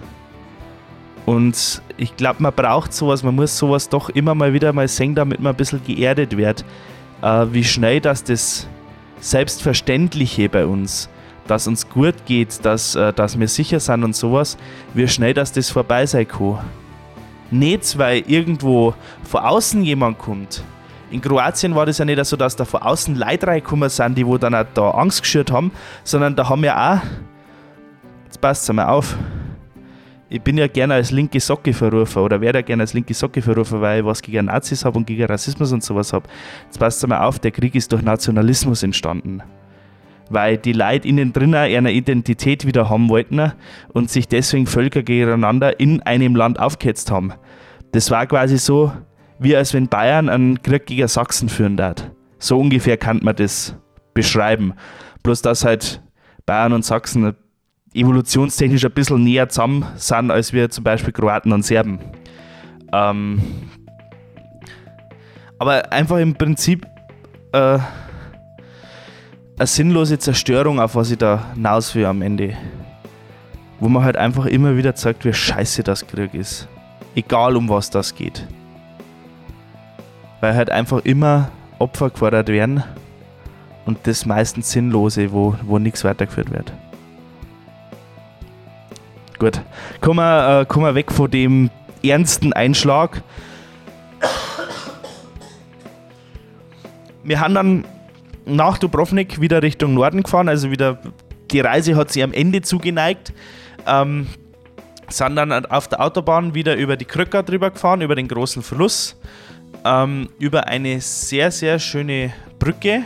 Und 1.25 1.81
ich 1.97 2.15
glaube, 2.17 2.43
man 2.43 2.53
braucht 2.53 2.93
sowas, 2.93 3.23
man 3.23 3.35
muss 3.35 3.57
sowas 3.57 3.87
doch 3.87 4.09
immer 4.09 4.35
mal 4.35 4.53
wieder 4.53 4.73
mal 4.73 4.87
sehen, 4.87 5.15
damit 5.15 5.39
man 5.39 5.53
ein 5.53 5.57
bisschen 5.57 5.83
geerdet 5.85 6.35
wird. 6.35 6.65
Äh, 7.21 7.45
wie 7.51 7.63
schnell 7.63 8.01
dass 8.01 8.23
das 8.23 8.67
Selbstverständliche 9.19 10.49
bei 10.49 10.65
uns, 10.65 11.09
dass 11.47 11.67
uns 11.67 11.87
gut 11.87 12.15
geht, 12.25 12.65
dass, 12.65 12.95
äh, 12.95 13.13
dass 13.13 13.39
wir 13.39 13.47
sicher 13.47 13.79
sind 13.79 14.03
und 14.03 14.15
sowas, 14.15 14.57
wie 14.93 15.07
schnell 15.07 15.33
dass 15.33 15.53
das 15.53 15.69
vorbei 15.69 16.05
sein 16.05 16.27
kann. 16.27 16.59
Nicht, 17.51 17.97
weil 17.97 18.23
irgendwo 18.27 18.93
von 19.23 19.41
außen 19.41 19.83
jemand 19.83 20.17
kommt. 20.17 20.63
In 21.11 21.21
Kroatien 21.21 21.75
war 21.75 21.85
das 21.85 21.99
ja 21.99 22.05
nicht 22.05 22.25
so, 22.25 22.35
dass 22.35 22.55
da 22.55 22.65
von 22.65 22.81
außen 22.81 23.15
Leute 23.15 23.47
reingekommen 23.47 23.87
sind, 23.87 24.17
die 24.17 24.25
wo 24.25 24.37
dann 24.37 24.55
auch 24.55 24.65
da 24.73 24.89
Angst 24.89 25.21
geschürt 25.21 25.51
haben, 25.51 25.71
sondern 26.03 26.35
da 26.35 26.49
haben 26.49 26.63
wir 26.63 26.75
auch, 26.75 26.97
jetzt 28.25 28.41
passt 28.41 28.63
es 28.63 28.69
einmal 28.71 28.87
auf, 28.87 29.15
ich 30.29 30.41
bin 30.41 30.57
ja 30.57 30.67
gerne 30.67 30.95
als 30.95 31.11
linke 31.11 31.39
Socke 31.39 31.73
verrufen 31.73 32.19
oder 32.19 32.41
werde 32.41 32.59
ja 32.59 32.63
gerne 32.63 32.83
als 32.83 32.93
linke 32.93 33.13
Socke 33.13 33.41
verrufen, 33.41 33.81
weil 33.81 33.99
ich 33.99 34.05
was 34.05 34.21
gegen 34.21 34.45
Nazis 34.45 34.83
habe 34.85 34.97
und 34.97 35.05
gegen 35.05 35.25
Rassismus 35.25 35.71
und 35.71 35.83
sowas 35.83 36.13
habe. 36.13 36.27
Jetzt 36.65 36.79
passt 36.79 37.05
mal 37.07 37.25
auf, 37.25 37.39
der 37.39 37.51
Krieg 37.51 37.75
ist 37.75 37.91
durch 37.91 38.01
Nationalismus 38.01 38.83
entstanden. 38.83 39.43
Weil 40.29 40.57
die 40.57 40.73
Leute 40.73 41.07
innen 41.07 41.33
drinnen 41.33 41.55
eine 41.55 41.91
Identität 41.91 42.65
wieder 42.65 42.89
haben 42.89 43.09
wollten 43.09 43.51
und 43.93 44.09
sich 44.09 44.27
deswegen 44.27 44.65
Völker 44.65 45.03
gegeneinander 45.03 45.79
in 45.79 46.01
einem 46.01 46.35
Land 46.35 46.59
aufgehetzt 46.59 47.11
haben. 47.11 47.33
Das 47.91 48.09
war 48.09 48.25
quasi 48.25 48.57
so, 48.57 48.91
wie 49.37 49.55
als 49.55 49.73
wenn 49.73 49.87
Bayern 49.87 50.29
einen 50.29 50.61
Krieg 50.63 50.87
gegen 50.87 51.07
Sachsen 51.07 51.49
führen 51.49 51.77
darf. 51.77 52.09
So 52.39 52.59
ungefähr 52.59 52.97
kann 52.97 53.19
man 53.21 53.35
das 53.35 53.75
beschreiben. 54.13 54.73
Bloß 55.21 55.41
dass 55.41 55.63
halt 55.63 56.01
Bayern 56.45 56.73
und 56.73 56.83
Sachsen 56.85 57.35
evolutionstechnisch 57.93 58.85
ein 58.85 58.91
bisschen 58.91 59.23
näher 59.23 59.49
zusammen 59.49 59.85
sind, 59.95 60.31
als 60.31 60.53
wir 60.53 60.69
zum 60.69 60.83
Beispiel 60.83 61.13
Kroaten 61.13 61.51
und 61.51 61.63
Serben. 61.63 61.99
Ähm, 62.91 63.41
aber 65.59 65.91
einfach 65.91 66.17
im 66.17 66.35
Prinzip 66.35 66.85
äh, 67.51 67.79
eine 69.57 69.67
sinnlose 69.67 70.19
Zerstörung, 70.19 70.79
auf 70.79 70.95
was 70.95 71.11
ich 71.11 71.17
da 71.17 71.53
hinaus 71.53 71.93
will 71.95 72.05
am 72.05 72.21
Ende. 72.21 72.57
Wo 73.79 73.89
man 73.89 74.03
halt 74.03 74.17
einfach 74.17 74.45
immer 74.45 74.77
wieder 74.77 74.95
zeigt, 74.95 75.25
wie 75.25 75.33
scheiße 75.33 75.83
das 75.83 76.07
Krieg 76.07 76.33
ist. 76.33 76.67
Egal 77.15 77.55
um 77.55 77.69
was 77.69 77.89
das 77.89 78.15
geht. 78.15 78.47
Weil 80.41 80.55
halt 80.55 80.69
einfach 80.69 81.05
immer 81.05 81.49
Opfer 81.79 82.09
gefordert 82.09 82.49
werden 82.49 82.83
und 83.85 83.99
das 84.03 84.25
meistens 84.25 84.71
Sinnlose, 84.71 85.31
wo, 85.31 85.55
wo 85.63 85.79
nichts 85.79 86.03
weitergeführt 86.03 86.51
wird. 86.51 86.73
Gut. 89.43 89.59
Kommen 89.99 90.19
wir, 90.19 90.61
äh, 90.61 90.65
kommen 90.65 90.85
wir 90.85 90.95
weg 90.95 91.11
von 91.11 91.29
dem 91.29 91.69
ernsten 92.01 92.53
Einschlag. 92.53 93.21
Wir 97.25 97.41
haben 97.41 97.53
dann 97.53 97.85
nach 98.45 98.77
Dubrovnik 98.77 99.41
wieder 99.41 99.61
Richtung 99.61 99.95
Norden 99.95 100.23
gefahren, 100.23 100.47
also 100.47 100.71
wieder 100.71 100.97
die 101.51 101.59
Reise 101.59 101.97
hat 101.97 102.13
sich 102.13 102.23
am 102.23 102.31
Ende 102.31 102.61
zugeneigt. 102.61 103.33
Ähm, 103.85 104.27
sind 105.09 105.35
dann 105.35 105.65
auf 105.65 105.89
der 105.89 105.99
Autobahn 105.99 106.55
wieder 106.55 106.77
über 106.77 106.95
die 106.95 107.03
Kröcker 107.03 107.43
drüber 107.43 107.69
gefahren, 107.69 107.99
über 107.99 108.15
den 108.15 108.29
großen 108.29 108.63
Fluss, 108.63 109.19
ähm, 109.83 110.29
über 110.39 110.67
eine 110.67 111.01
sehr, 111.01 111.51
sehr 111.51 111.79
schöne 111.79 112.31
Brücke, 112.59 113.03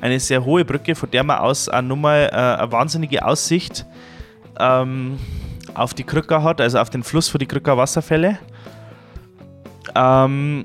eine 0.00 0.18
sehr 0.18 0.44
hohe 0.44 0.64
Brücke, 0.64 0.96
von 0.96 1.08
der 1.08 1.22
man 1.22 1.38
aus 1.38 1.68
auch 1.68 1.82
nochmal 1.82 2.30
äh, 2.32 2.34
eine 2.34 2.72
wahnsinnige 2.72 3.24
Aussicht 3.24 3.86
ähm, 4.58 5.18
auf 5.74 5.94
die 5.94 6.04
Krücker 6.04 6.42
hat, 6.42 6.60
also 6.60 6.78
auf 6.78 6.90
den 6.90 7.02
Fluss 7.02 7.28
für 7.28 7.38
die 7.38 7.46
Krücker 7.46 7.76
Wasserfälle. 7.76 8.38
Ähm, 9.94 10.64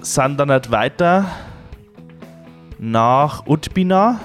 sind 0.00 0.38
dann 0.38 0.50
halt 0.50 0.70
weiter 0.70 1.26
nach 2.78 3.46
Utbina. 3.46 4.20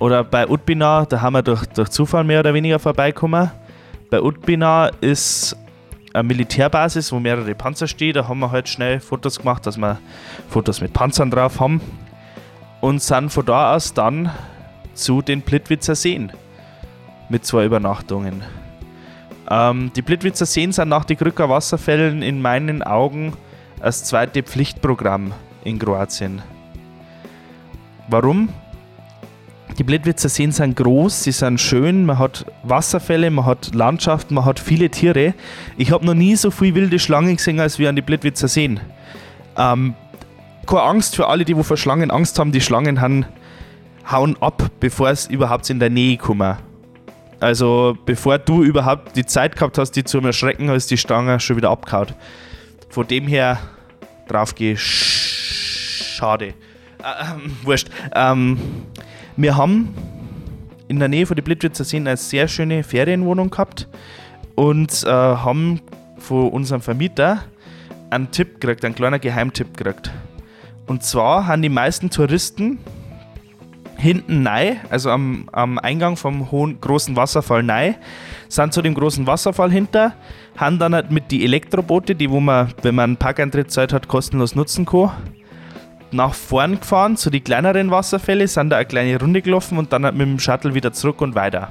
Oder 0.00 0.24
bei 0.24 0.48
Utbina, 0.48 1.06
da 1.06 1.20
haben 1.20 1.34
wir 1.34 1.42
durch, 1.42 1.66
durch 1.66 1.90
Zufall 1.90 2.24
mehr 2.24 2.40
oder 2.40 2.52
weniger 2.52 2.78
vorbeikommen. 2.78 3.50
Bei 4.10 4.20
Utbina 4.20 4.90
ist 5.00 5.56
eine 6.12 6.24
Militärbasis, 6.24 7.12
wo 7.12 7.20
mehrere 7.20 7.54
Panzer 7.54 7.86
stehen. 7.86 8.14
Da 8.14 8.28
haben 8.28 8.40
wir 8.40 8.50
halt 8.50 8.68
schnell 8.68 9.00
Fotos 9.00 9.38
gemacht, 9.38 9.66
dass 9.66 9.76
wir 9.76 9.98
Fotos 10.48 10.80
mit 10.80 10.92
Panzern 10.92 11.30
drauf 11.30 11.60
haben. 11.60 11.80
Und 12.80 13.02
sind 13.02 13.30
von 13.30 13.46
da 13.46 13.74
aus 13.74 13.94
dann 13.94 14.30
zu 14.94 15.22
den 15.22 15.42
Plitwitzer 15.42 15.94
Seen 15.94 16.32
mit 17.28 17.44
zwei 17.44 17.64
Übernachtungen. 17.64 18.42
Ähm, 19.50 19.90
die 19.94 20.02
Blitwitzer 20.02 20.46
Seen 20.46 20.72
sind 20.72 20.88
nach 20.88 21.04
den 21.04 21.16
Krücker 21.16 21.48
Wasserfällen 21.48 22.22
in 22.22 22.40
meinen 22.40 22.82
Augen 22.82 23.34
das 23.80 24.04
zweite 24.04 24.42
Pflichtprogramm 24.42 25.32
in 25.64 25.78
Kroatien. 25.78 26.42
Warum? 28.08 28.48
die 29.78 29.84
Blitwitzer 29.84 30.28
Seen 30.28 30.52
sind 30.52 30.76
groß, 30.76 31.24
sie 31.24 31.32
sind 31.32 31.60
schön, 31.60 32.06
man 32.06 32.18
hat 32.18 32.46
Wasserfälle, 32.62 33.30
man 33.30 33.44
hat 33.44 33.74
Landschaften, 33.74 34.34
man 34.34 34.44
hat 34.44 34.60
viele 34.60 34.88
Tiere. 34.90 35.34
Ich 35.76 35.90
habe 35.90 36.06
noch 36.06 36.14
nie 36.14 36.36
so 36.36 36.50
viele 36.50 36.74
wilde 36.76 36.98
Schlangen 36.98 37.36
gesehen, 37.36 37.58
als 37.60 37.78
wir 37.78 37.88
an 37.88 37.96
die 37.96 38.02
Blitwitzer 38.02 38.48
Seen. 38.48 38.80
Ähm, 39.56 39.94
keine 40.66 40.82
Angst 40.82 41.16
für 41.16 41.26
alle, 41.26 41.44
die 41.44 41.54
vor 41.54 41.76
Schlangen 41.76 42.10
Angst 42.10 42.38
haben, 42.38 42.52
die 42.52 42.60
Schlangen 42.60 43.00
haben, 43.00 43.26
hauen 44.10 44.36
ab, 44.40 44.70
bevor 44.80 45.10
es 45.10 45.26
überhaupt 45.26 45.68
in 45.70 45.80
der 45.80 45.90
Nähe 45.90 46.16
kommen. 46.16 46.56
Also 47.40 47.96
bevor 48.04 48.38
du 48.38 48.62
überhaupt 48.62 49.16
die 49.16 49.26
Zeit 49.26 49.56
gehabt 49.56 49.78
hast, 49.78 49.92
die 49.92 50.04
zu 50.04 50.18
erschrecken, 50.20 50.68
ist 50.70 50.90
die 50.90 50.96
Stange 50.96 51.40
schon 51.40 51.56
wieder 51.56 51.70
abgehauen. 51.70 52.08
Von 52.88 53.06
dem 53.06 53.26
her 53.26 53.58
drauf 54.28 54.54
geh. 54.54 54.76
Schade. 54.76 56.46
Äh, 56.46 56.52
ähm, 57.02 57.56
wurscht. 57.62 57.88
Ähm, 58.14 58.58
wir 59.36 59.56
haben 59.56 59.94
in 60.88 60.98
der 60.98 61.08
Nähe 61.08 61.26
von 61.26 61.36
den 61.36 61.44
Blitwitzer 61.44 61.84
Seen 61.84 62.06
eine 62.06 62.16
sehr 62.16 62.48
schöne 62.48 62.82
Ferienwohnung 62.82 63.50
gehabt 63.50 63.88
und 64.54 65.04
äh, 65.04 65.08
haben 65.08 65.80
von 66.18 66.50
unserem 66.50 66.80
Vermieter 66.80 67.44
einen 68.10 68.30
Tipp 68.30 68.60
gekriegt, 68.60 68.84
einen 68.84 68.94
kleinen 68.94 69.20
Geheimtipp 69.20 69.76
gekriegt. 69.76 70.12
Und 70.86 71.02
zwar 71.02 71.46
haben 71.46 71.62
die 71.62 71.68
meisten 71.68 72.10
Touristen 72.10 72.78
hinten 73.96 74.42
nein, 74.42 74.80
also 74.90 75.10
am, 75.10 75.48
am 75.52 75.78
Eingang 75.78 76.16
vom 76.16 76.50
hohen, 76.50 76.80
großen 76.80 77.16
Wasserfall 77.16 77.62
nein, 77.62 77.96
sind 78.48 78.72
zu 78.72 78.82
dem 78.82 78.94
großen 78.94 79.26
Wasserfall 79.26 79.70
hinter, 79.70 80.14
haben 80.56 80.78
dann 80.78 80.94
halt 80.94 81.10
mit 81.10 81.30
die 81.30 81.44
Elektroboote, 81.44 82.14
die 82.14 82.30
wo 82.30 82.40
man, 82.40 82.72
wenn 82.82 82.94
man 82.94 83.10
einen 83.10 83.16
Parkeintritt 83.16 83.70
Zeit 83.70 83.92
hat, 83.92 84.08
kostenlos 84.08 84.54
nutzen 84.54 84.84
kann, 84.84 85.10
nach 86.12 86.34
vorn 86.34 86.78
gefahren 86.78 87.16
zu 87.16 87.30
den 87.30 87.42
kleineren 87.42 87.90
Wasserfällen, 87.90 88.46
sind 88.46 88.70
da 88.70 88.76
eine 88.76 88.86
kleine 88.86 89.18
Runde 89.18 89.42
gelaufen 89.42 89.78
und 89.78 89.92
dann 89.92 90.04
halt 90.04 90.14
mit 90.14 90.26
dem 90.26 90.38
Shuttle 90.38 90.74
wieder 90.74 90.92
zurück 90.92 91.20
und 91.20 91.34
weiter. 91.34 91.68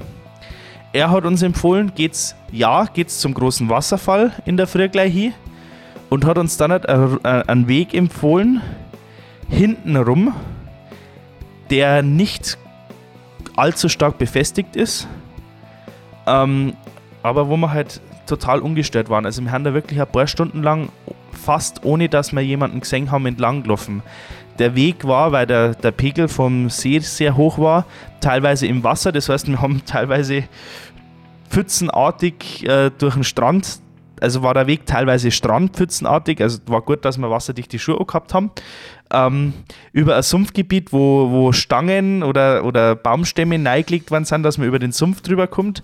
Er 0.92 1.10
hat 1.10 1.24
uns 1.24 1.42
empfohlen, 1.42 1.92
geht's, 1.94 2.36
ja, 2.52 2.84
geht's 2.84 3.18
zum 3.18 3.34
großen 3.34 3.68
Wasserfall 3.68 4.32
in 4.44 4.56
der 4.56 4.66
Früh 4.66 4.88
gleich 4.88 5.12
hin 5.12 5.34
und 6.10 6.24
hat 6.24 6.38
uns 6.38 6.56
dann 6.56 6.70
halt 6.70 6.86
einen 6.88 7.66
Weg 7.66 7.94
empfohlen, 7.94 8.60
hinten 9.48 9.96
rum, 9.96 10.34
der 11.70 12.02
nicht 12.02 12.58
allzu 13.56 13.88
stark 13.88 14.18
befestigt 14.18 14.76
ist, 14.76 15.06
ähm, 16.26 16.74
aber 17.22 17.48
wo 17.48 17.56
wir 17.56 17.72
halt 17.72 18.00
total 18.26 18.60
ungestört 18.60 19.10
waren. 19.10 19.26
Also 19.26 19.42
wir 19.42 19.52
haben 19.52 19.64
da 19.64 19.74
wirklich 19.74 20.00
ein 20.00 20.06
paar 20.06 20.26
Stunden 20.26 20.62
lang 20.62 20.88
fast 21.32 21.84
ohne 21.84 22.08
dass 22.08 22.32
wir 22.32 22.40
jemanden 22.40 22.80
gesehen 22.80 23.10
haben, 23.10 23.26
entlang 23.26 23.62
gelaufen. 23.62 24.02
Der 24.58 24.74
Weg 24.74 25.04
war, 25.04 25.32
weil 25.32 25.46
der, 25.46 25.74
der 25.74 25.90
Pegel 25.90 26.28
vom 26.28 26.70
See 26.70 26.98
sehr 27.00 27.36
hoch 27.36 27.58
war, 27.58 27.86
teilweise 28.20 28.66
im 28.66 28.82
Wasser. 28.84 29.12
Das 29.12 29.28
heißt, 29.28 29.48
wir 29.48 29.60
haben 29.60 29.82
teilweise 29.86 30.44
pfützenartig 31.50 32.66
äh, 32.66 32.90
durch 32.96 33.14
den 33.14 33.24
Strand, 33.24 33.80
also 34.20 34.42
war 34.42 34.54
der 34.54 34.66
Weg 34.66 34.86
teilweise 34.86 35.30
strandpfützenartig, 35.30 36.40
also 36.40 36.58
war 36.66 36.82
gut, 36.82 37.04
dass 37.04 37.18
wir 37.18 37.30
wasserdichte 37.30 37.78
Schuhe 37.78 38.04
gehabt 38.04 38.34
haben. 38.34 38.50
Ähm, 39.12 39.52
über 39.92 40.16
ein 40.16 40.22
Sumpfgebiet, 40.22 40.92
wo, 40.92 41.30
wo 41.30 41.52
Stangen 41.52 42.22
oder, 42.22 42.64
oder 42.64 42.94
Baumstämme 42.94 43.58
neigelegt 43.58 44.10
worden 44.10 44.24
sind, 44.24 44.42
dass 44.42 44.58
man 44.58 44.66
über 44.68 44.78
den 44.78 44.92
Sumpf 44.92 45.20
drüber 45.20 45.46
kommt. 45.46 45.82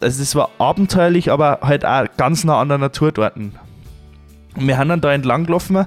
Also 0.00 0.20
das 0.20 0.34
war 0.34 0.50
abenteuerlich, 0.58 1.30
aber 1.30 1.60
halt 1.62 1.84
auch 1.84 2.06
ganz 2.16 2.44
nah 2.44 2.60
an 2.60 2.68
der 2.68 2.78
Natur 2.78 3.12
dort. 3.12 3.36
Und 3.36 3.52
wir 4.56 4.78
haben 4.78 4.88
dann 4.88 5.00
da 5.00 5.12
entlang 5.12 5.44
gelaufen 5.44 5.86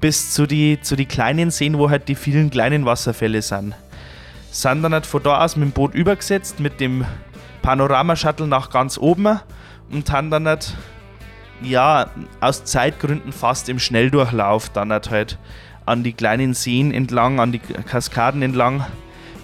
bis 0.00 0.34
zu 0.34 0.46
die, 0.46 0.80
zu 0.82 0.96
die 0.96 1.06
kleinen 1.06 1.50
Seen, 1.50 1.78
wo 1.78 1.88
halt 1.88 2.08
die 2.08 2.16
vielen 2.16 2.50
kleinen 2.50 2.84
Wasserfälle 2.84 3.40
sind. 3.40 3.74
Sind 4.50 4.82
dann 4.82 4.92
halt 4.92 5.06
von 5.06 5.22
da 5.22 5.42
aus 5.42 5.56
mit 5.56 5.68
dem 5.68 5.72
Boot 5.72 5.94
übergesetzt, 5.94 6.60
mit 6.60 6.80
dem 6.80 7.06
Panorama-Shuttle 7.62 8.48
nach 8.48 8.70
ganz 8.70 8.98
oben 8.98 9.38
und 9.90 10.10
haben 10.10 10.30
dann 10.30 10.46
halt, 10.46 10.74
ja, 11.64 12.10
aus 12.40 12.64
Zeitgründen 12.64 13.32
fast 13.32 13.68
im 13.68 13.78
Schnelldurchlauf 13.78 14.68
dann 14.68 14.92
halt, 14.92 15.10
halt 15.10 15.38
an 15.86 16.02
die 16.02 16.12
kleinen 16.12 16.54
Seen 16.54 16.92
entlang, 16.92 17.40
an 17.40 17.52
die 17.52 17.58
Kaskaden 17.58 18.42
entlang. 18.42 18.84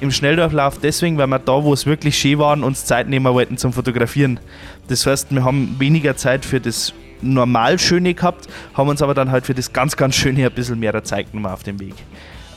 Im 0.01 0.13
Schnelldurchlauf 0.13 0.79
deswegen, 0.79 1.19
weil 1.19 1.27
wir 1.27 1.41
da, 1.41 1.65
wo 1.65 1.73
es 1.73 1.85
wirklich 1.85 2.17
schön 2.17 2.39
waren, 2.39 2.63
uns 2.63 2.85
Zeit 2.85 3.09
nehmen 3.09 3.33
wollten 3.33 3.59
zum 3.59 3.73
Fotografieren. 3.73 4.39
Das 4.87 5.05
heißt, 5.07 5.35
wir 5.35 5.43
haben 5.45 5.75
weniger 5.79 6.17
Zeit 6.17 6.45
für 6.45 6.61
das 6.61 6.93
normal 7.21 7.81
Schöne 7.81 8.15
gehabt, 8.15 8.49
haben 8.75 8.89
uns 8.89 9.03
aber 9.03 9.15
dann 9.15 9.33
halt 9.33 9.47
für 9.47 9.55
das 9.55 9.73
ganz, 9.73 9.97
ganz 9.97 10.15
Schöne 10.15 10.47
ein 10.47 10.53
bisschen 10.53 10.79
mehr 10.79 11.03
Zeit 11.03 11.33
genommen 11.33 11.53
auf 11.53 11.65
dem 11.65 11.81
Weg. 11.81 11.95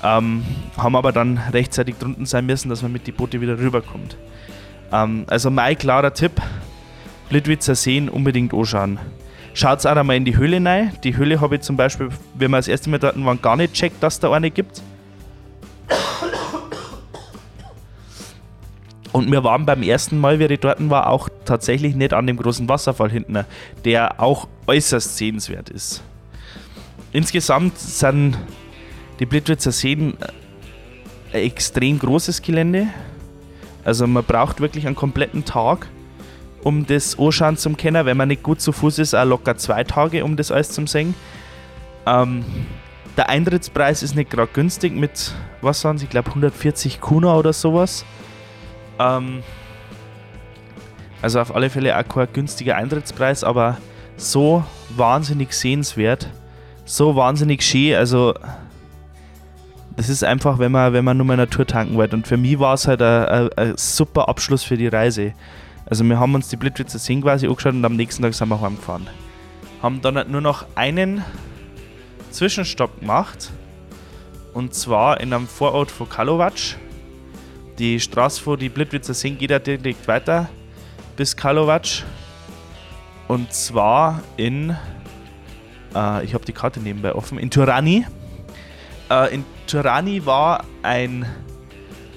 Ähm, 0.04 0.44
haben 0.78 0.96
aber 0.96 1.12
dann 1.12 1.40
rechtzeitig 1.52 1.96
drunten 1.98 2.26
sein 2.26 2.46
müssen, 2.46 2.70
dass 2.70 2.82
man 2.82 2.92
mit 2.92 3.08
die 3.08 3.12
Boote 3.12 3.42
wieder 3.42 3.58
rüberkommt. 3.58 4.18
Ähm, 4.92 5.26
also 5.28 5.50
mein 5.50 5.78
klarer 5.78 6.14
Tipp, 6.14 6.34
Blitwitzer 7.30 7.76
Seen 7.76 8.10
unbedingt 8.10 8.54
anschauen. 8.54 9.00
Schaut 9.54 9.86
auch 9.86 9.96
einmal 9.96 10.16
in 10.16 10.26
die 10.26 10.38
Höhle 10.38 10.64
rein. 10.64 10.94
Die 11.04 11.16
Höhle 11.18 11.42
habe 11.42 11.56
ich 11.56 11.62
zum 11.62 11.76
Beispiel, 11.76 12.10
wenn 12.36 12.52
wir 12.52 12.58
das 12.58 12.68
erste 12.68 12.90
Mal 12.90 13.00
dort 13.00 13.24
waren, 13.24 13.42
gar 13.42 13.58
nicht 13.58 13.74
checkt, 13.74 14.02
dass 14.02 14.20
da 14.20 14.32
eine 14.32 14.50
gibt. 14.50 14.82
Und 19.12 19.30
wir 19.30 19.44
waren 19.44 19.66
beim 19.66 19.84
ersten 19.84 20.20
Mal, 20.20 20.40
wie 20.40 20.46
ich 20.46 20.60
dort 20.60 20.90
war, 20.90 21.08
auch 21.08 21.28
tatsächlich 21.44 21.96
nicht 21.96 22.14
an 22.14 22.28
dem 22.28 22.38
großen 22.38 22.70
Wasserfall 22.70 23.12
hinten, 23.12 23.46
der 23.84 24.22
auch 24.22 24.48
äußerst 24.68 25.18
sehenswert 25.18 25.70
ist. 25.70 26.02
Insgesamt 27.12 27.78
sind 27.78 28.38
die 29.20 29.26
Blitwitzer 29.26 29.74
Seen 29.74 30.14
ein 31.34 31.42
extrem 31.42 32.00
großes 32.00 32.42
Gelände. 32.42 32.88
Also 33.84 34.08
man 34.08 34.24
braucht 34.24 34.62
wirklich 34.62 34.88
einen 34.88 34.96
kompletten 34.96 35.44
Tag, 35.44 35.90
um 36.64 36.86
das 36.86 37.18
anschauen 37.18 37.58
zu 37.58 37.72
können. 37.72 38.06
Wenn 38.06 38.18
man 38.18 38.28
nicht 38.28 38.44
gut 38.44 38.62
zu 38.62 38.72
Fuß 38.72 39.00
ist, 39.00 39.14
auch 39.14 39.26
locker 39.26 39.58
zwei 39.58 39.84
Tage, 39.84 40.24
um 40.24 40.36
das 40.36 40.52
alles 40.52 40.70
zu 40.70 40.86
sehen. 40.88 41.16
Ähm, 42.06 42.46
der 43.18 43.30
Eintrittspreis 43.30 44.04
ist 44.04 44.16
nicht 44.16 44.30
gerade 44.30 44.52
günstig 44.52 44.96
mit, 44.96 45.34
was 45.62 45.84
waren 45.84 45.98
sie, 45.98 46.06
ich 46.06 46.10
glaube 46.10 46.30
140 46.30 47.02
Kuna 47.02 47.36
oder 47.36 47.54
sowas. 47.54 48.06
Ähm, 49.00 49.44
also 51.22 51.40
auf 51.40 51.56
alle 51.56 51.70
Fälle 51.70 51.98
auch 51.98 52.08
kein 52.08 52.28
günstiger 52.34 52.76
Eintrittspreis, 52.78 53.44
aber 53.44 53.78
so 54.18 54.64
wahnsinnig 54.96 55.54
sehenswert, 55.54 56.30
so 56.86 57.16
wahnsinnig 57.16 57.62
schön. 57.62 57.96
Also 57.96 58.34
das 59.96 60.10
ist 60.10 60.24
einfach, 60.24 60.58
wenn 60.58 60.72
man, 60.72 60.94
wenn 60.94 61.06
man 61.06 61.18
nur 61.18 61.26
mal 61.26 61.38
Natur 61.38 61.68
tanken 61.68 61.98
will. 61.98 62.10
Und 62.14 62.28
für 62.28 62.38
mich 62.38 62.60
war 62.60 62.74
es 62.74 62.88
halt 62.88 63.02
ein, 63.02 63.74
super 63.76 64.30
Abschluss 64.30 64.64
für 64.64 64.78
die 64.78 64.88
Reise. 64.88 65.34
Also 65.92 66.06
wir 66.06 66.18
haben 66.18 66.34
uns 66.36 66.48
die 66.48 66.56
Blitwitzer 66.56 67.00
Seen 67.00 67.22
quasi 67.22 67.48
angeschaut 67.48 67.74
und 67.74 67.84
am 67.84 67.98
nächsten 67.98 68.24
Tag 68.24 68.34
sind 68.34 68.48
wir 68.48 68.62
heimgefahren. 68.62 69.08
Haben 69.82 70.02
dann 70.02 70.16
halt 70.16 70.30
nur 70.30 70.40
noch 70.40 70.66
einen 70.74 71.22
Zwischenstopp 72.30 73.02
gemacht. 73.02 73.52
Und 74.54 74.74
zwar 74.74 75.20
in 75.20 75.34
einem 75.34 75.50
Vorort 75.50 75.92
von 75.92 76.08
Karlovac. 76.08 76.78
Die 77.78 78.00
Straße 78.00 78.42
vor 78.42 78.56
die 78.56 78.70
Blitwitzer 78.70 79.14
Seen 79.14 79.38
geht 79.38 79.52
ja 79.52 79.60
direkt 79.60 80.08
weiter 80.08 80.50
bis 81.18 81.36
Karlovac. 81.36 82.04
Und 83.28 83.52
zwar 83.52 84.22
in, 84.38 84.70
äh, 85.94 86.24
ich 86.24 86.34
habe 86.34 86.46
die 86.46 86.54
Karte 86.54 86.80
nebenbei 86.80 87.14
offen, 87.14 87.38
in 87.38 87.52
Turani. 87.52 88.06
Äh, 89.10 89.36
in 89.36 89.44
Turani 89.68 90.26
war 90.26 90.64
ein, 90.84 91.26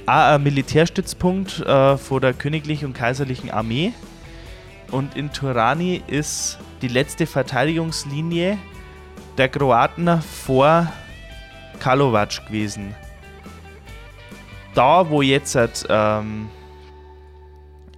ein 0.06 0.42
Militärstützpunkt 0.42 1.60
äh, 1.60 1.96
vor 1.96 2.20
der 2.20 2.32
königlichen 2.32 2.88
und 2.88 2.94
kaiserlichen 2.94 3.50
Armee. 3.50 3.92
Und 4.90 5.16
in 5.16 5.32
Turani 5.32 6.02
ist 6.06 6.58
die 6.82 6.88
letzte 6.88 7.26
Verteidigungslinie 7.26 8.58
der 9.38 9.48
Kroaten 9.48 10.20
vor 10.22 10.92
Karlovac 11.80 12.46
gewesen 12.46 12.94
da, 14.74 15.08
wo 15.08 15.22
jetzt 15.22 15.56
ähm, 15.88 16.50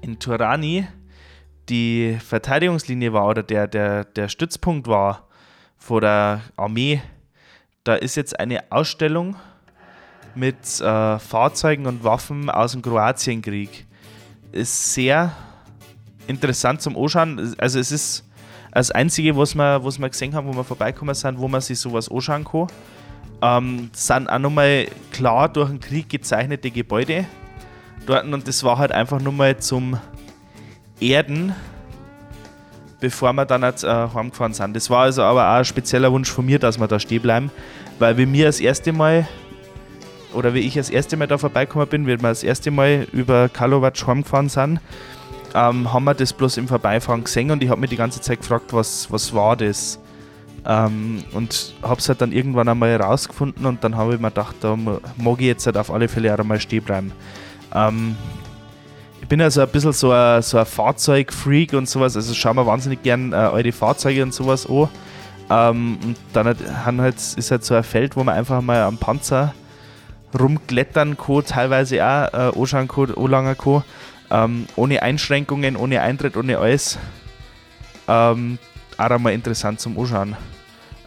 in 0.02 0.18
Turani 0.18 0.86
die 1.68 2.18
Verteidigungslinie 2.24 3.12
war 3.12 3.26
oder 3.26 3.42
der, 3.42 3.66
der, 3.66 4.04
der 4.04 4.28
Stützpunkt 4.28 4.86
war 4.86 5.26
vor 5.76 6.00
der 6.00 6.42
Armee, 6.56 7.02
da 7.82 7.94
ist 7.94 8.16
jetzt 8.16 8.38
eine 8.38 8.70
Ausstellung 8.70 9.36
mit 10.36 10.80
äh, 10.80 11.18
Fahrzeugen 11.18 11.86
und 11.86 12.04
Waffen 12.04 12.50
aus 12.50 12.72
dem 12.72 12.82
Kroatienkrieg. 12.82 13.86
Ist 14.52 14.94
sehr 14.94 15.32
interessant 16.26 16.82
zum 16.82 16.96
Anschauen. 16.96 17.54
Also 17.58 17.78
es 17.78 17.92
ist 17.92 18.24
das 18.72 18.90
Einzige, 18.90 19.36
was 19.36 19.54
wir, 19.54 19.82
was 19.84 19.98
wir 19.98 20.08
gesehen 20.08 20.34
haben, 20.34 20.48
wo 20.48 20.54
wir 20.54 20.64
vorbeikommen 20.64 21.14
sind, 21.14 21.38
wo 21.38 21.48
man 21.48 21.60
sich 21.60 21.78
sowas 21.78 22.10
anschauen 22.10 22.44
kann 22.44 22.68
ähm, 23.42 23.90
sind 23.92 24.28
auch 24.28 24.38
nochmal 24.38 24.86
klar 25.12 25.48
durch 25.48 25.70
den 25.70 25.80
Krieg 25.80 26.08
gezeichnete 26.08 26.70
Gebäude 26.70 27.26
dort 28.06 28.24
und 28.24 28.46
das 28.46 28.62
war 28.64 28.78
halt 28.78 28.92
einfach 28.92 29.20
nur 29.20 29.32
mal 29.32 29.56
zum 29.58 29.98
Erden, 31.00 31.54
bevor 33.00 33.32
wir 33.34 33.44
dann 33.44 33.62
jetzt, 33.62 33.84
äh, 33.84 33.88
heimgefahren 33.88 34.54
sind. 34.54 34.74
Das 34.74 34.88
war 34.88 35.02
also 35.02 35.22
aber 35.22 35.50
auch 35.50 35.58
ein 35.58 35.64
spezieller 35.64 36.10
Wunsch 36.10 36.30
von 36.30 36.46
mir, 36.46 36.58
dass 36.58 36.78
wir 36.78 36.86
da 36.86 36.98
stehen 36.98 37.22
bleiben, 37.22 37.50
weil 37.98 38.16
wir 38.16 38.26
mir 38.26 38.46
das 38.46 38.60
erste 38.60 38.92
Mal 38.92 39.28
oder 40.36 40.54
wie 40.54 40.60
ich 40.60 40.74
das 40.74 40.90
erste 40.90 41.16
Mal 41.16 41.26
da 41.26 41.38
vorbeigekommen 41.38 41.88
bin, 41.88 42.06
wie 42.06 42.10
wir 42.10 42.18
das 42.18 42.42
erste 42.42 42.70
Mal 42.70 43.06
über 43.12 43.48
Karlovac 43.48 44.06
heimgefahren 44.06 44.48
sind, 44.48 44.80
ähm, 45.54 45.92
haben 45.92 46.04
wir 46.04 46.14
das 46.14 46.32
bloß 46.32 46.58
im 46.58 46.68
Vorbeifahren 46.68 47.24
gesehen 47.24 47.50
und 47.50 47.62
ich 47.62 47.70
habe 47.70 47.80
mich 47.80 47.90
die 47.90 47.96
ganze 47.96 48.20
Zeit 48.20 48.40
gefragt, 48.40 48.72
was, 48.72 49.10
was 49.10 49.34
war 49.34 49.56
das? 49.56 49.98
Ähm, 50.66 51.24
und 51.32 51.74
habe 51.82 51.98
es 52.00 52.08
halt 52.08 52.20
dann 52.20 52.32
irgendwann 52.32 52.68
einmal 52.68 52.94
rausgefunden 52.96 53.64
und 53.66 53.82
dann 53.82 53.96
habe 53.96 54.14
ich 54.14 54.20
mir 54.20 54.28
gedacht, 54.28 54.56
da 54.60 54.76
mag 54.76 55.40
ich 55.40 55.46
jetzt 55.46 55.66
halt 55.66 55.76
auf 55.76 55.90
alle 55.90 56.08
Fälle 56.08 56.34
auch 56.34 56.38
einmal 56.38 56.60
stehen 56.60 56.82
bleiben. 56.82 57.12
Ähm, 57.74 58.16
ich 59.22 59.28
bin 59.28 59.40
ja 59.40 59.50
so 59.50 59.62
ein 59.62 59.68
bisschen 59.68 59.92
so 59.92 60.12
ein, 60.12 60.42
so 60.42 60.58
ein 60.58 60.66
Fahrzeugfreak 60.66 61.72
und 61.72 61.88
sowas, 61.88 62.16
also 62.16 62.34
schaue 62.34 62.54
mir 62.54 62.66
wahnsinnig 62.66 63.02
gern 63.02 63.32
äh, 63.32 63.36
eure 63.36 63.72
Fahrzeuge 63.72 64.22
und 64.22 64.34
sowas 64.34 64.68
an. 64.68 64.88
Ähm, 65.48 65.98
und 66.04 66.16
dann 66.32 66.46
halt, 66.46 66.58
halt, 66.84 67.16
ist 67.16 67.50
halt 67.50 67.64
so 67.64 67.74
ein 67.74 67.84
Feld, 67.84 68.16
wo 68.16 68.24
man 68.24 68.34
einfach 68.34 68.60
mal 68.60 68.82
am 68.82 68.98
Panzer 68.98 69.54
rumklettern 70.38 71.16
kann, 71.16 71.44
teilweise 71.44 72.04
auch 72.04 72.32
äh, 72.32 72.60
anschauen 72.60 72.88
kann, 72.88 73.14
anlangen 73.14 73.56
kann. 73.56 73.84
Ähm, 74.28 74.66
ohne 74.74 75.02
Einschränkungen, 75.02 75.76
ohne 75.76 76.00
Eintritt, 76.00 76.36
ohne 76.36 76.58
alles. 76.58 76.98
Ähm, 78.08 78.58
auch 78.98 79.10
einmal 79.10 79.32
interessant 79.32 79.80
zum 79.80 79.98
Anschauen. 79.98 80.36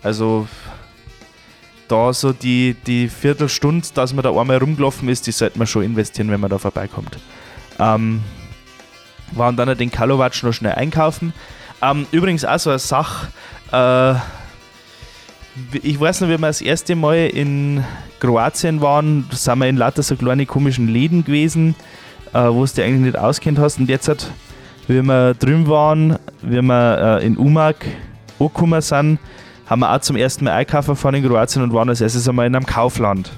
Also 0.02 0.48
da 1.88 2.14
so 2.14 2.32
die, 2.32 2.76
die 2.86 3.10
Viertelstunde, 3.10 3.88
dass 3.94 4.14
man 4.14 4.24
da 4.24 4.30
einmal 4.30 4.58
rumgelaufen 4.58 5.10
ist, 5.10 5.28
die 5.28 5.32
sollte 5.32 5.58
man 5.58 5.68
schon 5.68 5.84
investieren, 5.84 6.30
wenn 6.30 6.40
man 6.40 6.50
da 6.50 6.58
vorbeikommt. 6.58 7.18
Ähm, 7.80 8.22
waren 9.32 9.56
dann 9.58 9.78
den 9.78 9.92
Kalowatsch 9.92 10.44
noch 10.44 10.54
schnell 10.54 10.74
einkaufen. 10.74 11.34
Ähm, 11.82 12.08
übrigens 12.12 12.46
auch 12.46 12.60
so 12.60 12.70
eine 12.70 12.80
Sache, 12.80 13.28
äh, 13.72 14.16
ich 15.82 16.00
weiß 16.00 16.22
noch, 16.22 16.30
wie 16.30 16.38
wir 16.38 16.48
das 16.48 16.62
erste 16.62 16.96
Mal 16.96 17.28
in 17.28 17.84
Kroatien 18.20 18.82
waren, 18.82 19.26
da 19.30 19.36
sind 19.36 19.60
wir 19.60 19.68
in 19.68 19.78
lauter 19.78 20.04
so 20.04 20.16
kleine 20.16 20.46
komischen 20.46 20.88
Läden 20.88 21.24
gewesen, 21.24 21.76
äh, 22.34 22.48
wo 22.48 22.66
du 22.66 22.72
dich 22.72 22.84
eigentlich 22.84 23.14
nicht 23.14 23.18
auskennt 23.18 23.60
hast. 23.60 23.80
Und 23.80 23.90
jetzt, 23.90 24.32
wie 24.88 25.02
wir 25.02 25.34
drüben 25.34 25.68
waren, 25.68 26.18
wie 26.42 26.62
wir 26.62 27.20
äh, 27.22 27.26
in 27.26 27.38
Umag 27.38 27.76
angekommen 28.40 28.82
sind, 28.82 29.20
haben 29.68 29.82
wir 29.82 29.94
auch 29.94 30.02
zum 30.02 30.16
ersten 30.16 30.46
Mal 30.46 30.54
einkaufen 30.54 30.96
fahren 30.96 31.16
in 31.16 31.28
Kroatien 31.28 31.62
und 31.62 31.74
waren 31.74 31.90
als 31.90 32.02
erstes 32.02 32.28
einmal 32.28 32.48
in 32.48 32.56
einem 32.56 32.66
Kaufland. 32.66 33.32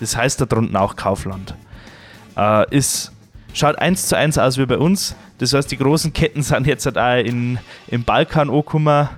Das 0.00 0.16
heißt 0.16 0.40
da 0.40 0.46
drunten 0.46 0.76
auch 0.76 0.96
Kaufland. 0.96 1.54
Äh, 2.36 2.74
ist, 2.74 3.12
schaut 3.52 3.78
eins 3.78 4.06
zu 4.06 4.16
eins 4.16 4.38
aus 4.38 4.58
wie 4.58 4.66
bei 4.66 4.78
uns. 4.78 5.16
Das 5.38 5.52
heißt, 5.52 5.70
die 5.70 5.76
großen 5.76 6.12
Ketten 6.12 6.42
sind 6.42 6.66
jetzt 6.66 6.86
halt 6.86 6.98
auch 6.98 7.24
in, 7.24 7.58
im 7.88 8.04
Balkan 8.04 8.48
angekommen. 8.48 9.08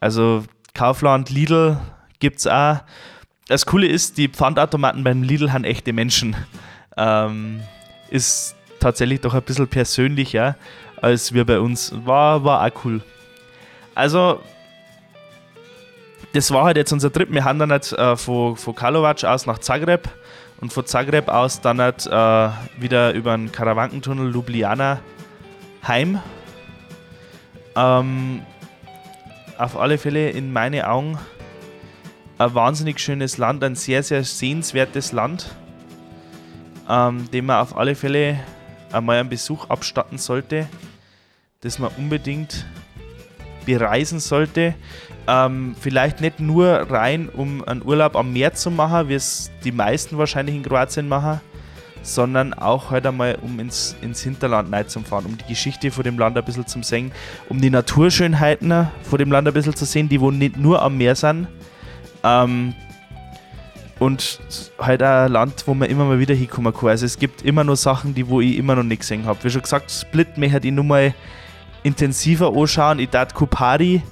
Also 0.00 0.44
Kaufland, 0.76 1.30
Lidl 1.30 1.78
gibt 2.18 2.38
es 2.38 2.46
auch. 2.46 2.76
Das 3.48 3.64
Coole 3.64 3.86
ist, 3.86 4.18
die 4.18 4.28
Pfandautomaten 4.28 5.02
beim 5.02 5.22
Lidl 5.22 5.52
haben 5.52 5.64
echte 5.64 5.92
Menschen. 5.92 6.36
Ähm, 6.96 7.62
ist 8.10 8.54
tatsächlich 8.78 9.20
doch 9.20 9.34
ein 9.34 9.42
bisschen 9.42 9.68
persönlicher 9.68 10.56
als 11.00 11.32
wir 11.32 11.44
bei 11.44 11.58
uns. 11.58 11.92
War, 12.04 12.44
war 12.44 12.64
auch 12.64 12.84
cool. 12.84 13.00
Also, 13.94 14.40
das 16.32 16.50
war 16.50 16.64
halt 16.64 16.76
jetzt 16.76 16.92
unser 16.92 17.12
Trip. 17.12 17.30
Wir 17.30 17.44
haben 17.44 17.58
dann 17.58 17.70
halt 17.70 17.90
äh, 17.92 18.16
von, 18.16 18.56
von 18.56 18.74
Karlovac 18.74 19.24
aus 19.24 19.46
nach 19.46 19.58
Zagreb 19.58 20.08
und 20.60 20.72
von 20.72 20.84
Zagreb 20.86 21.28
aus 21.28 21.60
dann 21.60 21.80
halt 21.80 22.06
äh, 22.06 22.48
wieder 22.78 23.12
über 23.14 23.36
den 23.36 23.50
Karawankentunnel 23.52 24.30
Ljubljana 24.30 25.00
heim. 25.86 26.20
Ähm, 27.74 28.42
auf 29.58 29.76
alle 29.76 29.98
Fälle 29.98 30.30
in 30.30 30.52
meinen 30.52 30.82
Augen 30.82 31.18
ein 32.38 32.54
wahnsinnig 32.54 32.98
schönes 33.00 33.38
Land, 33.38 33.64
ein 33.64 33.74
sehr, 33.74 34.02
sehr 34.02 34.24
sehenswertes 34.24 35.12
Land, 35.12 35.54
ähm, 36.88 37.30
dem 37.30 37.46
man 37.46 37.60
auf 37.60 37.76
alle 37.76 37.94
Fälle 37.94 38.38
einmal 38.92 39.18
einen 39.18 39.28
Besuch 39.28 39.68
abstatten 39.70 40.18
sollte, 40.18 40.68
das 41.60 41.78
man 41.78 41.90
unbedingt 41.96 42.66
bereisen 43.64 44.20
sollte. 44.20 44.74
Ähm, 45.26 45.74
vielleicht 45.80 46.20
nicht 46.20 46.38
nur 46.38 46.68
rein, 46.68 47.28
um 47.28 47.64
einen 47.64 47.84
Urlaub 47.84 48.14
am 48.14 48.32
Meer 48.32 48.54
zu 48.54 48.70
machen, 48.70 49.08
wie 49.08 49.14
es 49.14 49.50
die 49.64 49.72
meisten 49.72 50.18
wahrscheinlich 50.18 50.54
in 50.54 50.62
Kroatien 50.62 51.08
machen, 51.08 51.40
sondern 52.06 52.54
auch 52.54 52.90
halt 52.90 53.06
einmal, 53.06 53.36
um 53.42 53.58
ins, 53.58 53.96
ins 54.00 54.22
Hinterland 54.22 54.90
zu 54.90 55.00
fahren, 55.00 55.26
um 55.26 55.36
die 55.36 55.44
Geschichte 55.44 55.90
von 55.90 56.04
dem 56.04 56.18
Land 56.18 56.38
ein 56.38 56.44
bisschen 56.44 56.66
zu 56.66 56.82
sehen, 56.82 57.12
um 57.48 57.60
die 57.60 57.70
Naturschönheiten 57.70 58.88
von 59.02 59.18
dem 59.18 59.30
Land 59.30 59.48
ein 59.48 59.54
bisschen 59.54 59.74
zu 59.74 59.84
sehen, 59.84 60.08
die 60.08 60.20
wo 60.20 60.30
nicht 60.30 60.56
nur 60.56 60.82
am 60.82 60.96
Meer 60.96 61.14
sind. 61.14 61.48
Ähm, 62.22 62.74
und 63.98 64.40
halt 64.78 65.02
ein 65.02 65.32
Land, 65.32 65.64
wo 65.66 65.74
man 65.74 65.88
immer 65.88 66.04
mal 66.04 66.18
wieder 66.18 66.34
hinkommen 66.34 66.72
kann. 66.72 66.90
Also 66.90 67.06
es 67.06 67.18
gibt 67.18 67.42
immer 67.42 67.64
noch 67.64 67.76
Sachen, 67.76 68.14
die 68.14 68.28
wo 68.28 68.40
ich 68.40 68.56
immer 68.56 68.76
noch 68.76 68.82
nicht 68.82 69.00
gesehen 69.00 69.24
habe. 69.24 69.42
Wie 69.42 69.50
schon 69.50 69.62
gesagt, 69.62 69.90
Split 69.90 70.36
möchte 70.36 70.68
ich 70.68 70.72
nur 70.72 70.84
mal 70.84 71.14
intensiver 71.82 72.54
anschauen. 72.54 72.98
Ich 72.98 73.08
darf 73.08 73.32
Kupari 73.32 74.02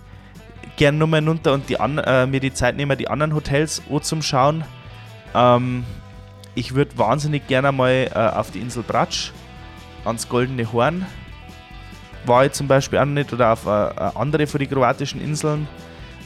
gerne 0.77 0.99
nochmal 0.99 1.27
runter 1.27 1.53
und 1.53 1.69
die 1.69 1.79
an, 1.79 1.99
äh, 1.99 2.27
mir 2.27 2.41
die 2.41 2.53
Zeit 2.53 2.77
nehmen, 2.77 2.97
die 2.97 3.09
anderen 3.09 3.35
Hotels 3.35 3.83
anzuschauen. 3.91 4.65
Ähm, 5.35 5.85
ich 6.55 6.75
würde 6.75 6.97
wahnsinnig 6.97 7.47
gerne 7.47 7.73
mal 7.73 8.11
äh, 8.15 8.19
auf 8.19 8.51
die 8.51 8.61
Insel 8.61 8.83
Bratsch, 8.83 9.33
ans 10.05 10.29
Goldene 10.29 10.71
Horn. 10.73 11.07
War 12.27 12.47
ich 12.47 12.53
zum 12.53 12.69
Beispiel 12.69 12.99
auch 12.99 13.05
nicht 13.05 13.33
oder 13.33 13.53
auf 13.53 13.67
äh, 13.67 13.89
äh, 13.89 14.11
andere 14.15 14.47
von 14.47 14.61
den 14.61 14.71
kroatischen 14.71 15.21
Inseln. 15.21 15.69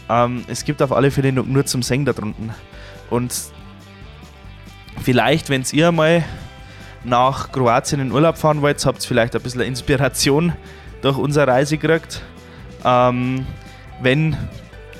Ähm, 0.08 0.44
es 0.48 0.64
gibt 0.64 0.82
auf 0.82 0.92
alle 0.92 1.10
Fälle 1.10 1.32
nur, 1.32 1.66
zum 1.66 1.82
Singen 1.82 2.04
da 2.04 2.12
drunten. 2.12 2.52
Und 3.10 3.34
vielleicht, 5.02 5.50
wenn 5.50 5.64
ihr 5.72 5.92
mal 5.92 6.24
nach 7.04 7.52
Kroatien 7.52 8.00
in 8.00 8.12
Urlaub 8.12 8.38
fahren 8.38 8.62
wollt, 8.62 8.84
habt 8.84 9.02
ihr 9.02 9.08
vielleicht 9.08 9.34
ein 9.34 9.42
bisschen 9.42 9.60
Inspiration 9.62 10.52
durch 11.02 11.16
unsere 11.16 11.46
Reise 11.46 11.78
gekriegt. 11.78 12.22
Ähm, 12.84 13.46
wenn 14.00 14.36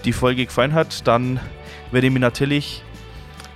die 0.04 0.12
Folge 0.12 0.46
gefallen 0.46 0.74
hat, 0.74 1.06
dann 1.06 1.38
würde 1.90 2.06
ich 2.06 2.12
mich 2.12 2.20
natürlich 2.20 2.82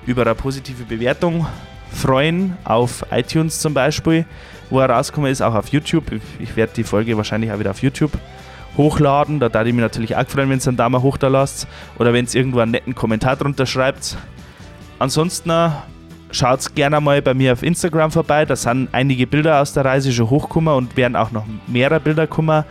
über 0.06 0.22
eine 0.22 0.34
positive 0.34 0.84
Bewertung 0.84 1.46
freuen, 1.92 2.56
auf 2.64 3.04
iTunes 3.10 3.60
zum 3.60 3.74
Beispiel, 3.74 4.24
wo 4.70 4.80
er 4.80 4.90
rausgekommen 4.90 5.30
ist, 5.30 5.42
auch 5.42 5.54
auf 5.54 5.68
YouTube. 5.68 6.04
Ich 6.38 6.56
werde 6.56 6.72
die 6.74 6.84
Folge 6.84 7.16
wahrscheinlich 7.16 7.52
auch 7.52 7.58
wieder 7.58 7.70
auf 7.70 7.82
YouTube 7.82 8.12
hochladen. 8.76 9.38
Da 9.40 9.52
würde 9.52 9.68
ich 9.68 9.74
mich 9.74 9.82
natürlich 9.82 10.16
auch 10.16 10.26
freuen, 10.26 10.50
wenn 10.50 10.58
ihr 10.58 10.68
einen 10.68 10.76
Daumen 10.76 11.02
hoch 11.02 11.18
da 11.18 11.28
lasst 11.28 11.66
oder 11.98 12.12
wenn 12.12 12.26
ihr 12.26 12.34
irgendwo 12.34 12.60
einen 12.60 12.72
netten 12.72 12.94
Kommentar 12.94 13.36
drunter 13.36 13.66
schreibt. 13.66 14.16
Ansonsten 14.98 15.50
äh, 15.50 15.70
schaut 16.30 16.74
gerne 16.74 17.00
mal 17.00 17.20
bei 17.22 17.34
mir 17.34 17.52
auf 17.52 17.62
Instagram 17.62 18.10
vorbei. 18.10 18.44
Da 18.44 18.56
sind 18.56 18.88
einige 18.92 19.26
Bilder 19.26 19.60
aus 19.60 19.72
der 19.72 19.84
Reise 19.84 20.12
schon 20.12 20.30
hochgekommen 20.30 20.74
und 20.74 20.96
werden 20.96 21.16
auch 21.16 21.30
noch 21.30 21.44
mehrere 21.66 22.00
Bilder 22.00 22.26
kommen. 22.26 22.64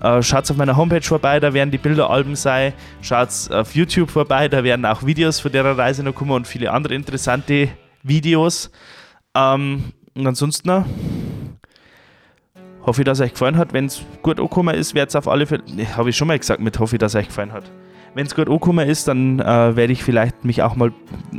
Äh, 0.00 0.22
schaut 0.22 0.50
auf 0.50 0.56
meiner 0.56 0.76
Homepage 0.76 1.02
vorbei, 1.02 1.40
da 1.40 1.52
werden 1.54 1.70
die 1.70 1.78
Bilderalben 1.78 2.36
sein. 2.36 2.72
Schaut 3.00 3.28
auf 3.50 3.74
YouTube 3.74 4.10
vorbei, 4.10 4.48
da 4.48 4.62
werden 4.62 4.84
auch 4.84 5.04
Videos 5.04 5.40
von 5.40 5.52
der 5.52 5.64
Reise 5.76 6.02
noch 6.02 6.14
kommen 6.14 6.32
und 6.32 6.46
viele 6.46 6.70
andere 6.72 6.94
interessante 6.94 7.68
Videos. 8.02 8.70
Ähm, 9.34 9.92
und 10.14 10.26
ansonsten 10.26 10.84
hoffe 12.86 13.02
ich, 13.02 13.04
dass 13.04 13.18
es 13.18 13.26
euch 13.26 13.32
gefallen 13.32 13.56
hat. 13.56 13.72
Wenn 13.72 13.86
es 13.86 14.02
gut 14.22 14.38
angekommen 14.38 14.74
ist, 14.74 14.94
wird 14.94 15.08
es 15.08 15.16
auf 15.16 15.28
alle 15.28 15.46
Fälle. 15.46 15.62
Habe 15.96 16.10
ich 16.10 16.16
schon 16.16 16.28
mal 16.28 16.38
gesagt, 16.38 16.60
mit 16.60 16.78
hoffe 16.78 16.96
ich, 16.96 17.00
dass 17.00 17.14
es 17.14 17.20
euch 17.20 17.28
gefallen 17.28 17.52
hat. 17.52 17.64
Wenn 18.14 18.26
es 18.26 18.34
gut 18.34 18.48
angekommen 18.48 18.88
ist, 18.88 19.08
dann 19.08 19.40
äh, 19.40 19.76
werde 19.76 19.92
ich 19.92 20.02
vielleicht 20.02 20.44
mich 20.44 20.62
auch 20.62 20.74
mal, 20.74 20.92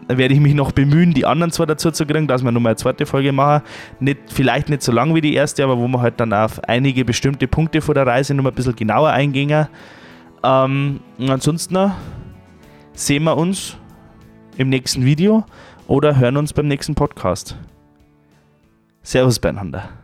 werde 0.08 0.34
ich 0.34 0.40
mich 0.40 0.54
noch 0.54 0.72
bemühen, 0.72 1.14
die 1.14 1.26
anderen 1.26 1.52
zwei 1.52 1.66
dazu 1.66 1.92
zu 1.92 2.06
kriegen, 2.06 2.28
dass 2.28 2.44
wir 2.44 2.52
nochmal 2.52 2.72
eine 2.72 2.78
zweite 2.78 3.06
Folge 3.06 3.32
machen. 3.32 3.64
Nicht, 4.00 4.20
vielleicht 4.32 4.70
nicht 4.70 4.84
so 4.84 4.92
lang 4.92 5.16
wie 5.16 5.22
die 5.22 5.34
erste, 5.34 5.64
aber 5.64 5.78
wo 5.78 5.88
wir 5.88 6.02
halt 6.02 6.20
dann 6.20 6.34
auf 6.34 6.64
einige 6.66 7.04
bestimmte 7.04 7.48
Punkte 7.48 7.82
von 7.82 7.96
der 7.96 8.06
Reise 8.06 8.34
nochmal 8.34 8.52
ein 8.52 8.56
bisschen 8.56 8.76
genauer 8.76 9.10
eingehen. 9.10 9.68
Ähm, 10.44 11.00
ansonsten 11.28 11.92
sehen 12.94 13.24
wir 13.24 13.38
uns 13.38 13.78
im 14.58 14.70
nächsten 14.70 15.04
Video 15.06 15.46
oder 15.88 16.18
hören 16.18 16.38
uns 16.38 16.54
beim 16.54 16.68
nächsten 16.68 16.96
Podcast. 16.96 17.58
Servus 19.02 19.40
beieinander. 19.40 19.97